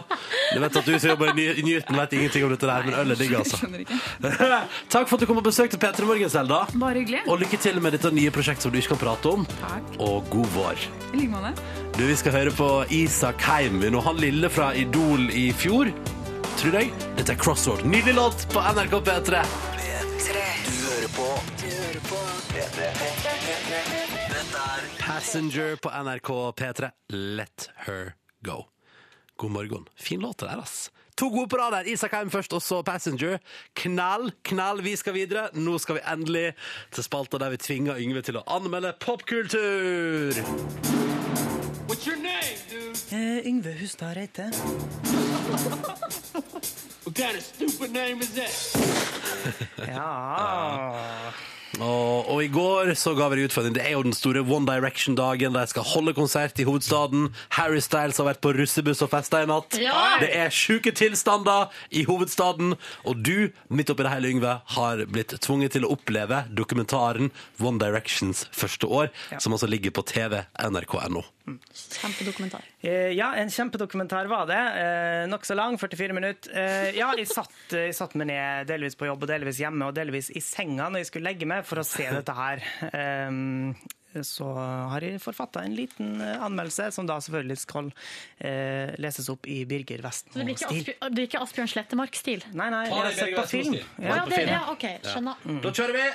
Du 0.54 0.62
vet 0.64 0.78
at 0.80 0.88
du 0.88 0.94
som 0.96 1.10
jobber 1.12 1.34
i 1.36 1.66
Newton 1.68 2.00
vet 2.00 2.16
ingenting 2.18 2.46
om 2.48 2.54
dette 2.54 2.70
der, 2.70 2.88
men 2.88 2.96
øl 3.02 3.12
er 3.14 3.20
digg, 3.20 3.36
altså. 3.38 3.60
Takk 4.94 5.10
for 5.12 5.18
at 5.18 5.26
du 5.26 5.28
kom 5.30 5.42
og 5.42 5.46
besøkte 5.46 5.76
til 5.76 5.84
P3 5.84 6.08
Morgen, 6.08 6.32
Selda. 6.32 6.62
Bare 6.80 7.04
hyggelig. 7.04 7.22
Og 7.28 7.44
lykke 7.44 7.60
til 7.62 7.82
med 7.84 7.98
dette 7.98 8.12
nye 8.16 8.32
prosjektet 8.34 8.66
som 8.66 8.74
du 8.74 8.80
ikke 8.80 8.96
kan 8.96 9.02
prate 9.04 9.34
om. 9.36 9.46
Takk. 9.60 9.92
Og 10.08 10.32
god 10.34 10.50
vår. 10.56 10.86
I 11.12 11.22
like 11.22 11.34
måte. 11.36 11.54
Du, 11.98 12.06
Vi 12.08 12.16
skal 12.24 12.38
høre 12.40 12.56
på 12.58 12.70
Isak 12.96 13.44
Heim, 13.46 13.84
og 13.92 14.02
han 14.08 14.24
lille 14.24 14.50
fra 14.50 14.72
Idol 14.80 15.28
i 15.30 15.50
fjor. 15.54 15.92
Tror 16.62 16.80
jeg. 16.80 16.94
Dette 17.20 17.36
er 17.36 17.42
Crossroad. 17.42 17.84
Nydelig 17.86 18.16
låt 18.18 18.48
på 18.54 18.64
NRK 18.64 18.96
P3. 19.10 19.44
P3. 19.84 20.48
Du 20.70 20.74
hører 20.88 21.12
på 21.20 21.30
P3. 21.60 22.90
Dette 22.90 22.90
er 23.84 24.03
Passenger 25.08 25.76
på 25.76 25.90
NRK 25.90 26.30
P3. 26.30 26.90
Let 27.10 27.70
her 27.76 28.14
go. 28.46 28.64
God 29.38 29.52
morgen. 29.52 29.86
Fin 29.96 30.20
låt 30.20 30.38
det 30.38 30.46
der, 30.46 30.58
ass. 30.58 30.92
To 31.16 31.30
gode 31.30 31.48
på 31.50 31.58
rad 31.58 31.74
her. 31.74 31.88
Isak 31.94 32.12
Heim 32.12 32.32
først, 32.32 32.54
og 32.54 32.62
så 32.64 32.84
Passenger. 32.84 33.40
Knall, 33.76 34.32
knall. 34.42 34.82
Vi 34.82 34.96
skal 34.96 35.14
videre. 35.14 35.50
Nå 35.54 35.76
skal 35.84 35.96
vi 36.00 36.02
endelig 36.08 36.54
til 36.96 37.04
spalta 37.04 37.38
der 37.38 37.52
vi 37.52 37.60
tvinger 37.60 38.00
Yngve 38.00 38.22
til 38.24 38.40
å 38.40 38.46
anmelde 38.48 38.94
popkultur. 39.04 40.40
Eh, 43.12 43.44
Yngve 43.44 43.76
Hustad 43.82 44.16
Reite. 44.16 44.48
Ja 49.88 51.34
Og, 51.82 52.30
og 52.30 52.44
i 52.44 52.50
går 52.54 52.92
så 53.00 53.16
ga 53.18 53.30
vi 53.32 53.40
deg 53.40 53.50
utfordring. 53.50 53.74
Det 53.74 53.82
er 53.82 53.96
jo 53.96 54.04
den 54.06 54.14
store 54.14 54.44
One 54.46 54.68
Direction-dagen. 54.70 55.56
De 55.58 55.64
skal 55.72 55.88
holde 55.94 56.14
konsert 56.14 56.60
i 56.62 56.68
hovedstaden. 56.68 57.32
Harry 57.58 57.82
Styles 57.82 58.20
har 58.22 58.30
vært 58.30 58.44
på 58.46 58.54
russebuss 58.54 59.02
og 59.06 59.10
festa 59.14 59.42
i 59.42 59.50
natt. 59.50 59.80
Ja! 59.82 60.20
Det 60.22 60.30
er 60.38 60.54
sjuke 60.54 60.94
tilstander 60.94 61.74
i 61.90 62.06
hovedstaden. 62.10 62.76
Og 63.10 63.26
du, 63.26 63.50
midt 63.74 63.94
oppi 63.94 64.06
det 64.06 64.14
hele, 64.14 64.34
Yngve, 64.36 64.58
har 64.76 65.06
blitt 65.10 65.34
tvunget 65.42 65.74
til 65.78 65.88
å 65.88 65.94
oppleve 65.98 66.44
dokumentaren 66.54 67.34
One 67.58 67.82
Directions 67.82 68.46
første 68.54 68.88
år, 68.88 69.10
som 69.40 69.56
altså 69.56 69.70
ligger 69.72 69.96
på 69.96 70.06
TV 70.14 70.44
nrk.no. 71.46 71.58
Kjempedokumentar. 71.74 72.62
Eh, 72.82 73.12
Ja, 73.18 73.34
en 73.36 73.50
kjempedokumentar 73.52 74.28
var 74.32 74.46
det. 74.48 74.60
Eh, 74.80 75.24
Nokså 75.32 75.56
lang, 75.56 75.78
44 75.78 76.14
minutter. 76.16 76.52
Eh, 76.56 76.92
ja, 76.98 77.10
jeg 77.18 77.28
satt, 77.28 77.56
jeg 77.72 77.96
satt 77.98 78.16
meg 78.16 78.28
ned 78.32 78.68
delvis 78.70 78.96
på 78.96 79.06
jobb 79.10 79.24
og 79.24 79.30
delvis 79.34 79.60
hjemme 79.60 79.88
og 79.90 79.96
delvis 79.98 80.32
i 80.32 80.40
senga 80.44 80.90
når 80.90 81.04
jeg 81.04 81.12
skulle 81.12 81.30
legge 81.32 81.46
meg 81.50 81.66
for 81.68 81.82
å 81.82 81.86
se 81.88 82.08
dette 82.10 82.34
her. 82.38 82.64
Eh, 82.94 83.32
så 84.22 84.46
har 84.92 85.02
jeg 85.02 85.18
forfatta 85.24 85.64
en 85.66 85.74
liten 85.74 86.20
eh, 86.22 86.38
anmeldelse, 86.46 86.92
som 86.94 87.08
da 87.10 87.16
selvfølgelig 87.18 87.58
skal 87.64 87.88
eh, 88.46 88.94
leses 89.02 89.26
opp 89.34 89.50
i 89.50 89.64
Birger 89.66 90.04
Vestmo-stil. 90.06 90.86
Det 90.94 91.12
blir 91.18 91.26
ikke 91.26 91.42
Asbjørn 91.42 91.72
Slettemark-stil? 91.74 92.46
Nei, 92.54 92.70
nei, 92.70 92.84
jeg 92.92 93.00
har 93.02 93.18
sett 93.18 93.36
på 93.42 93.48
film. 93.56 93.80
Ja, 93.98 94.22
Ja, 94.22 94.26
det, 94.30 94.44
ja, 94.54 94.64
OK. 94.70 94.86
Skjønner. 95.10 95.62
Da 95.66 95.74
kjører 95.82 95.98
vi! 95.98 96.10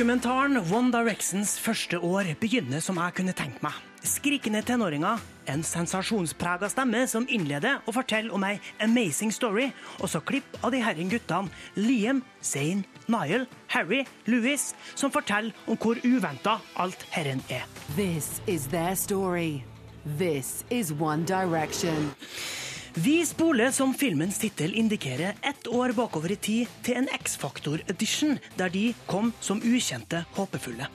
Dokumentaren 0.00 0.56
One 0.72 0.88
Directions 0.88 1.58
første 1.60 1.98
år 2.00 2.30
begynner 2.40 2.80
som 2.80 2.96
jeg 2.96 3.12
kunne 3.18 3.34
tenkt 3.36 3.58
meg. 3.60 3.74
Skrikende 4.00 4.62
tenåringer, 4.64 5.20
en 5.44 5.60
sensasjonsprega 5.60 6.70
stemme 6.72 7.02
som 7.04 7.26
innleder 7.28 7.82
og 7.84 7.98
forteller 7.98 8.32
om 8.32 8.46
ei 8.48 8.54
amazing 8.80 9.28
story, 9.28 9.66
og 10.00 10.08
så 10.08 10.22
klipp 10.24 10.56
av 10.64 10.72
de 10.72 10.80
herren 10.80 11.12
guttene 11.12 11.52
Liam, 11.76 12.22
Zane, 12.40 12.86
Niall, 13.12 13.44
Harry, 13.74 14.06
Louis, 14.24 14.70
som 14.94 15.12
forteller 15.12 15.52
om 15.68 15.76
hvor 15.76 16.00
uventa 16.00 16.56
alt 16.80 17.04
herren 17.12 17.44
er. 17.52 17.68
This 17.92 18.40
is 18.46 18.70
their 18.72 18.96
story. 18.96 19.66
This 20.16 20.64
is 20.70 20.94
One 20.96 21.28
Direction. 21.28 22.14
Vi 22.94 23.26
spoler, 23.26 23.70
som 23.70 23.92
filmens 23.94 24.38
tittel 24.38 24.74
indikerer, 24.74 25.34
ett 25.42 25.66
år 25.66 25.92
bakover 25.92 26.32
i 26.32 26.36
tid 26.36 26.70
til 26.82 26.96
en 26.98 27.06
X-Faktor-edition, 27.14 28.40
der 28.58 28.72
de 28.74 28.88
kom 29.06 29.30
som 29.40 29.60
ukjente 29.62 30.24
håpefulle. 30.34 30.88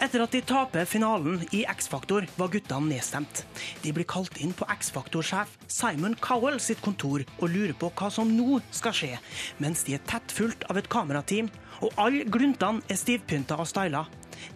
Etter 0.00 0.24
at 0.24 0.32
de 0.32 0.40
taper 0.40 0.88
finalen 0.88 1.42
i 1.52 1.66
X-Faktor, 1.68 2.24
var 2.40 2.48
guttene 2.54 2.94
nedstemt. 2.94 3.42
De 3.84 3.92
blir 3.92 4.08
kalt 4.08 4.40
inn 4.40 4.54
på 4.56 4.64
X-Faktor-sjef 4.72 5.52
Simon 5.68 6.16
Cowell 6.16 6.56
sitt 6.64 6.80
kontor 6.80 7.26
og 7.36 7.52
lurer 7.52 7.76
på 7.76 7.92
hva 7.92 8.08
som 8.08 8.32
nå 8.32 8.62
skal 8.72 8.96
skje, 8.96 9.12
mens 9.60 9.84
de 9.84 9.98
er 9.98 10.08
tett 10.08 10.32
fulgt 10.32 10.64
av 10.72 10.80
et 10.80 10.88
kamerateam, 10.88 11.52
og 11.84 11.92
alle 12.00 12.24
gluntene 12.24 12.80
er 12.88 12.96
stivpynta 12.96 13.60
og 13.60 13.68
styla. 13.68 14.06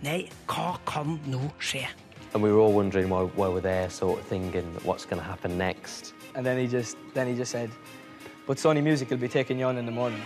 Nei, 0.09 0.23
hva 0.49 0.79
kan 0.89 1.21
nå 1.29 1.53
skje? 1.61 1.85
and 2.37 2.43
we 2.43 2.53
were 2.53 2.61
all 2.61 2.73
wondering 2.73 3.09
why, 3.09 3.23
why 3.23 3.49
we're 3.49 3.61
there, 3.63 3.89
sort 3.89 4.21
of 4.21 4.27
thing, 4.27 4.55
and 4.55 4.77
what's 4.83 5.07
going 5.07 5.19
to 5.19 5.25
happen 5.27 5.57
next. 5.57 6.13
And 6.37 6.45
then 6.45 6.59
he 6.59 6.67
just 6.69 6.97
then 7.15 7.27
he 7.27 7.35
just 7.35 7.51
said, 7.51 7.71
"But 8.47 8.59
Sony 8.59 8.83
Music 8.83 9.11
will 9.11 9.17
be 9.17 9.29
taking 9.29 9.59
you 9.59 9.65
on 9.65 9.79
in 9.79 9.87
the 9.87 9.93
morning." 9.93 10.21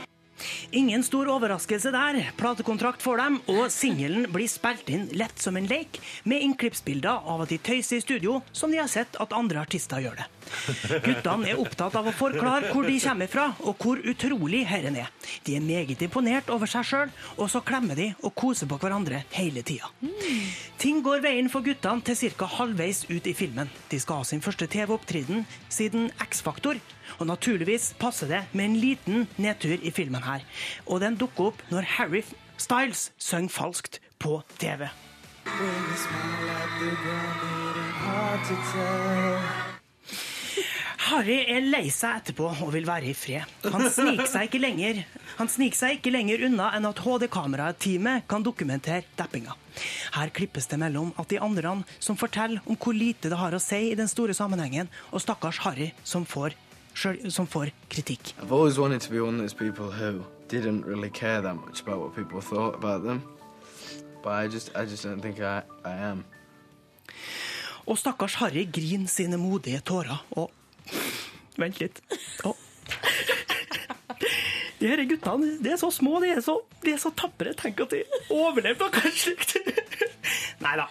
Ingen 0.71 1.03
stor 1.07 1.29
overraskelse 1.33 1.93
der. 1.95 2.21
Platekontrakt 2.39 3.03
får 3.03 3.23
dem, 3.23 3.39
og 3.51 3.71
singelen 3.73 4.29
blir 4.33 4.49
spilt 4.51 4.91
inn 4.93 5.09
lett 5.17 5.41
som 5.43 5.59
en 5.59 5.69
lek, 5.71 6.01
med 6.25 6.43
innklippsbilder 6.47 7.27
av 7.31 7.45
at 7.45 7.53
de 7.53 7.59
tøyser 7.59 7.99
i 7.99 8.05
studio, 8.05 8.41
som 8.53 8.73
de 8.73 8.81
har 8.81 8.91
sett 8.91 9.19
at 9.21 9.35
andre 9.37 9.63
artister 9.63 10.03
gjør 10.03 10.21
det. 10.23 10.29
Guttene 11.05 11.53
er 11.53 11.61
opptatt 11.63 11.95
av 11.99 12.09
å 12.11 12.15
forklare 12.17 12.73
hvor 12.75 12.89
de 12.89 12.99
kommer 13.03 13.31
fra, 13.31 13.47
og 13.63 13.83
hvor 13.83 14.01
utrolig 14.03 14.65
herren 14.69 14.99
er. 14.99 15.11
De 15.47 15.57
er 15.57 15.65
meget 15.65 16.03
imponert 16.07 16.51
over 16.51 16.71
seg 16.71 16.87
sjøl, 16.87 17.13
og 17.37 17.51
så 17.53 17.63
klemmer 17.65 17.99
de 17.99 18.11
og 18.21 18.35
koser 18.35 18.71
på 18.71 18.79
hverandre 18.81 19.25
hele 19.37 19.63
tida. 19.67 19.91
Ting 20.81 21.03
går 21.05 21.23
veien 21.25 21.51
for 21.53 21.65
guttene 21.67 22.03
til 22.07 22.33
ca. 22.39 22.49
halvveis 22.59 23.05
ut 23.11 23.27
i 23.27 23.37
filmen. 23.37 23.71
De 23.91 24.01
skal 24.01 24.23
ha 24.23 24.27
sin 24.27 24.43
første 24.45 24.67
TV-opptreden 24.71 25.45
siden 25.69 26.11
X-Faktor. 26.25 26.81
Og 27.21 27.29
naturligvis 27.29 27.93
passer 28.01 28.31
det 28.31 28.41
med 28.57 28.71
en 28.71 28.79
liten 28.81 29.27
nedtur 29.37 29.77
i 29.77 29.93
filmen 29.93 30.25
her. 30.25 30.45
Og 30.89 31.03
den 31.05 31.19
dukker 31.21 31.51
opp 31.51 31.65
når 31.69 31.89
Harry 31.99 32.25
Styles 32.61 33.11
synger 33.21 33.53
falskt 33.53 34.01
på 34.21 34.41
TV. 34.61 34.89
Harry 41.11 41.39
er 41.51 41.65
lei 41.65 41.89
seg 41.93 42.21
etterpå 42.21 42.49
og 42.53 42.71
vil 42.73 42.87
være 42.89 43.11
i 43.11 43.17
fred. 43.17 43.45
Han 43.69 43.89
sniker 43.93 44.29
seg 44.31 44.49
ikke 44.49 44.63
lenger 44.63 45.03
seg 45.41 45.97
ikke 45.97 46.13
lenger 46.13 46.45
unna 46.47 46.71
enn 46.77 46.89
at 46.89 47.01
HD-kamerateamet 47.01 48.27
kan 48.29 48.45
dokumentere 48.45 49.07
dappinga. 49.17 49.57
Her 50.13 50.33
klippes 50.37 50.69
det 50.69 50.79
mellom 50.81 51.15
at 51.21 51.31
de 51.33 51.41
andre 51.41 51.79
som 51.99 52.19
forteller 52.21 52.61
om 52.67 52.77
hvor 52.77 52.97
lite 52.97 53.33
det 53.33 53.39
har 53.41 53.57
å 53.57 53.63
si 53.63 53.91
i 53.91 53.97
den 53.99 54.11
store 54.11 54.37
sammenhengen, 54.37 54.91
og 55.11 55.25
stakkars 55.25 55.63
Harry 55.65 55.91
som 56.05 56.27
får, 56.29 56.53
som 57.29 57.47
får 57.47 57.71
kritikk. 57.89 58.35
I've 58.43 58.53
always 58.53 58.79
wanted 58.79 59.01
to 59.01 59.11
be 59.11 59.21
one 59.21 59.35
of 59.35 59.41
those 59.41 59.55
people 59.55 59.91
who 59.91 60.25
didn't 60.49 60.85
really 60.85 61.11
care 61.11 61.41
that 61.41 61.57
much 61.57 61.83
about 61.83 61.99
what 62.01 62.15
people 62.15 62.41
thought 62.41 62.75
about 62.75 63.03
them. 63.03 63.23
But 64.23 64.33
I 64.45 64.49
just, 64.49 64.71
I 64.77 64.85
just 64.85 65.07
I, 65.07 65.63
I. 65.85 66.23
Og 67.87 67.99
stakkars 67.99 68.35
Harry 68.35 68.69
griner 68.73 69.09
sine 69.09 69.37
modige 69.37 69.81
tårer 69.81 70.27
og 70.31 70.51
Vent 71.59 71.81
litt. 71.81 72.01
Og... 72.45 72.57
De 74.81 74.89
her 74.89 75.03
guttene 75.05 75.59
de 75.61 75.73
er 75.75 75.81
så 75.81 75.91
små, 75.93 76.19
de 76.25 76.31
er 76.33 76.41
så, 76.45 76.57
de 76.85 76.95
er 76.95 77.01
så 77.01 77.13
tapre. 77.17 77.53
Tenk 77.59 77.83
at 77.85 77.93
de 77.93 78.01
overlevde 78.33 78.89
noe 78.89 79.13
slikt. 79.13 79.59
Nei 80.65 80.75
da. 80.77 80.87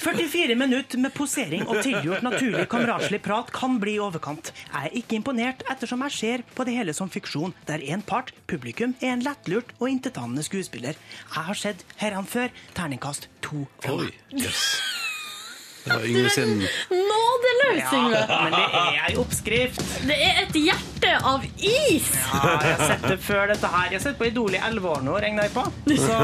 44 0.00 0.56
minutter 0.58 1.00
med 1.02 1.14
posering 1.14 1.66
og 1.66 1.80
tilgjort 1.84 2.24
naturlig 2.26 2.66
kameraslig 2.70 3.20
prat 3.24 3.50
kan 3.54 3.78
bli 3.82 3.96
i 3.98 4.02
overkant. 4.02 4.52
Jeg 4.70 4.90
er 4.90 4.96
ikke 5.02 5.18
imponert 5.18 5.64
ettersom 5.70 6.02
jeg 6.06 6.16
ser 6.16 6.46
på 6.54 6.66
det 6.66 6.76
hele 6.78 6.94
som 6.96 7.10
fiksjon, 7.12 7.54
der 7.70 7.82
en 7.90 8.02
part, 8.06 8.32
publikum, 8.50 8.94
er 9.02 9.14
en 9.14 9.26
lettlurt 9.26 9.74
og 9.78 9.90
intetanende 9.90 10.46
skuespiller. 10.46 10.98
Jeg 11.26 11.50
har 11.50 11.58
sett 11.58 11.86
herrene 12.02 12.30
før. 12.30 12.50
Terningkast 12.78 13.30
to. 13.46 13.66
Oi, 13.90 14.10
jøss. 14.34 14.99
Det 15.84 15.92
var 15.92 16.04
Yngve 16.04 16.30
sin 16.30 16.50
Nådeløs, 16.90 17.92
Yngve! 17.92 18.20
Men 18.28 18.52
det 18.56 18.64
er 18.80 18.98
ei 19.08 19.14
oppskrift. 19.20 19.80
Det 20.08 20.16
er 20.26 20.40
et 20.42 20.58
hjerte 20.60 21.12
av 21.32 21.44
is! 21.56 22.10
Ja, 22.34 22.52
jeg 22.66 22.76
har 22.76 22.84
sett 22.92 23.06
det 23.08 23.18
før 23.24 23.48
dette 23.54 23.70
her. 23.72 23.88
Jeg 23.88 23.98
har 24.00 24.04
sett 24.04 24.18
på 24.20 24.28
Idol 24.28 24.56
i 24.58 24.60
elleve 24.60 24.92
år 24.92 25.02
nå, 25.06 25.16
regner 25.24 25.48
jeg 25.48 25.54
på. 25.56 25.64
Så 26.04 26.18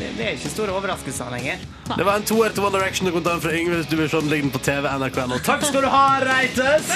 det 0.00 0.10
er 0.16 0.32
ikke 0.38 0.52
store 0.54 0.76
overraskelser 0.80 1.32
lenger. 1.36 1.62
Det 1.92 2.08
var 2.08 2.22
en 2.22 2.28
toer 2.32 2.56
til 2.56 2.64
One 2.66 2.78
Direction-dokumentaren 2.78 3.44
fra 3.44 3.52
Yngve. 3.60 3.82
Hvis 3.82 3.90
du 3.92 3.96
vil 4.00 4.10
se 4.10 4.22
den, 4.24 4.32
ligger 4.32 4.56
på 4.56 4.64
TV 4.70 4.88
nrk.no. 4.96 5.42
Takk 5.44 5.68
skal 5.68 5.84
du 5.84 5.92
ha, 5.92 6.06
Reites! 6.24 6.88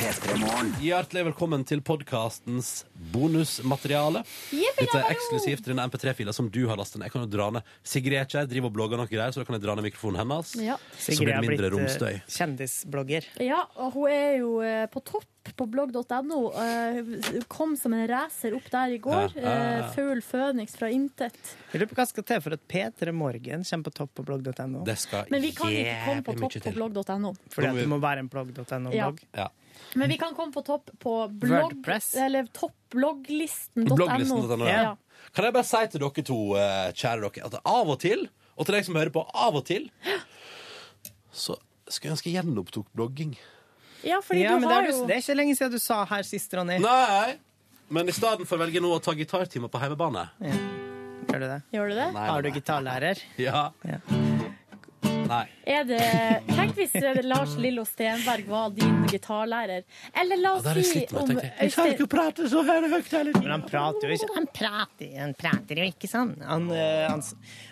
Hjertelig 0.00 1.26
velkommen 1.26 1.60
til 1.68 1.82
podkastens 1.84 2.86
bonusmateriale. 3.12 4.22
Dette 4.48 4.96
er 4.96 5.10
eksklusivt 5.12 5.66
denne 5.68 5.84
MP3-fila 5.90 6.32
som 6.32 6.48
du 6.48 6.62
har 6.70 6.78
lastet 6.80 7.02
ned. 7.02 7.10
Jeg 7.10 7.14
kan 7.18 7.26
jo 7.26 7.28
dra 7.34 7.48
ned 7.58 7.74
Sigrid 7.84 8.16
er 8.16 8.24
ikke 8.24 8.38
her, 8.40 8.48
driver 8.48 8.70
og 8.70 8.76
blogger 8.78 9.02
noe 9.02 9.10
greier, 9.10 9.34
så 9.34 9.42
da 9.42 9.48
kan 9.50 9.58
jeg 9.58 9.64
dra 9.66 9.74
ned 9.76 9.84
mikrofonen 9.90 10.22
hennes. 10.22 10.54
Ja. 10.56 10.78
Så 10.96 11.18
blir 11.20 11.34
det 11.34 11.42
mindre 11.44 11.72
romstøy. 11.74 12.14
eh, 12.16 12.32
kjendisblogger. 12.32 13.28
Ja, 13.44 13.60
og 13.76 13.92
hun 13.98 14.08
er 14.14 14.38
jo 14.40 14.54
eh, 14.64 14.86
på 14.88 15.04
topp 15.04 15.28
på 15.60 15.66
blogg.no. 15.68 16.40
Eh, 16.64 17.44
Kom 17.52 17.76
som 17.76 17.92
en 17.96 18.06
racer 18.08 18.56
opp 18.56 18.72
der 18.72 18.96
i 18.96 18.98
går. 19.04 19.36
Ja. 19.36 19.52
Eh, 19.52 19.92
Fugl 19.98 20.24
Føniks 20.24 20.80
fra 20.80 20.88
intet. 20.96 21.36
Jeg 21.74 21.82
lurer 21.84 21.92
på 21.92 22.00
hva 22.00 22.08
skal 22.08 22.24
til 22.32 22.40
for 22.48 22.56
at 22.56 22.64
P3 22.72 23.12
Morgen 23.12 23.68
kommer 23.68 23.90
på 23.92 23.96
topp 24.00 24.16
på 24.16 24.24
blogg.no. 24.32 24.84
Men 25.28 25.44
vi 25.44 25.52
kan 25.56 25.76
ikke 25.76 25.96
komme 26.08 26.24
på 26.24 26.40
topp 26.40 26.60
på 26.70 26.76
blogg.no. 26.80 27.36
Fordi 27.52 27.74
at 27.74 27.82
det 27.84 27.88
må 27.92 28.00
være 28.00 28.24
en 28.24 28.32
blogg.no-blogg. 28.32 29.26
Ja. 29.36 29.50
Men 29.98 30.08
vi 30.12 30.16
kan 30.20 30.34
komme 30.36 30.52
på 30.54 30.62
topp 30.66 30.90
på 31.02 31.14
blogg... 31.32 31.72
Wordpress. 31.72 32.12
Eller 32.14 32.46
toppblogglisten.no. 32.54 33.94
Blogglisten.no. 33.96 34.66
Ja. 34.68 34.96
Kan 35.34 35.46
jeg 35.48 35.54
bare 35.56 35.66
si 35.68 35.80
til 35.92 36.00
dere 36.04 36.24
to, 36.26 36.38
eh, 36.58 36.90
kjære 36.96 37.26
dere, 37.26 37.46
at 37.50 37.58
av 37.64 37.90
og 37.94 37.98
til, 38.02 38.26
og 38.56 38.66
til 38.66 38.76
deg 38.78 38.86
som 38.86 38.98
hører 38.98 39.12
på, 39.14 39.24
av 39.34 39.58
og 39.60 39.64
til, 39.68 39.88
så 41.32 41.56
skulle 41.90 42.10
jeg 42.10 42.16
ønske 42.16 42.30
jeg 42.32 42.38
gjenopptok 42.40 42.88
blogging. 42.96 43.34
Ja, 44.06 44.20
fordi 44.24 44.42
Ja, 44.46 44.54
du 44.56 44.60
men 44.62 44.68
det 44.70 44.74
har 44.76 44.86
er, 44.86 44.90
jo 44.94 45.06
det 45.06 45.16
er 45.18 45.22
ikke 45.24 45.36
lenge 45.36 45.56
siden 45.58 45.74
du 45.76 45.82
sa 45.82 46.04
her 46.08 46.22
sist, 46.26 46.54
Ronny. 46.56 46.78
Nei, 46.80 47.36
men 47.92 48.08
i 48.08 48.14
stedet 48.16 48.46
for 48.48 48.62
velger 48.62 48.78
jeg 48.80 48.86
nå 48.86 48.94
å 48.96 49.02
ta 49.02 49.12
gitartimer 49.18 49.68
på 49.72 49.82
hjemmebane. 49.82 50.28
Gjør 50.40 51.42
du 51.44 51.46
det? 51.50 51.60
Gjør 51.76 51.92
du 51.92 51.98
det? 52.00 52.10
Nei, 52.16 52.26
Har 52.30 52.42
du 52.42 52.48
nei. 52.48 52.56
gitarlærer? 52.58 53.24
Ja. 53.38 53.68
Nei. 55.30 55.44
Er 55.70 55.84
det, 55.86 56.00
tenk 56.50 56.74
hvis 56.74 56.94
Lars 57.22 57.52
Lillo 57.60 57.84
Stenberg 57.86 58.48
var 58.50 58.72
din 58.74 59.04
gitarlærer. 59.10 59.84
Eller 60.10 60.40
la 60.40 60.54
oss 60.58 60.66
ja, 60.66 60.74
si 60.82 61.04
med, 61.04 61.12
om 61.14 61.30
Øystein 61.30 61.52
jeg. 61.60 61.74
kan 61.74 61.92
ikke 61.94 62.06
prate 62.10 62.48
så 62.50 62.62
høyt 62.66 62.80
hele 62.90 63.30
tiden. 63.30 63.44
Men 63.44 63.54
han 63.54 63.64
prater 63.68 64.08
jo 64.08 64.16
ikke. 64.16 64.30
Han 64.34 64.48
prater, 64.56 65.12
han 65.20 65.34
prater 65.38 65.82
jo 65.82 65.86
ikke 65.92 66.10
sånn. 66.10 66.32
Han, 66.46 66.66
eh, 66.74 67.06
han, 67.06 67.22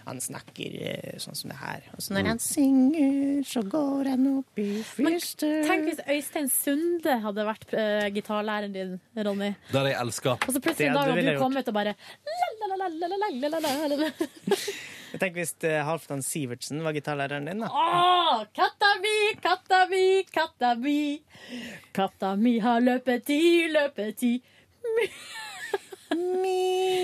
han 0.07 0.23
snakker 0.23 0.77
eh, 0.93 1.17
sånn 1.23 1.39
som 1.39 1.51
det 1.51 1.59
her. 1.59 1.89
Og 1.97 2.05
så 2.05 2.15
når 2.15 2.31
han 2.31 2.43
synger, 2.43 3.43
så 3.49 3.65
går 3.75 4.13
han 4.13 4.29
opp 4.37 4.63
i 4.63 4.69
fyrste 4.87 5.51
tenk 5.67 5.89
hvis 5.91 6.05
Øystein 6.07 6.49
Sunde 6.53 7.19
hadde 7.25 7.49
vært 7.49 7.75
eh, 7.75 8.07
gitarlæreren 8.15 8.77
din, 8.77 8.95
Ronny. 9.19 9.51
Det 9.73 9.81
hadde 9.81 9.95
jeg 9.95 10.01
elska. 10.05 10.37
Og 10.39 10.55
så 10.55 10.63
plutselig 10.63 10.93
en 10.93 11.01
dag 11.01 11.11
hadde 11.11 11.27
du 11.27 11.43
kommet 11.43 11.73
og 11.73 11.81
bare 11.81 11.97
la-la-la-la-la-la-la-la-la. 12.69 14.09
Jeg 15.13 15.21
tenker 15.23 15.41
hvis 15.41 15.55
eh, 15.65 15.81
Halvdan 15.87 16.23
Sivertsen 16.25 16.83
var 16.85 16.93
gitarlæreren 16.97 17.49
din, 17.49 17.63
da. 17.65 17.69
Åh, 17.73 18.43
katta 18.57 18.91
mi, 19.03 19.17
katta 19.41 19.87
mi, 19.89 20.05
katta 20.29 20.75
mi. 20.77 21.23
Katta 21.97 22.37
mi 22.37 22.59
har 22.61 22.81
løpetid, 22.85 23.73
løpetid. 23.73 24.41
Miau. 26.13 26.99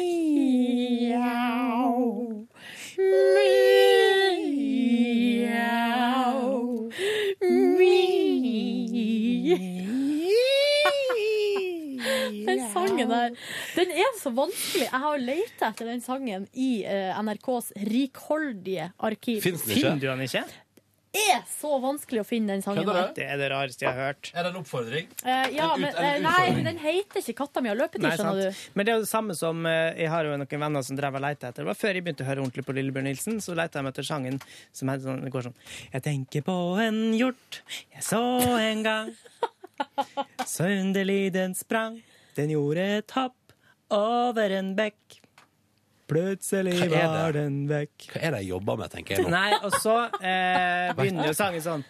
Miau. 2.99 3.75
Den 12.49 12.65
sangen 12.73 13.09
der, 13.15 13.37
den 13.77 13.95
er 14.05 14.13
så 14.21 14.33
vanskelig. 14.37 14.89
Jeg 14.91 15.03
har 15.07 15.19
leita 15.23 15.71
etter 15.73 15.93
den 15.93 16.01
sangen 16.05 16.49
i 16.55 16.71
eh, 16.85 17.15
NRKs 17.23 17.73
rikholdige 17.91 18.91
arkiv. 18.99 19.41
Finnes 19.45 19.65
den 19.65 19.77
ikke? 19.77 19.89
Finner 19.89 20.01
du 20.05 20.11
den 20.13 20.29
ikke? 20.29 20.45
Det 21.15 21.23
er 21.31 21.43
så 21.47 21.77
vanskelig 21.79 22.25
å 22.25 22.27
finne 22.27 22.57
den 22.57 22.63
sangen. 22.65 22.83
der. 22.89 23.13
Det 23.15 23.23
er 23.31 23.37
det 23.39 23.47
rareste 23.53 23.85
jeg 23.87 23.95
har 23.95 24.09
hørt. 24.09 24.33
Er 24.35 24.43
det 24.43 24.49
en 24.51 24.57
oppfordring? 24.59 25.05
Eh, 25.23 25.45
ja, 25.55 25.69
En 25.69 25.77
ut- 25.79 25.85
men, 25.85 25.93
en 25.95 26.09
eh, 26.09 26.17
nei, 26.25 26.33
utfordring. 26.33 26.65
den 26.67 26.79
heter 26.83 27.21
ikke 27.23 27.35
'Katta 27.39 27.63
mi 27.63 27.69
har 27.71 27.77
løpetid', 27.79 28.17
skjønner 28.19 28.41
sant. 28.51 28.57
du. 28.65 28.73
Men 28.75 28.87
det 28.89 28.91
er 28.93 28.97
jo 28.99 29.05
det 29.05 29.11
samme 29.13 29.37
som 29.39 29.63
eh, 29.65 29.95
Jeg 30.03 30.11
har 30.11 30.25
jo 30.27 30.33
noen 30.37 30.61
venner 30.65 30.83
som 30.83 30.97
drev 30.99 31.15
og 31.15 31.23
leita 31.23 31.53
etter. 31.53 31.63
Det 31.63 31.67
var 31.71 31.79
før 31.79 31.95
jeg 31.95 32.03
begynte 32.03 32.27
å 32.27 32.31
høre 32.33 32.43
ordentlig 32.43 32.67
på 32.67 32.75
Lillebjørn 32.75 33.07
Nilsen. 33.07 33.39
Så 33.39 33.55
leita 33.55 33.79
de 33.79 33.87
etter 33.93 34.03
sangen 34.03 34.41
som 34.73 34.89
heter 34.91 35.05
sånn, 35.07 35.23
det 35.23 35.31
går 35.31 35.43
sånn 35.47 35.55
Jeg 35.93 36.03
tenker 36.03 36.43
på 36.51 36.57
en 36.83 36.99
hjort 37.15 37.63
jeg 37.95 38.03
så 38.03 38.23
en 38.59 38.83
gang. 38.83 39.15
Så 40.47 40.69
underlig 40.69 41.33
den 41.35 41.55
sprang. 41.55 42.01
Den 42.37 42.51
gjorde 42.55 42.87
et 42.99 43.15
hopp 43.17 43.55
over 43.95 44.51
en 44.59 44.75
bekk. 44.79 45.21
Plutselig 46.11 46.77
var 46.93 47.33
den 47.33 47.63
vekk. 47.71 48.11
Hva 48.13 48.21
er 48.21 48.35
det 48.35 48.43
jeg 48.45 48.51
jobber 48.53 48.81
med, 48.81 48.93
tenker 48.93 49.17
jeg 49.17 49.25
nå? 49.25 49.31
Nei, 49.33 49.57
og 49.65 49.73
så 49.81 49.97
eh, 50.21 50.91
begynner 50.99 51.31
jo 51.31 51.37
sangen 51.37 51.65
sånn 51.65 51.85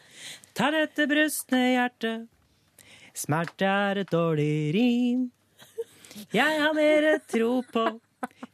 Ta 0.55 0.69
dette 0.71 1.09
brustne 1.11 1.61
hjertet, 1.73 2.29
smerte 3.19 3.67
er 3.67 4.05
et 4.05 4.13
dårlig 4.13 4.71
rim. 4.77 5.25
Jeg 6.31 6.61
har 6.63 6.77
mer 6.79 7.09
tro 7.27 7.57
på 7.75 7.89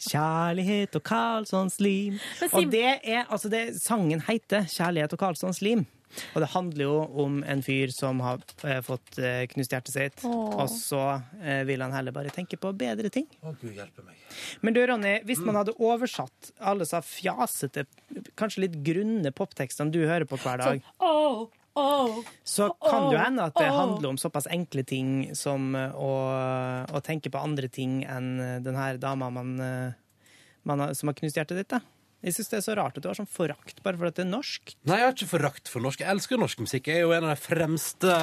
kjærlighet 0.01 0.97
og 0.97 1.05
Karlssons 1.05 1.77
lim. 1.85 2.17
Og 2.49 2.73
det 2.73 2.87
er, 3.05 3.27
altså 3.29 3.53
det, 3.53 3.67
sangen 3.83 4.25
heter 4.27 4.65
Kjærlighet 4.65 5.13
og 5.13 5.21
Karlssons 5.21 5.61
lim. 5.65 5.85
Og 6.35 6.43
det 6.43 6.49
handler 6.55 6.85
jo 6.85 6.95
om 7.25 7.39
en 7.47 7.63
fyr 7.63 7.93
som 7.95 8.21
har 8.25 8.43
eh, 8.67 8.81
fått 8.85 9.19
eh, 9.23 9.45
knust 9.53 9.75
hjertet 9.75 9.95
sitt, 9.95 10.25
Åh. 10.27 10.57
og 10.63 10.67
så 10.73 11.03
eh, 11.43 11.63
vil 11.69 11.83
han 11.85 11.95
heller 11.95 12.15
bare 12.15 12.33
tenke 12.35 12.59
på 12.61 12.73
bedre 12.77 13.13
ting. 13.15 13.29
Å, 13.43 13.55
Gud 13.61 13.77
hjelpe 13.79 14.05
meg. 14.07 14.19
Men 14.65 14.77
du, 14.77 14.83
Ronny, 14.87 15.15
hvis 15.29 15.43
man 15.47 15.59
hadde 15.61 15.77
oversatt 15.79 16.53
alle 16.59 16.87
sa 16.89 17.03
fjasete, 17.05 17.87
kanskje 18.39 18.67
litt 18.67 18.77
grunne 18.87 19.33
poptekstene 19.35 19.95
du 19.95 20.03
hører 20.05 20.27
på 20.31 20.41
hver 20.43 20.63
dag, 20.65 20.85
Åh, 20.99 21.49
Oh, 21.79 22.17
så 22.43 22.67
kan 22.83 23.05
det 23.07 23.15
jo 23.15 23.21
hende 23.23 23.45
at 23.47 23.55
det 23.55 23.69
handler 23.71 24.09
om 24.11 24.17
såpass 24.19 24.49
enkle 24.51 24.83
ting 24.85 25.37
som 25.39 25.69
å, 25.79 26.09
å 26.91 27.01
tenke 27.07 27.31
på 27.31 27.39
andre 27.39 27.71
ting 27.71 28.01
enn 28.03 28.33
den 28.67 28.75
her 28.77 28.99
dama 29.01 29.29
man, 29.31 29.53
man 30.67 30.83
har, 30.83 30.97
som 30.99 31.09
har 31.13 31.17
knust 31.23 31.39
hjertet 31.39 31.63
ditt. 31.63 31.71
da. 31.71 31.79
Jeg 32.21 32.37
syns 32.37 32.51
det 32.53 32.59
er 32.59 32.65
så 32.67 32.75
rart 32.77 32.99
at 32.99 33.05
du 33.05 33.09
har 33.09 33.17
sånn 33.17 33.29
forakt 33.31 33.79
bare 33.85 33.97
for 33.97 34.11
at 34.11 34.19
det 34.19 34.27
er 34.27 34.29
norsk. 34.29 34.75
Nei, 34.85 34.99
jeg 35.01 35.09
har 35.09 35.15
ikke 35.15 35.29
forakt 35.31 35.71
for 35.73 35.85
norsk. 35.85 36.03
Jeg 36.05 36.13
elsker 36.13 36.41
norsk 36.41 36.65
musikk. 36.67 36.91
Jeg 36.91 37.01
er 37.01 37.07
jo 37.07 37.15
en 37.17 37.25
av 37.25 37.33
de 37.33 37.41
fremste 37.41 38.17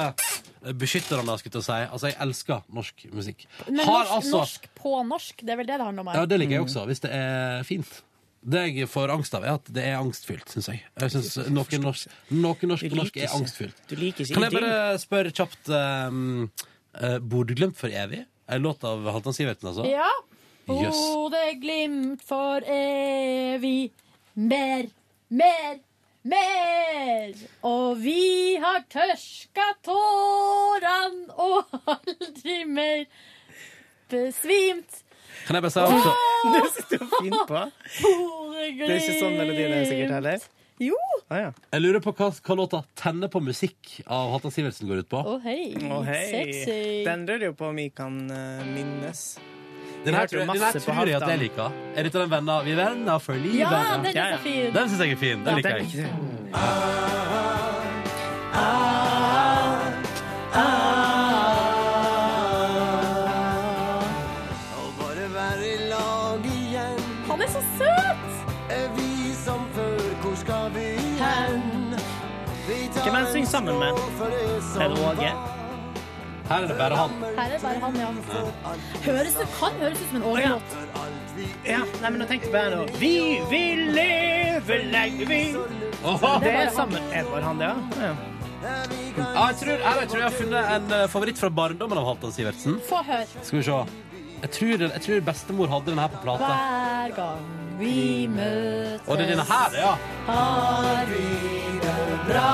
beskytterne, 0.78 1.34
skulle 1.40 1.50
jeg 1.50 1.56
til 1.56 1.62
å 1.62 1.66
si. 1.66 1.78
Altså, 1.86 2.10
jeg 2.12 2.18
elsker 2.22 2.68
norsk 2.78 3.08
musikk. 3.14 3.48
Men 3.66 3.82
Har 3.82 4.04
norsk, 4.04 4.12
altså 4.20 4.36
norsk 4.36 4.68
på 4.78 4.92
norsk, 5.08 5.42
det 5.42 5.54
er 5.54 5.60
vel 5.62 5.70
det 5.70 5.80
det 5.80 5.88
handler 5.88 6.06
om 6.06 6.12
her? 6.12 6.20
Ja, 6.20 6.30
det 6.30 6.38
liker 6.38 6.58
jeg 6.58 6.68
også, 6.68 6.86
hvis 6.90 7.02
det 7.02 7.10
er 7.18 7.66
fint. 7.66 7.98
Det 8.48 8.64
jeg 8.70 8.86
får 8.86 9.10
angst 9.16 9.34
av, 9.34 9.44
er 9.44 9.58
at 9.58 9.68
det 9.74 9.82
er 9.90 9.98
angstfylt, 9.98 10.46
syns 10.54 10.70
jeg. 10.70 10.84
Jeg 11.02 11.14
synes 11.16 11.50
Noe 11.50 11.82
norsk, 11.82 12.12
noe 12.30 12.70
norsk 12.70 12.86
på 12.86 12.98
norsk 13.00 13.18
er 13.18 13.34
angstfylt. 13.34 13.82
Du 13.90 13.96
liker 13.98 14.24
ikke 14.24 14.38
Kan 14.38 14.46
jeg 14.46 14.54
bare 14.54 14.98
spørre 15.02 15.34
kjapt 15.34 15.72
um, 15.74 16.46
uh, 17.02 17.18
Bodø 17.18 17.58
glemt 17.58 17.78
for 17.80 17.90
evig? 17.90 18.22
En 18.48 18.62
låt 18.62 18.86
av 18.86 19.02
Halvdan 19.10 19.34
Sivertsen, 19.36 19.72
altså? 19.72 19.84
Ja. 19.90 20.06
Jøss. 20.68 21.00
Bodø-Glimt 21.14 22.24
for 22.28 22.64
evig. 22.68 23.90
Mer, 24.34 24.90
mer, 25.28 25.78
mer. 26.22 27.32
Og 27.64 27.96
vi 28.02 28.58
har 28.60 28.84
tørska 28.92 29.70
tårene 29.86 31.32
og 31.40 31.72
aldri 31.96 32.60
mer 32.68 33.06
besvimt. 34.12 35.02
Kan 35.46 35.56
jeg 35.56 35.64
bare 35.64 35.72
si 35.72 35.80
også 35.80 36.12
Det 36.52 36.62
sitter 36.76 37.02
jo 37.02 37.08
fint 37.16 37.42
på. 37.48 37.64
Det 38.52 38.88
er 38.88 38.96
ikke 38.98 39.18
sånn 39.22 39.36
melodien 39.38 39.72
er 39.72 39.88
sikkert 39.88 40.16
heller. 40.18 40.48
Jo. 40.78 40.98
Ah, 41.26 41.40
ja. 41.40 41.52
Jeg 41.74 41.82
lurer 41.82 42.02
på 42.04 42.12
hva, 42.14 42.28
hva 42.30 42.54
låta 42.54 42.84
'Tenne 42.94 43.26
på 43.32 43.40
musikk' 43.42 43.98
av 44.06 44.30
Halvdan 44.36 44.54
Sivertsen 44.54 44.88
går 44.88 45.02
ut 45.02 45.10
på. 45.10 45.24
Å, 45.26 45.38
hei. 45.42 45.74
Oh, 45.90 46.04
hei. 46.06 46.24
Sexy. 46.30 46.80
Den 47.08 47.26
lurer 47.26 47.50
jo 47.50 47.56
på 47.58 47.72
om 47.72 47.80
vi 47.80 47.88
kan 47.90 48.20
uh, 48.30 48.62
minnes. 48.68 49.32
Den 50.04 50.14
her, 50.14 50.26
tror 50.26 50.38
jo 50.38 50.44
jeg, 50.44 50.48
den 50.54 50.62
her 50.62 50.80
tror 50.80 51.06
jeg 51.06 51.16
at 51.22 51.28
jeg 51.28 51.38
liker. 51.38 51.70
Er 51.96 52.02
dette 52.02 52.18
den 52.22 52.30
venner? 52.30 52.62
Vi 52.64 52.70
er 52.70 52.76
venner 52.88 53.18
for 53.18 53.32
livet. 53.32 53.58
Ja, 53.58 53.66
den 53.96 54.06
er 54.16 54.36
så 54.36 54.42
fin. 54.42 54.74
Den 54.74 54.88
syns 54.88 55.00
jeg 55.00 55.12
er 55.12 55.16
fin. 55.16 55.38
Den 55.38 55.46
Ja, 55.46 55.54
liker 55.56 55.76
jeg. 55.76 57.08
Og 64.80 64.88
bare 65.00 65.26
være 65.34 65.66
i 65.74 65.76
lag 65.92 66.44
igjen. 66.56 67.00
Han 67.30 67.40
er 67.42 67.50
så 67.56 67.62
søt! 67.78 68.24
Er 68.70 68.86
vi 68.96 69.34
som 69.44 69.60
før, 69.74 69.98
hvor 70.22 70.34
skal 70.36 70.66
vi 70.74 70.86
hen? 71.22 71.62
Hvem 73.02 73.14
er 73.14 73.20
det 73.20 73.28
synger 73.32 73.48
sammen 73.48 73.78
med? 73.78 73.92
Er 74.82 74.88
det 74.88 74.98
Åge? 75.08 75.30
Her 76.48 76.64
er 76.64 76.70
det 76.70 76.76
bare 76.78 76.96
han. 76.96 77.10
Her 77.36 77.44
er 77.44 77.52
det 77.52 77.60
bare 77.62 77.80
han, 77.82 77.96
ja. 78.00 78.08
Høres 79.04 79.34
det 79.36 79.46
kan 79.58 79.78
høres 79.82 80.00
ut 80.00 80.08
som 80.08 80.16
en 80.20 80.26
Åge-låt. 80.30 80.76
Ja, 81.68 81.82
nei, 82.02 82.10
men 82.10 82.18
nå 82.22 82.26
tenkte 82.30 82.48
jeg 82.48 82.54
bare 82.54 82.78
nå 82.80 82.86
Vi 82.98 83.38
vil 83.50 83.84
leve 83.94 84.80
lenge, 84.90 85.28
vi. 85.28 85.42
Det 85.52 86.52
er 86.54 86.72
sammen. 86.74 87.04
Er 87.12 87.22
det 87.22 87.30
bare 87.34 87.44
han, 87.46 87.62
ja? 87.62 87.74
ja. 88.00 88.16
Ja, 88.58 89.46
jeg 89.46 89.56
tror, 89.60 89.70
jeg 89.70 90.08
tror 90.08 90.18
jeg 90.18 90.26
har 90.26 90.34
funnet 90.34 90.72
en 90.74 90.92
eh, 90.96 91.04
favoritt 91.12 91.38
fra 91.38 91.50
barndommen 91.60 92.00
av 92.00 92.08
Halvdan 92.08 92.34
Sivertsen. 92.34 92.80
Få 92.88 93.04
høre. 93.06 93.26
Skal 93.42 93.60
vi 93.60 93.62
se. 93.68 93.78
Jeg 94.42 94.50
tror, 94.56 94.84
jeg 94.88 95.04
tror 95.04 95.22
bestemor 95.28 95.70
hadde 95.70 95.92
den 95.92 96.02
her 96.02 96.10
på 96.10 96.24
plate. 96.24 96.48
Hver 96.48 97.14
gang 97.16 97.46
vi 97.78 98.26
møtes 98.26 99.06
Og 99.06 99.18
det 99.18 99.28
er 99.28 99.30
denne 99.36 99.46
her, 99.46 99.78
ja. 99.78 99.92
har 100.26 101.04
vi 101.12 101.22
det 101.84 102.18
bra. 102.26 102.50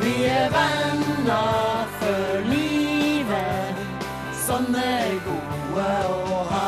Vi 0.00 0.14
er 0.24 0.48
venner 0.56 1.86
for 2.00 2.48
livet. 2.48 2.59
Sånne 4.50 4.82
gode 5.22 5.86
å 6.10 6.40
ha. 6.50 6.64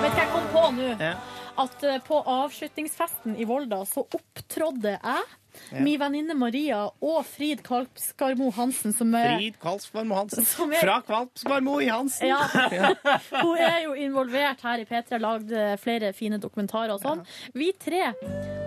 Vet 0.00 0.14
du 0.14 0.16
hva 0.16 0.22
jeg 0.22 0.30
kom 0.32 0.46
på 0.54 0.64
nå? 0.78 0.88
Ja. 0.96 1.12
At 1.60 1.82
eh, 1.84 1.98
på 2.06 2.16
avslutningsfesten 2.32 3.34
i 3.36 3.44
Volda 3.48 3.82
så 3.88 4.06
opptrådde 4.16 4.94
jeg, 4.96 5.30
Ja. 5.68 5.82
min 5.84 5.98
venninne 6.00 6.32
Maria 6.40 6.78
og 7.04 7.26
Frid 7.28 7.60
Kalpskarmo 7.66 8.46
Hansen, 8.56 8.94
som 8.96 9.12
er 9.18 9.34
Frid 9.36 9.58
Kvalsvarmo 9.60 10.16
Hansen. 10.16 10.46
Som 10.48 10.72
er- 10.72 10.80
Fra 10.80 10.94
Kvalsvarmo 11.04 11.74
i 11.84 11.90
Hansen. 11.92 12.30
Ja. 12.30 12.38
Hun 13.44 13.58
er 13.60 13.82
jo 13.84 13.92
involvert 13.92 14.64
her 14.64 14.80
i 14.80 14.86
P3, 14.88 15.12
har 15.18 15.20
lagd 15.26 15.52
eh, 15.52 15.74
flere 15.76 16.14
fine 16.16 16.40
dokumentarer 16.40 16.94
og 16.96 17.04
sånn. 17.04 17.20
Vi 17.52 17.68
tre 17.76 18.14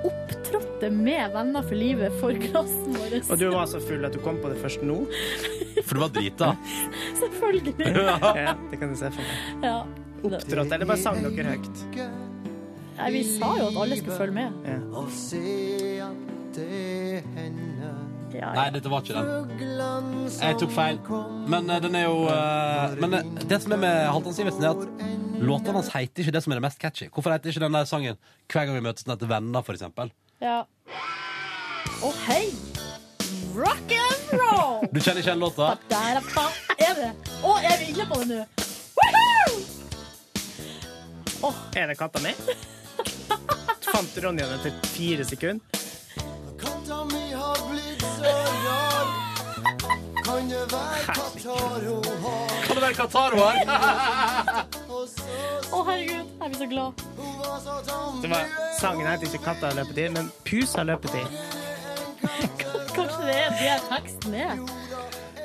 opptrådte 0.05 0.44
med 0.91 1.34
Venner 1.34 1.66
for 1.66 1.76
livet 1.80 2.16
for 2.22 2.38
klassen 2.45 2.95
vår. 2.95 3.18
Og 3.24 3.39
du 3.39 3.45
var 3.53 3.68
så 3.72 3.82
full 3.84 4.06
at 4.08 4.16
du 4.16 4.22
kom 4.24 4.39
på 4.41 4.51
det 4.51 4.58
først 4.62 4.84
nå? 4.86 5.01
For 5.82 5.97
du 5.97 6.03
var 6.03 6.14
drita. 6.16 6.53
Selvfølgelig. 7.22 7.76
Ja, 7.91 8.56
det 8.72 8.80
kan 8.82 8.93
du 8.93 8.99
se 8.99 9.12
for 9.12 9.22
meg. 9.22 9.66
Ja. 9.66 9.78
Opptrådte, 10.26 10.74
eller 10.76 10.89
bare 10.89 11.01
sang 11.01 11.22
dere 11.22 11.56
høyt? 11.56 11.86
Nei, 12.95 13.10
vi 13.12 13.24
sa 13.28 13.51
jo 13.60 13.70
at 13.70 13.80
alle 13.84 13.97
skulle 13.99 14.18
følge 14.18 14.36
med. 14.38 14.60
Ja. 14.66 14.80
Og 14.95 15.10
se 15.14 15.41
at 16.06 16.36
det 16.56 17.24
hender. 17.36 17.95
Ja, 18.36 18.51
Nei, 18.56 18.66
dette 18.76 18.91
var 18.91 19.03
ikke 19.03 19.16
den. 19.16 20.16
Jeg 20.34 20.58
tok 20.60 20.74
feil. 20.76 20.99
Men 21.51 21.70
eh, 21.72 21.80
den 21.84 21.95
er 21.95 22.08
jo 22.08 22.26
uh, 22.28 22.95
Men 22.99 23.20
eh, 23.20 23.30
det 23.47 23.62
som 23.64 23.76
er 23.76 23.80
med 23.80 23.99
Halvdan 24.10 24.36
Sivertsen, 24.36 24.66
er 24.66 24.76
at 24.76 25.39
låtene 25.45 25.78
hans 25.78 25.91
heter 25.93 26.26
ikke 26.26 26.34
det 26.36 26.41
som 26.43 26.51
er 26.51 26.60
det 26.60 26.66
mest 26.66 26.82
catchy. 26.82 27.08
Hvorfor 27.14 27.36
heter 27.36 27.53
ikke 27.53 27.64
den 27.64 27.78
der 27.78 27.88
sangen 27.88 28.20
hver 28.51 28.68
gang 28.68 28.76
vi 28.76 28.84
møtes 28.84 29.08
den 29.08 29.16
heter 29.16 29.32
Venner, 29.32 29.64
for 29.64 29.78
eksempel? 29.78 30.12
Ja. 30.43 30.65
Å, 32.03 32.09
hei! 32.27 32.51
Rock 33.55 33.93
and 33.95 34.33
roll! 34.36 34.83
Du 34.91 34.99
kjenner 34.99 35.21
ikke 35.21 35.31
den 35.31 35.39
låta? 35.39 35.69
Der 35.88 36.19
er 36.19 36.25
Er 36.75 36.97
det? 36.99 37.11
Å, 37.39 37.53
er 37.63 37.77
vi 37.79 37.93
inne 37.93 38.07
på 38.09 38.19
det 38.19 38.27
nå? 38.33 38.41
Oh. 41.45 41.55
Er 41.77 41.88
det 41.88 41.95
katta 41.99 42.19
mi? 42.23 42.33
Fant 43.86 44.17
Ronja 44.23 44.47
den 44.49 44.60
etter 44.60 44.91
fire 44.91 45.27
sekunder? 45.27 45.88
Katta 46.60 47.03
mi 47.11 47.31
har 47.31 47.64
blitt 47.69 48.05
så 48.18 48.35
rar. 48.65 48.94
Kan 50.26 50.49
det 50.49 50.61
være 50.72 51.02
Qatar 51.06 51.84
hun 51.85 52.06
har? 52.23 52.47
Kan 52.65 52.76
det 52.76 52.81
være 52.84 52.93
Qatar 52.93 53.30
hun 53.35 53.39
har? 53.39 53.56
Å, 55.76 55.81
herregud, 55.85 56.31
jeg 56.41 56.49
blir 56.49 56.57
så 56.57 56.68
glad. 56.72 57.03
Det 58.23 58.31
var, 58.31 58.56
sangen 58.80 59.06
heter 59.10 59.30
ikke 59.30 59.43
'Katta 59.43 59.69
har 59.69 59.77
løpetid', 59.77 60.15
men 60.15 60.31
'Pus 60.47 60.73
har 60.80 60.88
løpetid'. 60.89 61.30
Kanskje 62.95 63.22
det 63.27 63.38
er 63.43 63.53
det 63.60 63.77
teksten 63.91 64.34
er? 64.34 64.57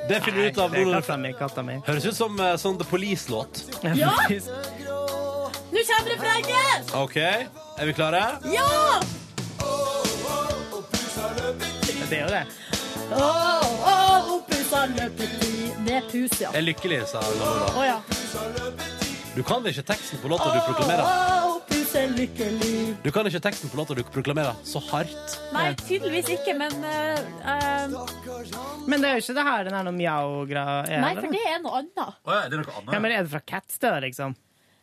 Det 0.09 0.23
finner 0.25 0.41
du 0.41 0.47
ut 0.49 0.57
av 0.57 0.71
Nei, 0.71 0.81
det 0.81 0.95
er 0.95 1.01
katta 1.01 1.17
mi, 1.17 1.33
katta 1.37 1.63
mi. 1.63 1.77
Høres 1.85 2.05
ut 2.09 2.17
som 2.17 2.39
eh, 2.39 2.55
sånn 2.57 2.79
The 2.81 2.87
Police-låt. 2.89 3.61
Ja! 4.01 4.15
Nå 5.71 5.83
kommer 5.87 6.09
refrenget! 6.15 6.95
OK, 6.97 7.17
er 7.21 7.85
vi 7.85 7.93
klare? 7.93 8.23
Ja! 8.49 8.99
Det 12.09 12.17
er 12.17 12.23
jo 12.25 12.31
det. 12.33 12.45
Å, 13.11 13.27
Det 14.71 15.93
er 15.97 16.05
pus, 16.07 16.37
ja. 16.39 16.47
Jeg 16.53 16.61
er 16.61 16.63
lykkelig, 16.63 17.01
sa 17.11 17.19
Å 17.19 17.31
Laura. 17.35 17.81
ja. 17.83 17.97
Du 19.35 19.41
kan 19.47 19.65
ikke 19.67 19.83
teksten 19.87 20.19
på 20.23 20.29
låta 20.31 20.47
du 20.51 20.59
proklamerer. 20.63 21.03
Å, 21.03 21.57
pus 21.67 21.91
er 21.99 22.11
lykkelig. 22.15 22.71
Du 23.03 23.09
kan 23.15 23.27
ikke 23.27 23.41
teksten 23.43 23.71
på 23.71 23.79
låta 23.79 23.95
du 23.95 24.01
proklamerer 24.07 24.55
så 24.67 24.79
hardt. 24.89 25.35
Nei, 25.51 25.65
tydeligvis 25.81 26.31
ikke, 26.37 26.55
men 26.59 26.75
eh, 26.87 27.19
eh, 27.51 27.95
Men 28.87 29.03
det 29.03 29.09
er 29.09 29.19
jo 29.19 29.25
ikke 29.25 29.35
det 29.41 29.45
her 29.49 29.67
den 29.67 29.75
er 29.79 29.87
noe 29.87 29.95
mjau-greia 29.97 31.01
Nei, 31.03 31.11
for 31.19 31.35
det 31.35 31.43
er 31.51 31.59
noe 31.65 31.81
annet. 31.81 32.15
Å 32.23 32.37
ja, 32.37 32.45
det 32.47 32.59
er 32.59 32.63
noe 32.63 32.77
annet. 32.79 32.93
Ja, 32.95 33.01
men 33.03 33.15
er 33.17 33.27
det 33.27 33.33
fra 33.35 33.43
Cats, 33.53 33.75
det 33.75 33.87
der, 33.89 34.05
liksom? 34.07 34.37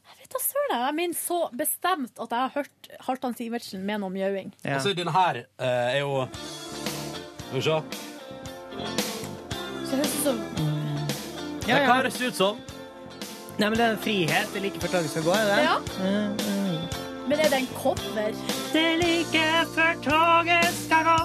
Jeg 0.09 0.20
vet 0.24 0.36
da 0.36 0.43
søren, 0.44 0.77
jeg 0.85 0.98
minner 1.01 1.20
så 1.23 1.40
bestemt 1.65 2.20
at 2.24 2.36
jeg 2.36 2.44
har 2.44 2.52
hørt 2.56 2.93
Halvdan 3.09 3.36
Sivertsen 3.40 3.89
med 3.89 4.05
noe 4.05 4.12
mjauing. 4.12 4.52
Altså, 4.69 4.93
den 4.97 5.12
her 5.16 5.43
eh, 5.44 5.97
er 5.97 6.01
jo 6.05 6.27
Skal 7.48 7.56
vi 7.56 7.65
se. 7.70 9.18
Det 9.89 9.97
høres 9.97 10.15
ut 10.15 10.24
som 10.24 10.40
Ja, 11.69 11.78
Hva 11.85 11.94
høres 11.98 12.16
det 12.20 12.28
ut 12.28 12.36
som? 12.36 12.59
Nei, 13.59 13.69
men 13.69 13.74
det 13.74 13.85
er 13.85 13.94
en 13.94 14.02
frihet. 14.02 14.51
Det 14.52 14.60
er 14.60 14.65
like 14.69 14.81
før 14.82 14.93
toget 14.93 15.10
skal 15.10 15.24
gå, 15.27 15.32
er 15.35 15.48
det 15.48 15.55
det? 15.56 15.62
Ja. 15.65 15.77
Mm, 15.98 16.32
mm. 16.44 17.27
Men 17.28 17.40
er 17.43 17.48
det 17.51 17.59
en 17.59 17.66
cover? 17.74 18.36
Det 18.73 18.82
er 18.85 19.01
like 19.01 19.43
før 19.74 19.98
toget 20.05 20.69
skal 20.85 21.09
gå. 21.09 21.16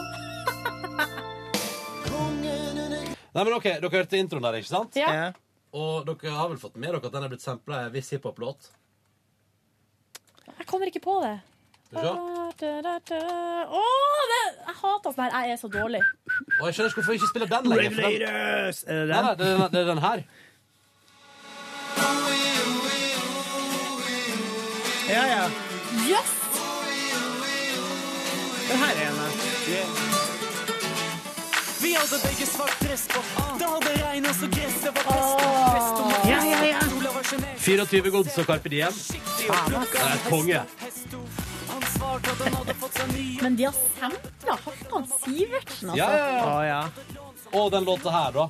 Nei, 3.33 3.43
men 3.43 3.53
ok, 3.57 3.67
Dere 3.81 3.91
hørte 3.93 4.17
introen 4.19 4.45
der, 4.45 4.57
ikke 4.59 4.69
sant? 4.71 4.97
Ja. 4.97 5.31
Og 5.73 6.05
dere 6.09 6.33
har 6.37 6.49
vel 6.51 6.59
fått 6.61 6.75
med 6.77 6.91
dere 6.91 7.01
at 7.01 7.13
den 7.15 7.25
er 7.25 7.31
blitt 7.31 7.45
sampla 7.45 7.83
i 7.83 7.87
en 7.89 7.93
viss 7.95 8.11
hiphop-låt? 8.13 8.71
Jeg 10.53 10.67
kommer 10.69 10.89
ikke 10.89 11.01
på 11.03 11.19
det. 11.23 11.37
Skal 11.93 12.03
vi 12.03 12.07
se. 12.07 12.13
Det, 12.59 12.69
jeg 14.65 14.75
hater 14.81 15.13
sånn 15.13 15.23
her. 15.25 15.33
Jeg 15.43 15.51
er 15.53 15.59
så 15.61 15.69
dårlig. 15.73 16.01
Og 16.59 16.65
jeg 16.67 16.75
skjønner 16.75 16.89
ikke 16.89 16.99
hvorfor 17.01 17.13
vi 17.13 17.19
ikke 17.19 17.31
spiller 17.31 17.49
den 17.53 17.69
lenger. 17.69 17.91
for 17.93 18.01
den-! 18.01 18.23
Er 18.87 19.01
det 19.01 19.13
Nei, 19.13 19.21
nei, 19.21 19.35
det 19.37 19.47
er 19.47 19.57
den, 19.57 19.71
det 19.73 19.79
er 19.81 19.87
den 19.91 20.01
her. 20.07 20.23
Ja, 25.13 25.23
ja. 25.33 25.43
Yes! 26.09 26.29
Den 28.69 28.77
her 28.77 28.93
er 29.03 29.07
en. 29.09 29.17
Vi 31.83 31.91
hadde 31.99 32.17
begge 32.23 32.45
svart 32.47 32.77
dress 32.81 33.07
på. 33.11 33.21
Det 33.59 33.67
hadde 33.73 33.91
regnet 34.05 34.35
så 34.35 34.47
gresset 34.55 34.93
var 34.95 35.03
best. 35.75 36.29
Ja, 36.31 36.39
ja, 36.47 36.59
ja. 36.71 36.79
24 37.57 38.11
gods 38.11 38.37
og 38.37 38.45
Carpe 38.45 38.69
Diem. 38.69 38.93
Det 38.93 39.49
er 39.49 40.13
et 40.13 40.29
konge. 40.29 40.63
Men 43.41 43.55
de 43.55 43.63
har 43.63 43.73
sampla 43.99 44.57
Halvdan 44.65 45.07
Sivertsen, 45.07 45.89
altså. 45.89 45.97
Ja, 45.97 46.09
ja, 46.17 46.65
ja. 46.65 46.89
Og 47.51 47.71
den 47.71 47.83
låta 47.83 48.09
her, 48.09 48.31
da. 48.31 48.49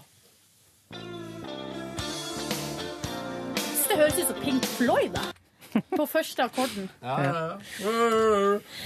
Så 3.78 3.88
Det 3.90 3.98
høres 3.98 4.20
ut 4.20 4.28
som 4.28 4.42
Pink 4.44 4.66
Floyd, 4.66 5.16
da. 5.16 5.32
På 5.98 6.06
første 6.06 6.44
akkorden. 6.46 6.90
Ja, 7.02 7.16
ja, 7.24 7.34
ja. 7.34 7.58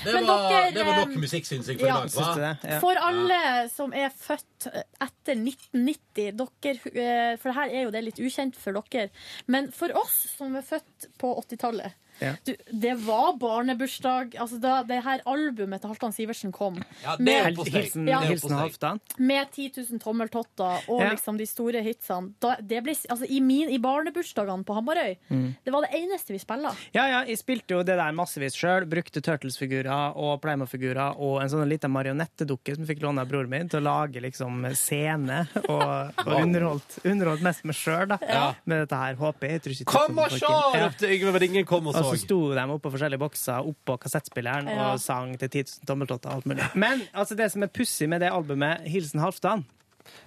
Det, 0.06 0.14
Men 0.14 0.28
var, 0.28 0.46
dere, 0.48 0.72
det 0.72 0.86
var 0.88 1.00
nok 1.02 1.16
eh, 1.16 1.20
musikk, 1.20 1.48
syns 1.50 1.68
jeg, 1.68 1.80
for 1.82 1.90
ja. 1.90 1.98
i 2.06 2.14
dag. 2.14 2.40
Det? 2.40 2.72
Ja. 2.72 2.80
For 2.84 3.02
alle 3.10 3.40
som 3.74 3.96
er 3.98 4.14
født 4.16 4.70
etter 4.72 5.36
1990 5.36 6.38
dere, 6.38 6.78
eh, 6.94 7.34
For 7.42 7.50
dette 7.50 7.58
her 7.60 7.74
er 7.74 7.88
jo 7.88 7.94
det 7.96 8.04
litt 8.08 8.22
ukjent 8.24 8.56
for 8.60 8.80
dere. 8.94 9.10
Men 9.52 9.72
for 9.76 9.92
oss 10.00 10.16
som 10.38 10.56
er 10.56 10.64
født 10.66 11.10
på 11.20 11.34
80-tallet 11.44 11.98
Ja. 12.22 12.34
du, 12.46 12.54
Det 12.74 12.94
var 13.06 13.38
barnebursdag. 13.38 14.36
Altså 14.40 14.60
da 14.62 14.82
det 14.84 15.04
her 15.04 15.22
albumet 15.26 15.82
til 15.82 15.92
Halvdan 15.92 16.14
Sivertsen 16.16 16.52
kom, 16.54 16.80
Ja, 17.04 17.16
det 17.18 17.28
er 17.36 17.52
med. 17.52 17.68
Hilsen, 17.68 18.08
er 18.10 18.26
hilsen. 18.28 18.52
Halvdan. 18.58 19.00
med 19.20 19.52
10 19.52 19.72
000 19.92 20.00
tommeltotter 20.00 20.90
og 20.90 21.02
Ja. 21.02 21.10
liksom 21.14 21.38
de 21.38 21.46
store 21.46 21.82
hitsene 21.84 22.34
da, 22.42 22.56
det 22.62 22.84
ble, 22.84 22.94
altså, 23.10 23.26
i, 23.30 23.40
min, 23.40 23.70
I 23.70 23.78
barnebursdagene 23.80 24.64
på 24.66 24.74
Hamarøy 24.76 25.16
Mm. 25.30 25.56
Det 25.66 25.72
var 25.74 25.82
det 25.82 25.92
eneste 26.00 26.32
vi 26.34 26.40
spilla. 26.40 26.72
Ja, 26.94 27.06
ja, 27.08 27.24
jeg 27.28 27.38
spilte 27.38 27.74
jo 27.76 27.84
det 27.84 27.96
der 27.98 28.12
massevis 28.16 28.56
sjøl. 28.56 28.86
Brukte 28.90 29.22
Turtles-figurer 29.22 30.16
og 30.16 30.42
Playmo-figurer 30.42 31.18
og 31.20 31.42
en 31.42 31.50
sånn 31.50 31.68
liten 31.70 31.92
marionettedukke 31.92 32.76
som 32.76 32.84
jeg 32.86 32.96
fikk 32.98 33.04
låne 33.04 33.22
av 33.22 33.28
broren 33.30 33.50
min 33.50 33.70
til 33.70 33.80
å 33.82 33.84
lage 33.84 34.22
liksom 34.24 34.66
scene. 34.76 35.48
Og, 35.68 36.14
og 36.26 36.34
underholdt, 36.42 37.00
underholdt 37.06 37.42
mest 37.46 37.64
meg 37.68 37.76
sjøl 37.76 38.18
Ja. 38.22 38.54
med 38.66 38.86
dette 38.86 38.96
her. 39.00 39.16
Håper 39.20 39.50
jeg. 39.50 39.62
jeg 39.66 39.86
Kom 39.90 40.18
og 40.20 40.32
se! 40.32 40.40
Ja. 40.48 40.88
ropte 40.88 41.10
Yngve 41.12 41.40
Ringen 41.44 41.66
Kom 41.66 41.88
og 41.88 41.96
Og 42.08 42.16
så 42.16 42.22
så. 42.22 42.26
sto 42.26 42.40
de 42.56 42.66
oppå 42.74 42.92
forskjellige 42.94 43.20
bokser 43.22 43.68
oppå 43.72 43.98
kassettspilleren 44.04 44.68
Ja. 44.72 44.92
og 44.94 45.00
sang 45.04 45.36
til 45.40 45.50
10 45.50 45.64
000 45.84 45.88
tommeltotter 45.90 46.30
og 46.30 46.36
alt 46.42 46.46
mulig. 46.52 46.68
Men 46.76 47.02
altså, 47.14 47.36
det 47.36 47.52
som 47.52 47.64
er 47.64 47.68
pussig 47.74 48.10
med 48.10 48.22
det 48.24 48.32
albumet, 48.32 48.82
Hilsen 48.88 49.20
Halvdan 49.24 49.66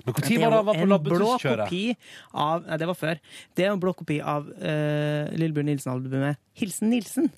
Men 0.04 0.14
når 0.14 0.20
var 0.20 0.50
det 0.50 0.56
han 0.56 0.66
var 0.66 0.74
på 0.74 0.80
en 0.80 0.88
blå 0.88 0.90
labbetusskjøret? 0.96 1.64
kopi 1.68 1.82
av 2.44 2.66
Nei, 2.66 2.78
det 2.80 2.88
var 2.90 2.98
før. 2.98 3.20
Det 3.56 3.64
er 3.66 3.72
en 3.72 3.82
blå 3.82 3.92
kopi 3.96 4.20
av 4.20 4.46
uh, 4.48 5.30
Lillebjørn 5.36 5.70
Nilsen-albumet 5.70 6.40
Hilsen 6.60 6.90
Nilsen, 6.90 7.28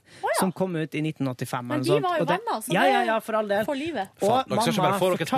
som 0.41 0.51
kom 0.53 0.75
ut 0.77 0.95
i 0.95 1.03
1985. 1.05 1.67
Men 1.69 1.85
de 1.87 1.99
var 2.03 2.19
jo 2.19 2.27
venner, 2.27 2.63
så 2.65 2.75
ja, 2.75 2.83
det 2.83 2.93
ja, 2.95 3.03
ja, 3.13 3.19
for 3.23 3.39
all 3.39 3.51
del. 3.51 3.65
for 3.69 3.79
livet. 3.79 4.11
Og 4.19 4.27
Faen, 4.27 4.49
dere 4.51 4.95
fortalte- 4.99 5.29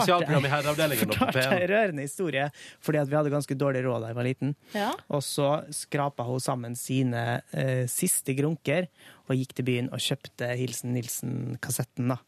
fortalte 1.04 1.44
en 1.44 1.66
rørende 1.68 2.06
historie 2.06 2.46
fordi 2.84 3.02
at 3.02 3.10
vi 3.10 3.18
hadde 3.18 3.32
ganske 3.34 3.58
dårlig 3.60 3.84
råd 3.84 4.06
da 4.06 4.12
jeg 4.12 4.18
var 4.20 4.28
liten. 4.28 4.54
Ja. 4.72 4.92
Og 5.12 5.24
så 5.26 5.50
skrapa 5.74 6.24
hun 6.28 6.40
sammen 6.40 6.78
sine 6.78 7.42
uh, 7.52 7.84
siste 7.90 8.36
grunker 8.38 8.88
og 9.28 9.36
gikk 9.36 9.54
til 9.58 9.68
byen 9.68 9.92
og 9.92 10.00
kjøpte 10.04 10.54
Hilsen 10.58 10.94
Nilsen-kassetten. 10.96 12.14
da. 12.14 12.20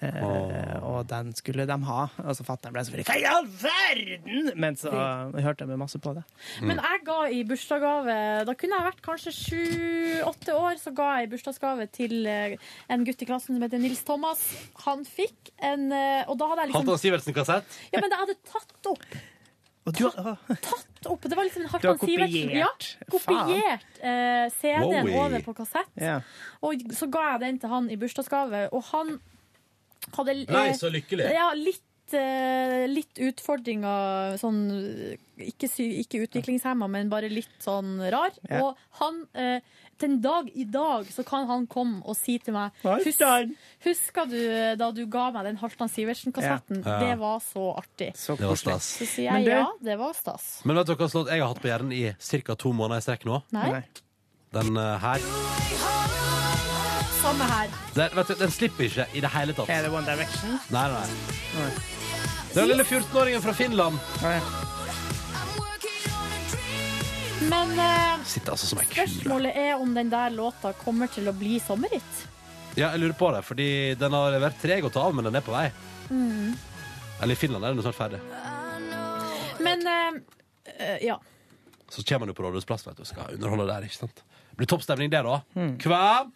Eh, 0.00 0.76
og 0.80 1.04
den 1.10 1.34
skulle 1.36 1.66
de 1.68 1.76
ha. 1.84 2.04
Og 2.24 2.36
så 2.36 2.44
fatter'n 2.46 2.72
ble 2.72 2.84
selvfølgelig 2.86 3.08
Hva 3.10 3.16
i 3.20 3.26
all 3.28 3.48
verden?! 3.60 4.50
Men 4.56 4.78
så 4.80 4.92
hørte 4.92 5.66
jeg 5.68 5.80
masse 5.80 6.00
på 6.00 6.14
det. 6.16 6.22
Men 6.64 6.80
jeg 6.80 7.02
ga 7.04 7.18
i 7.28 7.42
bursdagsgave 7.44 8.14
Da 8.48 8.54
kunne 8.56 8.78
jeg 8.78 8.86
vært 8.88 9.02
kanskje 9.04 9.34
sju-åtte 9.36 10.56
år. 10.56 10.78
Så 10.80 10.94
ga 10.96 11.10
jeg 11.18 11.28
i 11.28 11.32
bursdagsgave 11.34 11.88
til 11.92 12.16
eh, 12.30 12.56
en 12.88 13.04
gutt 13.04 13.20
i 13.20 13.28
klassen 13.28 13.56
som 13.58 13.66
heter 13.66 13.82
Nils 13.82 14.00
Thomas. 14.08 14.46
Han 14.86 15.04
fikk 15.04 15.52
en 15.58 15.90
eh, 15.92 16.22
Og 16.30 16.40
da 16.40 16.48
hadde 16.48 16.64
jeg 16.64 16.72
liksom 16.72 16.86
Halvdan 16.86 17.02
Sivertsen-kassett? 17.04 17.76
Ja, 17.92 18.00
men 18.00 18.08
jeg 18.14 18.24
hadde 18.24 18.38
tatt 18.48 18.90
opp. 18.94 19.04
Og 19.88 19.96
du, 19.96 20.04
å, 20.06 20.32
Tatt 20.64 21.08
opp. 21.08 21.24
Det 21.28 21.36
var 21.36 21.44
liksom 21.48 21.66
en 21.66 21.68
Du 21.68 21.74
har 21.74 21.84
Halvdan 21.90 22.08
Sivertsen. 22.08 22.54
Ja, 22.56 22.70
kopiert. 23.04 23.36
kopiert 23.36 24.00
eh, 24.00 24.46
CD-en 24.56 25.12
over 25.12 25.44
på 25.44 25.54
kassett. 25.60 25.92
Yeah. 26.00 26.24
Og 26.64 26.88
så 26.96 27.08
ga 27.12 27.34
jeg 27.34 27.44
den 27.44 27.60
til 27.60 27.72
han 27.72 27.92
i 27.92 28.00
bursdagsgave, 28.00 28.70
og 28.72 28.88
han 28.94 29.18
hadde 30.16 30.36
Nei, 30.48 30.70
så 30.78 30.90
lykkelig. 30.92 31.28
Ja, 31.34 31.50
litt, 31.56 32.14
eh, 32.16 32.86
litt 32.90 33.20
utfordringer 33.30 34.38
sånn 34.40 34.64
ikke, 35.40 35.68
sy 35.70 35.86
ikke 36.02 36.24
utviklingshemma, 36.26 36.88
men 36.90 37.12
bare 37.12 37.30
litt 37.32 37.52
sånn 37.64 37.98
rar. 38.12 38.34
Ja. 38.48 38.64
Og 38.64 39.00
han 39.00 39.22
eh, 39.34 39.60
Den 40.00 40.14
dag 40.24 40.46
i 40.56 40.64
dag 40.64 41.04
så 41.12 41.20
kan 41.28 41.44
han 41.44 41.66
komme 41.68 42.00
og 42.08 42.16
si 42.16 42.38
til 42.40 42.54
meg 42.56 42.72
Hus! 42.80 43.18
Husker 43.84 44.30
du 44.30 44.38
eh, 44.40 44.72
da 44.80 44.88
du 44.96 45.02
ga 45.12 45.26
meg 45.34 45.44
den 45.50 45.60
Halvdan 45.60 45.92
Sivertsen-kassetten? 45.92 46.80
Ja. 46.86 46.98
Det 47.04 47.18
var 47.20 47.42
så 47.44 47.66
artig. 47.76 48.14
Så 48.16 48.38
Det 48.40 48.48
var 48.48 48.56
stas. 48.56 48.94
Så 49.02 49.04
sier 49.04 49.28
jeg 49.28 49.50
det... 49.50 49.58
ja, 49.60 49.68
det 49.84 49.98
var 50.00 50.16
stas. 50.16 50.62
Men 50.64 50.80
vet 50.80 50.88
dere 50.88 51.04
hva 51.04 51.12
låt 51.12 51.34
jeg 51.34 51.44
har 51.44 51.52
hatt 51.52 51.60
på 51.60 51.72
hjernen 51.72 51.92
i 51.92 52.04
ca. 52.16 52.56
to 52.56 52.72
måneder 52.72 53.04
i 53.04 53.08
strekk 53.10 53.28
nå? 53.28 53.42
Nei, 53.52 53.72
Nei. 53.76 53.84
Den 54.56 54.76
eh, 54.80 54.96
her. 55.04 55.99
Samme 57.22 57.46
her. 57.50 57.68
Den, 57.94 58.10
vet 58.16 58.28
du, 58.32 58.34
den 58.40 58.52
slipper 58.54 58.86
ikke 58.88 59.06
i 59.16 59.22
det 59.24 59.30
hele 59.34 59.54
tatt. 59.56 59.70
Er 59.72 59.86
det 59.86 59.92
One 59.94 60.06
Direction? 60.08 60.56
Nei, 60.74 60.86
nei. 60.92 61.06
Nei. 61.58 61.70
Den 62.54 62.66
lille 62.72 62.84
14-åringen 62.88 63.44
fra 63.44 63.54
Finland. 63.54 63.98
Nei. 64.24 64.38
Men 67.50 67.72
eh, 67.80 68.24
Sitter 68.28 68.52
altså 68.52 68.66
som 68.68 68.80
ei 68.82 68.86
kule. 68.90 69.06
spørsmålet 69.08 69.56
er 69.56 69.80
om 69.80 69.94
den 69.96 70.10
der 70.12 70.32
låta 70.34 70.72
kommer 70.76 71.08
til 71.10 71.30
å 71.30 71.34
bli 71.36 71.56
sommerhit. 71.62 72.26
Ja, 72.76 72.90
jeg 72.92 73.00
lurer 73.02 73.16
på 73.18 73.30
det, 73.34 73.40
fordi 73.46 73.68
den 73.98 74.14
har 74.14 74.36
vært 74.42 74.60
treg 74.62 74.84
å 74.86 74.90
ta 74.92 75.06
av, 75.08 75.16
men 75.16 75.26
den 75.26 75.38
er 75.40 75.44
på 75.44 75.54
vei. 75.54 75.66
Eller 76.10 77.34
i 77.34 77.38
Finland 77.38 77.64
er 77.66 77.72
den 77.74 77.80
jo 77.80 77.86
snart 77.88 77.98
ferdig. 77.98 78.20
Men 79.64 79.82
eh, 79.90 80.20
eh, 80.76 80.98
ja. 81.08 81.16
Så 81.90 82.04
kommer 82.06 82.26
han 82.28 82.34
jo 82.34 82.36
på 82.38 82.44
Rådhusplass 82.46 82.86
vet 82.86 83.00
du, 83.00 83.02
og 83.02 83.08
skal 83.10 83.34
underholde 83.34 83.66
der. 83.72 83.88
ikke 83.88 83.98
sant? 84.04 84.22
Blir 84.58 84.68
toppstemning 84.68 85.10
der, 85.12 85.24
da. 85.24 85.38
Hmm. 85.54 85.76
Hva? 85.80 86.26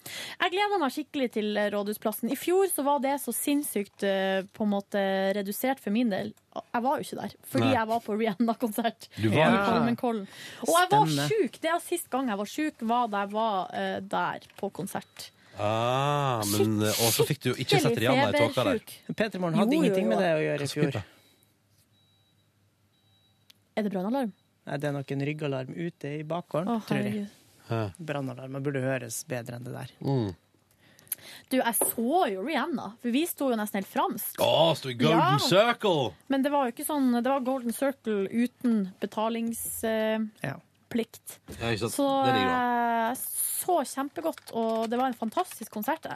Jeg 0.41 0.53
gleder 0.55 0.81
meg 0.81 0.95
skikkelig 0.95 1.29
til 1.35 1.59
eh, 1.61 1.69
Rådhusplassen. 1.75 2.31
I 2.33 2.39
fjor 2.39 2.71
så 2.73 2.85
var 2.87 3.03
det 3.05 3.19
så 3.23 3.35
sinnssykt 3.35 4.07
eh, 4.07 4.47
på 4.55 4.67
en 4.67 4.73
måte 4.73 5.03
redusert 5.37 5.83
for 5.83 5.95
min 5.95 6.13
del. 6.13 6.33
Jeg 6.55 6.85
var 6.85 7.01
jo 7.01 7.07
ikke 7.07 7.19
der, 7.19 7.37
fordi 7.51 7.67
Nei. 7.67 7.75
jeg 7.75 7.91
var 7.91 8.03
på 8.05 8.15
Rihanna-konsert 8.15 9.09
Du 9.17 9.27
var 9.33 9.57
ikke. 9.57 9.71
Holmenkollen. 9.73 10.27
Og 10.69 10.75
jeg 10.79 10.91
var 10.93 11.15
sjuk! 11.33 11.59
Det 11.65 11.73
er 11.73 11.81
sist 11.83 12.11
gang 12.13 12.31
jeg 12.31 12.41
var 12.41 12.51
sjuk, 12.51 12.85
var 12.95 13.09
da 13.11 13.25
jeg 13.25 13.33
var 13.35 13.73
uh, 13.75 13.97
der 14.15 14.47
på 14.61 14.71
konsert. 14.79 15.31
Ah, 15.59 16.43
men, 16.51 16.81
og 16.83 17.11
så 17.15 17.27
fikk 17.27 17.43
du 17.45 17.51
jo 17.53 17.57
ikke 17.63 17.79
sett 17.83 17.99
Rihanna 18.03 18.31
i 18.31 18.39
tåka 18.39 18.65
der. 18.67 18.81
Peter 19.15 19.43
Morn 19.43 19.55
hadde 19.59 19.75
Jo, 19.75 19.83
jo, 19.83 19.85
ingenting 19.85 20.09
jo. 20.09 20.15
med 20.15 20.23
det 20.23 20.31
å 20.35 20.41
gjøre 20.43 20.67
i 20.67 20.73
fjor. 20.73 20.99
Er 23.75 23.87
det 23.87 23.91
brannalarm? 23.95 24.33
Nei, 24.65 24.77
det 24.81 24.89
er 24.89 24.95
nok 24.97 25.11
en 25.15 25.25
ryggalarm 25.29 25.75
ute 25.75 26.11
i 26.21 26.23
bakgården, 26.27 26.71
oh, 26.73 26.85
tror 26.89 27.03
jeg. 27.03 27.27
Brannalarmen 27.99 28.63
burde 28.65 28.83
høres 28.85 29.23
bedre 29.29 29.57
enn 29.59 29.65
det 29.67 29.75
der. 29.75 29.93
Mm. 30.05 30.33
Du, 31.49 31.57
jeg 31.57 31.75
så 31.79 32.19
jo 32.29 32.43
Rihanna, 32.45 32.91
for 33.01 33.15
vi 33.15 33.23
sto 33.29 33.49
jo 33.53 33.57
nesten 33.57 33.81
helt 33.81 33.89
fransk. 33.89 34.41
Å, 34.45 34.75
sto 34.77 34.91
i 34.93 34.97
Golden 34.99 35.39
Ja. 35.39 35.39
Circle! 35.41 36.13
Men 36.33 36.45
det 36.45 36.53
var 36.53 36.67
jo 36.67 36.75
ikke 36.75 36.85
sånn 36.85 37.07
Det 37.17 37.25
var 37.31 37.41
Golden 37.47 37.73
Circle 37.73 38.29
uten 38.29 38.91
betalingsplikt. 39.01 40.29
Uh, 40.45 40.45
Ja. 40.45 40.57
Så 41.91 42.07
jeg 42.37 43.17
så 43.19 43.79
kjempegodt, 43.89 44.53
og 44.53 44.91
det 44.93 44.99
var 45.01 45.09
en 45.11 45.17
fantastisk 45.19 45.73
konsert. 45.73 46.07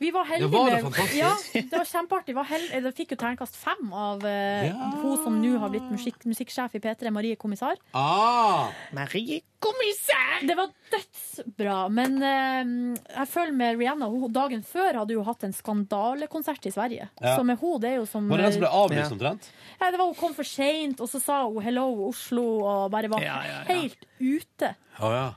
Vi 0.00 0.08
var 0.14 0.24
heldige 0.24 0.48
Ja, 0.48 0.58
var 0.62 0.70
det 0.70 0.82
fantastisk? 0.82 1.16
Ja, 1.20 1.62
det 1.70 1.76
var 1.76 1.84
kjempeartig. 1.84 2.32
Vi 2.32 2.36
var 2.38 2.46
held- 2.48 2.94
fikk 2.96 3.10
jo 3.12 3.16
terningkast 3.20 3.56
fem 3.60 3.90
av 3.92 4.22
uh, 4.24 4.64
Ja. 4.64 4.90
hun 5.02 5.16
som 5.20 5.34
nå 5.42 5.58
har 5.60 5.68
blitt 5.68 5.90
musikk, 5.92 6.24
musikksjef 6.24 6.74
i 6.78 6.80
P3, 6.80 7.10
Marie 7.12 7.36
Kommissar. 7.36 7.76
Ah, 7.92 8.70
Marie 8.96 9.42
Kommissær! 9.60 10.40
Det 10.48 10.56
var 10.56 10.70
dødsbra, 10.94 11.76
men 11.92 12.16
uh, 12.24 12.96
jeg 13.12 13.28
føler 13.28 13.52
med 13.52 13.76
Rihanna 13.82 14.08
hun, 14.08 14.32
Dagen 14.32 14.62
før 14.64 15.02
hadde 15.02 15.18
hun 15.18 15.26
hatt 15.28 15.44
en 15.44 15.52
skandalekonsert 15.52 16.64
i 16.64 16.72
Sverige. 16.72 17.10
Ja. 17.20 17.36
Så 17.36 17.44
med 17.44 17.60
hun, 17.60 17.76
det 17.82 17.90
er 17.92 17.96
jo 18.00 18.06
som 18.08 18.24
var 18.32 18.40
det 18.40 18.48
den 18.48 18.56
som 18.56 18.64
ble 18.64 18.72
avlyst 18.72 19.04
Ja. 19.10 19.12
omtrent? 19.18 19.50
ja, 19.80 19.90
det 19.90 19.98
var 20.00 20.06
Hun 20.06 20.14
kom 20.16 20.32
for 20.34 20.48
seint, 20.48 21.00
og 21.04 21.08
så 21.12 21.20
sa 21.20 21.42
hun 21.44 21.60
'hello, 21.62 22.08
Oslo', 22.08 22.64
og 22.64 22.90
bare 22.90 23.08
var 23.12 23.20
Ja, 23.20 23.36
ja, 23.44 23.60
ja. 23.68 23.74
helt 23.74 24.00
ute. 24.18 24.74
Oh, 24.98 25.12
ja. 25.12 25.28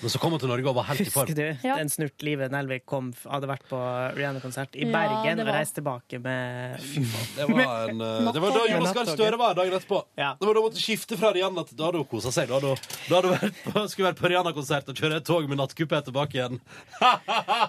Men 0.00 0.10
så 0.12 0.18
kom 0.22 0.30
hun 0.30 0.38
til 0.38 0.50
Norge 0.50 0.68
og 0.70 0.76
var 0.78 0.86
helt 0.92 1.00
i 1.02 1.10
form. 1.10 1.26
Husker 1.26 1.34
du 1.58 1.66
Ja. 1.66 1.74
den 1.80 1.88
snurt 1.90 2.22
Live 2.22 2.46
Nelvik 2.52 2.84
kom, 2.86 3.08
hadde 3.26 3.48
vært 3.50 3.64
på 3.66 3.78
Rihanna-konsert 4.14 4.76
i 4.78 4.84
Ja, 4.86 4.92
Bergen 4.94 5.40
var... 5.42 5.48
og 5.48 5.54
reiste 5.56 5.80
tilbake 5.80 6.20
med 6.22 6.78
Det 7.34 7.46
var, 7.50 7.88
en, 7.90 8.00
eh, 8.06 8.32
det 8.32 8.42
var 8.44 8.54
da 8.54 8.62
Jonas 8.70 8.94
Gahr 8.94 9.10
Støre 9.10 9.38
var 9.40 9.56
dagen 9.58 9.74
etterpå. 9.74 9.98
Ja. 10.20 10.36
Det 10.38 10.46
var 10.46 10.54
da 10.54 10.62
hun 10.62 10.68
måtte 10.68 10.82
skifte 10.82 11.18
fra 11.18 11.32
Rihanna 11.34 11.64
til 11.66 11.76
Da 11.80 11.88
hadde 11.88 12.02
hun 12.04 12.06
kosa 12.12 12.30
seg. 12.34 12.46
Da 12.48 12.60
hadde 12.60 13.32
hun, 13.32 13.38
vært 13.42 13.58
på, 13.64 13.86
skulle 13.90 14.12
vært 14.12 14.22
på 14.22 14.30
Rihanna-konsert 14.30 14.92
og 14.92 15.02
kjøre 15.02 15.18
et 15.18 15.26
tog 15.26 15.48
med 15.50 15.58
nattkuppet 15.58 16.06
tilbake 16.12 16.38
igjen. 16.38 16.60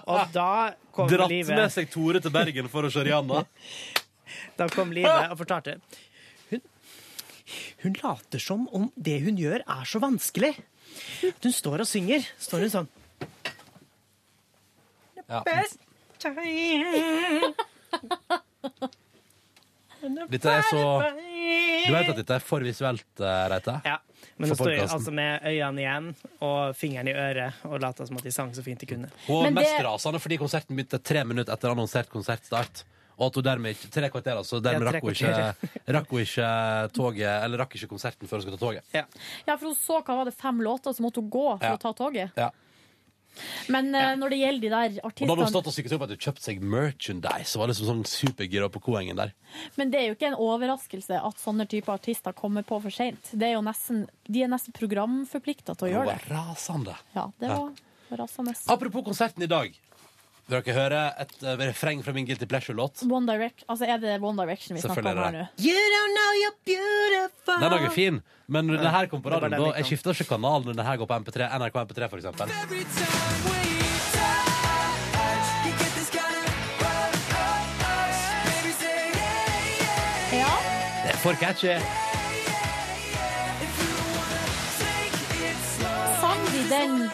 Og 0.06 0.22
da 0.36 0.48
kom 0.94 1.10
Dratt 1.10 1.30
Live 1.34 1.56
med 1.58 1.74
seg 1.74 1.90
Tore 1.90 2.22
til 2.22 2.30
Bergen 2.34 2.70
for 2.70 2.86
å 2.86 2.92
se 2.94 3.02
Rihanna. 3.06 3.42
Da 4.56 4.68
kom 4.70 4.92
livet 4.94 5.32
og 5.32 5.38
fortalte 5.40 5.80
hun, 6.52 6.60
hun 7.82 7.96
later 8.04 8.38
som 8.38 8.68
om 8.76 8.84
det 8.94 9.16
hun 9.24 9.38
gjør, 9.40 9.64
er 9.66 9.88
så 9.88 9.98
vanskelig. 10.02 10.52
Hun 11.42 11.52
står 11.52 11.80
og 11.84 11.88
synger. 11.88 12.26
Står 12.38 12.66
hun 12.66 12.70
sånn 12.76 12.88
Ja. 15.30 15.42
Best. 15.46 15.78
Dette 20.30 20.48
er 20.48 20.62
så 20.70 20.80
Du 21.10 21.92
vet 21.92 22.08
at 22.08 22.16
dette 22.16 22.36
er 22.38 22.44
for 22.44 22.64
visuelt, 22.64 23.04
eh, 23.20 23.42
Reite? 23.52 23.74
Ja. 23.84 23.98
Men 24.40 24.48
hun 24.50 24.56
står 24.56 24.78
altså 24.86 25.12
med 25.12 25.42
øynene 25.44 25.80
igjen 25.82 26.06
og 26.40 26.74
fingeren 26.76 27.08
i 27.08 27.12
øret 27.12 27.52
og 27.68 27.80
later 27.82 28.08
som 28.08 28.16
at 28.16 28.24
de 28.24 28.32
sang 28.32 28.52
så 28.56 28.62
fint 28.64 28.80
de 28.80 28.86
kunne. 28.88 29.10
Hun 29.26 29.44
var 29.44 29.50
mest 29.60 29.76
det- 29.76 29.84
rasende 29.84 30.20
fordi 30.20 30.38
konserten 30.40 30.76
begynte 30.76 31.02
tre 31.02 31.24
minutter 31.24 31.52
etter 31.52 31.70
annonsert 31.70 32.08
konsertstart. 32.08 32.84
Og 33.20 33.26
at 33.28 33.34
hun 33.36 33.44
dermed 33.44 33.74
ikke, 33.76 33.90
tre 33.92 34.08
kvarter, 34.08 34.38
altså, 34.40 34.62
dermed 34.64 34.86
Ja, 34.88 34.92
tre 34.94 35.00
rakk, 35.00 35.04
hun 35.04 35.12
ikke, 35.12 35.92
rakk 35.98 36.08
hun 36.14 36.22
ikke 36.24 36.48
toget 36.96 37.44
Eller 37.44 37.58
rakk 37.60 37.74
ikke 37.76 37.90
konserten 37.92 38.26
før 38.30 38.40
hun 38.40 38.46
skulle 38.46 38.56
ta 38.58 38.64
toget. 38.64 38.84
Ja. 38.96 39.04
Ja, 39.46 39.56
for 39.60 39.68
hun 39.68 39.76
så 39.76 40.00
hva 40.00 40.16
var 40.22 40.24
det, 40.30 40.34
fem 40.40 40.58
låter, 40.64 40.96
så 40.96 41.04
måtte 41.04 41.20
hun 41.20 41.28
gå 41.30 41.46
for 41.58 41.68
Ja. 41.68 41.76
å 41.76 41.80
ta 41.84 41.92
toget. 41.92 42.32
Ja. 42.40 42.48
Men 43.70 43.92
eh, 43.94 44.16
når 44.18 44.32
det 44.32 44.38
gjelder 44.40 44.60
de 44.64 44.70
der 44.72 44.94
Og 45.06 45.12
da 45.14 45.22
hadde 45.22 45.22
hun 45.22 45.30
artistene 45.30 45.50
stått 45.52 45.68
og 45.70 45.74
sikret 45.76 45.92
opp 45.94 46.02
at 46.02 46.10
hun 46.16 46.18
kjøpte 46.24 46.42
seg 46.48 46.62
merchandise. 46.66 47.52
Og 47.54 47.60
var 47.62 47.70
liksom 47.70 47.86
sånn 47.90 48.00
supergira 48.10 48.66
på 48.74 48.80
koengen 48.82 49.20
der. 49.20 49.30
Men 49.78 49.92
det 49.92 50.00
er 50.00 50.08
jo 50.08 50.16
ikke 50.16 50.32
en 50.32 50.38
overraskelse 50.40 51.20
at 51.28 51.38
sånne 51.38 51.68
typer 51.70 51.94
artister 51.94 52.34
kommer 52.36 52.66
på 52.66 52.80
for 52.82 52.90
seint. 52.90 53.30
De 53.36 53.52
er 53.52 53.60
nesten 53.62 54.74
programforplikta 54.74 55.76
til 55.78 55.86
å 55.86 55.90
Hun 55.90 55.94
gjøre 55.94 56.10
var 56.10 56.24
det. 56.24 56.32
rasende. 56.34 56.96
Ja, 57.14 57.28
det 57.38 57.48
Ja. 57.52 57.60
var 58.10 58.18
rasende. 58.24 58.56
Apropos 58.66 59.04
konserten 59.06 59.42
i 59.42 59.46
dag. 59.46 59.78
Vil 60.50 60.58
dere 60.66 60.74
høre 60.74 61.00
et 61.22 61.34
eh, 61.46 61.60
refreng 61.60 62.00
fra 62.02 62.12
min 62.16 62.26
Guilty 62.26 62.46
Pleasure-låt? 62.50 63.04
One 63.06 63.28
Direct, 63.30 63.62
altså 63.70 63.86
Er 63.86 64.00
det 64.02 64.16
One 64.18 64.34
Direction 64.42 64.74
vi 64.74 64.82
snakker 64.82 65.06
om 65.06 65.10
her 65.20 65.28
er 65.28 65.36
nå? 65.36 65.44
det. 65.44 65.66
You 65.68 65.84
don't 65.94 66.16
know 66.16 66.30
you're 66.40 66.56
beautiful. 66.72 67.60
Den 67.60 67.68
er 67.68 67.76
også 67.78 67.94
fin, 67.94 68.18
men 68.50 68.66
når 68.66 68.82
det 68.82 68.90
her 68.96 69.06
kom 69.12 69.22
på 69.22 69.30
Det 69.30 69.38
radioen, 69.38 69.54
den 69.62 69.70
da 69.70 69.78
jeg 69.78 69.90
skifter 69.92 70.10
ikke 70.18 70.32
kanal 70.34 70.66
når 70.66 70.80
det 70.82 70.88
her 70.90 70.96
går 71.04 71.06
på 71.12 71.20
MP3, 71.22 71.50
NRK 71.62 71.80
MP3, 71.86 72.10
for 72.10 72.16
eksempel. 72.18 73.60
Ja. 80.32 80.52
Det 81.04 81.10
er 81.14 81.16
for 81.24 81.32
catchy. 81.42 81.74
Sang 86.20 86.42
de 86.52 86.62
den 86.74 87.10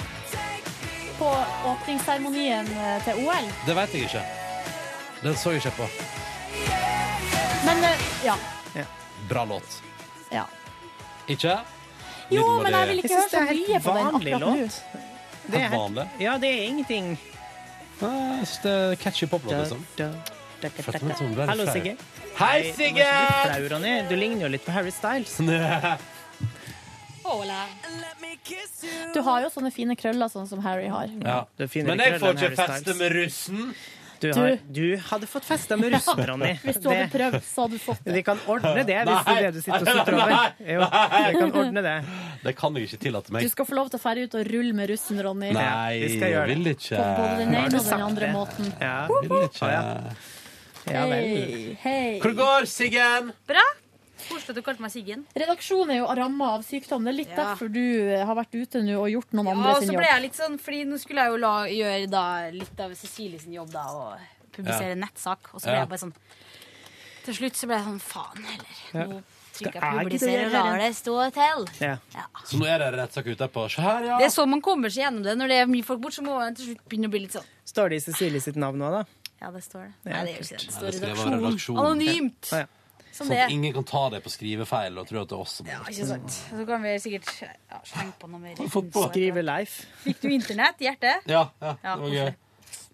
på 1.18 1.28
åpningsseremonien 1.70 2.66
eh, 2.66 2.98
til 3.04 3.22
OL? 3.24 3.48
Det 3.66 3.76
vet 3.76 3.94
jeg 3.96 4.08
ikke. 4.08 4.24
Den 5.22 5.36
så 5.36 5.54
jeg 5.54 5.64
ikke 5.64 5.76
på. 5.80 5.88
Men 7.66 7.82
ja. 8.24 8.36
ja. 8.76 8.84
Bra 9.28 9.44
låt. 9.44 9.80
ja. 10.30 10.44
Ikke? 11.26 11.56
Jo, 12.30 12.42
Middelmådig- 12.42 12.62
men 12.62 12.72
jeg 12.72 12.88
vil 12.88 12.98
ikke 12.98 13.08
Jeg 13.08 13.18
høre 13.18 13.30
så 13.30 13.40
mye 13.40 13.80
på 13.80 13.94
den 13.96 14.06
akkurat 14.06 14.40
nå. 14.40 14.70
Det 15.46 15.62
er 15.62 15.70
vanlig. 15.70 16.08
ja, 16.20 16.38
det 16.42 16.48
er 16.50 16.62
ingenting 16.66 17.18
Jeg 18.00 18.46
synes 18.46 18.58
det 18.62 18.72
er 18.72 18.94
catchy 18.96 19.26
poplåt, 19.30 19.56
liksom. 19.58 19.86
Da, 19.98 20.10
da, 20.62 20.68
da, 20.68 21.46
Hallo. 21.46 21.66
Sigge. 21.72 21.96
Hei, 22.36 22.72
Sigge! 22.76 23.06
Du 24.10 24.16
ligner 24.16 24.42
jo 24.42 24.48
litt 24.48 24.64
på 24.64 24.72
Harry 24.72 24.90
Styles. 24.90 25.38
Du 29.14 29.20
har 29.26 29.44
jo 29.44 29.52
sånne 29.52 29.70
fine 29.74 29.96
krøller, 29.98 30.30
sånn 30.32 30.48
som 30.50 30.62
Harry 30.64 30.88
har. 30.92 31.12
Ja. 31.22 31.44
Men 31.58 32.02
jeg 32.02 32.18
får 32.22 32.34
ikke 32.38 32.56
feste 32.58 32.94
med 32.98 33.14
russen. 33.16 33.70
Du, 34.16 34.30
har, 34.32 34.54
du 34.72 34.96
hadde 35.10 35.26
fått 35.28 35.44
festa 35.44 35.76
med 35.76 35.92
russen, 35.94 36.20
Ronny. 36.30 36.54
Hvis 36.62 36.78
du 36.80 36.88
hadde 36.88 37.08
prøvd, 37.12 37.36
så 37.44 37.66
hadde 37.66 37.76
du 37.76 37.82
fått 37.84 38.00
det. 38.06 38.14
Vi 38.16 38.22
kan 38.24 38.40
ordne 38.48 38.84
det, 38.88 38.96
hvis 39.04 39.26
det 39.26 39.34
er 39.34 39.42
det 39.44 39.50
du 39.52 39.60
sitter 39.60 39.82
og 39.82 39.90
sutrer 39.98 40.16
over. 40.16 40.54
Jo, 40.72 40.86
vi 40.86 41.34
kan 41.36 41.58
ordne 41.62 41.82
det. 41.84 41.94
Det 42.46 42.54
kan 42.56 42.78
jeg 42.78 42.88
ikke 42.88 43.00
tillate 43.04 43.36
meg. 43.36 43.44
Du 43.44 43.52
skal 43.52 43.68
få 43.68 43.76
lov 43.76 43.92
til 43.92 44.00
å 44.00 44.04
fære 44.06 44.24
ut 44.24 44.38
og 44.40 44.50
rulle 44.54 44.76
med 44.78 44.90
russen, 44.92 45.20
Ronny. 45.26 45.52
Nei, 45.56 45.98
vi 46.00 46.12
skal 46.14 46.32
gjøre 46.32 46.48
det. 46.48 46.56
vil 46.56 46.72
ikke. 46.72 46.96
På 46.96 47.10
både 47.20 47.38
den 47.42 47.56
ene 47.60 47.80
og 47.82 47.90
den 47.90 48.06
andre 48.08 48.26
det. 48.26 48.34
måten. 48.38 48.72
Ja, 48.80 48.96
Vil 49.12 49.48
ikke. 49.50 49.72
ja 50.94 51.08
vel. 51.10 51.26
Hei, 51.26 51.76
hei. 51.82 52.04
Hvordan 52.22 52.40
går 52.40 52.70
Siggen? 52.72 53.34
Bra. 53.50 53.66
Koselig 54.28 54.50
at 54.50 54.56
du 54.58 54.62
kalte 54.62 54.80
meg 54.82 54.90
Siggen. 54.92 55.24
Redaksjonen 55.36 55.90
er 55.94 55.98
jo 56.00 56.06
ramma 56.18 56.48
av 56.56 56.62
sykdom. 56.66 57.04
Det 57.04 57.12
er 57.12 57.18
litt 57.18 57.28
Ja. 57.34 57.36
derfor 57.54 57.68
du 57.72 57.80
eh, 58.10 58.24
har 58.24 58.34
vært 58.34 58.54
ute 58.54 58.82
nå 58.82 58.96
og 59.00 59.08
gjort 59.10 59.32
noen 59.32 59.46
Ja, 59.46 59.52
andre 59.52 59.70
og 59.76 59.78
sin 59.82 59.88
så 59.88 59.96
ble 59.96 60.06
jobb. 60.06 60.12
jeg 60.14 60.22
litt 60.22 60.34
sånn, 60.40 60.58
fordi 60.60 60.84
nå 60.86 60.98
skulle 60.98 61.20
jeg 61.22 61.30
jo 61.30 61.36
la, 61.36 61.54
gjøre 61.66 62.10
da 62.10 62.24
litt 62.50 62.80
av 62.80 62.90
Cecilie 62.94 63.38
sin 63.40 63.52
jobb 63.52 63.70
da, 63.72 63.84
og 63.86 64.18
publisere 64.52 64.94
Ja. 64.96 65.00
nettsak. 65.06 65.52
Og 65.54 65.60
så 65.60 65.64
ble 65.66 65.72
Ja. 65.72 65.80
jeg 65.84 65.88
bare 65.88 65.98
sånn 65.98 66.14
Til 67.26 67.34
slutt 67.34 67.56
så 67.58 67.66
ble 67.66 67.74
jeg 67.74 67.84
sånn 67.86 68.00
faen 68.00 68.44
heller. 68.44 68.76
Ja. 68.94 69.04
Nå 69.06 69.22
trykker 69.52 69.72
jeg 69.72 69.82
jeg 69.82 70.04
publisere 70.06 70.30
gidde 70.30 70.46
og 70.46 70.52
det 70.52 70.62
lar 70.62 70.78
det 70.78 70.94
stå 70.94 71.32
til. 71.34 71.66
Ja. 71.80 71.96
Så 72.44 72.54
nå 72.60 72.66
er 72.70 72.78
det 72.78 72.90
rettsak 73.00 73.26
ute 73.26 73.48
på 73.50 73.68
Se 73.70 73.82
her, 73.82 74.04
ja. 74.04 74.18
Det 74.18 74.26
er 74.26 74.30
sånn 74.30 74.48
man 74.48 74.60
kommer 74.62 74.88
seg 74.88 75.02
gjennom 75.10 75.22
det. 75.24 75.34
Når 75.36 75.48
det 75.48 75.56
er 75.62 75.66
mye 75.66 75.82
folk 75.84 76.00
bort, 76.00 76.12
så 76.14 76.22
må 76.22 76.38
man 76.38 76.54
til 76.54 76.66
slutt 76.76 76.84
begynne 76.88 77.06
å 77.08 77.10
bli 77.10 77.20
litt 77.26 77.32
sånn 77.32 77.42
Står 77.66 77.88
det 77.90 77.96
i 77.96 78.04
Cecilie 78.12 78.40
sitt 78.40 78.54
navn 78.54 78.78
nå, 78.78 78.90
da? 78.92 79.04
Ja, 79.42 79.50
det 79.50 79.62
står 79.64 79.82
det. 79.90 79.92
Ja, 80.06 80.22
Nei, 80.22 80.24
det 80.24 80.34
gjør 80.36 80.44
ikke 80.46 80.56
det. 80.56 80.66
Det 80.66 80.74
står 80.76 80.86
det 80.86 80.94
skrev 80.94 81.10
av 81.10 81.16
redaksjon. 81.26 81.42
redaksjon. 81.42 81.78
Anonymt. 81.82 82.52
Ja. 82.52 82.66
Sånn 83.16 83.32
at 83.32 83.52
ingen 83.52 83.72
kan 83.72 83.86
ta 83.88 84.02
deg 84.12 84.24
på 84.24 84.32
skrivefeil 84.32 84.98
og 85.00 85.06
tro 85.08 85.22
at 85.22 85.30
det 85.30 85.36
er 85.36 85.44
oss 85.44 85.54
som 85.60 85.68
Ja, 85.70 85.78
ikke 85.88 86.08
sant. 86.10 86.34
Så 86.50 86.66
kan 86.68 86.82
vi 86.84 86.94
sikkert 87.00 87.30
ja, 87.40 87.80
slenge 87.88 88.12
på 88.20 88.28
noe 88.28 88.42
mer. 88.42 88.60
Skrive 88.66 89.44
Leif. 89.44 89.78
Fikk 90.04 90.20
du 90.20 90.28
internett? 90.34 90.82
i 90.84 90.90
Ja, 90.90 90.96
ja, 91.00 91.46
Ja, 91.62 91.72
det 91.80 91.96
var 92.02 92.12
gøy. 92.12 92.34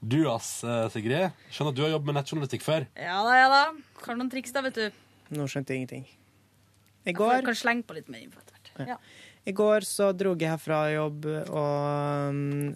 Du 0.02 0.18
ass, 0.30 0.64
eh, 0.66 0.88
Sigrid. 0.90 1.30
Skjønner 1.50 1.70
at 1.70 1.78
du 1.78 1.82
har 1.84 1.92
jobbet 1.94 2.10
med 2.10 2.16
nettjournalistikk 2.18 2.64
før. 2.66 2.86
Ja 2.98 3.20
da, 3.22 3.36
ja 3.38 3.50
da. 3.52 3.60
Kan 4.02 4.18
noen 4.18 4.30
triks, 4.32 4.54
da, 4.54 4.62
vet 4.66 4.78
du. 4.78 5.04
Nå 5.34 5.46
skjønte 5.50 5.74
jeg 5.74 5.82
ingenting. 5.82 6.08
I 7.02 7.10
Jeg 7.10 7.18
går, 7.18 7.42
kan 7.46 7.58
slenge 7.58 7.86
på 7.86 7.94
litt 7.98 8.10
mer 8.10 8.22
info. 8.24 8.42
Ja. 8.78 8.96
I 9.42 9.50
går 9.58 9.82
så 9.82 10.12
dro 10.14 10.36
jeg 10.38 10.46
herfra 10.52 10.84
jobb, 10.92 11.24
og 11.50 12.28
um, 12.30 12.68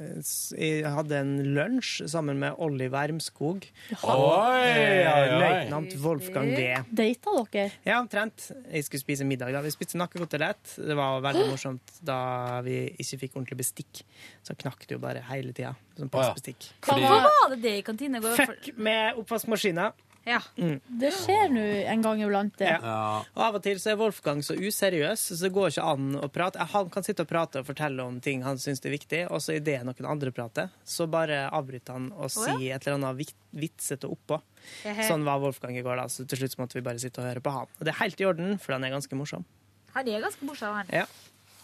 jeg 0.59 0.83
hadde 0.97 1.19
en 1.23 1.35
lunsj 1.55 2.09
sammen 2.11 2.41
med 2.43 2.59
Olli 2.59 2.89
Wermskog. 2.91 3.69
Eh, 3.95 5.37
løytnant 5.39 5.95
Wolfgang 6.03 6.51
D. 6.57 6.65
Data 6.91 7.37
dere? 7.53 7.71
Ja, 7.87 8.01
omtrent. 8.01 8.49
Jeg 8.67 8.83
skulle 8.89 9.05
spise 9.05 9.27
middag. 9.29 9.55
da. 9.55 9.63
Vi 9.63 9.71
spiste 9.71 10.01
nakkekotelett. 10.01 10.75
Det 10.83 10.97
var 10.99 11.23
veldig 11.23 11.47
morsomt 11.53 12.01
da 12.03 12.19
vi 12.67 12.81
ikke 12.99 13.21
fikk 13.23 13.39
ordentlig 13.39 13.61
bestikk. 13.63 14.03
Så 14.43 14.59
knakk 14.59 14.89
det 14.89 14.99
jo 14.99 15.03
bare 15.07 15.23
hele 15.31 15.55
tida. 15.55 15.77
Sånn 15.95 16.11
plastbestikk. 16.11 16.73
Hva 16.83 16.99
var 17.29 17.55
det 17.55 17.61
det 17.63 17.77
i 17.79 17.87
kantina? 17.87 18.19
Fuck 18.27 18.73
med 18.75 19.23
oppvaskmaskiner. 19.23 19.95
Ja. 20.27 20.41
Mm. 20.59 20.81
Det 21.01 21.13
skjer 21.15 21.53
nå 21.55 21.63
en 21.87 22.01
gang 22.03 22.21
iblant, 22.25 22.57
det. 22.59 22.67
Ja. 22.83 23.23
Og 23.23 23.43
av 23.47 23.59
og 23.61 23.63
til 23.63 23.79
så 23.79 23.93
er 23.93 23.99
Wolfgang 24.01 24.41
så 24.43 24.57
useriøs, 24.59 25.23
så 25.31 25.37
det 25.45 25.53
går 25.55 25.71
ikke 25.71 25.85
an 25.87 26.09
å 26.19 26.27
prate. 26.35 26.67
Han 26.73 26.91
kan 26.91 27.07
sitte 27.07 27.23
og 27.23 27.31
prate 27.31 27.61
og 27.63 27.69
fortelle 27.69 28.03
om 28.03 28.19
ting 28.25 28.43
han 28.43 28.59
syns 28.59 28.83
er 28.83 28.91
viktig, 28.97 29.21
og 29.31 29.39
så 29.45 29.55
idet 29.61 29.85
noen 29.87 30.09
andre 30.11 30.33
prater, 30.35 30.73
så 30.83 31.07
bare 31.11 31.45
avbryter 31.55 31.95
han 31.95 32.09
og 32.17 32.33
sier 32.35 32.75
et 32.75 32.83
eller 32.89 32.99
annet 32.99 33.21
vit- 33.23 33.37
vitsete 33.55 34.11
oppå. 34.11 34.41
Hehe. 34.83 35.07
Sånn 35.07 35.23
var 35.25 35.39
Wolfgang 35.45 35.79
i 35.79 35.85
går, 35.87 36.03
da, 36.03 36.09
så 36.11 36.27
til 36.27 36.43
slutt 36.43 36.59
måtte 36.59 36.75
vi 36.81 36.85
bare 36.91 36.99
sitte 36.99 37.23
og 37.23 37.31
høre 37.31 37.45
på 37.47 37.55
han. 37.55 37.71
Og 37.79 37.87
det 37.87 37.95
er 37.95 38.01
helt 38.03 38.21
i 38.21 38.27
orden, 38.27 38.59
for 38.59 38.75
han 38.75 38.85
er 38.85 38.91
ganske 38.97 39.15
morsom. 39.15 39.47
Han 39.95 40.09
er 40.11 40.27
ganske 40.27 40.43
morsom, 40.51 40.75
han. 40.83 40.91
Ja. 40.91 41.07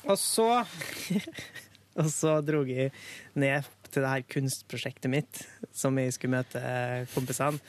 Og 0.06 0.14
så 0.18 0.46
Og 2.00 2.08
så 2.12 2.38
dro 2.44 2.64
jeg 2.68 2.92
ned 3.38 3.68
til 3.92 4.04
det 4.04 4.08
her 4.08 4.22
kunstprosjektet 4.32 5.10
mitt, 5.12 5.42
som 5.76 5.98
jeg 6.00 6.14
skulle 6.16 6.38
møte 6.38 6.60
eh, 6.60 7.02
kompisene. 7.12 7.60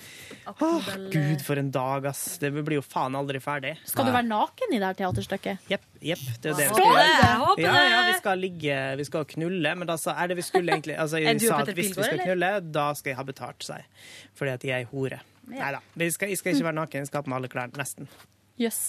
Åh, 0.47 0.87
Gud, 1.11 1.43
for 1.43 1.59
en 1.59 1.71
dag, 1.73 2.07
ass. 2.07 2.21
Det 2.39 2.53
blir 2.55 2.77
jo 2.77 2.85
faen 2.85 3.17
aldri 3.19 3.41
ferdig. 3.43 3.73
Skal 3.89 4.07
du 4.07 4.13
være 4.15 4.29
naken 4.29 4.71
i 4.71 4.79
det 4.79 4.87
her 4.87 4.99
teaterstykket? 5.01 5.67
Jepp. 5.73 5.89
jepp, 5.99 6.23
det 6.39 6.53
er 6.53 6.55
jo 6.55 6.61
det 6.61 6.69
vi 6.69 6.77
Skal 6.77 6.87
gjøre. 6.87 7.67
Ja, 7.67 7.75
ja, 7.89 7.99
vi 8.07 8.15
skal 8.21 8.43
ligge, 8.45 8.79
vi 9.01 9.09
skal 9.09 9.27
knulle, 9.35 9.75
men 9.81 9.89
da 9.91 9.99
sa 9.99 10.15
er 10.23 10.31
det 10.31 10.39
vi 10.39 10.47
skulle 10.47 10.77
egentlig 10.77 10.95
altså, 10.95 11.19
Jeg 11.25 11.43
sa 11.43 11.59
at 11.59 11.75
hvis 11.75 11.91
vi 11.91 11.99
skal 11.99 12.23
knulle, 12.23 12.55
da 12.71 12.89
skal 12.95 13.13
jeg 13.13 13.19
ha 13.19 13.27
betalt, 13.27 13.67
sa 13.67 13.83
jeg. 13.83 13.91
Fordi 14.39 14.55
at 14.55 14.67
jeg 14.69 14.77
er 14.79 14.87
ei 14.87 14.91
hore. 14.95 15.19
Nei 15.51 15.75
da. 15.75 15.83
Jeg 15.99 16.15
skal, 16.15 16.31
jeg 16.31 16.39
skal 16.39 16.55
ikke 16.55 16.71
være 16.71 16.79
naken, 16.85 17.03
jeg 17.03 17.11
skal 17.11 17.19
ha 17.19 17.27
på 17.27 17.33
meg 17.33 17.41
alle 17.43 17.51
klærne. 17.51 17.75
Nesten. 17.83 18.07
Jøss. 18.61 18.83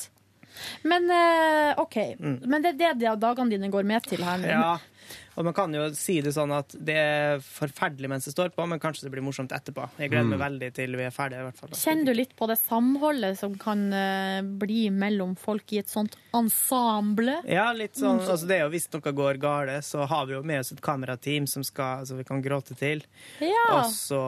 Men 0.86 1.10
eh, 1.10 1.80
OK. 1.82 1.96
Mm. 2.18 2.36
Men 2.46 2.62
det 2.62 2.74
er 2.78 2.94
det 2.98 3.14
dagene 3.20 3.50
dine 3.50 3.70
går 3.72 3.86
med 3.88 4.06
til 4.06 4.22
her 4.24 4.38
nå. 4.38 4.50
Ja, 4.52 4.74
og 5.36 5.44
man 5.44 5.54
kan 5.54 5.72
jo 5.74 5.88
si 5.94 6.20
det 6.20 6.32
sånn 6.34 6.52
at 6.56 6.74
det 6.78 6.94
er 6.96 7.38
forferdelig 7.42 8.08
mens 8.08 8.24
det 8.24 8.34
står 8.34 8.52
på, 8.54 8.66
men 8.68 8.78
kanskje 8.80 9.02
det 9.08 9.10
blir 9.12 9.22
morsomt 9.26 9.50
etterpå. 9.52 9.88
Jeg 9.98 10.10
gleder 10.10 10.28
meg 10.30 10.38
Mm. 10.38 10.44
veldig 10.44 10.72
til 10.74 10.96
vi 10.96 11.02
er 11.04 11.10
ferdige, 11.10 11.40
i 11.40 11.48
hvert 11.50 11.58
fall. 11.58 11.70
Kjenner 11.70 12.04
du 12.06 12.14
litt 12.14 12.36
på 12.36 12.46
det 12.48 12.58
samholdet 12.58 13.38
som 13.38 13.54
kan 13.58 13.92
eh, 13.92 14.42
bli 14.42 14.90
mellom 14.90 15.36
folk 15.36 15.72
i 15.72 15.78
et 15.78 15.88
sånt 15.88 16.16
ensemble? 16.34 17.40
Ja, 17.50 17.72
litt 17.72 17.94
sånn, 17.96 18.20
Mm. 18.20 18.28
altså 18.30 18.46
det 18.46 18.56
er 18.60 18.64
jo 18.64 18.70
Hvis 18.74 18.88
noe 18.92 19.12
går 19.12 19.38
gale, 19.38 19.78
så 19.82 20.06
har 20.06 20.26
vi 20.26 20.32
jo 20.34 20.42
med 20.42 20.60
oss 20.60 20.72
et 20.72 20.80
kamerateam 20.80 21.46
som, 21.48 21.62
skal, 21.62 22.00
altså 22.00 22.16
vi 22.16 22.24
kan 22.24 22.42
gråte 22.42 22.74
til. 22.76 23.02
Ja. 23.40 23.78
Og 23.84 23.90
så, 23.92 24.20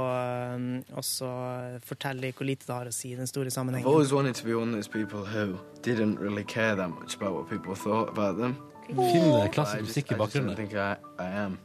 um, 0.55 0.85
og 0.94 1.03
så 1.03 1.81
fortelle 1.85 2.32
hvor 2.32 2.47
lite 2.47 2.66
det 2.66 2.74
har 2.74 2.86
å 2.86 2.93
si 2.93 3.12
i 3.12 3.16
den 3.16 3.27
store 3.27 3.47
I've 3.47 3.53
sammenhengen. 3.53 3.86
always 3.86 4.12
wanted 4.12 4.35
to 4.36 4.44
be 4.44 4.55
one 4.55 4.69
of 4.70 4.74
those 4.74 4.89
people 4.89 5.24
who 5.24 5.59
didn't 5.82 6.19
really 6.19 6.44
care 6.44 6.74
that 6.77 6.90
much 6.90 7.16
about 7.16 7.32
what 7.35 7.48
people 7.48 7.74
thought 7.74 8.09
about 8.09 8.39
them. 8.39 8.57
Fin, 8.86 9.28
eh, 9.34 9.48
klassisk 9.50 9.88
musikk 9.88 10.12
i 10.12 10.18
bakgrunnen. 10.20 11.56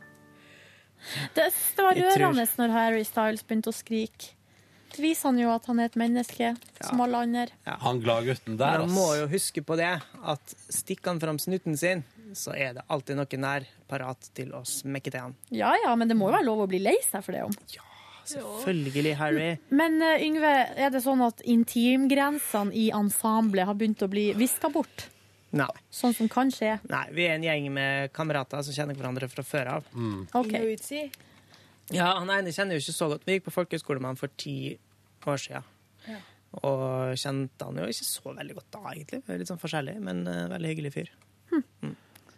Det, 1.34 1.48
det 1.76 1.84
var 1.84 1.98
rørende 1.98 2.46
når 2.58 2.74
Harry 2.76 3.04
Styles 3.06 3.44
begynte 3.46 3.72
å 3.72 3.76
skrike. 3.76 4.36
Det 4.92 5.00
viser 5.00 5.30
han 5.30 5.38
jo 5.40 5.52
at 5.54 5.68
han 5.72 5.80
er 5.80 5.88
et 5.88 5.96
menneske, 5.96 6.50
som 6.84 7.00
alle 7.04 7.22
andre. 7.24 7.46
Han 7.64 8.02
gladgutten 8.04 8.58
der, 8.60 8.82
Men 8.82 8.90
man 8.90 8.98
må 8.98 9.06
jo 9.22 9.30
huske 9.32 9.64
på 9.64 9.78
det, 9.80 9.94
at 10.04 10.56
stikker 10.68 11.14
han 11.14 11.22
fram 11.22 11.40
snuten 11.40 11.78
sin, 11.80 12.04
så 12.36 12.52
er 12.56 12.76
det 12.76 12.84
alltid 12.92 13.16
noen 13.20 13.46
nær 13.46 13.68
parat 13.88 14.28
til 14.36 14.52
å 14.56 14.66
smekke 14.68 15.14
til 15.14 15.30
han. 15.30 15.38
Ja 15.56 15.72
ja, 15.86 15.96
men 15.96 16.12
det 16.12 16.20
må 16.20 16.28
jo 16.28 16.36
være 16.36 16.48
lov 16.50 16.66
å 16.66 16.68
bli 16.72 16.82
lei 16.84 16.98
seg 17.08 17.24
for 17.24 17.38
det 17.38 17.46
om. 17.48 17.56
Ja, 17.72 17.86
Selvfølgelig, 18.32 19.16
Harry. 19.18 19.48
Men 19.74 19.98
uh, 20.04 20.20
Yngve, 20.22 20.52
er 20.78 20.92
det 20.94 21.02
sånn 21.04 21.24
at 21.26 21.42
intimgrensene 21.48 22.76
i 22.78 22.90
ensemblet 22.96 23.68
har 23.68 23.80
begynt 23.80 24.04
å 24.06 24.12
bli 24.12 24.32
viska 24.38 24.70
bort? 24.72 25.08
Nei. 25.52 25.68
Sånn 25.92 26.14
som 26.16 26.30
kan 26.32 26.52
skje? 26.54 26.78
Nei, 26.92 27.04
vi 27.16 27.26
er 27.28 27.36
en 27.36 27.44
gjeng 27.44 27.68
med 27.76 28.14
kamerater 28.16 28.64
som 28.64 28.76
kjenner 28.76 28.96
hverandre 28.96 29.28
fra 29.32 29.44
før 29.44 29.70
av. 29.78 29.90
Ok. 30.40 30.54
Ja, 31.92 32.14
Han 32.22 32.32
ene 32.32 32.54
kjenner 32.56 32.78
jo 32.78 32.84
ikke 32.86 32.96
så 32.96 33.10
godt. 33.12 33.26
Vi 33.28 33.36
gikk 33.36 33.50
på 33.50 33.56
folkehøyskole 33.58 34.00
med 34.00 34.14
han 34.14 34.20
for 34.20 34.32
ti 34.40 34.78
år 35.28 35.42
siden. 35.44 35.68
Ja. 36.08 36.20
Og 36.64 37.18
kjente 37.20 37.68
han 37.68 37.80
jo 37.80 37.88
ikke 37.92 38.08
så 38.08 38.34
veldig 38.36 38.56
godt 38.58 38.70
da, 38.78 38.84
egentlig. 38.94 39.22
Litt 39.42 39.52
sånn 39.52 39.60
forskjellig, 39.62 39.98
men 40.04 40.24
uh, 40.28 40.48
veldig 40.52 40.72
hyggelig 40.72 40.94
fyr. 40.96 41.12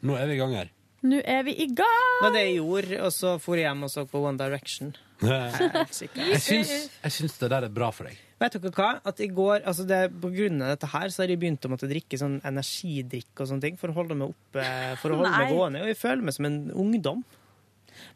Nå 0.03 0.17
er 0.17 0.27
vi 0.29 0.35
i 0.35 0.41
gang 0.41 0.57
her. 0.57 0.73
Nå 1.03 1.19
er 1.27 1.41
vi 1.43 1.53
i 1.59 1.65
gang! 1.67 2.19
Det 2.21 2.27
var 2.27 2.35
det 2.37 2.43
jeg 2.45 2.59
gjorde, 2.61 2.99
og 3.03 3.11
så 3.11 3.33
for 3.43 3.59
jeg 3.59 3.67
hjem 3.67 3.81
og 3.83 3.91
så 3.91 4.05
på 4.07 4.21
One 4.23 4.39
Direction. 4.39 4.93
Jeg 5.23 6.39
syns, 6.43 6.71
jeg 7.03 7.11
syns 7.15 7.35
det 7.39 7.49
der 7.51 7.67
er 7.67 7.73
bra 7.73 7.89
for 7.95 8.07
deg. 8.07 8.19
Vet 8.43 8.57
dere 8.59 8.71
hva? 8.75 8.89
At 9.07 9.19
i 9.23 9.29
går, 9.31 9.61
altså 9.69 9.85
det, 9.87 9.99
På 10.19 10.31
grunn 10.33 10.59
av 10.63 10.73
dette 10.73 10.89
her 10.91 11.11
så 11.13 11.23
har 11.23 11.31
jeg 11.31 11.39
begynt 11.39 11.63
å 11.67 11.71
måtte 11.71 11.87
drikke 11.91 12.19
sånn 12.19 12.41
energidrikk 12.47 13.43
og 13.43 13.51
sånne 13.51 13.67
ting 13.67 13.79
for 13.79 13.93
å 13.93 13.97
holde 13.99 14.17
meg 14.19 14.33
oppe, 14.33 14.65
for 14.99 15.13
å 15.13 15.21
holde 15.21 15.31
meg 15.37 15.53
gående. 15.53 15.83
Og 15.85 15.91
jeg 15.93 15.99
føler 16.01 16.27
meg 16.27 16.35
som 16.35 16.49
en 16.49 16.59
ungdom. 16.71 17.23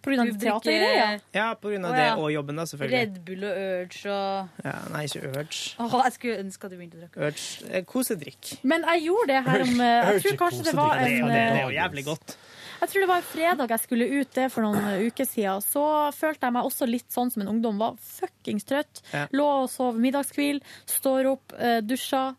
På 0.01 0.09
grunn 0.11 0.23
av 0.23 0.31
teatergreier? 0.41 1.19
Ja. 1.21 1.37
Ja, 1.37 1.47
på 1.59 1.71
grunn 1.71 1.85
av 1.87 1.93
Å, 1.93 1.97
det 1.99 2.07
og 2.17 2.31
jobben, 2.33 2.59
da, 2.59 2.65
selvfølgelig. 2.69 2.97
Red 2.97 3.19
Bull 3.27 3.45
og 3.47 3.61
Urge 3.61 4.15
og 4.15 4.65
Ja, 4.65 4.75
nei, 4.93 5.03
ikke 5.07 5.31
Urge. 5.31 5.61
Oh, 5.83 5.95
Jeg 6.01 6.15
skulle 6.17 6.37
ønske 6.43 6.67
at 6.67 6.73
du 6.73 6.77
begynte 6.79 6.97
å 6.97 7.03
drikke. 7.03 7.23
Urge 7.27 7.71
eh, 7.71 7.85
kosedrikk. 7.87 8.53
Men 8.67 8.87
jeg 8.93 9.05
gjorde 9.07 9.29
det 9.35 9.41
her 9.47 9.65
om 9.67 9.81
eh, 9.85 10.11
Jeg 10.11 10.23
tror 10.25 10.39
kanskje 10.43 10.67
det 10.69 10.75
var 10.79 11.03
en 11.03 11.07
det 11.29 11.41
er 11.43 11.61
jo 11.61 11.69
eh, 11.69 11.77
jævlig 11.77 12.05
godt. 12.09 12.37
Jeg 12.77 12.89
tror 12.91 13.03
det 13.03 13.09
var 13.09 13.21
en 13.21 13.27
fredag 13.27 13.73
jeg 13.73 13.83
skulle 13.83 14.07
ut 14.19 14.33
det 14.37 14.47
for 14.53 14.65
noen 14.65 15.05
uker 15.07 15.27
siden. 15.27 15.63
Så 15.65 15.83
følte 16.15 16.47
jeg 16.47 16.55
meg 16.57 16.67
også 16.69 16.87
litt 16.89 17.07
sånn 17.13 17.31
som 17.33 17.43
en 17.43 17.53
ungdom. 17.55 17.79
Var 17.81 17.97
fuckings 18.03 18.67
trøtt. 18.67 19.01
Ja. 19.13 19.25
Lå 19.33 19.47
og 19.63 19.69
sov 19.73 19.97
middagskvil. 20.01 20.61
Står 20.89 21.31
opp, 21.33 21.55
eh, 21.57 21.79
dusja 21.85 22.29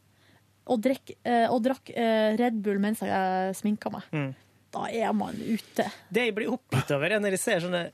og, 0.69 0.83
drekk, 0.85 1.17
eh, 1.25 1.47
og 1.51 1.63
drakk 1.65 1.91
eh, 1.95 2.37
Red 2.39 2.61
Bull 2.63 2.81
mens 2.83 3.03
jeg 3.05 3.57
sminka 3.59 3.93
meg. 3.93 4.07
Mm. 4.13 4.31
Da 4.75 4.89
er 4.93 5.15
man 5.17 5.39
ute. 5.39 5.89
Det 6.13 6.29
jeg 6.29 6.37
blir 6.37 6.53
oppgitt 6.53 6.93
over, 6.95 7.15
er 7.15 7.23
når 7.25 7.39
jeg 7.39 7.45
ser 7.47 7.65
sånne 7.65 7.87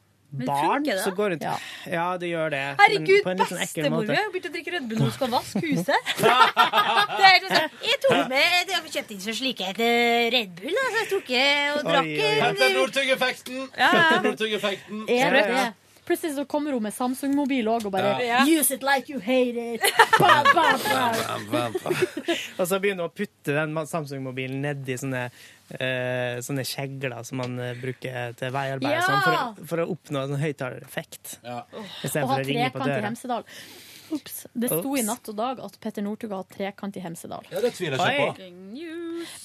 barn 0.48 0.82
funker 0.84 0.94
det? 0.98 1.02
som 1.04 1.14
går 1.18 1.30
rundt 1.34 1.44
Ja, 1.92 2.06
det 2.18 2.28
gjør 2.32 2.50
det. 2.54 2.62
Herregud, 2.80 3.20
sånn 3.22 3.62
ekkel 3.62 3.84
bestemor 3.84 4.02
mi 4.08 4.16
har 4.18 4.32
begynt 4.34 4.48
å 4.48 4.52
drikke 4.56 4.74
Red 4.74 4.88
Bull 4.90 4.98
når 4.98 5.10
hun 5.10 5.14
skal 5.18 5.30
vaske 5.34 5.62
huset. 5.70 6.10
det 7.18 7.28
er 7.28 7.46
sånn, 7.46 7.78
jeg 7.84 8.00
tok 8.06 8.28
med 8.32 8.42
Jeg 8.42 8.66
kjøpte 8.72 8.92
kjøpt 8.98 9.14
inn 9.14 9.22
så 9.28 9.36
slike 9.38 9.70
et 9.70 9.80
eh, 9.84 10.26
Red 10.34 10.56
Bull, 10.58 10.74
da, 10.74 10.84
så 10.90 10.98
jeg 11.04 11.08
tok 11.14 11.30
eh, 11.30 11.70
og 11.76 11.88
drakk 11.88 12.12
en- 12.26 12.60
den 12.64 12.76
Northug-effekten! 12.80 13.64
Ja. 13.78 13.92
Petter 13.94 15.83
Plutselig 16.04 16.34
så 16.36 16.44
kommer 16.44 16.72
hun 16.76 16.82
med 16.84 16.92
Samsung-mobil 16.92 17.68
òg 17.72 17.86
og 17.88 17.92
bare 17.94 18.10
Ja. 18.26 18.42
Use 18.44 18.74
it 18.76 18.82
like 18.84 19.08
you 19.12 19.20
hate 19.24 19.56
it! 19.56 19.84
Ba, 20.20 20.42
ba, 20.52 20.66
ba. 20.84 21.64
Og 22.60 22.66
så 22.68 22.78
begynner 22.82 23.06
hun 23.06 23.10
å 23.10 23.14
putte 23.16 23.54
den 23.56 23.72
Samsung-mobilen 23.88 24.60
nedi 24.66 24.98
sånne, 25.00 25.28
Uh, 25.64 26.42
sånne 26.44 26.60
kjegler 26.68 27.22
som 27.24 27.38
man 27.40 27.54
uh, 27.56 27.70
bruker 27.80 28.34
til 28.36 28.50
veiarbeid, 28.52 28.92
Ja! 28.98 29.00
sånn, 29.06 29.22
for, 29.24 29.32
å, 29.64 29.66
for 29.70 29.80
å 29.80 29.86
oppnå 29.94 30.20
en 30.28 30.36
høyttalereffekt. 30.42 31.38
Ja. 31.40 31.62
Og 31.72 31.86
Istedenfor 32.04 32.34
ha 32.34 32.36
å 32.36 32.44
ringe 32.44 32.66
på 32.68 32.82
trekant 32.82 32.84
i 32.84 32.92
døra. 32.92 33.08
Hemsedal. 33.08 33.46
Ups. 34.12 34.36
Det 34.52 34.68
sto 34.68 34.92
i 35.00 35.06
Natt 35.08 35.30
og 35.32 35.38
Dag 35.40 35.62
at 35.64 35.78
Petter 35.80 36.04
Northug 36.04 36.34
har 36.36 36.44
trekant 36.52 37.00
i 37.00 37.02
Hemsedal. 37.06 37.48
Ja, 37.48 37.62
det 37.64 37.72
tviler 37.78 37.96
jeg 37.96 38.20
ikke 38.20 38.36
på. 38.36 38.50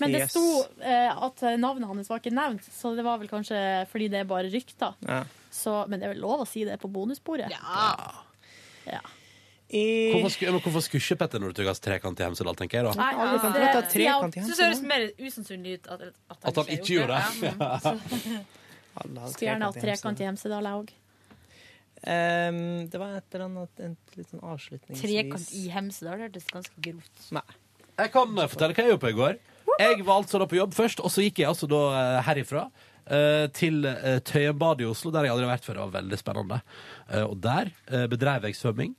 Men 0.04 0.12
det 0.18 0.20
Yes. 0.26 0.36
sto 0.36 0.44
uh, 0.84 1.24
at 1.30 1.46
navnet 1.64 1.88
hans 1.88 2.12
var 2.12 2.20
ikke 2.20 2.36
nevnt, 2.36 2.68
så 2.68 2.92
det 3.00 3.08
var 3.08 3.24
vel 3.24 3.32
kanskje 3.32 3.64
fordi 3.90 4.12
det 4.12 4.26
er 4.26 4.30
bare 4.36 4.52
rykter. 4.52 5.00
Ja. 5.08 5.24
Så, 5.52 5.74
men 5.90 6.00
det 6.00 6.10
er 6.10 6.14
vel 6.14 6.22
lov 6.24 6.44
å 6.44 6.48
si 6.50 6.66
det 6.68 6.78
på 6.82 6.90
bonusbordet? 6.94 7.50
Ja. 7.52 7.94
ja. 8.86 9.02
Hvorfor, 9.70 10.46
men 10.50 10.62
hvorfor 10.64 10.82
skulle 10.82 11.04
ikke 11.04 11.18
Petter 11.24 11.42
Northug 11.44 11.68
ha 11.70 11.76
trekant 11.78 12.22
i 12.22 12.26
Hemsedal, 12.26 12.56
tenker 12.58 12.80
jeg 12.80 12.88
da? 12.88 12.94
Nei, 12.98 13.10
Alle 13.14 13.42
kan 13.42 13.54
det- 13.54 13.68
godt 13.76 13.92
trekant 13.94 14.38
i 14.38 14.40
Så 14.40 14.46
Hemsedal. 14.46 14.58
det 14.58 14.66
høres 14.66 14.82
mer 14.92 15.28
usannsynlig 15.28 15.74
ut 15.76 15.88
at, 15.94 16.02
at, 16.02 16.40
At 16.42 16.56
han 16.56 16.72
ikke 16.74 16.96
gjorde 16.96 17.20
det. 17.20 17.54
Ja, 19.00 19.28
Skulle 19.30 19.52
gjerne 19.52 19.70
hatt 19.70 19.78
trekant 19.84 20.20
i 20.20 20.26
Hemsedal, 20.26 20.66
jeg 20.66 20.82
òg. 20.82 20.90
Um, 22.00 22.88
det 22.90 23.00
var 23.00 23.18
et 23.20 23.36
eller 23.36 23.46
annet 23.46 23.82
en, 23.84 23.96
litt 24.16 24.30
sånn 24.32 24.42
avslutningsvis. 24.42 25.04
Trekant 25.04 25.50
i 25.60 25.66
Hemsedal 25.74 26.16
det 26.16 26.30
hørtes 26.30 26.46
ganske 26.48 26.84
grovt 26.86 27.26
Nei. 27.36 27.44
Jeg 28.00 28.12
kan 28.14 28.38
fortelle 28.48 28.72
hva 28.74 28.86
jeg 28.86 28.94
gjorde 28.94 29.04
på 29.04 29.12
i 29.12 29.18
går. 29.18 29.40
Jeg 29.80 30.06
var 30.08 30.22
altså 30.22 30.40
da 30.40 30.48
på 30.50 30.58
jobb 30.58 30.74
først, 30.76 31.02
og 31.04 31.12
så 31.12 31.24
gikk 31.26 31.42
jeg 31.44 31.50
altså 31.52 31.68
da 31.70 31.82
eh, 32.00 32.22
herifra 32.26 32.70
til 33.58 33.86
uh, 33.86 34.20
Tøyenbadet 34.26 34.86
i 34.86 34.90
Oslo, 34.90 35.12
der 35.12 35.26
jeg 35.26 35.34
aldri 35.34 35.48
har 35.48 35.56
vært 35.56 35.66
før. 35.68 35.80
Det 35.80 35.86
var 35.88 35.96
veldig 36.00 36.20
spennende. 36.22 36.62
Eh, 37.10 37.24
og 37.26 37.38
der 37.42 37.72
bedrev 38.12 38.46
jeg 38.46 38.58
svømming, 38.60 38.96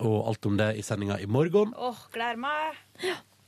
og 0.00 0.28
alt 0.30 0.46
om 0.48 0.56
det 0.56 0.70
i 0.80 0.84
sendinga 0.86 1.18
i 1.20 1.26
morgen. 1.28 1.74
Åh, 1.76 2.06
gleder 2.14 2.40
meg 2.40 2.78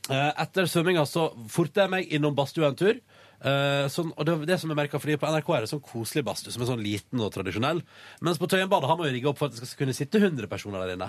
Eh, 0.09 0.31
etter 0.41 0.65
svømminga 0.69 1.03
så 1.05 1.27
fortet 1.51 1.83
jeg 1.83 1.91
meg 1.93 2.13
innom 2.15 2.33
badstua 2.37 2.71
en 2.71 2.79
tur. 2.79 2.97
Uh, 3.41 3.87
sånn, 3.89 4.11
og 4.21 4.25
det, 4.27 4.33
det 4.45 4.59
som 4.61 4.69
jeg 4.69 4.77
merker, 4.77 5.01
fordi 5.01 5.15
På 5.17 5.25
NRK 5.33 5.47
er 5.55 5.63
det 5.63 5.69
sånn 5.71 5.79
koselig 5.81 6.21
badstue, 6.27 6.51
som 6.53 6.61
er 6.61 6.67
sånn 6.69 6.83
liten 6.85 7.23
og 7.25 7.31
tradisjonell. 7.33 7.79
Mens 8.21 8.37
på 8.37 8.45
Tøyenbadet 8.51 8.85
har 8.89 8.99
man 8.99 9.07
jo 9.09 9.13
rigga 9.15 9.31
opp 9.31 9.39
for 9.39 9.49
at 9.49 9.55
det 9.57 9.65
skal 9.65 9.79
kunne 9.79 9.95
sitte 9.97 10.21
100 10.21 10.45
personer 10.51 10.83
der 10.83 10.93
inne. 10.93 11.07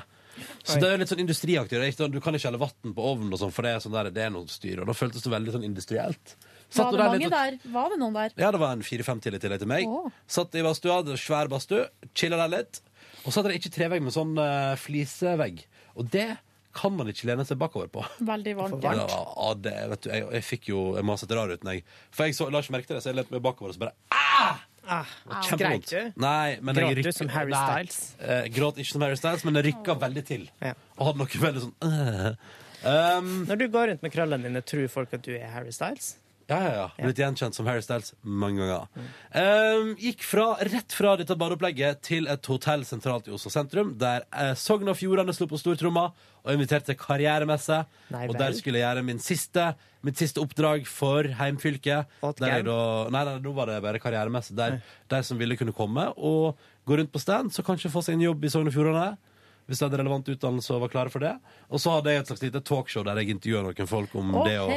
Så 0.64 0.78
det 0.80 0.88
er 0.88 1.02
litt 1.02 1.12
sånn 1.12 1.20
industriaktig. 1.20 1.82
sånn- 1.92 2.14
Du 2.14 2.20
kan 2.24 2.32
ikke 2.32 2.48
helle 2.48 2.62
vann 2.62 2.94
på 2.96 3.04
ovnen, 3.04 3.32
og 3.34 3.38
sånn, 3.42 3.52
for 3.52 3.68
det 3.68 3.74
er, 3.74 3.84
sånn 3.84 3.92
der, 3.92 4.08
det 4.10 4.24
er 4.24 4.32
noe 4.32 4.48
styr. 4.48 4.80
Og 4.80 4.88
da 4.88 4.96
føltes 4.96 5.20
det 5.20 5.34
veldig 5.34 5.52
sånn 5.52 5.68
industrielt. 5.68 6.36
Satt 6.72 6.88
Var 6.88 6.96
det 6.96 7.08
mange 7.10 7.26
litt 7.26 7.34
der? 7.34 7.58
Var 7.74 7.90
det 7.92 7.98
noen 8.00 8.14
der? 8.16 8.32
Ja, 8.40 8.52
det 8.54 8.60
var 8.62 8.72
en 8.72 8.84
fire-fem 8.86 9.20
til 9.24 9.36
i 9.36 9.40
tillegg 9.42 9.60
til 9.60 9.68
meg. 9.68 9.90
Oh. 9.90 10.08
Satt 10.30 10.56
i 10.56 10.64
badstua, 10.64 11.02
hadde 11.02 11.18
svær 11.20 11.50
badstue, 11.52 11.84
chilla 12.16 12.40
der 12.40 12.54
litt. 12.54 12.80
Og 13.22 13.28
så 13.28 13.40
hadde 13.40 13.52
de 13.52 13.60
ikke 13.60 13.74
trevegg, 13.74 14.02
men 14.04 14.14
sånn 14.14 14.32
uh, 14.40 14.72
flisevegg. 14.80 15.66
Og 16.00 16.08
det 16.14 16.30
kan 16.72 16.94
man 16.96 17.10
ikke 17.12 17.28
lene 17.28 17.44
seg 17.44 17.60
bakover 17.60 17.90
på. 17.92 18.04
Veldig 18.24 18.56
varmt. 18.56 18.86
Ja, 18.88 19.04
ja, 19.04 19.48
det, 19.60 19.74
vet 19.92 20.06
du, 20.06 20.10
jeg, 20.14 20.28
jeg 20.38 20.46
fikk 20.48 20.70
jo 20.72 20.84
Jeg 20.96 21.04
må 21.04 21.12
ha 21.12 21.20
sett 21.20 21.34
rar 21.36 21.52
ut 21.52 21.66
jeg 21.68 21.82
For 22.16 22.24
jeg 22.24 22.36
så, 22.38 22.46
la 22.48 22.62
ikke 22.64 22.72
merke 22.78 22.88
til 22.88 22.96
det, 22.96 23.02
så 23.04 23.10
jeg 23.12 23.18
lente 23.20 23.34
meg 23.34 23.44
bakover 23.44 23.74
og 23.74 23.76
så 23.76 23.82
bare 23.84 23.92
Ah, 24.82 25.06
Kjempevondt. 25.46 25.86
Greit 25.86 26.14
du? 26.16 26.20
Nei, 26.20 26.56
men 26.60 26.74
jeg 26.80 26.96
Gråt 26.96 27.06
du 27.06 27.12
som 27.14 27.28
Harry 27.30 27.52
Nei, 27.52 27.60
Styles? 27.62 27.98
eh, 28.18 28.48
gråt 28.50 28.80
ikke 28.82 28.94
som 28.96 29.04
Harry 29.06 29.18
Styles, 29.20 29.44
men 29.46 29.54
det 29.54 29.62
rykka 29.68 29.94
veldig 30.00 30.24
til. 30.26 30.48
Og 30.98 31.04
hadde 31.06 31.20
noe 31.22 31.42
veldig 31.44 31.62
sånn 31.62 31.76
uh. 31.86 32.32
um, 33.18 33.30
Når 33.46 33.60
du 33.60 33.66
går 33.76 33.92
rundt 33.92 34.02
med 34.02 34.14
krøllene 34.14 34.50
dine, 34.50 34.64
tror 34.66 34.90
folk 34.90 35.14
at 35.14 35.22
du 35.22 35.30
er 35.36 35.52
Harry 35.54 35.70
Styles? 35.74 36.16
Ja, 36.50 36.58
ja, 36.62 36.72
ja. 36.76 36.86
Blitt 36.98 37.20
gjenkjent 37.22 37.56
som 37.56 37.68
Harry 37.70 37.82
Styles 37.84 38.12
mange 38.22 38.64
ganger. 38.64 39.08
Um, 39.34 39.92
gikk 40.00 40.24
fra, 40.26 40.46
rett 40.68 40.94
fra 40.96 41.14
dette 41.20 41.36
badeopplegget 41.38 42.02
til 42.06 42.28
et 42.30 42.50
hotell 42.50 42.84
sentralt 42.88 43.30
i 43.30 43.34
Oslo 43.34 43.52
sentrum, 43.52 43.94
der 44.00 44.26
eh, 44.30 44.52
Sogn 44.58 44.90
og 44.90 44.98
Fjordane 44.98 45.34
slo 45.36 45.48
på 45.50 45.60
stortromma 45.60 46.08
og 46.42 46.52
inviterte 46.52 46.90
til 46.90 46.98
karrieremesse. 46.98 47.82
Nei 48.12 48.26
og 48.28 48.36
der 48.38 48.56
skulle 48.58 48.80
jeg 48.80 48.88
gjøre 48.88 49.06
min 49.06 49.22
siste, 49.22 49.68
mitt 50.02 50.18
siste 50.18 50.42
oppdrag 50.42 50.86
for 50.90 51.28
heimfylket. 51.38 52.10
Der 52.40 52.56
jeg 52.56 52.66
da, 52.66 52.78
nei, 53.14 53.26
nei, 53.28 53.36
nå 53.44 53.54
var 53.56 53.70
det 53.70 53.82
bare 53.84 54.02
karrieremesse. 54.02 54.56
Der 54.58 54.80
de 55.12 55.22
som 55.26 55.38
ville 55.40 55.58
kunne 55.60 55.74
komme 55.76 56.08
og 56.16 56.58
gå 56.88 56.98
rundt 56.98 57.12
på 57.14 57.22
stand, 57.22 57.54
så 57.54 57.62
kanskje 57.66 57.92
få 57.92 58.02
seg 58.02 58.18
en 58.18 58.26
jobb 58.30 58.44
i 58.44 58.50
Sogn 58.52 58.70
og 58.70 58.74
Fjordane. 58.74 59.12
Hvis 59.66 59.80
de 59.80 59.86
hadde 59.86 59.98
relevant 60.00 60.28
utdannelse 60.28 60.74
og 60.74 60.84
var 60.84 60.92
klare 60.92 61.12
for 61.12 61.22
det. 61.22 61.32
Og 61.70 61.80
så 61.80 61.94
hadde 61.96 62.12
jeg 62.12 62.22
et 62.22 62.30
slags 62.32 62.44
lite 62.44 62.62
talkshow 62.66 63.04
der 63.06 63.20
jeg 63.22 63.36
intervjuer 63.36 63.68
noen 63.68 63.90
folk 63.90 64.14
om 64.18 64.32
det 64.42 64.58
å 64.60 64.68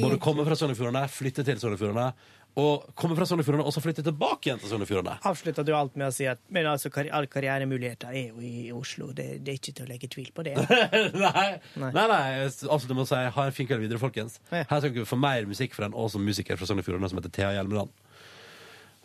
både 0.00 0.20
komme 0.22 0.46
fra 0.48 0.56
Sogn 0.58 0.74
og 0.74 0.78
Fjordane, 0.78 1.08
flytte 1.12 1.44
til 1.46 1.60
Sogn 1.60 1.76
og 1.76 1.82
Fjordane, 1.82 2.12
og 2.58 2.88
komme 2.98 3.14
fra 3.14 3.26
Sogn 3.28 3.42
og 3.42 3.46
Fjordane 3.46 3.66
og 3.68 3.74
så 3.74 3.82
flytte 3.84 4.02
tilbake 4.06 4.48
igjen 4.48 4.62
til 4.62 4.72
Sogn 4.72 4.82
og 4.82 4.90
Fjordane. 4.90 5.18
Avslutta 5.28 5.64
du 5.66 5.70
alt 5.76 5.94
med 6.00 6.08
å 6.08 6.14
si 6.14 6.26
at 6.30 6.40
men 6.50 6.66
altså, 6.70 6.90
karri 6.94 7.12
alle 7.14 7.30
karrieremuligheter 7.30 8.16
er 8.16 8.32
jo 8.32 8.42
i 8.42 8.70
Oslo. 8.74 9.10
Det, 9.16 9.28
det 9.44 9.54
er 9.54 9.60
ikke 9.60 9.74
til 9.76 9.86
å 9.86 9.90
legge 9.90 10.10
tvil 10.10 10.32
på 10.34 10.46
det. 10.48 10.56
nei, 11.26 11.46
nei, 11.76 11.92
nei, 11.94 12.20
jeg 12.34 12.50
avslutter 12.66 12.96
med 12.96 13.04
å 13.04 13.10
si 13.12 13.20
ha 13.36 13.46
en 13.46 13.56
fin 13.56 13.70
kveld 13.70 13.84
videre, 13.84 14.02
folkens. 14.02 14.40
Her 14.50 14.66
skal 14.72 14.94
dere 14.96 15.08
få 15.08 15.20
mer 15.20 15.46
musikk 15.50 15.76
fra 15.78 15.90
en 15.90 15.94
awesome 15.94 16.26
musiker 16.26 16.58
fra 16.58 16.68
Sogn 16.70 16.82
og 16.82 16.88
Fjordane 16.88 17.12
som 17.12 17.20
heter 17.20 17.34
Thea 17.38 17.52
Hjelmeland. 17.58 17.94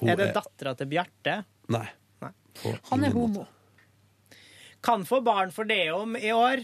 Hun 0.02 0.12
er 0.12 0.20
det 0.20 0.32
dattera 0.36 0.74
til 0.76 0.90
Bjarte? 0.92 1.38
Nei. 1.72 1.86
nei. 2.24 2.34
Han 2.90 3.06
er 3.06 3.14
homo. 3.16 3.46
Kan 4.86 5.06
få 5.08 5.22
barn 5.26 5.54
for 5.56 5.68
det 5.68 5.90
om 5.96 6.16
i 6.18 6.32
år. 6.36 6.62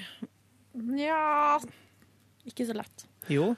Nja 0.78 1.60
Ikke 2.48 2.66
så 2.68 2.76
lett. 2.78 3.08
Jo, 3.30 3.52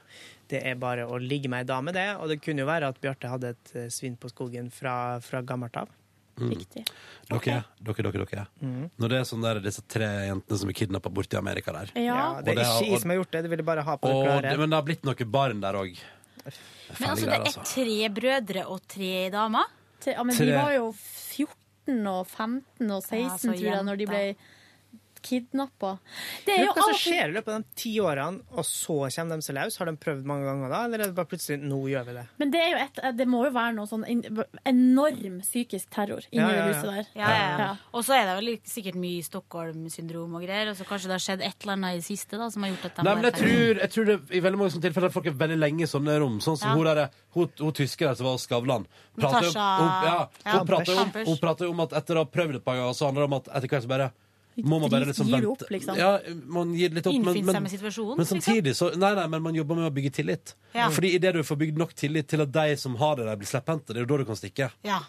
det 0.52 0.60
er 0.68 0.76
bare 0.80 1.06
å 1.08 1.18
ligge 1.22 1.50
med 1.52 1.64
ei 1.64 1.68
dame, 1.70 1.94
det. 1.96 2.08
Og 2.20 2.30
det 2.32 2.42
kunne 2.44 2.64
jo 2.64 2.70
være 2.70 2.90
at 2.92 3.00
Bjarte 3.02 3.32
hadde 3.32 3.54
et 3.56 3.76
eh, 3.80 3.92
svinn 3.94 4.18
på 4.20 4.32
skogen 4.32 4.70
fra, 4.74 5.20
fra 5.24 5.42
gammelt 5.46 5.78
av. 5.80 5.92
Mm. 6.40 6.50
Riktig. 6.50 6.84
Dere, 7.30 7.60
dere, 7.80 8.04
dere, 8.10 8.26
dere. 8.26 8.46
Mm. 8.60 8.88
Når 9.00 9.14
det 9.14 9.20
er 9.20 9.28
sånn 9.30 9.46
der, 9.46 9.60
disse 9.64 9.84
tre 9.86 10.10
jentene 10.28 10.60
som 10.60 10.72
er 10.72 10.78
kidnappa 10.80 11.12
borti 11.14 11.38
Amerika 11.38 11.76
der. 11.76 11.94
Ja, 12.00 12.42
det 12.42 12.56
er 12.56 12.64
ikke 12.66 12.90
jeg 12.90 13.02
som 13.04 13.14
har 13.14 13.22
gjort 13.22 13.36
det. 13.36 13.44
Det 13.46 13.54
ville 13.54 13.68
bare 13.68 13.86
ha 13.86 13.98
på 14.02 14.10
det 14.10 14.18
og, 14.18 14.26
klare. 14.28 14.50
det, 14.50 14.60
men 14.62 14.74
det 14.74 14.80
har 14.80 14.88
blitt 14.88 15.06
noen 15.08 15.32
barn 15.38 15.62
der 15.64 15.78
òg. 15.80 16.02
Men 16.44 17.10
altså, 17.14 17.30
det 17.30 17.38
er 17.40 17.68
tre 17.70 18.00
brødre 18.18 18.66
og 18.68 18.82
tre 18.92 19.14
damer? 19.34 19.70
Tre, 20.04 20.16
ja, 20.18 20.26
men 20.28 20.36
Tre. 20.36 20.48
de 20.50 20.58
var 20.58 20.74
jo 20.76 20.90
14 20.98 22.10
og 22.12 22.26
15 22.28 22.92
og 22.92 23.00
16, 23.06 23.22
Ja, 23.22 23.38
tror 23.38 23.70
jeg, 23.70 23.86
når 23.88 24.02
de 24.02 24.10
ble. 24.10 24.24
Kidnappa. 25.24 25.94
Det 26.46 26.54
er 26.58 26.66
jo 26.68 26.74
hva 26.76 26.86
som 26.90 26.98
skjer 27.00 27.32
i 27.32 27.36
løpet 27.38 27.54
av 27.56 27.64
de 27.64 27.80
ti 27.80 27.94
årene, 28.04 28.42
og 28.54 28.66
så 28.68 28.98
kommer 29.16 29.40
de 29.42 29.48
seg 29.48 29.56
løs? 29.58 29.78
Har 29.82 29.90
de 29.90 29.96
prøvd 30.04 30.28
mange 30.30 30.46
ganger 30.50 30.70
da, 30.76 30.82
eller 30.88 31.04
er 31.06 31.12
det 31.12 31.18
bare 31.18 31.32
plutselig 31.32 31.60
nå 31.64 31.80
gjør 31.92 32.08
vi 32.10 32.18
det? 32.20 32.26
Men 32.44 32.52
det, 32.54 32.62
er 32.64 32.70
jo 32.76 32.82
et, 32.84 33.02
det 33.18 33.28
må 33.32 33.44
jo 33.48 33.54
være 33.56 33.76
noe 33.80 33.90
sånn 33.90 34.06
enorm 34.66 35.40
psykisk 35.44 35.90
terror 35.94 36.24
inni 36.30 36.42
Ja, 36.44 36.50
ja, 36.50 36.54
det 36.54 36.60
ja. 36.60 36.68
huset 36.74 36.90
der. 36.92 37.08
Ja, 37.20 37.30
ja, 37.34 37.50
ja. 37.64 37.70
Og 37.94 38.06
så 38.06 38.16
er 38.18 38.26
det 38.30 38.36
vel 38.40 38.52
sikkert 38.70 38.98
mye 39.00 39.24
Stockholm-syndrom 39.26 40.36
og 40.38 40.44
greier. 40.46 40.72
Og 40.72 40.78
så 40.80 40.88
kanskje 40.88 41.10
det 41.12 41.18
har 41.18 41.24
skjedd 41.26 41.44
et 41.46 41.64
eller 41.66 41.78
annet 41.78 41.98
i 41.98 42.02
det 42.02 42.08
siste 42.08 42.40
da, 42.40 42.50
som 42.54 42.66
har 42.66 42.74
gjort 42.74 42.88
at 42.90 42.98
de 43.00 43.06
Nei, 43.08 43.16
men 43.20 43.28
jeg 43.30 43.38
tror, 43.40 43.82
jeg 43.84 43.94
tror 43.96 44.10
det 44.12 44.18
i 44.40 44.44
veldig 44.48 44.62
mange 44.62 44.76
sånne 44.76 44.88
tilfeller 44.88 45.12
at 45.12 45.18
folk 45.18 45.30
er 45.32 45.38
veldig 45.44 45.60
lenge 45.62 45.86
i 45.86 45.90
sånne 45.94 46.18
rom. 46.24 46.40
Sånn 46.44 46.60
som 46.60 46.74
Ja. 46.74 46.76
hun, 46.78 46.90
der, 46.90 47.10
hun, 47.38 47.50
hun 47.60 47.74
tyskeren 47.78 48.16
som 48.20 48.30
var 48.30 48.38
Skavlan. 48.44 48.88
Prater 49.18 49.48
Natasha- 49.50 49.70
hun, 49.80 49.90
ja, 50.08 50.16
Ja, 50.46 50.58
hun, 50.60 50.68
prater 50.68 51.00
om, 51.04 51.12
hun 51.28 51.38
prater 51.42 51.70
om 51.70 51.80
at 51.86 51.94
etter 52.02 52.16
å 52.20 52.26
ha 52.26 52.30
prøvd 52.34 52.56
et 52.60 52.66
par 52.66 52.76
ganger, 52.80 52.94
så 52.98 53.06
handler 53.10 53.22
det 53.28 53.30
om 53.32 53.38
at 53.40 53.48
etter 53.58 53.68
hvert 53.74 53.84
så 53.86 53.92
bare 53.92 54.12
må 54.62 54.80
man 54.80 54.92
bare 54.92 55.08
liksom 55.10 55.28
Gir 55.32 55.48
opp, 55.50 55.64
liksom? 55.74 55.98
Ja, 55.98 56.20
man 56.46 56.74
gir 56.78 56.94
litt 56.94 57.08
opp. 57.10 57.16
Men, 57.16 57.34
Innfinne 57.34 57.48
seg 57.48 57.58
men, 57.58 57.66
med 57.66 57.74
situasjonen, 57.74 58.20
men 58.20 58.30
samtidig 58.30 58.76
så 58.78 58.92
Nei, 58.94 59.14
nei, 59.18 59.26
men 59.34 59.44
man 59.48 59.58
jobber 59.58 59.80
med 59.80 59.90
å 59.90 59.94
bygge 59.96 60.14
tillit. 60.20 60.56
Ja. 60.76 60.90
Fordi 60.94 61.14
idet 61.18 61.34
du 61.34 61.42
får 61.48 61.60
bygd 61.64 61.82
nok 61.82 61.94
tillit 61.98 62.30
til 62.30 62.46
at 62.46 62.54
de 62.54 62.78
som 62.78 62.98
har 63.02 63.18
det 63.18 63.28
der, 63.30 63.40
blir 63.42 63.50
slepphendte, 63.50 63.94
det 63.94 64.02
er 64.02 64.06
jo 64.06 64.12
da 64.14 64.22
du 64.22 64.28
kan 64.30 64.40
stikke. 64.40 64.70
Ja. 64.86 65.02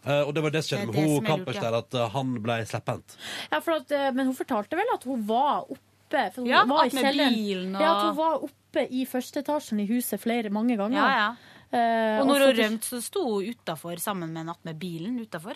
Uh, 0.00 0.22
og 0.24 0.32
det 0.36 0.44
var 0.44 0.52
det 0.54 0.62
som 0.64 0.78
skjedde 0.78 0.92
med 0.92 0.96
hun 0.96 1.16
er 1.18 1.28
Kampers 1.28 1.58
ja. 1.58 1.62
der, 1.66 1.78
at 1.82 1.96
uh, 1.96 2.06
han 2.14 2.32
ble 2.44 2.58
slepphendt. 2.68 3.16
Ja, 3.52 3.60
for 3.60 3.76
at, 3.76 3.92
uh, 3.92 4.08
men 4.16 4.30
hun 4.30 4.36
fortalte 4.36 4.78
vel 4.80 4.92
at 4.94 5.04
hun 5.08 5.24
var 5.28 5.68
oppe 5.68 6.26
for 6.34 6.42
hun 6.42 6.50
Ja, 6.50 6.64
var 6.68 6.86
i 6.86 6.90
at 6.90 6.96
med 6.96 7.04
kjelleren. 7.04 7.36
bilen 7.36 7.74
og- 7.76 7.84
Ja, 7.84 7.90
at 7.92 8.06
hun 8.08 8.16
var 8.16 8.44
oppe 8.48 8.86
i 8.90 9.04
første 9.08 9.42
etasjen 9.44 9.80
i 9.80 9.86
huset 9.90 10.20
flere 10.20 10.52
mange 10.52 10.76
ganger. 10.80 11.00
Ja, 11.00 11.10
ja. 11.20 11.30
Eh, 11.70 12.20
Og 12.20 12.26
når 12.26 12.46
hun 12.46 12.56
rømte, 12.58 12.88
så 12.88 12.98
sto 13.02 13.22
hun 13.28 13.52
utafor 13.52 14.00
sammen 14.02 14.32
med 14.34 14.48
natt 14.48 14.64
med 14.66 14.78
bilen 14.80 15.20
utafor. 15.22 15.54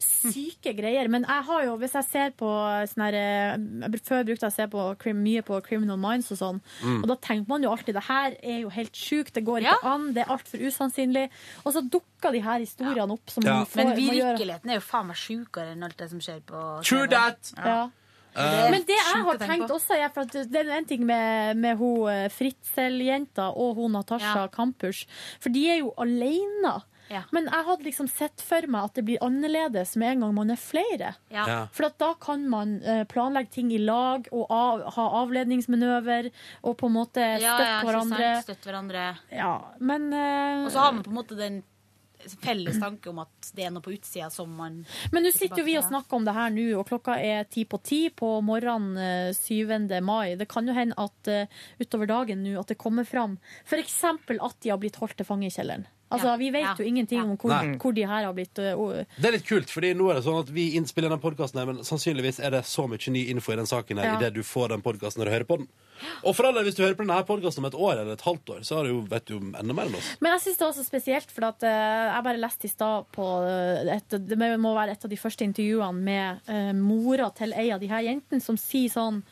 Syke 0.00 0.72
greier. 0.76 1.08
Men 1.12 1.24
jeg 1.28 1.44
har 1.44 1.64
jo, 1.66 1.76
hvis 1.80 1.92
jeg 1.98 2.04
ser 2.08 2.30
på 2.40 2.48
sånn 2.90 3.04
her 3.04 3.14
eh, 3.14 3.56
jeg- 3.84 4.00
Før 4.10 4.24
brukte 4.24 4.46
jeg 4.46 4.50
å 4.50 4.56
se 4.56 4.66
på, 4.72 5.14
mye 5.14 5.42
på 5.46 5.60
Criminal 5.62 5.96
Minds 6.00 6.30
og 6.32 6.38
sånn. 6.40 6.60
Mm. 6.82 7.02
Og 7.02 7.06
da 7.08 7.16
tenker 7.16 7.48
man 7.48 7.62
jo 7.62 7.70
alltid 7.70 7.94
det 7.94 8.04
her 8.08 8.36
er 8.42 8.60
jo 8.62 8.68
helt 8.70 8.92
sjukt, 8.92 9.32
det 9.34 9.44
går 9.44 9.60
ikke 9.60 9.84
an, 9.84 10.12
det 10.14 10.24
er 10.26 10.32
altfor 10.34 10.58
usannsynlig. 10.66 11.28
Og 11.64 11.72
så 11.74 11.82
dukker 11.88 12.32
de 12.32 12.40
her 12.40 12.58
historiene 12.60 13.12
opp 13.12 13.30
som 13.30 13.44
man 13.44 13.66
får, 13.66 13.76
Men 13.76 13.96
virkeligheten 13.96 14.70
er 14.70 14.74
jo 14.80 14.80
faen 14.80 15.06
meg 15.06 15.16
sjukere 15.16 15.72
enn 15.72 15.82
alt 15.84 15.96
det 15.96 16.10
som 16.10 16.18
skjer 16.20 16.40
på 16.42 16.84
True 16.84 17.06
TV. 17.06 17.10
that! 17.10 17.52
Ja. 17.56 17.90
Det 18.32 18.70
Men 18.70 18.82
det 18.86 18.94
jeg 18.94 19.24
har 19.24 19.38
tenkt 19.42 19.70
også, 19.74 19.96
er 19.98 20.08
for 20.14 20.20
at 20.22 20.30
det 20.52 20.54
er 20.54 20.70
en 20.76 20.84
ting 20.86 21.04
med, 21.04 21.56
med 21.56 21.76
hun 21.76 22.06
eh, 22.08 22.28
Fritzel-jenta 22.30 23.48
og 23.56 23.74
hun 23.76 23.92
Natasha 23.92 24.46
Kampers, 24.54 25.04
for 25.40 25.50
de 25.50 25.64
er 25.70 25.78
jo 25.80 25.92
alene. 27.10 27.24
Men 27.34 27.48
jeg 27.50 27.66
hadde 27.66 27.86
liksom 27.86 28.08
sett 28.12 28.44
for 28.44 28.66
meg 28.70 28.90
at 28.90 28.94
det 28.94 29.04
blir 29.08 29.24
annerledes 29.26 29.96
med 30.00 30.12
en 30.14 30.20
gang 30.26 30.34
man 30.36 30.50
er 30.54 30.60
flere. 30.60 31.14
Ja. 31.28 31.46
Ja. 31.48 31.58
For 31.74 31.88
at 31.90 31.98
da 31.98 32.12
kan 32.22 32.46
man 32.50 32.78
eh, 32.82 33.02
planlegge 33.10 33.50
ting 33.58 33.72
i 33.74 33.80
lag 33.82 34.28
og 34.32 34.46
av, 34.50 34.84
ha 34.96 35.08
avledningsmanøver 35.24 36.30
og 36.62 36.76
på 36.80 36.86
en 36.90 36.96
måte 36.96 37.24
støtte 37.36 37.42
Ja, 37.42 37.58
ja, 37.66 37.80
hverandre. 37.86 38.30
sant? 38.36 38.46
Støtte 38.50 38.70
hverandre. 38.70 39.08
Ja, 39.34 39.54
men 39.80 40.12
uh, 40.14 40.64
Og 40.66 40.72
så 40.74 40.86
har 40.86 40.92
man 40.96 41.04
på 41.06 41.10
en 41.12 41.20
måte 41.20 41.38
den 41.38 41.62
felles 42.20 42.76
tanke 42.76 43.08
om 43.08 43.22
at 43.22 43.50
det 43.56 43.64
er 43.64 43.70
noe 43.72 43.80
på 43.80 43.94
utsida 43.94 44.26
som 44.28 44.50
man 44.52 44.82
Men 45.12 45.24
nå 45.24 45.30
sitter 45.32 45.62
jo 45.62 45.64
vi 45.64 45.78
og 45.80 45.86
snakker 45.86 46.18
om 46.18 46.26
det 46.26 46.34
her 46.36 46.50
nå, 46.52 46.66
og 46.76 46.88
klokka 46.90 47.14
er 47.16 47.46
ti 47.48 47.64
på 47.64 47.80
ti 47.80 48.00
på 48.12 48.28
morgenen 48.44 48.98
eh, 49.00 49.30
7. 49.32 49.72
mai. 50.04 50.36
Det 50.36 50.48
kan 50.50 50.68
jo 50.68 50.74
hende 50.76 50.98
at 51.00 51.30
eh, 51.32 51.48
utover 51.80 52.10
dagen 52.10 52.44
nå 52.44 52.58
at 52.60 52.68
det 52.68 52.76
kommer 52.80 53.08
fram 53.08 53.38
f.eks. 53.64 53.96
at 54.04 54.60
de 54.60 54.68
har 54.72 54.78
blitt 54.82 55.00
holdt 55.00 55.16
til 55.16 55.28
fange 55.28 55.48
i 55.48 55.54
kjelleren. 55.54 55.88
Altså, 56.10 56.26
Ja. 56.32 56.36
Vi 56.36 56.50
vet 56.50 56.62
Ja. 56.62 56.74
jo 56.78 56.84
ingenting 56.84 57.20
om 57.22 57.36
hvor, 57.36 57.50
Nei. 57.50 57.76
hvor 57.78 57.94
de 57.94 58.02
her 58.02 58.24
har 58.24 58.32
blitt 58.34 58.58
uh, 58.58 59.04
Det 59.20 59.28
er 59.28 59.32
litt 59.32 59.46
kult, 59.46 59.70
fordi 59.70 59.94
nå 59.94 60.10
er 60.10 60.14
det 60.18 60.24
sånn 60.24 60.40
at 60.40 60.50
vi 60.50 60.72
innspiller 60.76 61.08
den 61.08 61.20
podkasten, 61.22 61.64
men 61.66 61.84
sannsynligvis 61.86 62.40
er 62.42 62.50
det 62.50 62.64
så 62.64 62.88
mye 62.90 63.10
ny 63.14 63.28
info 63.30 63.52
i 63.52 63.56
den 63.56 63.66
saken 63.66 63.98
her 63.98 64.04
Ja. 64.12 64.16
idet 64.18 64.34
du 64.34 64.42
får 64.42 64.68
den 64.74 64.82
podkasten 64.82 65.22
når 65.22 65.24
du 65.30 65.30
hører 65.30 65.46
på 65.46 65.56
den. 65.58 65.68
Og 66.24 66.34
for 66.34 66.46
alle, 66.48 66.62
hvis 66.64 66.74
du 66.74 66.82
hører 66.82 66.96
på 66.96 67.04
denne 67.04 67.22
podkasten 67.28 67.60
om 67.62 67.68
et 67.68 67.74
år 67.76 68.00
eller 68.00 68.12
et 68.16 68.24
halvt 68.24 68.46
år, 68.56 68.60
så 68.64 68.76
har 68.76 68.84
du 68.84 68.90
jo, 68.94 69.00
vet 69.10 69.24
du 69.26 69.34
jo 69.34 69.40
enda 69.52 69.74
mer 69.76 69.86
enn 69.90 69.94
oss. 69.98 70.16
Men 70.20 70.32
jeg 70.32 70.40
syns 70.46 70.58
det 70.58 70.66
var 70.66 70.72
så 70.78 70.84
spesielt, 70.86 71.30
for 71.30 71.44
at, 71.50 71.62
uh, 71.62 72.16
jeg 72.16 72.24
bare 72.24 72.40
leste 72.40 72.64
i 72.64 72.72
stad 72.72 73.04
på 73.12 73.26
eh, 73.46 73.96
et, 73.96 74.08
Det 74.08 74.38
må 74.58 74.74
være 74.74 74.92
et 74.96 75.04
av 75.04 75.10
de 75.10 75.16
første 75.20 75.44
intervjuene 75.44 76.00
med 76.00 76.40
uh, 76.48 76.72
mora 76.72 77.30
til 77.36 77.52
ei 77.52 77.70
av 77.70 77.80
de 77.80 77.86
her 77.86 78.02
jentene, 78.02 78.40
som 78.40 78.56
sier 78.56 78.88
sånn 78.88 79.22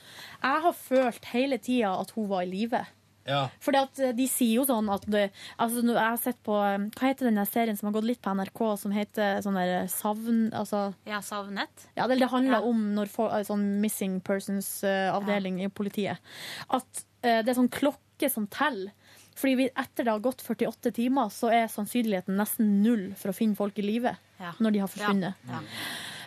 Jeg 0.43 0.63
har 0.63 0.73
følt 0.77 1.25
hele 1.33 1.59
tida 1.59 1.95
at 2.01 2.13
hun 2.15 2.29
var 2.29 2.43
i 2.43 2.51
live. 2.53 2.85
Ja. 3.29 3.43
Fordi 3.61 3.81
at 3.83 4.01
eh, 4.01 4.15
de 4.17 4.27
sier 4.31 4.57
jo 4.57 4.65
sånn 4.69 4.89
at 4.93 5.05
det, 5.11 5.27
altså, 5.61 5.83
Jeg 5.85 5.99
har 6.01 6.21
sett 6.23 6.39
på 6.47 6.57
eh, 6.65 6.79
Hva 6.97 7.11
heter 7.11 7.29
den 7.29 7.41
serien 7.49 7.77
som 7.79 7.91
har 7.91 7.99
gått 7.99 8.09
litt 8.09 8.23
på 8.25 8.33
NRK, 8.39 8.63
som 8.81 8.95
heter 8.95 9.43
sånn 9.45 9.59
der 9.61 9.91
Savn... 9.93 10.47
Altså 10.57 10.87
Ja, 11.09 11.21
savnet. 11.25 11.89
ja, 11.99 12.09
det, 12.09 12.19
det 12.23 12.31
handler 12.33 12.65
om 12.67 12.87
når 12.97 13.13
eh, 13.29 13.43
sånn 13.49 13.67
missing 13.83 14.19
persons-avdeling 14.25 15.61
i 15.65 15.69
politiet. 15.69 16.25
At 16.69 17.05
uh, 17.25 17.41
det 17.43 17.53
er 17.53 17.59
sånn 17.59 17.73
klokke 17.73 18.31
som 18.33 18.49
teller. 18.51 18.95
Fordi 19.39 19.55
vi, 19.61 19.69
etter 19.71 20.07
det 20.07 20.11
har 20.11 20.23
gått 20.25 20.43
48 20.43 20.91
timer, 20.97 21.29
så 21.31 21.53
er 21.55 21.69
sannsynligheten 21.71 22.35
nesten 22.41 22.79
null 22.83 23.13
for 23.19 23.31
å 23.31 23.37
finne 23.37 23.59
folk 23.59 23.79
i 23.79 23.85
live 23.87 24.17
Ja. 24.41 24.55
når 24.59 24.75
de 24.75 24.81
har 24.83 24.91
forsvunnet. 24.91 25.47
Ja. 25.51 25.61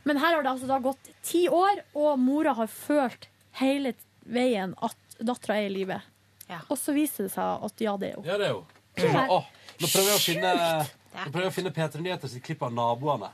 Men 0.08 0.18
her 0.22 0.36
har 0.36 0.46
det 0.46 0.54
altså 0.54 0.70
da 0.70 0.80
gått 0.84 1.12
ti 1.26 1.46
år, 1.52 1.84
og 1.94 2.20
mora 2.20 2.56
har 2.58 2.72
følt 2.72 3.28
hele 3.60 3.94
veien 4.24 4.74
at 4.82 4.98
dattera 5.20 5.60
er 5.60 5.70
i 5.70 5.74
live. 5.76 6.00
Og 6.68 6.78
så 6.80 6.96
viser 6.96 7.28
det 7.28 7.34
seg 7.34 7.66
at 7.68 7.84
ja, 7.84 7.96
det 8.02 8.12
er 8.12 8.18
jo. 8.18 8.24
Ja, 8.28 8.38
det 8.42 8.48
er 8.50 8.58
hun. 8.58 8.66
Ja. 9.02 9.24
Åh, 9.38 9.46
nå 9.80 9.88
prøver 9.88 10.10
jeg 10.10 10.18
å 10.18 10.24
finne 10.24 10.50
Nå 11.12 11.30
prøver 11.32 11.46
jeg 11.46 11.52
å 11.52 11.56
finne 11.56 11.72
P3 11.76 12.02
Nyheter 12.04 12.32
sitt 12.32 12.44
klipp 12.44 12.66
av 12.68 12.74
naboene. 12.76 13.32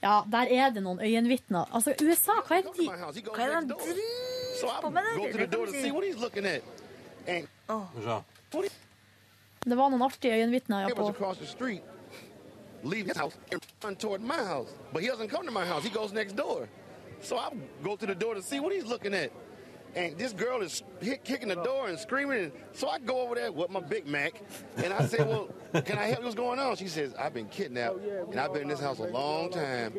Ja, 0.00 0.16
der 0.32 0.50
er 0.50 0.74
det 0.74 0.82
noen 0.82 1.00
øyenvitner. 1.04 1.68
Altså, 1.76 1.94
USA, 2.00 2.40
hva 2.46 2.58
er 2.58 2.66
det 2.66 2.74
de 2.78 2.88
Hva 2.88 2.96
er 2.96 3.52
det 3.52 3.56
han 3.58 3.70
driver 3.70 4.80
på 4.80 4.90
med 4.90 5.08
Det, 5.08 5.32
to 5.32 5.38
the 5.38 5.46
door 5.46 5.66
to 5.66 5.72
see 5.72 5.90
what 5.90 6.04
he's 6.04 6.18
looking 6.20 6.46
at. 6.46 6.62
And 7.28 7.48
Skal 7.66 8.62
vi 8.62 8.68
se. 8.68 8.76
Det 9.60 9.76
var 9.76 9.90
noen 9.92 10.02
artige 10.02 10.40
øyenvitner 10.40 10.88
ja, 10.88 10.94
på 10.96 11.12
leave 12.82 13.06
his 13.06 13.16
house 13.16 13.36
and 13.52 13.60
run 13.84 13.96
toward 13.96 14.22
my 14.22 14.36
house. 14.36 14.68
But 14.92 15.02
he 15.02 15.08
doesn't 15.08 15.28
come 15.28 15.44
to 15.46 15.52
my 15.52 15.64
house. 15.64 15.84
He 15.84 15.90
goes 15.90 16.12
next 16.12 16.36
door. 16.36 16.68
So 17.22 17.36
I 17.36 17.50
go 17.82 17.96
to 17.96 18.06
the 18.06 18.14
door 18.14 18.34
to 18.34 18.42
see 18.42 18.60
what 18.60 18.72
he's 18.72 18.86
looking 18.86 19.14
at. 19.14 19.30
And 19.94 20.16
this 20.16 20.32
girl 20.32 20.62
is 20.62 20.82
hit, 21.00 21.24
kicking 21.24 21.48
the 21.48 21.56
door 21.56 21.88
and 21.88 21.98
screaming. 21.98 22.44
And 22.44 22.52
so 22.72 22.88
I 22.88 22.98
go 22.98 23.20
over 23.22 23.34
there 23.34 23.50
with 23.50 23.70
my 23.70 23.80
Big 23.80 24.06
Mac. 24.06 24.40
And 24.76 24.92
I 24.92 25.06
say, 25.06 25.18
well, 25.18 25.48
can 25.72 25.98
I 25.98 26.06
help 26.06 26.20
you? 26.20 26.24
What's 26.24 26.36
going 26.36 26.58
on? 26.58 26.76
She 26.76 26.86
says, 26.86 27.12
I've 27.18 27.34
been 27.34 27.48
kidnapped. 27.48 27.98
And 28.30 28.38
I've 28.38 28.52
been 28.52 28.62
in 28.62 28.68
this 28.68 28.80
house 28.80 28.98
a 28.98 29.04
long 29.04 29.50
time. 29.50 29.94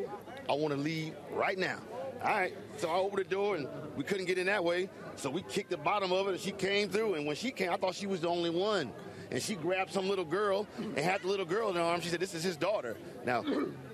I 0.48 0.54
want 0.54 0.72
to 0.72 0.80
leave 0.80 1.14
right 1.30 1.58
now. 1.58 1.78
All 2.22 2.30
right. 2.30 2.54
So 2.78 2.88
I 2.88 2.94
opened 2.94 3.26
the 3.26 3.28
door 3.28 3.56
and 3.56 3.68
we 3.96 4.04
couldn't 4.04 4.26
get 4.26 4.38
in 4.38 4.46
that 4.46 4.64
way. 4.64 4.88
So 5.16 5.28
we 5.28 5.42
kicked 5.42 5.70
the 5.70 5.76
bottom 5.76 6.12
of 6.12 6.28
it 6.28 6.32
and 6.32 6.40
she 6.40 6.52
came 6.52 6.88
through. 6.88 7.14
And 7.14 7.26
when 7.26 7.36
she 7.36 7.50
came, 7.50 7.70
I 7.70 7.76
thought 7.76 7.94
she 7.94 8.06
was 8.06 8.20
the 8.20 8.28
only 8.28 8.50
one. 8.50 8.92
And 9.32 9.40
she 9.42 9.54
grabbed 9.54 9.92
some 9.92 10.06
little 10.12 10.26
girl 10.26 10.66
and 10.78 10.98
had 10.98 11.22
the 11.22 11.28
little 11.28 11.46
girl 11.46 11.70
in 11.70 11.76
her 11.76 11.82
arms. 11.90 12.04
She 12.04 12.10
said, 12.10 12.20
This 12.20 12.34
is 12.34 12.44
his 12.44 12.56
daughter. 12.56 12.96
Now, 13.24 13.40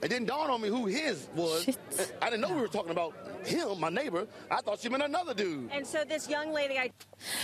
it 0.02 0.08
didn't 0.12 0.26
dawn 0.26 0.50
on 0.50 0.60
me 0.60 0.68
who 0.68 0.86
his 0.86 1.28
was. 1.36 1.68
I 2.20 2.26
didn't 2.30 2.40
know 2.42 2.52
we 2.54 2.60
were 2.60 2.74
talking 2.78 2.90
about 2.90 3.12
him, 3.46 3.78
my 3.78 3.88
neighbor. 3.88 4.26
I 4.50 4.60
thought 4.62 4.80
she 4.80 4.88
meant 4.88 5.04
another 5.04 5.34
dude. 5.34 5.70
And 5.72 5.86
so 5.86 5.98
this 6.08 6.28
young 6.28 6.52
lady, 6.52 6.74
I 6.76 6.90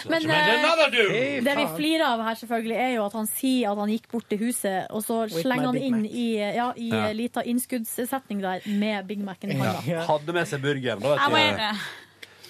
Men 0.09 0.21
She 0.23 0.27
meant 0.27 0.49
eh, 0.49 0.59
another 0.65 0.91
dude. 0.91 1.45
det 1.45 1.57
vi 1.57 1.67
flirer 1.77 2.05
av 2.07 2.23
her, 2.27 2.35
selvfølgelig, 2.35 2.77
er 2.77 2.89
jo 2.97 3.05
at 3.07 3.13
han 3.21 3.27
sier 3.31 3.71
at 3.73 3.79
han 3.79 3.89
gikk 3.95 4.09
bort 4.13 4.27
til 4.31 4.39
huset, 4.43 4.87
og 4.91 5.03
så 5.07 5.21
With 5.29 5.41
slenger 5.45 5.67
han 5.71 5.77
inn 5.79 6.01
Mac. 6.03 6.11
i, 6.11 6.27
ja, 6.59 6.73
i 6.77 6.89
Ja. 6.91 7.13
lita 7.13 7.43
innskuddssetning 7.47 8.43
der 8.43 8.67
med 8.79 9.07
Big 9.07 9.23
Mac-en 9.23 9.55
i 9.55 9.61
Ja. 9.87 10.03
Hadde 10.11 10.33
med 10.33 10.47
seg 10.51 10.63
burgeren. 10.67 11.01
Da, 11.01 11.15
vet 11.31 11.63
jeg. 11.63 11.77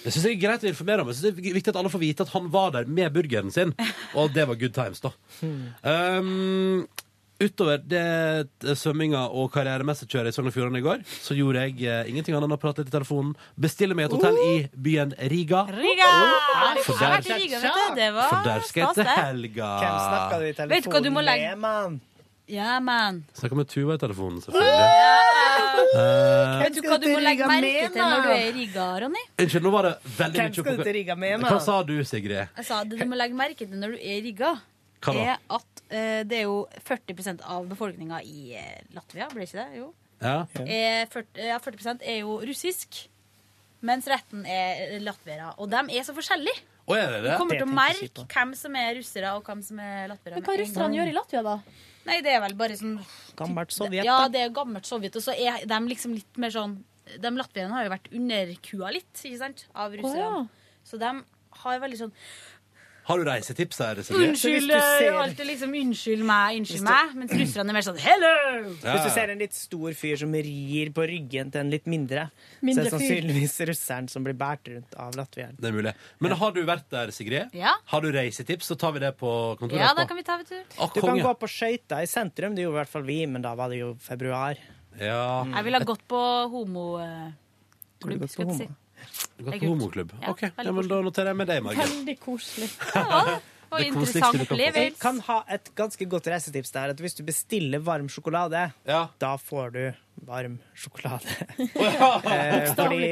Det 0.05 0.11
synes 0.13 0.27
jeg 0.29 0.35
er 0.37 0.43
greit 0.45 0.63
å 0.63 0.69
informere 0.69 1.01
om. 1.01 1.09
Jeg 1.09 1.17
synes 1.17 1.33
det 1.39 1.49
er 1.49 1.55
viktig 1.57 1.73
at 1.73 1.79
alle 1.81 1.89
får 1.89 2.03
vite 2.03 2.25
at 2.27 2.33
han 2.35 2.51
var 2.53 2.69
der 2.75 2.85
med 2.85 3.09
burgeren 3.15 3.49
sin, 3.51 3.73
og 4.19 4.29
det 4.35 4.45
var 4.47 4.59
good 4.61 4.75
times, 4.77 5.01
da. 5.01 5.09
Um, 5.81 6.85
utover 7.41 7.81
det 7.83 8.69
svømminga 8.79 9.25
og 9.35 9.49
karrieremessig 9.51 10.07
kjøret 10.13 10.31
i 10.31 10.35
Sogn 10.37 10.47
og 10.47 10.55
Fjordane 10.55 10.79
i 10.79 10.85
går, 10.85 11.01
så 11.09 11.35
gjorde 11.35 11.65
jeg 11.65 11.81
eh, 11.83 12.07
ingenting 12.13 12.37
annet 12.37 12.47
enn 12.47 12.55
å 12.55 12.59
prate 12.61 12.85
litt 12.85 12.93
i 12.93 12.95
telefonen. 12.95 13.33
Bestille 13.59 13.97
meg 13.97 14.07
et 14.07 14.15
hotell 14.15 14.37
i 14.45 14.53
byen 14.87 15.11
Riga. 15.33 15.65
Riga! 15.73 16.09
For 16.85 17.01
vært 17.01 17.27
i 17.27 17.33
der, 17.33 17.43
Riga, 17.43 17.59
vet 17.65 17.75
du. 17.75 17.99
Det 17.99 18.09
var 18.15 18.29
for 18.31 18.47
der 18.47 18.63
skal 18.69 18.85
jeg 18.85 18.91
stas, 18.93 19.01
til 19.01 19.09
det. 19.09 19.17
helga. 19.25 19.71
Hvem 19.83 19.97
snakka 20.05 20.39
du 20.39 20.45
i 20.45 20.53
telefonen 20.53 20.75
Vet 20.77 20.87
du 20.87 20.93
hva 20.95 21.03
du 21.03 21.11
må 21.17 21.25
legge- 21.27 21.55
med, 21.55 21.65
mann? 21.65 21.99
Ja, 22.51 22.79
man. 22.79 23.23
Snakker 23.33 23.57
med 23.57 23.67
Tuva 23.71 23.95
i 23.97 24.01
telefonen, 24.01 24.41
selvfølgelig. 24.43 25.85
Uh, 25.95 26.59
Vet 26.61 26.75
du 26.75 26.81
hva 26.85 26.97
du 27.01 27.07
må 27.09 27.19
legge 27.23 27.47
merke 27.49 27.65
med, 27.65 27.93
til 27.95 28.01
når 28.03 28.21
du 28.25 28.29
er 28.33 28.43
i 28.43 28.51
Riga, 28.55 28.85
Ronny? 29.01 29.21
Unnskyld, 29.41 29.65
nå 29.65 29.71
var 29.73 29.87
det 29.87 29.93
veldig 30.17 30.39
Hvem 30.39 30.49
mye 30.51 30.57
skal 30.59 30.77
du 30.77 30.83
til 30.85 30.95
Riga 30.97 31.15
med, 31.19 31.45
Hva 31.45 31.59
sa 31.63 31.77
du, 31.87 31.93
Sigrid? 32.07 32.51
Jeg 32.59 32.67
sa 32.67 32.79
det 32.85 32.99
du 32.99 33.05
må 33.09 33.17
legge 33.19 33.37
merke 33.37 33.65
til 33.67 33.79
når 33.81 33.95
du 33.95 33.99
er 34.01 34.17
i 34.19 34.23
Riga, 34.25 34.51
Hva 35.05 35.15
da? 35.15 35.23
er 35.25 35.57
at 35.57 35.83
eh, 35.89 36.21
det 36.27 36.39
er 36.41 36.45
jo 36.47 36.59
40% 36.89 37.43
av 37.55 37.65
befolkninga 37.71 38.21
i 38.25 38.53
eh, 38.59 38.77
Latvia, 38.97 39.29
blir 39.33 39.47
ikke 39.47 39.61
det? 39.63 39.81
Jo. 39.81 39.89
Ja. 40.21 40.37
Er 40.65 41.09
40, 41.11 41.41
ja, 41.49 41.57
40 41.61 42.05
er 42.05 42.21
jo 42.21 42.37
russisk, 42.45 43.01
mens 43.85 44.07
retten 44.09 44.45
er 44.49 44.95
latviere. 45.03 45.51
Og 45.61 45.69
de 45.69 45.81
er 45.97 46.05
så 46.07 46.15
forskjellige. 46.17 46.63
Å, 46.85 46.93
er 46.97 47.11
det 47.15 47.19
Du 47.23 47.27
det? 47.27 47.35
kommer 47.41 47.59
til 47.59 47.65
å 47.67 47.73
merke 47.73 48.25
hvem 48.31 48.53
som 48.57 48.77
er 48.79 48.93
russere, 48.99 49.33
og 49.37 49.45
hvem 49.49 49.61
som 49.65 49.81
er 49.81 50.07
latviere. 50.13 50.39
Men 50.39 50.47
hva 50.47 50.55
russerne 50.61 50.97
gjør 50.99 51.11
i 51.11 51.15
Latvia, 51.17 51.43
da? 51.45 51.57
Nei, 52.05 52.19
det 52.21 52.33
er 52.35 52.41
vel 52.43 52.53
bare 52.57 52.75
sånn 52.77 52.99
Gammelt 53.39 53.73
Sovjet, 53.73 54.05
Ja, 54.05 54.27
det 54.31 54.41
er 54.45 54.51
gammelt 54.53 54.85
Sovjet. 54.85 55.15
Og 55.17 55.23
så 55.25 55.33
er 55.33 55.65
de 55.65 55.79
liksom 55.89 56.13
litt 56.13 56.37
mer 56.41 56.53
sånn 56.53 56.77
De 57.21 57.29
latvierne 57.33 57.73
har 57.73 57.85
jo 57.85 57.93
vært 57.93 58.11
underkua 58.17 58.91
litt, 58.93 59.13
ikke 59.21 59.37
sant, 59.41 59.65
av 59.77 59.93
russerne. 59.93 60.47
Så 60.85 60.97
de 61.01 61.11
har 61.61 61.79
veldig 61.81 61.99
sånn 61.99 62.13
Har 63.05 63.19
du 63.21 63.23
reisetips 63.27 63.77
her, 63.83 63.99
Sigrid? 64.01 64.31
Unnskyld, 64.31 64.65
du 64.65 64.79
ser- 64.81 65.13
alltid 65.21 65.45
liksom 65.45 65.73
unnskyld 65.77 66.23
meg, 66.25 66.55
unnskyld 66.57 66.81
du- 66.81 66.87
meg. 66.89 67.11
Mens 67.21 67.31
russerne 67.37 67.69
er 67.69 67.73
mer 67.77 67.85
sånn 67.85 67.99
hello! 68.01 68.31
Hvis 68.81 69.03
du 69.05 69.09
ser 69.13 69.29
en 69.29 69.37
litt 69.43 69.53
stor 69.53 69.93
fyr 69.93 70.15
som 70.17 70.31
rir 70.33 70.89
på 70.95 71.05
ryggen 71.11 71.51
til 71.53 71.61
en 71.61 71.69
litt 71.69 71.85
mindre, 71.85 72.23
Mindre 72.65 72.73
så 72.73 72.87
er 72.87 72.89
det 72.89 72.93
sannsynligvis 72.95 73.53
russeren 73.69 74.09
som 74.09 74.23
blir 74.25 74.33
båret 74.33 74.71
rundt 74.73 74.95
av 74.97 75.13
latvieren. 75.19 75.53
Det 75.61 75.69
er 75.69 75.75
mulig. 75.77 75.93
Men 76.19 76.31
har 76.41 76.51
du 76.57 76.63
vært 76.65 76.89
der, 76.89 77.11
Sigrid? 77.13 77.53
Ja. 77.53 77.75
Har 77.93 78.01
du 78.01 78.09
reisetips, 78.11 78.65
så 78.71 78.75
tar 78.77 78.91
vi 78.97 78.99
det 79.05 79.13
på 79.19 79.29
kontoret 79.59 79.79
Ja, 79.85 79.93
da 79.93 80.05
kan 80.09 80.17
vi 80.17 80.23
ta, 80.23 80.37
vet 80.41 80.49
tur. 80.49 80.63
Ah, 80.79 80.89
Du 80.93 81.01
kan 81.01 81.19
gå 81.21 81.35
på 81.45 81.47
skøyter 81.47 82.01
i 82.01 82.09
sentrum, 82.09 82.55
det 82.57 82.65
gjorde 82.65 82.73
i 82.73 82.79
hvert 82.81 82.89
fall 82.89 83.03
vi, 83.03 83.19
men 83.27 83.41
da 83.45 83.53
var 83.53 83.69
det 83.69 83.77
jo 83.83 83.93
februar. 84.01 84.57
Ja. 84.99 85.43
Jeg 85.45 85.63
ville 85.63 85.77
ha 85.77 85.85
gått 85.85 86.07
på 86.09 86.23
homoklubb, 86.49 88.29
skal 88.29 88.47
jeg 88.49 88.57
si. 88.63 88.67
Det 89.37 89.49
er 89.49 89.59
på 89.59 89.73
homoklubb? 89.73 90.15
Ja, 90.21 90.31
ok, 90.31 90.47
ja, 90.47 90.71
men 90.71 90.87
da 90.91 91.01
noterer 91.05 91.33
jeg 91.33 91.41
med 91.41 91.51
deg, 91.51 91.61
Margit. 91.65 91.91
Veldig 91.91 92.17
koselig. 92.23 92.71
Og 93.75 93.81
Det 93.81 93.87
interessant 93.89 94.51
Jeg 94.59 94.93
kan 95.01 95.19
ha 95.25 95.39
et 95.51 95.71
ganske 95.75 96.05
godt 96.07 96.29
reisetips 96.31 96.71
der. 96.75 96.93
At 96.93 97.01
hvis 97.01 97.17
du 97.17 97.23
bestiller 97.27 97.81
varm 97.83 98.07
sjokolade, 98.11 98.67
da 98.85 99.31
får 99.41 99.73
du 99.73 99.81
varm 100.25 100.57
sjokolade. 100.75 101.27
Eh, 102.25 102.73
fordi 102.75 103.07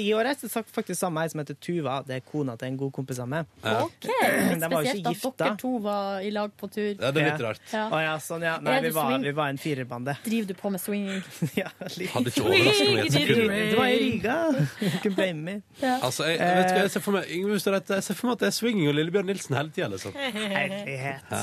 I 0.00 0.12
år 0.14 0.24
har 0.28 0.36
jeg 0.40 0.64
faktisk 0.72 0.98
sammen 0.98 1.14
med 1.18 1.26
ei 1.26 1.30
som 1.32 1.40
heter 1.42 1.56
Tuva. 1.62 1.94
Det 2.06 2.16
er 2.16 2.22
kona 2.24 2.54
til 2.58 2.68
en 2.70 2.76
god 2.80 2.92
kompis 2.96 3.18
av 3.22 3.28
meg. 3.28 3.48
OK. 3.64 4.06
De 4.60 4.68
var 4.70 4.84
jo 4.84 4.92
spesielt 4.94 5.00
ikke 5.00 5.10
at 5.10 5.14
gifta. 5.14 5.32
dere 5.44 5.56
to 5.60 5.72
var 5.84 6.24
i 6.24 6.30
lag 6.34 6.52
på 6.60 6.68
tur. 6.72 6.90
Ja, 6.94 7.10
det 7.14 7.22
er 7.22 7.28
litt 7.32 7.42
rart. 7.44 7.62
Ja. 7.72 7.84
Å 7.92 8.00
ja, 8.02 8.14
sånn, 8.22 8.44
ja. 8.46 8.54
Nei, 8.64 8.76
Er 8.78 8.86
vi 8.86 8.92
var, 8.96 9.10
swing? 9.10 9.26
vi 9.28 9.32
var 9.36 9.52
en 9.52 9.60
firerbande. 9.60 10.16
Driver 10.24 10.50
du 10.50 10.54
på 10.60 10.72
med 10.74 10.82
swinging? 10.82 11.22
ja, 11.62 11.72
litt. 11.98 12.12
Hadde 12.14 12.32
ikke 12.32 12.46
overrasket 12.46 12.92
meg 12.94 13.02
et 13.04 13.16
sekund. 13.18 13.56
Det 13.58 13.80
var 13.80 13.88
i 13.92 13.98
Riga. 14.04 14.36
You 14.84 14.92
can 15.04 15.18
blame 15.18 15.42
me. 15.48 15.56
Altså, 15.98 16.28
jeg, 16.30 16.38
jeg 16.40 16.60
vet 16.60 16.70
ikke, 16.70 16.84
jeg 16.86 16.94
ser 16.96 17.04
for 17.08 17.18
meg 17.18 17.34
Yngve 17.38 17.58
Hustad 17.58 17.76
Reite, 17.76 17.98
jeg 18.00 18.08
ser 18.08 18.18
for 18.20 18.30
meg 18.30 18.38
at 18.38 18.46
det 18.46 18.50
er 18.52 18.56
swinging 18.60 18.88
og 18.92 18.96
Lillebjørn 19.00 19.28
Nilsen 19.32 19.58
hele 19.58 19.74
tida, 19.74 19.90
liksom. 19.92 20.16
Herlighet. 20.16 21.36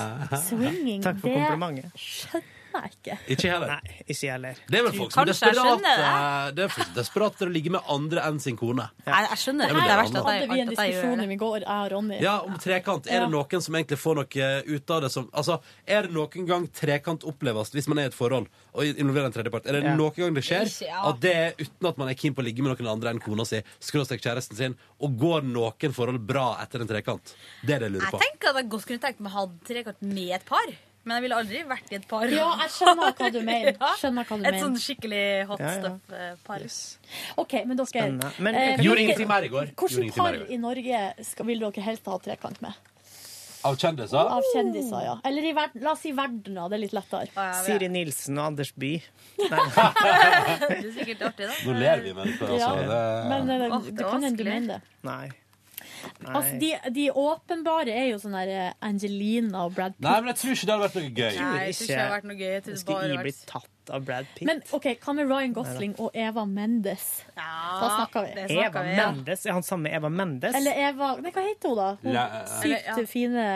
Swinging, 0.48 1.04
Takk 1.06 1.22
for 1.22 1.30
det 1.30 1.38
komplimentet. 1.46 2.02
skjønner 2.02 2.58
jeg 2.74 2.92
ikke. 2.96 3.16
Ikke 3.36 3.50
heller. 3.52 3.68
Nei, 3.68 3.96
ikke 4.08 4.32
heller. 4.32 4.56
Det 4.72 4.80
er 4.80 4.84
vel 4.88 4.94
folk 4.98 5.12
som 5.12 5.22
er 5.22 5.26
Kanskje 5.32 5.46
jeg 5.48 5.56
desperate, 5.56 5.82
skjønner 5.82 6.04
eh, 6.06 6.52
det 6.58 6.64
er 6.66 6.72
folk 6.76 6.92
desperate 6.96 7.36
etter 7.36 7.48
å 7.52 7.54
ligge 7.56 7.72
med 7.76 7.82
andre 7.96 8.24
enn 8.30 8.40
sin 8.44 8.58
kone. 8.60 8.86
Nei, 9.06 9.22
jeg 9.28 9.38
skjønner 9.44 9.68
det. 9.68 9.76
Det 9.76 9.82
det 9.82 9.92
er 9.92 10.02
verste 10.02 10.16
verst 10.16 10.16
at 10.16 10.32
jeg, 10.32 10.42
Hadde 10.42 10.56
vi 10.56 10.62
en 10.62 10.72
at 10.72 10.78
jeg 10.78 10.92
gjør 10.92 11.02
diskusjon 11.02 11.18
det. 11.18 11.26
om 11.26 11.32
i 11.32 11.40
går, 11.44 11.58
jeg 11.62 11.68
og 11.86 11.92
Ronny. 11.96 12.20
Ja, 12.24 12.36
om 12.48 12.58
trekant. 12.62 13.08
Er 13.12 13.20
det 13.26 13.30
noen 13.34 13.62
som 13.68 13.76
egentlig 13.80 14.00
får 14.02 14.16
noe 14.22 14.50
ut 14.76 14.96
av 14.96 15.02
det 15.06 15.12
som 15.12 15.30
Altså, 15.32 15.60
er 15.88 16.08
det 16.08 16.12
noen 16.16 16.48
gang 16.48 16.68
trekant 16.82 17.24
oppleves 17.28 17.72
hvis 17.76 17.88
man 17.92 18.00
er 18.00 18.10
i 18.10 18.12
et 18.12 18.18
forhold 18.18 18.48
og 18.74 18.84
involverer 18.86 19.26
en 19.32 19.36
tredjepart? 19.36 19.66
Er 19.68 19.74
det 19.80 19.84
Ja. 19.84 19.96
noen 19.96 20.16
gang 20.16 20.34
det 20.38 20.44
skjer 20.48 20.66
Ikke, 20.70 20.88
ja. 20.88 21.02
at 21.10 21.20
det 21.22 21.34
er 21.36 21.54
uten 21.60 21.88
at 21.92 21.98
man 21.98 22.10
er 22.10 22.14
keen 22.16 22.34
på 22.36 22.42
å 22.42 22.46
ligge 22.46 22.62
med 22.64 22.74
noen 22.78 22.92
andre 22.94 23.10
enn 23.12 23.20
kona 23.24 23.46
si, 23.46 23.62
skråstrek 23.80 24.22
kjæresten 24.22 24.56
sin, 24.58 24.76
og 25.02 25.18
går 25.20 25.44
noen 25.44 25.94
forhold 25.94 26.20
bra 26.26 26.58
etter 26.62 26.82
en 26.82 26.88
trekant? 26.88 27.36
Det 27.66 27.76
er 27.76 27.80
det 27.80 27.90
jeg 27.92 27.96
lurer 27.98 28.06
Jeg 28.08 28.12
på. 28.14 28.20
tenker 28.24 28.50
at 28.50 28.56
jeg 28.62 28.70
godt 28.70 28.86
kunne 28.88 29.00
tenkt 29.04 29.20
meg 29.20 29.32
å 29.32 29.36
ha 29.36 29.46
trekant 29.68 30.02
med 30.02 30.32
et 30.38 30.46
par. 30.46 30.72
Men 31.04 31.16
jeg 31.18 31.24
ville 31.26 31.38
aldri 31.42 31.64
vært 31.66 31.90
i 31.92 31.96
et 31.98 32.04
par. 32.08 32.28
Ja, 32.30 32.52
jeg 32.62 32.70
skjønner 32.76 33.16
hva 33.18 33.30
du 33.34 33.40
mener. 33.52 33.74
Hva 33.80 34.38
du 34.38 34.46
Et 34.52 34.60
sånn 34.62 34.76
skikkelig 34.78 35.24
hot 35.50 35.60
Ja, 35.64 35.72
ja. 35.72 35.80
stuff-par. 35.82 36.66
OK, 37.42 37.54
men 37.66 37.78
dere 37.80 37.90
Spennende. 37.90 38.30
Men- 38.38 38.56
eh, 38.56 38.78
Gjorde 38.86 39.02
ingenting 39.08 39.28
mer 39.32 39.48
i 39.48 39.50
går. 39.50 39.72
Hvilket 39.74 39.98
Hvilke 39.98 40.16
par 40.22 40.38
i 40.38 40.58
Norge 40.62 41.02
skal, 41.26 41.46
vil 41.50 41.60
dere 41.66 41.82
helst 41.90 42.06
ha 42.06 42.20
trekant 42.22 42.62
med? 42.62 42.78
Av 43.64 43.76
kjendiser? 43.78 44.18
Av 44.38 44.42
kjendiser, 44.56 45.02
ja. 45.06 45.16
Eller 45.30 45.46
i 45.46 45.52
verden, 45.54 45.84
la 45.86 45.92
oss 45.94 46.00
si 46.02 46.12
verden, 46.18 46.56
da. 46.58 46.64
Det 46.70 46.78
er 46.80 46.82
litt 46.82 46.96
lettere. 46.98 47.50
Siri 47.66 47.90
Nilsen 47.94 48.40
og 48.42 48.48
Anders 48.54 48.72
By. 48.74 48.94
Det 49.38 50.80
er 50.80 50.88
sikkert 50.96 51.22
artig, 51.28 51.46
da. 51.50 51.58
Nå 51.68 51.76
ler 51.78 52.02
vi, 52.06 52.14
men 52.18 52.32
altså, 52.34 52.58
Ja. 52.58 52.72
det... 52.78 53.30
Men 53.30 53.46
det, 53.52 53.60
det, 53.62 53.96
det 54.00 54.06
kan 54.10 54.24
hende 54.26 54.38
du 54.38 54.50
mener 54.50 54.68
det. 54.74 54.82
Nei. 55.06 55.30
Altså, 56.26 56.58
de, 56.62 56.70
de 56.96 57.06
åpenbare 57.12 57.94
er 57.94 58.08
jo 58.12 58.18
sånn 58.22 58.36
der 58.38 58.52
eh, 58.54 58.72
Angelina 58.88 59.66
og 59.66 59.74
Brad 59.76 59.96
Pitt. 59.98 60.06
Nei, 60.06 60.16
men 60.22 60.32
jeg 60.32 60.38
tror 60.42 60.54
ikke 60.56 60.68
det 60.70 60.74
hadde 60.76 60.86
vært 60.88 60.96
noe 61.00 61.10
gøy. 61.12 61.36
Nei, 61.42 61.66
jeg 61.66 61.76
tror 61.76 61.86
ikke 61.86 61.92
det 61.92 62.00
hadde 62.02 62.16
vært 62.16 62.28
noe 62.32 62.38
gøy. 62.42 62.48
Jeg 62.56 62.64
tror 62.68 62.80
skal 62.82 62.96
bare 62.98 63.08
i 63.08 63.18
bli 63.22 63.32
vært 63.34 63.44
tatt 63.52 63.92
av 63.98 64.06
Brad 64.08 64.30
Pitt. 64.36 64.46
Men 64.50 64.62
OK, 64.78 64.88
hva 65.06 65.16
med 65.18 65.32
Ryan 65.34 65.56
Gosling 65.58 65.96
og 66.00 66.18
Eva 66.28 66.46
Mendes? 66.46 67.08
Da 67.36 67.90
snakker 67.98 68.28
vi. 68.28 68.34
det 68.38 68.46
Eva 68.48 68.62
snakker 68.62 68.88
vi, 68.88 68.96
ja. 68.98 69.08
Mendes? 69.12 69.46
Er 69.50 69.58
han 69.58 69.68
sammen 69.68 69.88
med 69.90 69.98
Eva 70.00 70.10
Mendes? 70.22 70.56
Eller 70.62 70.82
Eva 70.90 71.12
Nei, 71.22 71.32
hva 71.36 71.46
heter 71.50 71.74
hun, 71.74 71.82
da? 71.82 71.90
Hun 72.06 72.14
La- 72.16 72.46
sykt 72.62 72.88
ja. 72.92 73.06
fine 73.10 73.48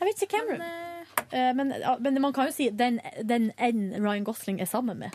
Jeg 0.00 0.08
vet 0.10 0.26
ikke 0.28 0.42
hvem. 0.46 0.64
Eh, 1.32 1.52
Men, 1.56 1.70
ja, 1.80 1.96
men 2.00 2.20
man 2.20 2.32
kan 2.36 2.50
jo 2.50 2.52
si 2.52 2.68
den, 2.70 2.98
den 3.24 3.50
en 3.56 3.86
Ryan 4.04 4.24
Gosling 4.24 4.60
er 4.60 4.68
sammen 4.68 4.98
med. 5.00 5.14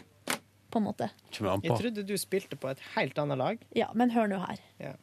På 0.71 0.79
en 0.79 0.85
måte. 0.87 1.09
Jeg 1.35 1.75
trodde 1.77 2.03
du 2.07 2.13
spilte 2.17 2.55
på 2.55 2.69
et 2.71 2.79
helt 2.95 3.17
annet 3.19 3.37
lag. 3.41 3.59
Ja, 3.75 3.89
men 3.93 4.09
hør 4.15 4.29
nå 4.31 4.37
her. 4.39 4.59
Ja. 4.79 4.93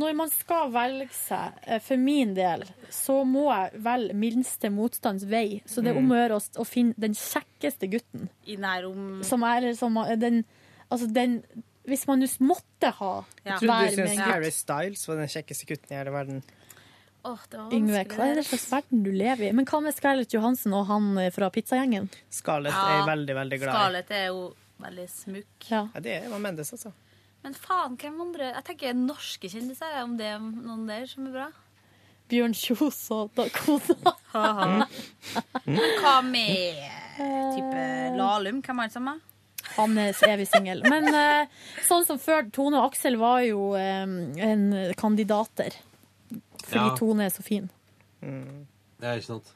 Når 0.00 0.14
man 0.16 0.30
skal 0.32 0.70
velge 0.72 1.10
seg, 1.12 1.52
eh, 1.66 1.78
for 1.84 2.00
min 2.00 2.32
del, 2.34 2.64
så 2.90 3.20
må 3.28 3.44
jeg 3.52 3.82
velge 3.84 4.14
minste 4.16 4.70
motstands 4.72 5.26
vei. 5.28 5.60
Så 5.68 5.84
det 5.84 5.92
er 5.92 5.98
om 6.00 6.08
å 6.10 6.16
gjøre 6.16 6.40
å- 6.40 6.66
finne 6.66 6.94
den 6.96 7.12
kjekkeste 7.14 7.90
gutten. 7.92 8.28
I 8.46 8.56
nærom... 8.56 9.22
Som 9.24 9.44
er 9.44 9.58
eller 9.58 9.76
som 9.76 9.94
den 10.18 10.44
Altså 10.90 11.06
den 11.12 11.42
Hvis 11.84 12.06
man 12.08 12.20
just 12.24 12.40
måtte 12.40 12.90
ha 12.96 13.24
Ja. 13.44 13.58
Jeg 13.58 13.68
trodde 13.68 13.90
du 13.90 13.96
syntes. 13.96 14.18
Harry 14.24 14.50
Styles 14.50 15.06
var 15.08 15.16
den 15.16 15.28
kjekkeste 15.28 15.66
gutten 15.68 15.92
i 15.92 15.98
hele 16.00 16.10
verden. 16.10 16.42
Åh, 17.24 17.38
det 17.50 17.58
var 17.58 17.72
Yngve, 17.74 18.04
hva 18.14 18.26
er 18.30 18.34
det 18.38 18.44
slags 18.46 18.70
verden 18.72 19.02
du 19.04 19.10
lever 19.12 19.48
i? 19.48 19.52
Men 19.52 19.66
hva 19.66 19.80
med 19.82 19.92
Scarlett 19.96 20.32
Johansen 20.32 20.72
og 20.72 20.86
han 20.86 21.10
fra 21.34 21.48
Pizzagjengen? 21.50 22.08
Scarlett 22.30 22.72
Ja. 22.72 22.84
er 22.86 22.98
jeg 23.00 23.08
veldig, 23.10 23.34
veldig 23.34 23.58
glad 23.60 23.68
i. 23.74 23.76
Scarlett 23.76 24.10
er 24.10 24.26
jo 24.28 24.54
veldig 24.82 25.06
smukk. 25.10 25.68
Ja. 25.70 25.84
Ja, 25.94 26.00
det 26.04 26.12
er 26.16 26.26
Eva 26.28 26.38
Mendes, 26.42 26.72
altså. 26.76 26.92
Men 27.44 27.54
faen, 27.54 27.94
hvem 28.00 28.16
andre 28.24 28.48
Jeg 28.50 28.64
tenker 28.66 28.94
norske 28.98 29.48
kjendiser, 29.50 29.92
om 30.02 30.16
det 30.18 30.26
er 30.26 30.40
noen 30.42 30.86
der 30.90 31.06
som 31.06 31.26
er 31.28 31.34
bra. 31.36 31.48
Bjørn 32.28 32.52
Kjos 32.58 32.98
og 33.14 33.30
Dakota. 33.38 34.12
Hva 34.34 36.14
med 36.26 36.82
type 37.18 37.84
Lahlum? 38.18 38.58
Hvem 38.66 38.82
er 38.82 38.90
det 38.90 38.96
samme? 38.98 39.14
Han 39.76 39.98
er 40.00 40.16
evig 40.28 40.46
singel. 40.50 40.82
Men 40.88 41.08
eh, 41.14 41.48
sånn 41.86 42.04
som 42.08 42.18
før, 42.20 42.46
Tone 42.54 42.78
og 42.80 42.90
Aksel 42.90 43.16
var 43.20 43.40
jo 43.46 43.70
eh, 43.78 44.04
en 44.48 44.66
kandidater. 44.98 45.76
Fordi 46.66 46.84
Ja. 46.84 46.94
Tone 46.98 47.26
er 47.28 47.32
så 47.32 47.44
fin. 47.46 47.70
Det 48.20 49.06
er 49.08 49.20
ikke 49.22 49.30
sant. 49.38 49.54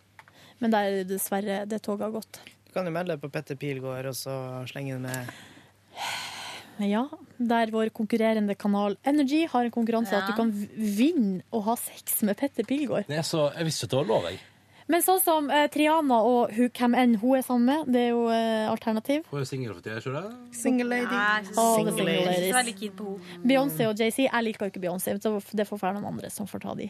Men 0.63 0.71
der 0.73 0.89
er 1.03 1.05
dessverre 1.09 1.63
det 1.69 1.83
toget 1.85 2.07
har 2.07 2.15
gått. 2.15 2.39
Du 2.73 2.79
kan 2.79 2.87
jo 2.89 2.93
melde 2.95 3.13
deg 3.13 3.21
på 3.21 3.29
Petter 3.29 3.57
Pilgaard 3.61 4.07
og 4.09 4.15
så 4.17 4.35
slenge 4.71 4.95
den 4.97 5.03
med 5.05 6.89
ja, 6.89 7.03
der 7.37 7.69
vår 7.71 7.91
konkurrerende 7.93 8.55
kanal 8.57 8.97
Energy 9.05 9.43
har 9.53 9.67
en 9.69 9.75
konkurranse 9.75 10.15
Ja. 10.17 10.23
at 10.23 10.31
du 10.31 10.33
kan 10.39 10.49
vinne 10.51 11.43
å 11.53 11.61
ha 11.67 11.75
sex 11.77 12.23
med 12.25 12.39
Petter 12.41 12.65
Pilgaard. 12.65 13.05
Det 13.13 13.19
er 13.21 13.27
så, 13.29 13.51
jeg 13.53 13.69
visste 13.69 13.85
ikke 13.85 13.91
det 13.93 13.99
var 14.01 14.09
lov, 14.09 14.31
jeg. 14.31 14.41
Men 14.89 15.05
sånn 15.05 15.21
som 15.21 15.51
eh, 15.53 15.67
Triana 15.69 16.23
og 16.25 16.57
who, 16.57 16.71
hvem 16.73 16.97
enn 16.97 17.15
hun 17.21 17.37
er 17.37 17.45
sammen 17.45 17.69
med, 17.69 17.93
det 17.93 18.07
er 18.07 18.11
jo 18.15 18.25
eh, 18.33 18.65
alternativ. 18.73 19.29
Hun 19.31 19.45
er 19.45 19.47
singel 19.53 19.77
for 19.77 19.85
tida, 19.85 20.01
ikke 20.01 20.17
det? 20.17 20.57
Single 20.57 20.89
lady. 20.89 21.13
Nei, 21.13 21.45
All 21.53 21.77
single 21.77 21.95
single 22.01 22.25
ladies. 22.25 23.37
Beyoncé 23.45 23.87
og 23.93 24.01
JC. 24.01 24.25
Jeg 24.31 24.49
liker 24.49 24.65
jo 24.67 24.73
ikke 24.73 24.83
Beyoncé, 24.89 25.19
så 25.21 25.37
det 25.53 25.69
får 25.69 25.85
være 25.85 26.01
noen 26.01 26.09
andre 26.17 26.33
som 26.33 26.49
får 26.49 26.65
ta 26.65 26.75
de. 26.81 26.89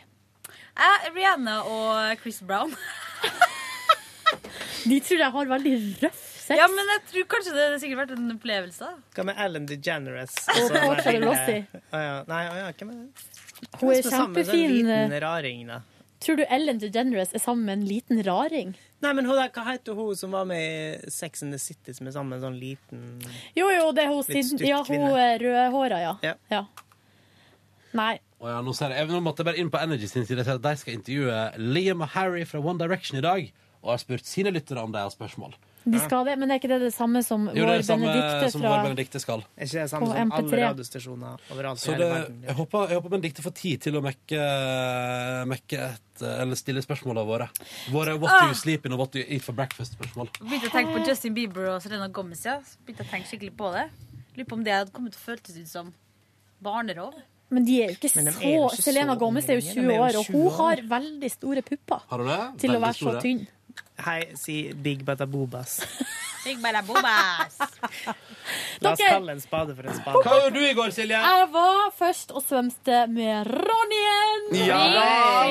Eh, 0.79 1.11
Rihanna 1.11 1.59
og 1.67 2.23
Chris 2.23 2.39
Brown. 2.47 2.71
De 4.85 4.99
tror 5.05 5.23
jeg 5.23 5.35
har 5.37 5.51
veldig 5.53 5.75
røff 6.03 6.23
sex. 6.43 6.59
Ja, 6.59 6.67
men 6.71 6.91
jeg 6.95 7.05
tror 7.11 7.29
kanskje 7.37 7.55
det 7.57 7.65
har 7.69 7.79
sikkert 7.83 8.01
vært 8.03 8.15
en 8.17 8.35
opplevelse. 8.35 8.91
Hva 9.17 9.25
med 9.29 9.41
Ellen 9.45 9.69
DeGeneres? 9.71 10.37
Og 10.57 10.75
Portia 10.75 11.15
de 11.15 11.23
Rossi. 11.25 11.59
Å 11.79 12.03
ja. 12.03 12.15
Nei, 12.29 12.43
å 12.51 12.61
ja, 12.61 12.69
hvem 12.79 12.93
er 12.93 13.01
det? 13.01 13.27
Hun 13.79 13.93
er 13.95 14.07
kjempefin. 14.09 14.47
Sånn 14.51 14.63
eh, 14.63 14.77
liten 14.77 15.19
raring, 15.23 15.67
da. 15.71 15.81
Tror 16.23 16.39
du 16.39 16.45
Ellen 16.47 16.79
DeGeneres 16.83 17.35
er 17.35 17.43
sammen 17.43 17.67
med 17.67 17.81
en 17.81 17.87
liten 17.89 18.23
raring? 18.27 18.75
Nei, 19.03 19.13
men 19.19 19.27
der, 19.27 19.49
hva 19.55 19.65
heter 19.73 19.99
hun 19.99 20.15
som 20.19 20.35
var 20.37 20.47
med 20.47 20.63
i 20.63 21.11
Sex 21.11 21.43
and 21.43 21.55
the 21.55 21.59
City, 21.59 21.95
som 21.97 22.07
er 22.07 22.15
sammen 22.15 22.35
med 22.35 22.39
en 22.43 22.45
sånn 22.47 22.59
liten 22.61 23.01
Jo, 23.59 23.67
jo, 23.75 23.89
det 23.97 24.05
er 24.05 24.13
hun 24.13 24.23
sin, 24.27 24.63
ja, 24.63 24.79
hun 24.87 25.09
er 25.19 25.43
rødhåra, 25.43 25.99
ja. 26.05 26.13
Ja. 26.23 26.37
ja. 26.53 26.63
Nei. 27.99 28.15
Oh, 28.39 28.47
ja, 28.51 28.61
nå, 28.65 28.75
ser 28.75 28.95
jeg, 28.95 29.09
nå 29.11 29.19
måtte 29.23 29.43
jeg 29.43 29.51
bare 29.51 29.61
inn 29.63 29.71
på 29.71 29.81
Energy 29.83 30.07
sin 30.11 30.25
side 30.27 30.47
de 30.47 30.77
skal 30.79 30.95
intervjue 30.97 31.43
Liam 31.59 32.07
og 32.07 32.15
Harry 32.15 32.47
fra 32.49 32.63
One 32.63 32.79
Direction 32.81 33.19
i 33.19 33.25
dag. 33.25 33.51
Og 33.83 33.95
har 33.95 34.01
spurt 34.03 34.27
sine 34.29 34.53
lyttere 34.55 34.83
om 34.83 34.93
de 34.95 35.03
har 35.03 35.11
spørsmål. 35.11 35.55
De 35.83 35.99
skal 35.99 36.27
det, 36.29 36.37
men 36.39 36.53
er 36.55 36.61
ikke 36.61 36.69
det 36.71 36.79
det 36.85 36.93
samme 36.95 37.25
som 37.27 37.49
Jo, 37.49 37.53
det 37.53 37.63
er 37.63 37.67
vår 37.67 37.81
det 37.81 37.87
samme 37.89 38.07
Benedikte 38.07 38.51
som 38.53 38.63
fra 38.63 38.71
vår 38.71 38.85
Benedikte 38.87 39.21
skal. 39.23 39.41
Er 39.57 39.67
ikke 39.67 39.81
det 39.81 39.91
samme 39.91 40.07
På 40.07 40.13
som 40.13 40.29
MP3? 40.31 40.37
alle 40.39 40.61
radiostasjoner 40.63 41.49
overalt 41.55 41.83
i 41.83 41.91
hele 41.91 42.11
verden? 42.13 42.37
jeg, 42.47 42.57
håper, 42.61 42.85
jeg 42.87 43.01
håper 43.01 43.15
Benedikte 43.17 43.45
får 43.47 43.55
tid 43.59 43.83
til 43.89 43.99
å 43.99 44.03
mekke, 44.05 44.45
mekke 45.51 45.81
et, 45.89 46.23
eller 46.29 46.61
stille 46.61 46.85
spørsmålene 46.87 47.27
våre. 47.27 47.49
Våre 47.91 48.15
What 48.23 48.37
do 48.37 48.53
you 48.53 48.61
sleep 48.63 48.87
in 48.87 48.95
og 48.95 49.03
What 49.03 49.17
do 49.17 49.25
you 49.25 49.27
eat 49.27 49.43
for 49.43 49.59
breakfast-spørsmål. 49.59 50.31
Begynte 50.39 50.71
å 50.71 50.77
tenke 50.77 50.95
på 50.95 51.03
Justin 51.09 51.35
Bieber 51.35 51.73
og 51.75 51.83
Selena 51.83 52.07
Gomez. 52.15 52.45
Ja. 52.47 52.61
Begynte 52.87 53.03
å 53.09 53.11
tenke 53.11 53.33
skikkelig 53.33 53.57
på 53.59 53.75
det. 53.75 53.89
Lurer 54.37 54.49
på 54.49 54.61
om 54.61 54.65
det 54.65 54.79
hadde 54.79 54.95
kommet 54.95 55.17
til 55.17 55.25
å 55.25 55.27
føltes 55.33 55.59
ut 55.59 55.69
som 55.73 55.91
barnerov. 56.63 57.19
Men 57.53 57.67
de 57.69 57.81
er 57.83 57.91
jo 57.91 57.99
ikke 57.99 58.09
så 58.09 58.23
ikke 58.23 58.81
Selena 58.81 59.15
Gomez 59.21 59.49
er 59.51 59.59
jo 59.59 59.65
20 59.67 59.75
de 59.75 59.83
er 59.83 59.99
jo 59.99 60.05
år, 60.07 60.21
og 60.23 60.31
hun 60.33 60.47
har 60.57 60.81
veldig 60.95 61.31
store 61.35 61.65
pupper. 61.67 62.07
Har 62.09 62.23
du 62.23 62.31
det? 62.31 62.39
Til 62.63 62.77
å 62.79 62.81
være 62.81 62.97
så 62.97 63.11
store. 63.11 63.25
tynn. 63.27 63.43
Hei, 64.05 64.33
si 64.35 64.73
Big 64.75 65.05
Bata 65.05 65.27
Bobas. 65.27 65.81
Big 66.45 66.59
Bada 66.59 66.81
Bobas. 66.83 67.55
La 68.83 68.91
oss 68.93 68.99
Dere- 68.99 69.13
kalle 69.15 69.31
en 69.37 69.41
spade 69.41 69.77
for 69.79 69.87
en 69.87 69.95
spade. 69.95 70.23
Hva 70.25 70.39
gjorde 70.41 70.57
du 70.59 70.65
i 70.67 70.73
går, 70.75 70.91
Silje? 70.91 71.21
Jeg 71.23 71.45
var 71.53 71.93
først 71.95 72.33
og 72.35 72.43
svømte 72.43 72.97
med 73.15 73.47
Ronnyen! 73.47 74.49
Ja! 74.59 74.81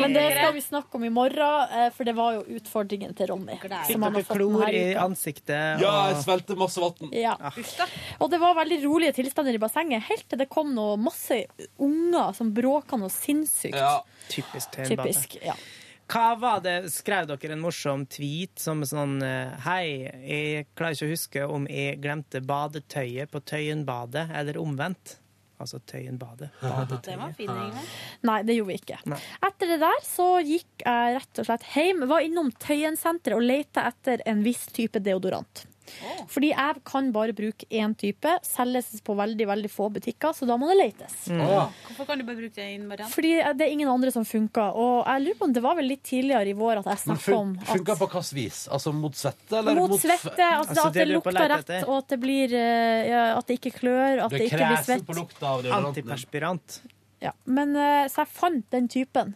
Men 0.03 0.11
det 0.17 0.25
skal 0.35 0.51
vi 0.57 0.63
snakke 0.65 0.99
om 0.99 1.05
i 1.07 1.13
morgen, 1.15 1.71
eh, 1.71 1.87
for 1.95 2.03
det 2.09 2.15
var 2.17 2.35
jo 2.41 2.43
utfordringen 2.59 3.15
til 3.15 3.31
Ronny. 3.31 3.55
Fikk 3.63 3.71
som 3.93 4.03
han 4.03 4.09
har 4.09 4.19
dere 4.19 4.27
fått 4.33 4.41
klor 4.41 4.67
i 4.67 4.83
uka. 4.91 5.05
ansiktet? 5.07 5.79
Ja, 5.79 5.93
og- 5.95 6.11
jeg 6.11 6.23
svelgte 6.25 6.59
masse 6.59 6.83
vann. 6.83 7.15
Ja. 7.15 7.37
Og 8.19 8.29
det 8.35 8.41
var 8.43 8.59
veldig 8.59 8.81
rolige 8.83 9.15
tilstander 9.21 9.55
i 9.55 9.63
bassenget, 9.63 10.03
helt 10.11 10.27
til 10.27 10.43
det 10.43 10.49
kom 10.51 10.75
noe 10.75 10.99
masse 10.99 11.45
unger 11.79 12.35
som 12.35 12.51
bråka 12.51 12.99
noe 12.99 13.07
sinnssykt. 13.15 13.79
Typisk 14.27 14.75
tøyenbade. 14.75 15.07
Typisk, 15.15 15.39
ja. 15.45 15.55
Hva 16.11 16.35
var 16.35 16.59
det, 16.65 16.75
Skrev 16.91 17.29
dere 17.29 17.55
en 17.55 17.63
morsom 17.63 18.05
tweet 18.11 18.59
som 18.59 18.83
sånn 18.87 19.21
eh, 19.23 19.53
Hei, 19.63 19.85
jeg 20.27 20.67
klarer 20.75 20.97
ikke 20.97 21.07
å 21.07 21.13
huske 21.13 21.45
om 21.47 21.67
jeg 21.71 22.01
glemte 22.03 22.41
badetøyet 22.43 23.31
på 23.31 23.39
Tøyenbadet, 23.47 24.27
eller 24.35 24.59
omvendt. 24.59 25.17
Altså 25.61 25.79
Tøyenbadet. 25.85 26.49
Det 26.59 26.67
var 26.67 26.85
Badetøyet. 26.89 27.35
fin, 27.37 27.49
Ingrid. 27.53 27.89
Nei, 28.27 28.37
det 28.47 28.55
gjorde 28.57 28.71
vi 28.73 28.79
ikke. 28.81 28.99
Nei. 29.13 29.19
Etter 29.45 29.69
det 29.75 29.79
der 29.83 29.99
så 30.07 30.29
gikk 30.41 30.83
jeg 30.83 31.17
rett 31.19 31.41
og 31.43 31.47
slett 31.47 31.67
hjem, 31.75 32.05
var 32.09 32.25
innom 32.25 32.49
Tøyensenteret 32.63 33.37
og 33.37 33.45
lette 33.45 33.83
etter 33.91 34.23
en 34.25 34.41
viss 34.45 34.65
type 34.73 34.99
deodorant. 35.05 35.67
Fordi 36.31 36.51
jeg 36.53 36.81
kan 36.87 37.11
bare 37.13 37.33
bruke 37.37 37.67
én 37.69 37.93
type, 37.97 38.33
selges 38.47 39.01
på 39.05 39.15
veldig 39.17 39.47
veldig 39.49 39.71
få 39.71 39.89
butikker, 39.93 40.33
så 40.37 40.47
da 40.49 40.57
må 40.59 40.69
det 40.71 40.77
letes. 40.79 41.15
Hvorfor 41.27 42.07
kan 42.09 42.21
du 42.21 42.25
bare 42.27 42.39
bruke 42.39 42.55
den, 42.57 42.87
variant? 42.89 43.13
Fordi 43.13 43.33
det 43.57 43.67
er 43.67 43.73
ingen 43.75 43.91
andre 43.91 44.11
som 44.13 44.25
funker. 44.27 44.75
Og 44.77 45.01
jeg 45.05 45.25
lurer 45.25 45.39
på 45.39 45.49
om 45.49 45.55
det 45.57 45.63
var 45.65 45.77
vel 45.79 45.89
litt 45.91 46.03
tidligere 46.07 46.53
i 46.53 46.55
vår 46.57 46.81
at 46.81 46.91
jeg 46.93 47.03
snakket 47.05 47.27
snakka 47.27 47.41
om 47.41 47.53
at 47.59 47.71
funka 47.73 47.97
på 47.99 48.09
hvilket 48.11 48.33
vis? 48.37 48.61
Altså 48.71 48.93
mot 48.95 49.17
svette, 49.17 49.57
eller 49.59 49.81
mot 49.81 49.97
svette, 49.99 50.37
altså, 50.39 50.71
Altså, 50.71 50.87
at 50.87 50.93
det 50.93 51.01
det 51.01 51.07
er 51.07 51.11
lukter 51.11 51.49
rett, 51.51 51.71
og 51.87 51.97
at 51.97 52.07
det 52.13 52.19
blir 52.21 52.53
eh, 52.55 53.09
ja, 53.09 53.21
At 53.37 53.47
det 53.47 53.59
ikke 53.59 53.73
klør, 53.81 54.23
at 54.25 54.31
det 54.31 54.45
ikke 54.47 54.63
blir 54.63 54.83
svett. 54.85 55.05
på 55.05 55.17
lukta 55.17 55.47
av 55.49 55.63
deodoranten. 55.65 55.91
Antiperspirant. 55.91 56.81
Ja. 57.21 57.33
Men 57.45 57.75
eh, 57.75 58.07
så 58.09 58.23
jeg 58.23 58.31
fant 58.33 58.65
den 58.73 58.87
typen. 58.91 59.35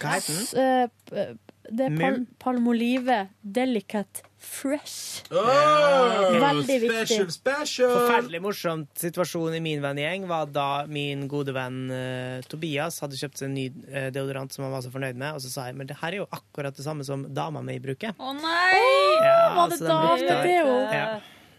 Hva 0.00 0.16
heter 0.18 0.40
den? 0.56 1.38
Det 1.72 1.88
er 1.88 1.96
pal 1.96 2.20
Palmolive 2.42 3.16
Delicate 3.40 4.26
Fresh. 4.42 5.22
Oh, 5.30 6.34
Veldig 6.42 6.76
viktig. 6.82 7.06
Special, 7.06 7.28
special! 7.32 7.92
Forferdelig 7.94 8.40
morsomt 8.42 8.90
situasjon 8.98 9.54
i 9.56 9.60
min 9.62 9.82
vennegjeng 9.84 10.26
var 10.30 10.50
da 10.50 10.84
min 10.90 11.28
gode 11.30 11.54
venn 11.56 11.84
uh, 11.92 12.42
Tobias 12.50 12.98
hadde 13.04 13.20
kjøpt 13.20 13.38
seg 13.40 13.48
en 13.48 13.54
ny 13.56 13.68
uh, 13.70 14.08
deodorant 14.14 14.52
som 14.52 14.66
han 14.66 14.74
var 14.74 14.82
så 14.84 14.90
fornøyd 14.92 15.20
med, 15.20 15.38
og 15.38 15.44
så 15.44 15.52
sa 15.52 15.68
jeg 15.70 15.78
men 15.78 15.88
det 15.88 16.00
her 16.02 16.10
er 16.10 16.24
jo 16.24 16.30
akkurat 16.34 16.74
det 16.76 16.84
samme 16.84 17.06
som 17.06 17.24
dama 17.32 17.62
mi 17.64 17.78
bruker. 17.82 18.18
Å 18.18 18.34
nei! 18.36 18.82
Ja, 19.22 19.38
var 19.56 19.70
det 19.70 19.78
så 19.78 19.86
den 19.86 19.94
da 19.94 20.00
brukte 20.10 20.26
med 20.26 20.50
jeg. 20.50 20.66
deo? 20.66 20.74
Ja. 20.90 21.06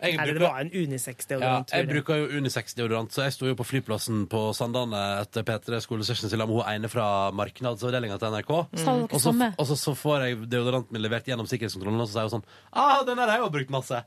Jeg 0.04 0.18
Eller 0.20 0.34
det 0.34 0.36
bruker- 0.36 0.52
var 0.52 0.60
en 0.60 0.72
unisex-deodorant. 0.76 1.72
jeg 1.72 1.88
bruker 1.88 2.18
jo 2.20 2.26
unisex-deodorant, 2.42 3.12
så 3.16 3.24
jeg 3.24 3.34
sto 3.38 3.46
jo 3.48 3.56
på 3.56 3.64
flyplassen 3.64 4.26
på 4.28 4.42
Sandane 4.54 5.00
etter 5.22 5.44
P3 5.48 5.80
skolesession 5.86 6.30
sammen 6.30 6.44
med 6.50 6.58
hun 6.60 6.74
ene 6.74 6.90
fra 6.92 7.32
markedsavdelinga 7.32 8.20
til 8.20 8.28
NRK. 8.36 8.52
Mm. 8.76 9.08
Og 9.08 9.22
så, 9.24 9.32
og 9.58 9.66
så, 9.72 9.78
så 9.80 9.96
får 9.96 10.26
jeg 10.28 10.50
deodoranten 10.52 10.92
min 10.92 11.02
levert 11.06 11.26
gjennom 11.26 11.48
sikkerhetskontrollen, 11.48 12.02
og 12.04 12.10
så 12.12 12.18
sier 12.20 12.28
hun 12.28 12.36
sånn 12.42 12.48
ah, 12.74 13.00
den 13.08 13.16
der 13.18 13.32
har 13.32 13.38
jeg 13.40 13.46
jo 13.48 13.50
brukt 13.56 13.72
masse. 13.72 14.04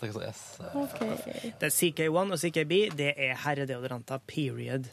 Så 0.00 0.06
jeg 0.06 0.14
sånn, 0.14 0.28
yes. 0.30 1.52
Det 1.60 1.66
er 1.68 1.74
CK1 1.74 2.32
og 2.32 2.38
CKB, 2.40 2.78
det 2.96 3.10
er 3.18 3.34
herredeodoranter, 3.42 4.22
period. 4.30 4.86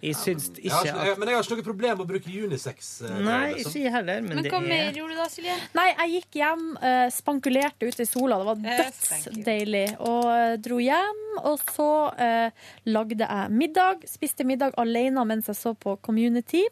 Jeg 0.00 0.16
syns 0.16 0.46
Jeg 0.56 0.70
har 0.72 0.86
ikke 0.86 1.12
at 1.12 1.18
men 1.20 1.28
jeg 1.28 1.36
har 1.36 1.44
ikke 1.44 1.56
noe 1.58 1.66
problem 1.66 1.98
med 1.98 2.04
å 2.06 2.08
bruke 2.08 2.32
unisex. 2.46 2.88
eh, 3.04 3.18
Nei, 3.20 3.52
liksom. 3.52 3.70
ikke 3.74 3.82
jeg 3.84 3.92
heller, 3.92 4.20
men, 4.24 4.34
Men 4.38 4.46
det 4.46 4.52
hva 4.54 4.60
mer 4.64 4.84
er 4.86 4.96
gjorde 4.96 5.16
du 5.16 5.20
da, 5.20 5.26
Silje? 5.28 5.56
Nei, 5.76 5.86
jeg 5.90 6.14
gikk 6.14 6.38
hjem, 6.40 6.64
eh, 6.90 7.06
spankulerte 7.12 7.90
ute 7.90 8.06
i 8.06 8.08
sola. 8.08 8.38
Det 8.40 8.48
var 8.48 8.62
Yes, 8.80 9.00
dødsdeilig. 9.26 9.84
Og 10.00 10.24
eh, 10.32 10.56
dro 10.64 10.78
hjem, 10.80 11.20
og 11.44 11.60
så 11.74 11.90
eh, 12.16 12.50
lagde 12.88 13.28
jeg 13.28 13.50
middag. 13.52 14.06
Spiste 14.08 14.46
middag 14.48 14.72
alene 14.80 15.24
mens 15.28 15.52
jeg 15.52 15.56
så 15.60 15.74
på 15.76 15.98
Community. 16.00 16.64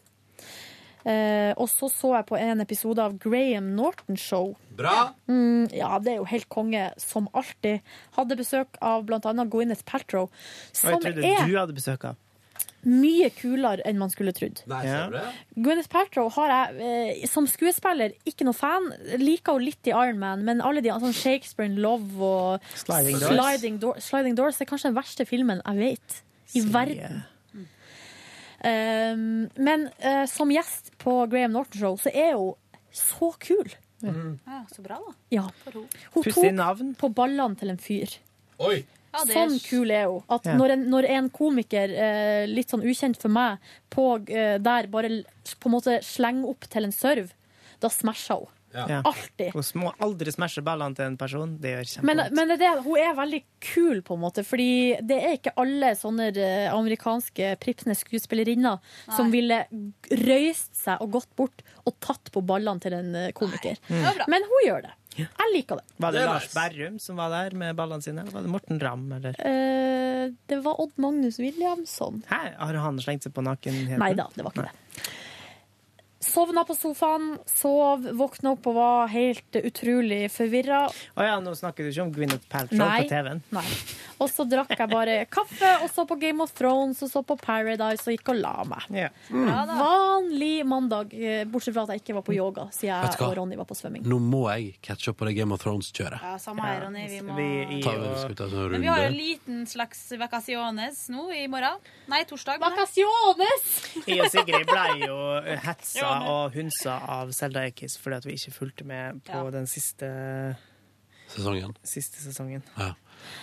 Eh, 1.08 1.52
og 1.56 1.68
så 1.70 1.88
så 1.92 2.14
jeg 2.16 2.26
på 2.28 2.36
en 2.36 2.60
episode 2.60 3.00
av 3.00 3.14
Graham 3.22 3.70
Norton 3.76 4.16
Show. 4.18 4.54
Bra! 4.76 5.12
Mm, 5.30 5.68
ja, 5.72 5.98
det 6.02 6.12
er 6.12 6.18
jo 6.20 6.26
helt 6.28 6.48
konge, 6.52 6.88
som 7.00 7.28
alltid. 7.32 7.80
Hadde 8.16 8.36
besøk 8.40 8.76
av 8.84 9.04
annet 9.08 9.52
Gwyneth 9.52 9.84
Paltrow, 9.88 10.28
Og 10.28 10.76
som 10.76 10.90
jeg 10.96 11.00
trodde 11.06 11.24
er 11.24 11.46
du 11.46 11.56
hadde 11.56 11.76
besøk 11.76 12.04
av. 12.10 12.16
mye 12.88 13.28
kulere 13.36 13.84
enn 13.88 13.98
man 14.00 14.10
skulle 14.12 14.32
trodd. 14.36 14.62
Nei, 14.70 14.80
ser 14.86 15.10
du 15.12 15.16
det? 15.18 15.24
Gwyneth 15.66 15.90
Paltrow 15.92 16.30
har 16.38 16.52
jeg 16.54 16.88
eh, 17.20 17.26
som 17.30 17.46
skuespiller 17.50 18.14
ikke 18.28 18.46
noe 18.48 18.56
fan. 18.56 18.90
Liker 19.20 19.58
henne 19.58 19.68
litt 19.68 19.90
i 19.90 19.94
Iron 19.94 20.18
Man, 20.22 20.44
men 20.48 20.62
alle 20.64 20.80
de 20.84 20.90
sånn 20.94 21.14
Shakespeare 21.16 21.68
in 21.70 21.76
Love 21.84 22.18
og 22.24 22.70
Sliding 22.74 23.18
Doors. 23.20 23.34
Sliding, 23.34 23.80
Door- 23.82 24.00
Sliding 24.04 24.38
Doors 24.38 24.60
er 24.64 24.70
kanskje 24.70 24.90
den 24.90 24.98
verste 24.98 25.26
filmen 25.28 25.60
jeg 25.64 25.82
vet 25.84 26.20
i 26.54 26.62
Silje. 26.62 26.72
verden. 26.72 27.24
Um, 28.58 29.48
men 29.54 29.84
uh, 30.02 30.24
som 30.26 30.50
gjest 30.50 30.90
på 30.98 31.12
Graham 31.30 31.52
Norton 31.54 31.78
Show 31.78 31.98
så 32.02 32.10
er 32.10 32.32
hun 32.34 32.56
så 32.90 33.28
kul. 33.38 33.68
Ja, 34.02 34.62
så 34.72 34.82
bra, 34.82 34.96
da. 35.02 35.12
Ja. 35.34 35.44
Hun 35.74 36.24
tok 36.24 36.96
på 36.98 37.10
ballene 37.14 37.58
til 37.58 37.70
en 37.74 37.78
fyr. 37.82 38.16
Oi! 38.62 38.80
Ja, 39.18 39.24
er- 39.26 39.34
Sånn 39.48 39.58
kul 39.68 39.90
er 39.90 40.06
hun. 40.06 40.22
At 40.28 40.46
Ja. 40.46 40.54
når, 40.56 40.70
en, 40.76 40.84
når 40.90 41.08
en 41.10 41.30
komiker, 41.30 41.90
eh, 41.90 42.46
litt 42.46 42.68
sånn 42.70 42.82
ukjent 42.86 43.20
for 43.20 43.28
meg, 43.28 43.58
på, 43.90 44.06
eh, 44.30 44.58
der 44.58 44.86
bare 44.86 45.08
på 45.60 45.66
en 45.66 45.72
måte 45.72 45.98
slenger 46.02 46.48
opp 46.48 46.68
til 46.70 46.84
en 46.84 46.92
serve, 46.92 47.30
da 47.80 47.88
smasher 47.88 48.34
hun. 48.34 48.48
Ja. 48.74 49.00
Alltid. 49.02 49.52
Hun 49.54 49.62
må 49.80 49.92
aldri 50.04 50.30
smashe 50.30 50.62
ballene 50.62 50.94
til 50.94 51.06
en 51.06 51.16
person. 51.16 51.56
Det 51.60 51.70
gjør 51.72 52.02
Men, 52.04 52.20
men 52.36 52.52
det 52.60 52.68
hun 52.84 52.98
er 53.00 53.14
veldig 53.16 53.40
kul, 53.64 54.02
på 54.02 54.14
en 54.14 54.20
måte. 54.20 54.44
Fordi 54.44 54.98
det 55.00 55.16
er 55.24 55.36
ikke 55.38 55.54
alle 55.56 55.94
sånne 55.96 56.28
eh, 56.36 56.68
amerikanske 56.74 57.56
pripsende 57.62 57.96
skuespillerinner 57.96 58.78
som 59.16 59.32
ville 59.32 59.64
røyst 60.12 60.76
seg 60.76 61.00
og 61.00 61.16
gått 61.16 61.32
bort 61.38 61.64
og 61.86 61.96
tatt 62.04 62.30
på 62.34 62.44
ballene 62.44 62.80
til 62.84 62.92
en 62.98 63.32
komiker. 63.32 63.80
Mm. 63.88 64.04
Men 64.28 64.42
hun 64.52 64.66
gjør 64.66 64.82
det. 64.88 64.94
Jeg 65.26 65.52
liker 65.54 65.80
det. 65.80 65.84
Var 65.98 66.14
det 66.14 66.20
Det 66.22 66.26
Lars 66.30 66.48
Berrum 66.54 66.98
som 67.02 67.18
var 67.18 67.32
der 67.34 67.56
med 67.58 67.76
ballene 67.78 68.04
sine, 68.04 68.22
eller 68.22 68.34
var 68.36 68.44
det 68.46 68.52
Morten 68.52 68.80
Ramm? 68.82 69.06
Eller? 69.18 69.38
Eh, 69.40 70.28
det 70.50 70.60
var 70.64 70.80
Odd 70.84 70.94
Magnus 71.02 71.38
Williamson. 71.42 72.22
Hæ? 72.30 72.42
Har 72.58 72.78
han 72.84 73.00
slengt 73.02 73.26
seg 73.26 73.34
på 73.34 73.44
nakenheten? 73.46 73.98
Nei 74.02 74.12
da, 74.18 74.28
det 74.34 74.46
var 74.46 74.54
ikke 74.54 74.68
det. 74.68 75.08
Sovna 76.20 76.64
på 76.66 76.74
sofaen, 76.74 77.36
sov, 77.46 78.02
våkna 78.18 78.56
opp 78.56 78.66
og 78.66 78.74
var 78.74 79.10
helt 79.12 79.54
utrolig 79.60 80.24
forvirra. 80.34 80.80
Å 81.14 81.26
ja, 81.26 81.36
nå 81.38 81.52
snakker 81.54 81.86
du 81.86 81.92
ikke 81.92 82.06
om 82.08 82.10
Gwyneth 82.16 82.48
Paltrow 82.50 82.80
Nei. 82.80 83.04
på 83.04 83.12
TV-en? 83.12 83.42
Nei. 83.54 83.62
Og 84.18 84.26
så 84.26 84.42
drakk 84.50 84.72
jeg 84.74 84.90
bare 84.90 85.14
kaffe 85.30 85.70
og 85.84 85.86
så 85.94 86.02
på 86.10 86.16
Game 86.18 86.42
of 86.42 86.50
Thrones 86.58 87.04
og 87.06 87.10
så 87.12 87.22
på 87.22 87.36
Paradise 87.38 88.02
og 88.02 88.16
gikk 88.16 88.32
og 88.32 88.40
la 88.40 88.54
meg. 88.66 88.88
Ja. 89.04 89.12
Mm. 89.30 89.44
Ja, 89.46 89.60
Vanlig 89.78 90.56
mandag, 90.66 91.14
eh, 91.14 91.44
bortsett 91.46 91.76
fra 91.76 91.84
at 91.86 91.94
jeg 91.94 92.02
ikke 92.02 92.16
var 92.18 92.26
på 92.26 92.34
yoga 92.34 92.66
siden 92.74 92.96
jeg 92.98 93.22
og 93.28 93.36
Ronny 93.38 93.60
var 93.60 93.68
på 93.70 93.78
svømming. 93.78 94.02
Nå 94.10 94.18
må 94.18 94.42
jeg 94.50 94.74
catche 94.82 95.12
opp 95.12 95.20
på 95.22 95.30
det 95.30 95.36
Game 95.38 95.54
of 95.54 95.62
Thrones-kjøret. 95.62 96.18
Ja, 96.18 96.34
samme 96.42 96.66
her, 96.66 96.82
Ronny. 96.88 97.06
Vi 97.12 97.22
må 97.22 97.38
Ta, 97.38 97.94
vi 97.94 98.10
skal 98.24 98.34
ta 98.34 98.48
en 98.48 98.56
runde. 98.56 98.74
Men 98.74 98.88
vi 98.88 98.90
har 98.90 99.04
en 99.06 99.14
liten 99.14 99.62
slags 99.70 100.02
vakasjones 100.18 101.04
nå 101.14 101.28
i 101.38 101.46
morgen. 101.46 101.78
Nei, 102.10 102.24
torsdag. 102.26 102.58
Vakasjones! 102.64 103.70
Jeg 104.08 104.18
og 104.24 104.32
Sigrid 104.34 104.66
ble 104.66 105.06
jo 105.06 105.18
hetsa 105.68 106.07
og 106.32 106.54
hunsa 106.56 106.96
av 107.18 107.30
Selda 107.36 107.66
Ekiz 107.68 107.98
fordi 108.00 108.16
at 108.20 108.24
vi 108.28 108.36
ikke 108.38 108.54
fulgte 108.56 108.84
med 108.88 109.22
på 109.28 109.44
Ja. 109.44 109.50
den 109.54 109.66
siste, 109.70 110.08
Sesongen. 111.28 111.74
siste 111.84 112.22
sesongen. 112.24 112.62
Ja. 112.78 112.94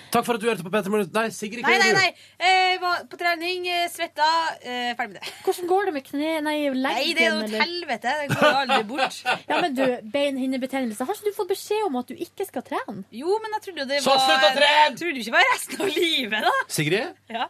Takk 0.09 0.23
for 0.25 0.37
at 0.37 0.41
du 0.41 0.47
hørte 0.47 0.63
på 0.63 0.71
Petter 0.71 0.89
Morgen. 0.89 1.09
Nei, 1.13 1.27
Sigrid, 1.35 1.59
hva 1.65 1.69
Nei, 1.69 1.77
nei, 1.77 1.87
gjør 1.89 1.95
du? 1.95 1.99
nei. 1.99 2.47
Eh, 2.47 2.77
var 2.81 3.01
på 3.11 3.17
trening, 3.19 3.65
eh, 3.67 3.89
svetta, 3.91 4.27
eh, 4.63 4.93
ferdig 4.95 5.11
med 5.11 5.17
det. 5.19 5.33
Hvordan 5.43 5.67
går 5.67 5.85
det 5.89 5.93
med 5.97 6.03
kne... 6.07 6.29
Nei, 6.45 6.55
leggen? 6.71 6.81
Nei, 6.81 7.13
det 7.13 7.25
er 7.25 7.33
jo 7.35 7.41
et 7.43 7.57
helvete. 7.59 8.13
Det 8.21 8.37
går 8.39 8.57
aldri 8.61 8.79
bort. 8.89 9.19
Ja, 9.51 9.59
men 9.61 9.75
du, 9.75 9.83
beinhinnebetennelse. 10.15 11.05
Har 11.05 11.13
ikke 11.19 11.29
du 11.29 11.35
fått 11.37 11.51
beskjed 11.51 11.83
om 11.89 11.99
at 11.99 12.07
du 12.07 12.15
ikke 12.15 12.47
skal 12.47 12.63
trene? 12.65 13.03
Jo, 13.11 13.35
men 13.43 13.51
jeg 13.57 13.65
trodde 13.67 13.83
jo 13.83 13.89
det 13.91 13.99
var 13.99 14.07
Så 14.07 14.15
slutt 14.23 14.47
å 14.47 14.53
trene! 14.55 14.71
Jeg 14.79 14.97
trodde 15.03 15.21
ikke 15.21 15.29
det 15.29 15.37
var 15.37 15.51
resten 15.53 15.81
av 15.85 15.93
livet, 15.99 16.49
da. 16.49 16.55
Sigrid, 16.79 17.13
Ja. 17.35 17.47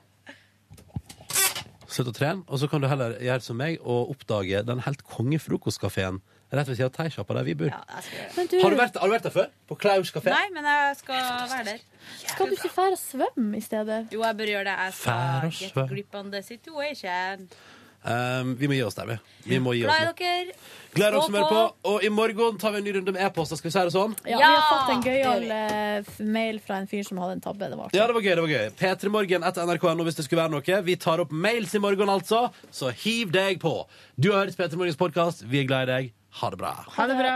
Slutt 1.96 2.12
å 2.12 2.16
trene, 2.16 2.46
og 2.48 2.62
så 2.62 2.70
kan 2.72 2.84
du 2.84 2.88
heller 2.92 3.18
gjøre 3.24 3.44
som 3.46 3.58
meg 3.60 3.80
og 3.82 4.14
oppdage 4.16 4.64
den 4.68 4.84
helt 4.86 5.04
konge 5.08 5.40
frokostkafeen 5.42 6.22
rett 6.56 6.70
ved 6.70 6.78
siden 6.78 6.92
av 6.92 6.96
Theisjappa 6.96 7.36
der 7.38 7.48
vi 7.48 7.56
bor. 7.58 7.72
Men 8.38 8.50
du, 8.52 8.58
Har, 8.62 8.72
du 8.74 8.80
vært, 8.80 8.98
har 9.02 9.10
du 9.10 9.16
vært 9.16 9.28
der 9.28 9.34
før? 9.34 9.48
På 9.68 9.78
Klaus 9.80 10.12
kafé? 10.16 10.32
Nei, 10.32 10.50
men 10.56 10.68
jeg 10.70 10.98
skal 11.02 11.24
være 11.52 11.64
der. 11.72 11.82
skal 12.22 12.52
du 12.52 12.56
ikke 12.58 12.72
fære 12.76 12.96
og 12.98 13.02
svømme 13.02 13.60
i 13.60 13.64
stedet? 13.66 14.02
Jo, 14.14 14.22
jeg 14.24 14.40
bør 14.40 14.52
gjøre 14.54 14.68
det. 14.70 14.76
Jeg 14.86 14.98
skal 15.00 15.56
get 15.60 15.90
grip 15.92 16.20
on 16.22 16.32
the 16.32 16.44
situation. 16.46 17.50
Um, 18.06 18.56
vi 18.60 18.68
må 18.70 18.76
gi 18.78 18.84
oss 18.86 18.96
der, 19.00 19.08
vi. 19.10 19.16
Vi 19.50 19.58
må 19.60 19.74
gi 19.74 19.86
oss 19.86 19.90
Glad 19.96 20.06
nå. 20.06 20.14
i 20.14 20.24
dere. 20.24 20.58
Gleder 20.96 21.12
dere 21.18 21.24
som 21.26 21.34
hører 21.36 21.50
på. 21.52 21.62
Og 21.92 22.04
i 22.06 22.10
morgen 22.14 22.60
tar 22.62 22.72
vi 22.72 22.78
en 22.80 22.86
ny 22.88 22.94
runde 22.96 23.12
med 23.16 23.24
e-poster. 23.26 23.58
Skal 23.60 23.68
vi 23.68 23.74
si 23.74 23.82
det 23.90 23.94
sånn? 23.96 24.14
Ja, 24.30 24.38
vi 24.38 24.46
har 24.46 24.68
fått 24.70 24.92
en 24.94 25.02
gøyal 25.04 25.44
eh, 25.52 25.98
f- 26.06 26.20
mail 26.24 26.62
fra 26.64 26.78
en 26.80 26.88
fyr 26.88 27.04
som 27.04 27.18
hadde 27.20 27.36
en 27.40 27.44
tabbe. 27.44 27.68
Det 27.74 27.76
var. 27.82 27.90
Ja, 27.98 28.06
det 28.08 28.16
var 28.16 28.22
gøy. 28.24 28.36
det 28.38 28.46
var 28.46 28.54
gøy 28.54 28.70
P3morgen 28.80 29.48
etter 29.50 29.68
nrk.no 29.68 30.06
hvis 30.08 30.16
det 30.22 30.28
skulle 30.30 30.46
være 30.46 30.54
noe. 30.56 30.82
Vi 30.88 30.96
tar 31.02 31.20
opp 31.26 31.34
mails 31.36 31.76
i 31.76 31.82
morgen, 31.84 32.14
altså. 32.14 32.46
Så 32.72 32.94
hiv 33.04 33.34
deg 33.36 33.60
på. 33.60 33.74
Du 34.16 34.32
har 34.32 34.46
hørt 34.46 34.56
P3 34.56 34.78
Morgens 34.80 35.02
podkast. 35.02 35.44
Vi 35.50 35.66
er 35.66 35.68
glad 35.68 35.90
i 35.90 35.92
deg. 35.92 36.14
Ha 36.40 36.50
det 36.54 36.62
bra. 36.62 36.76
Ha 36.96 37.08
det 37.12 37.18
bra! 37.20 37.36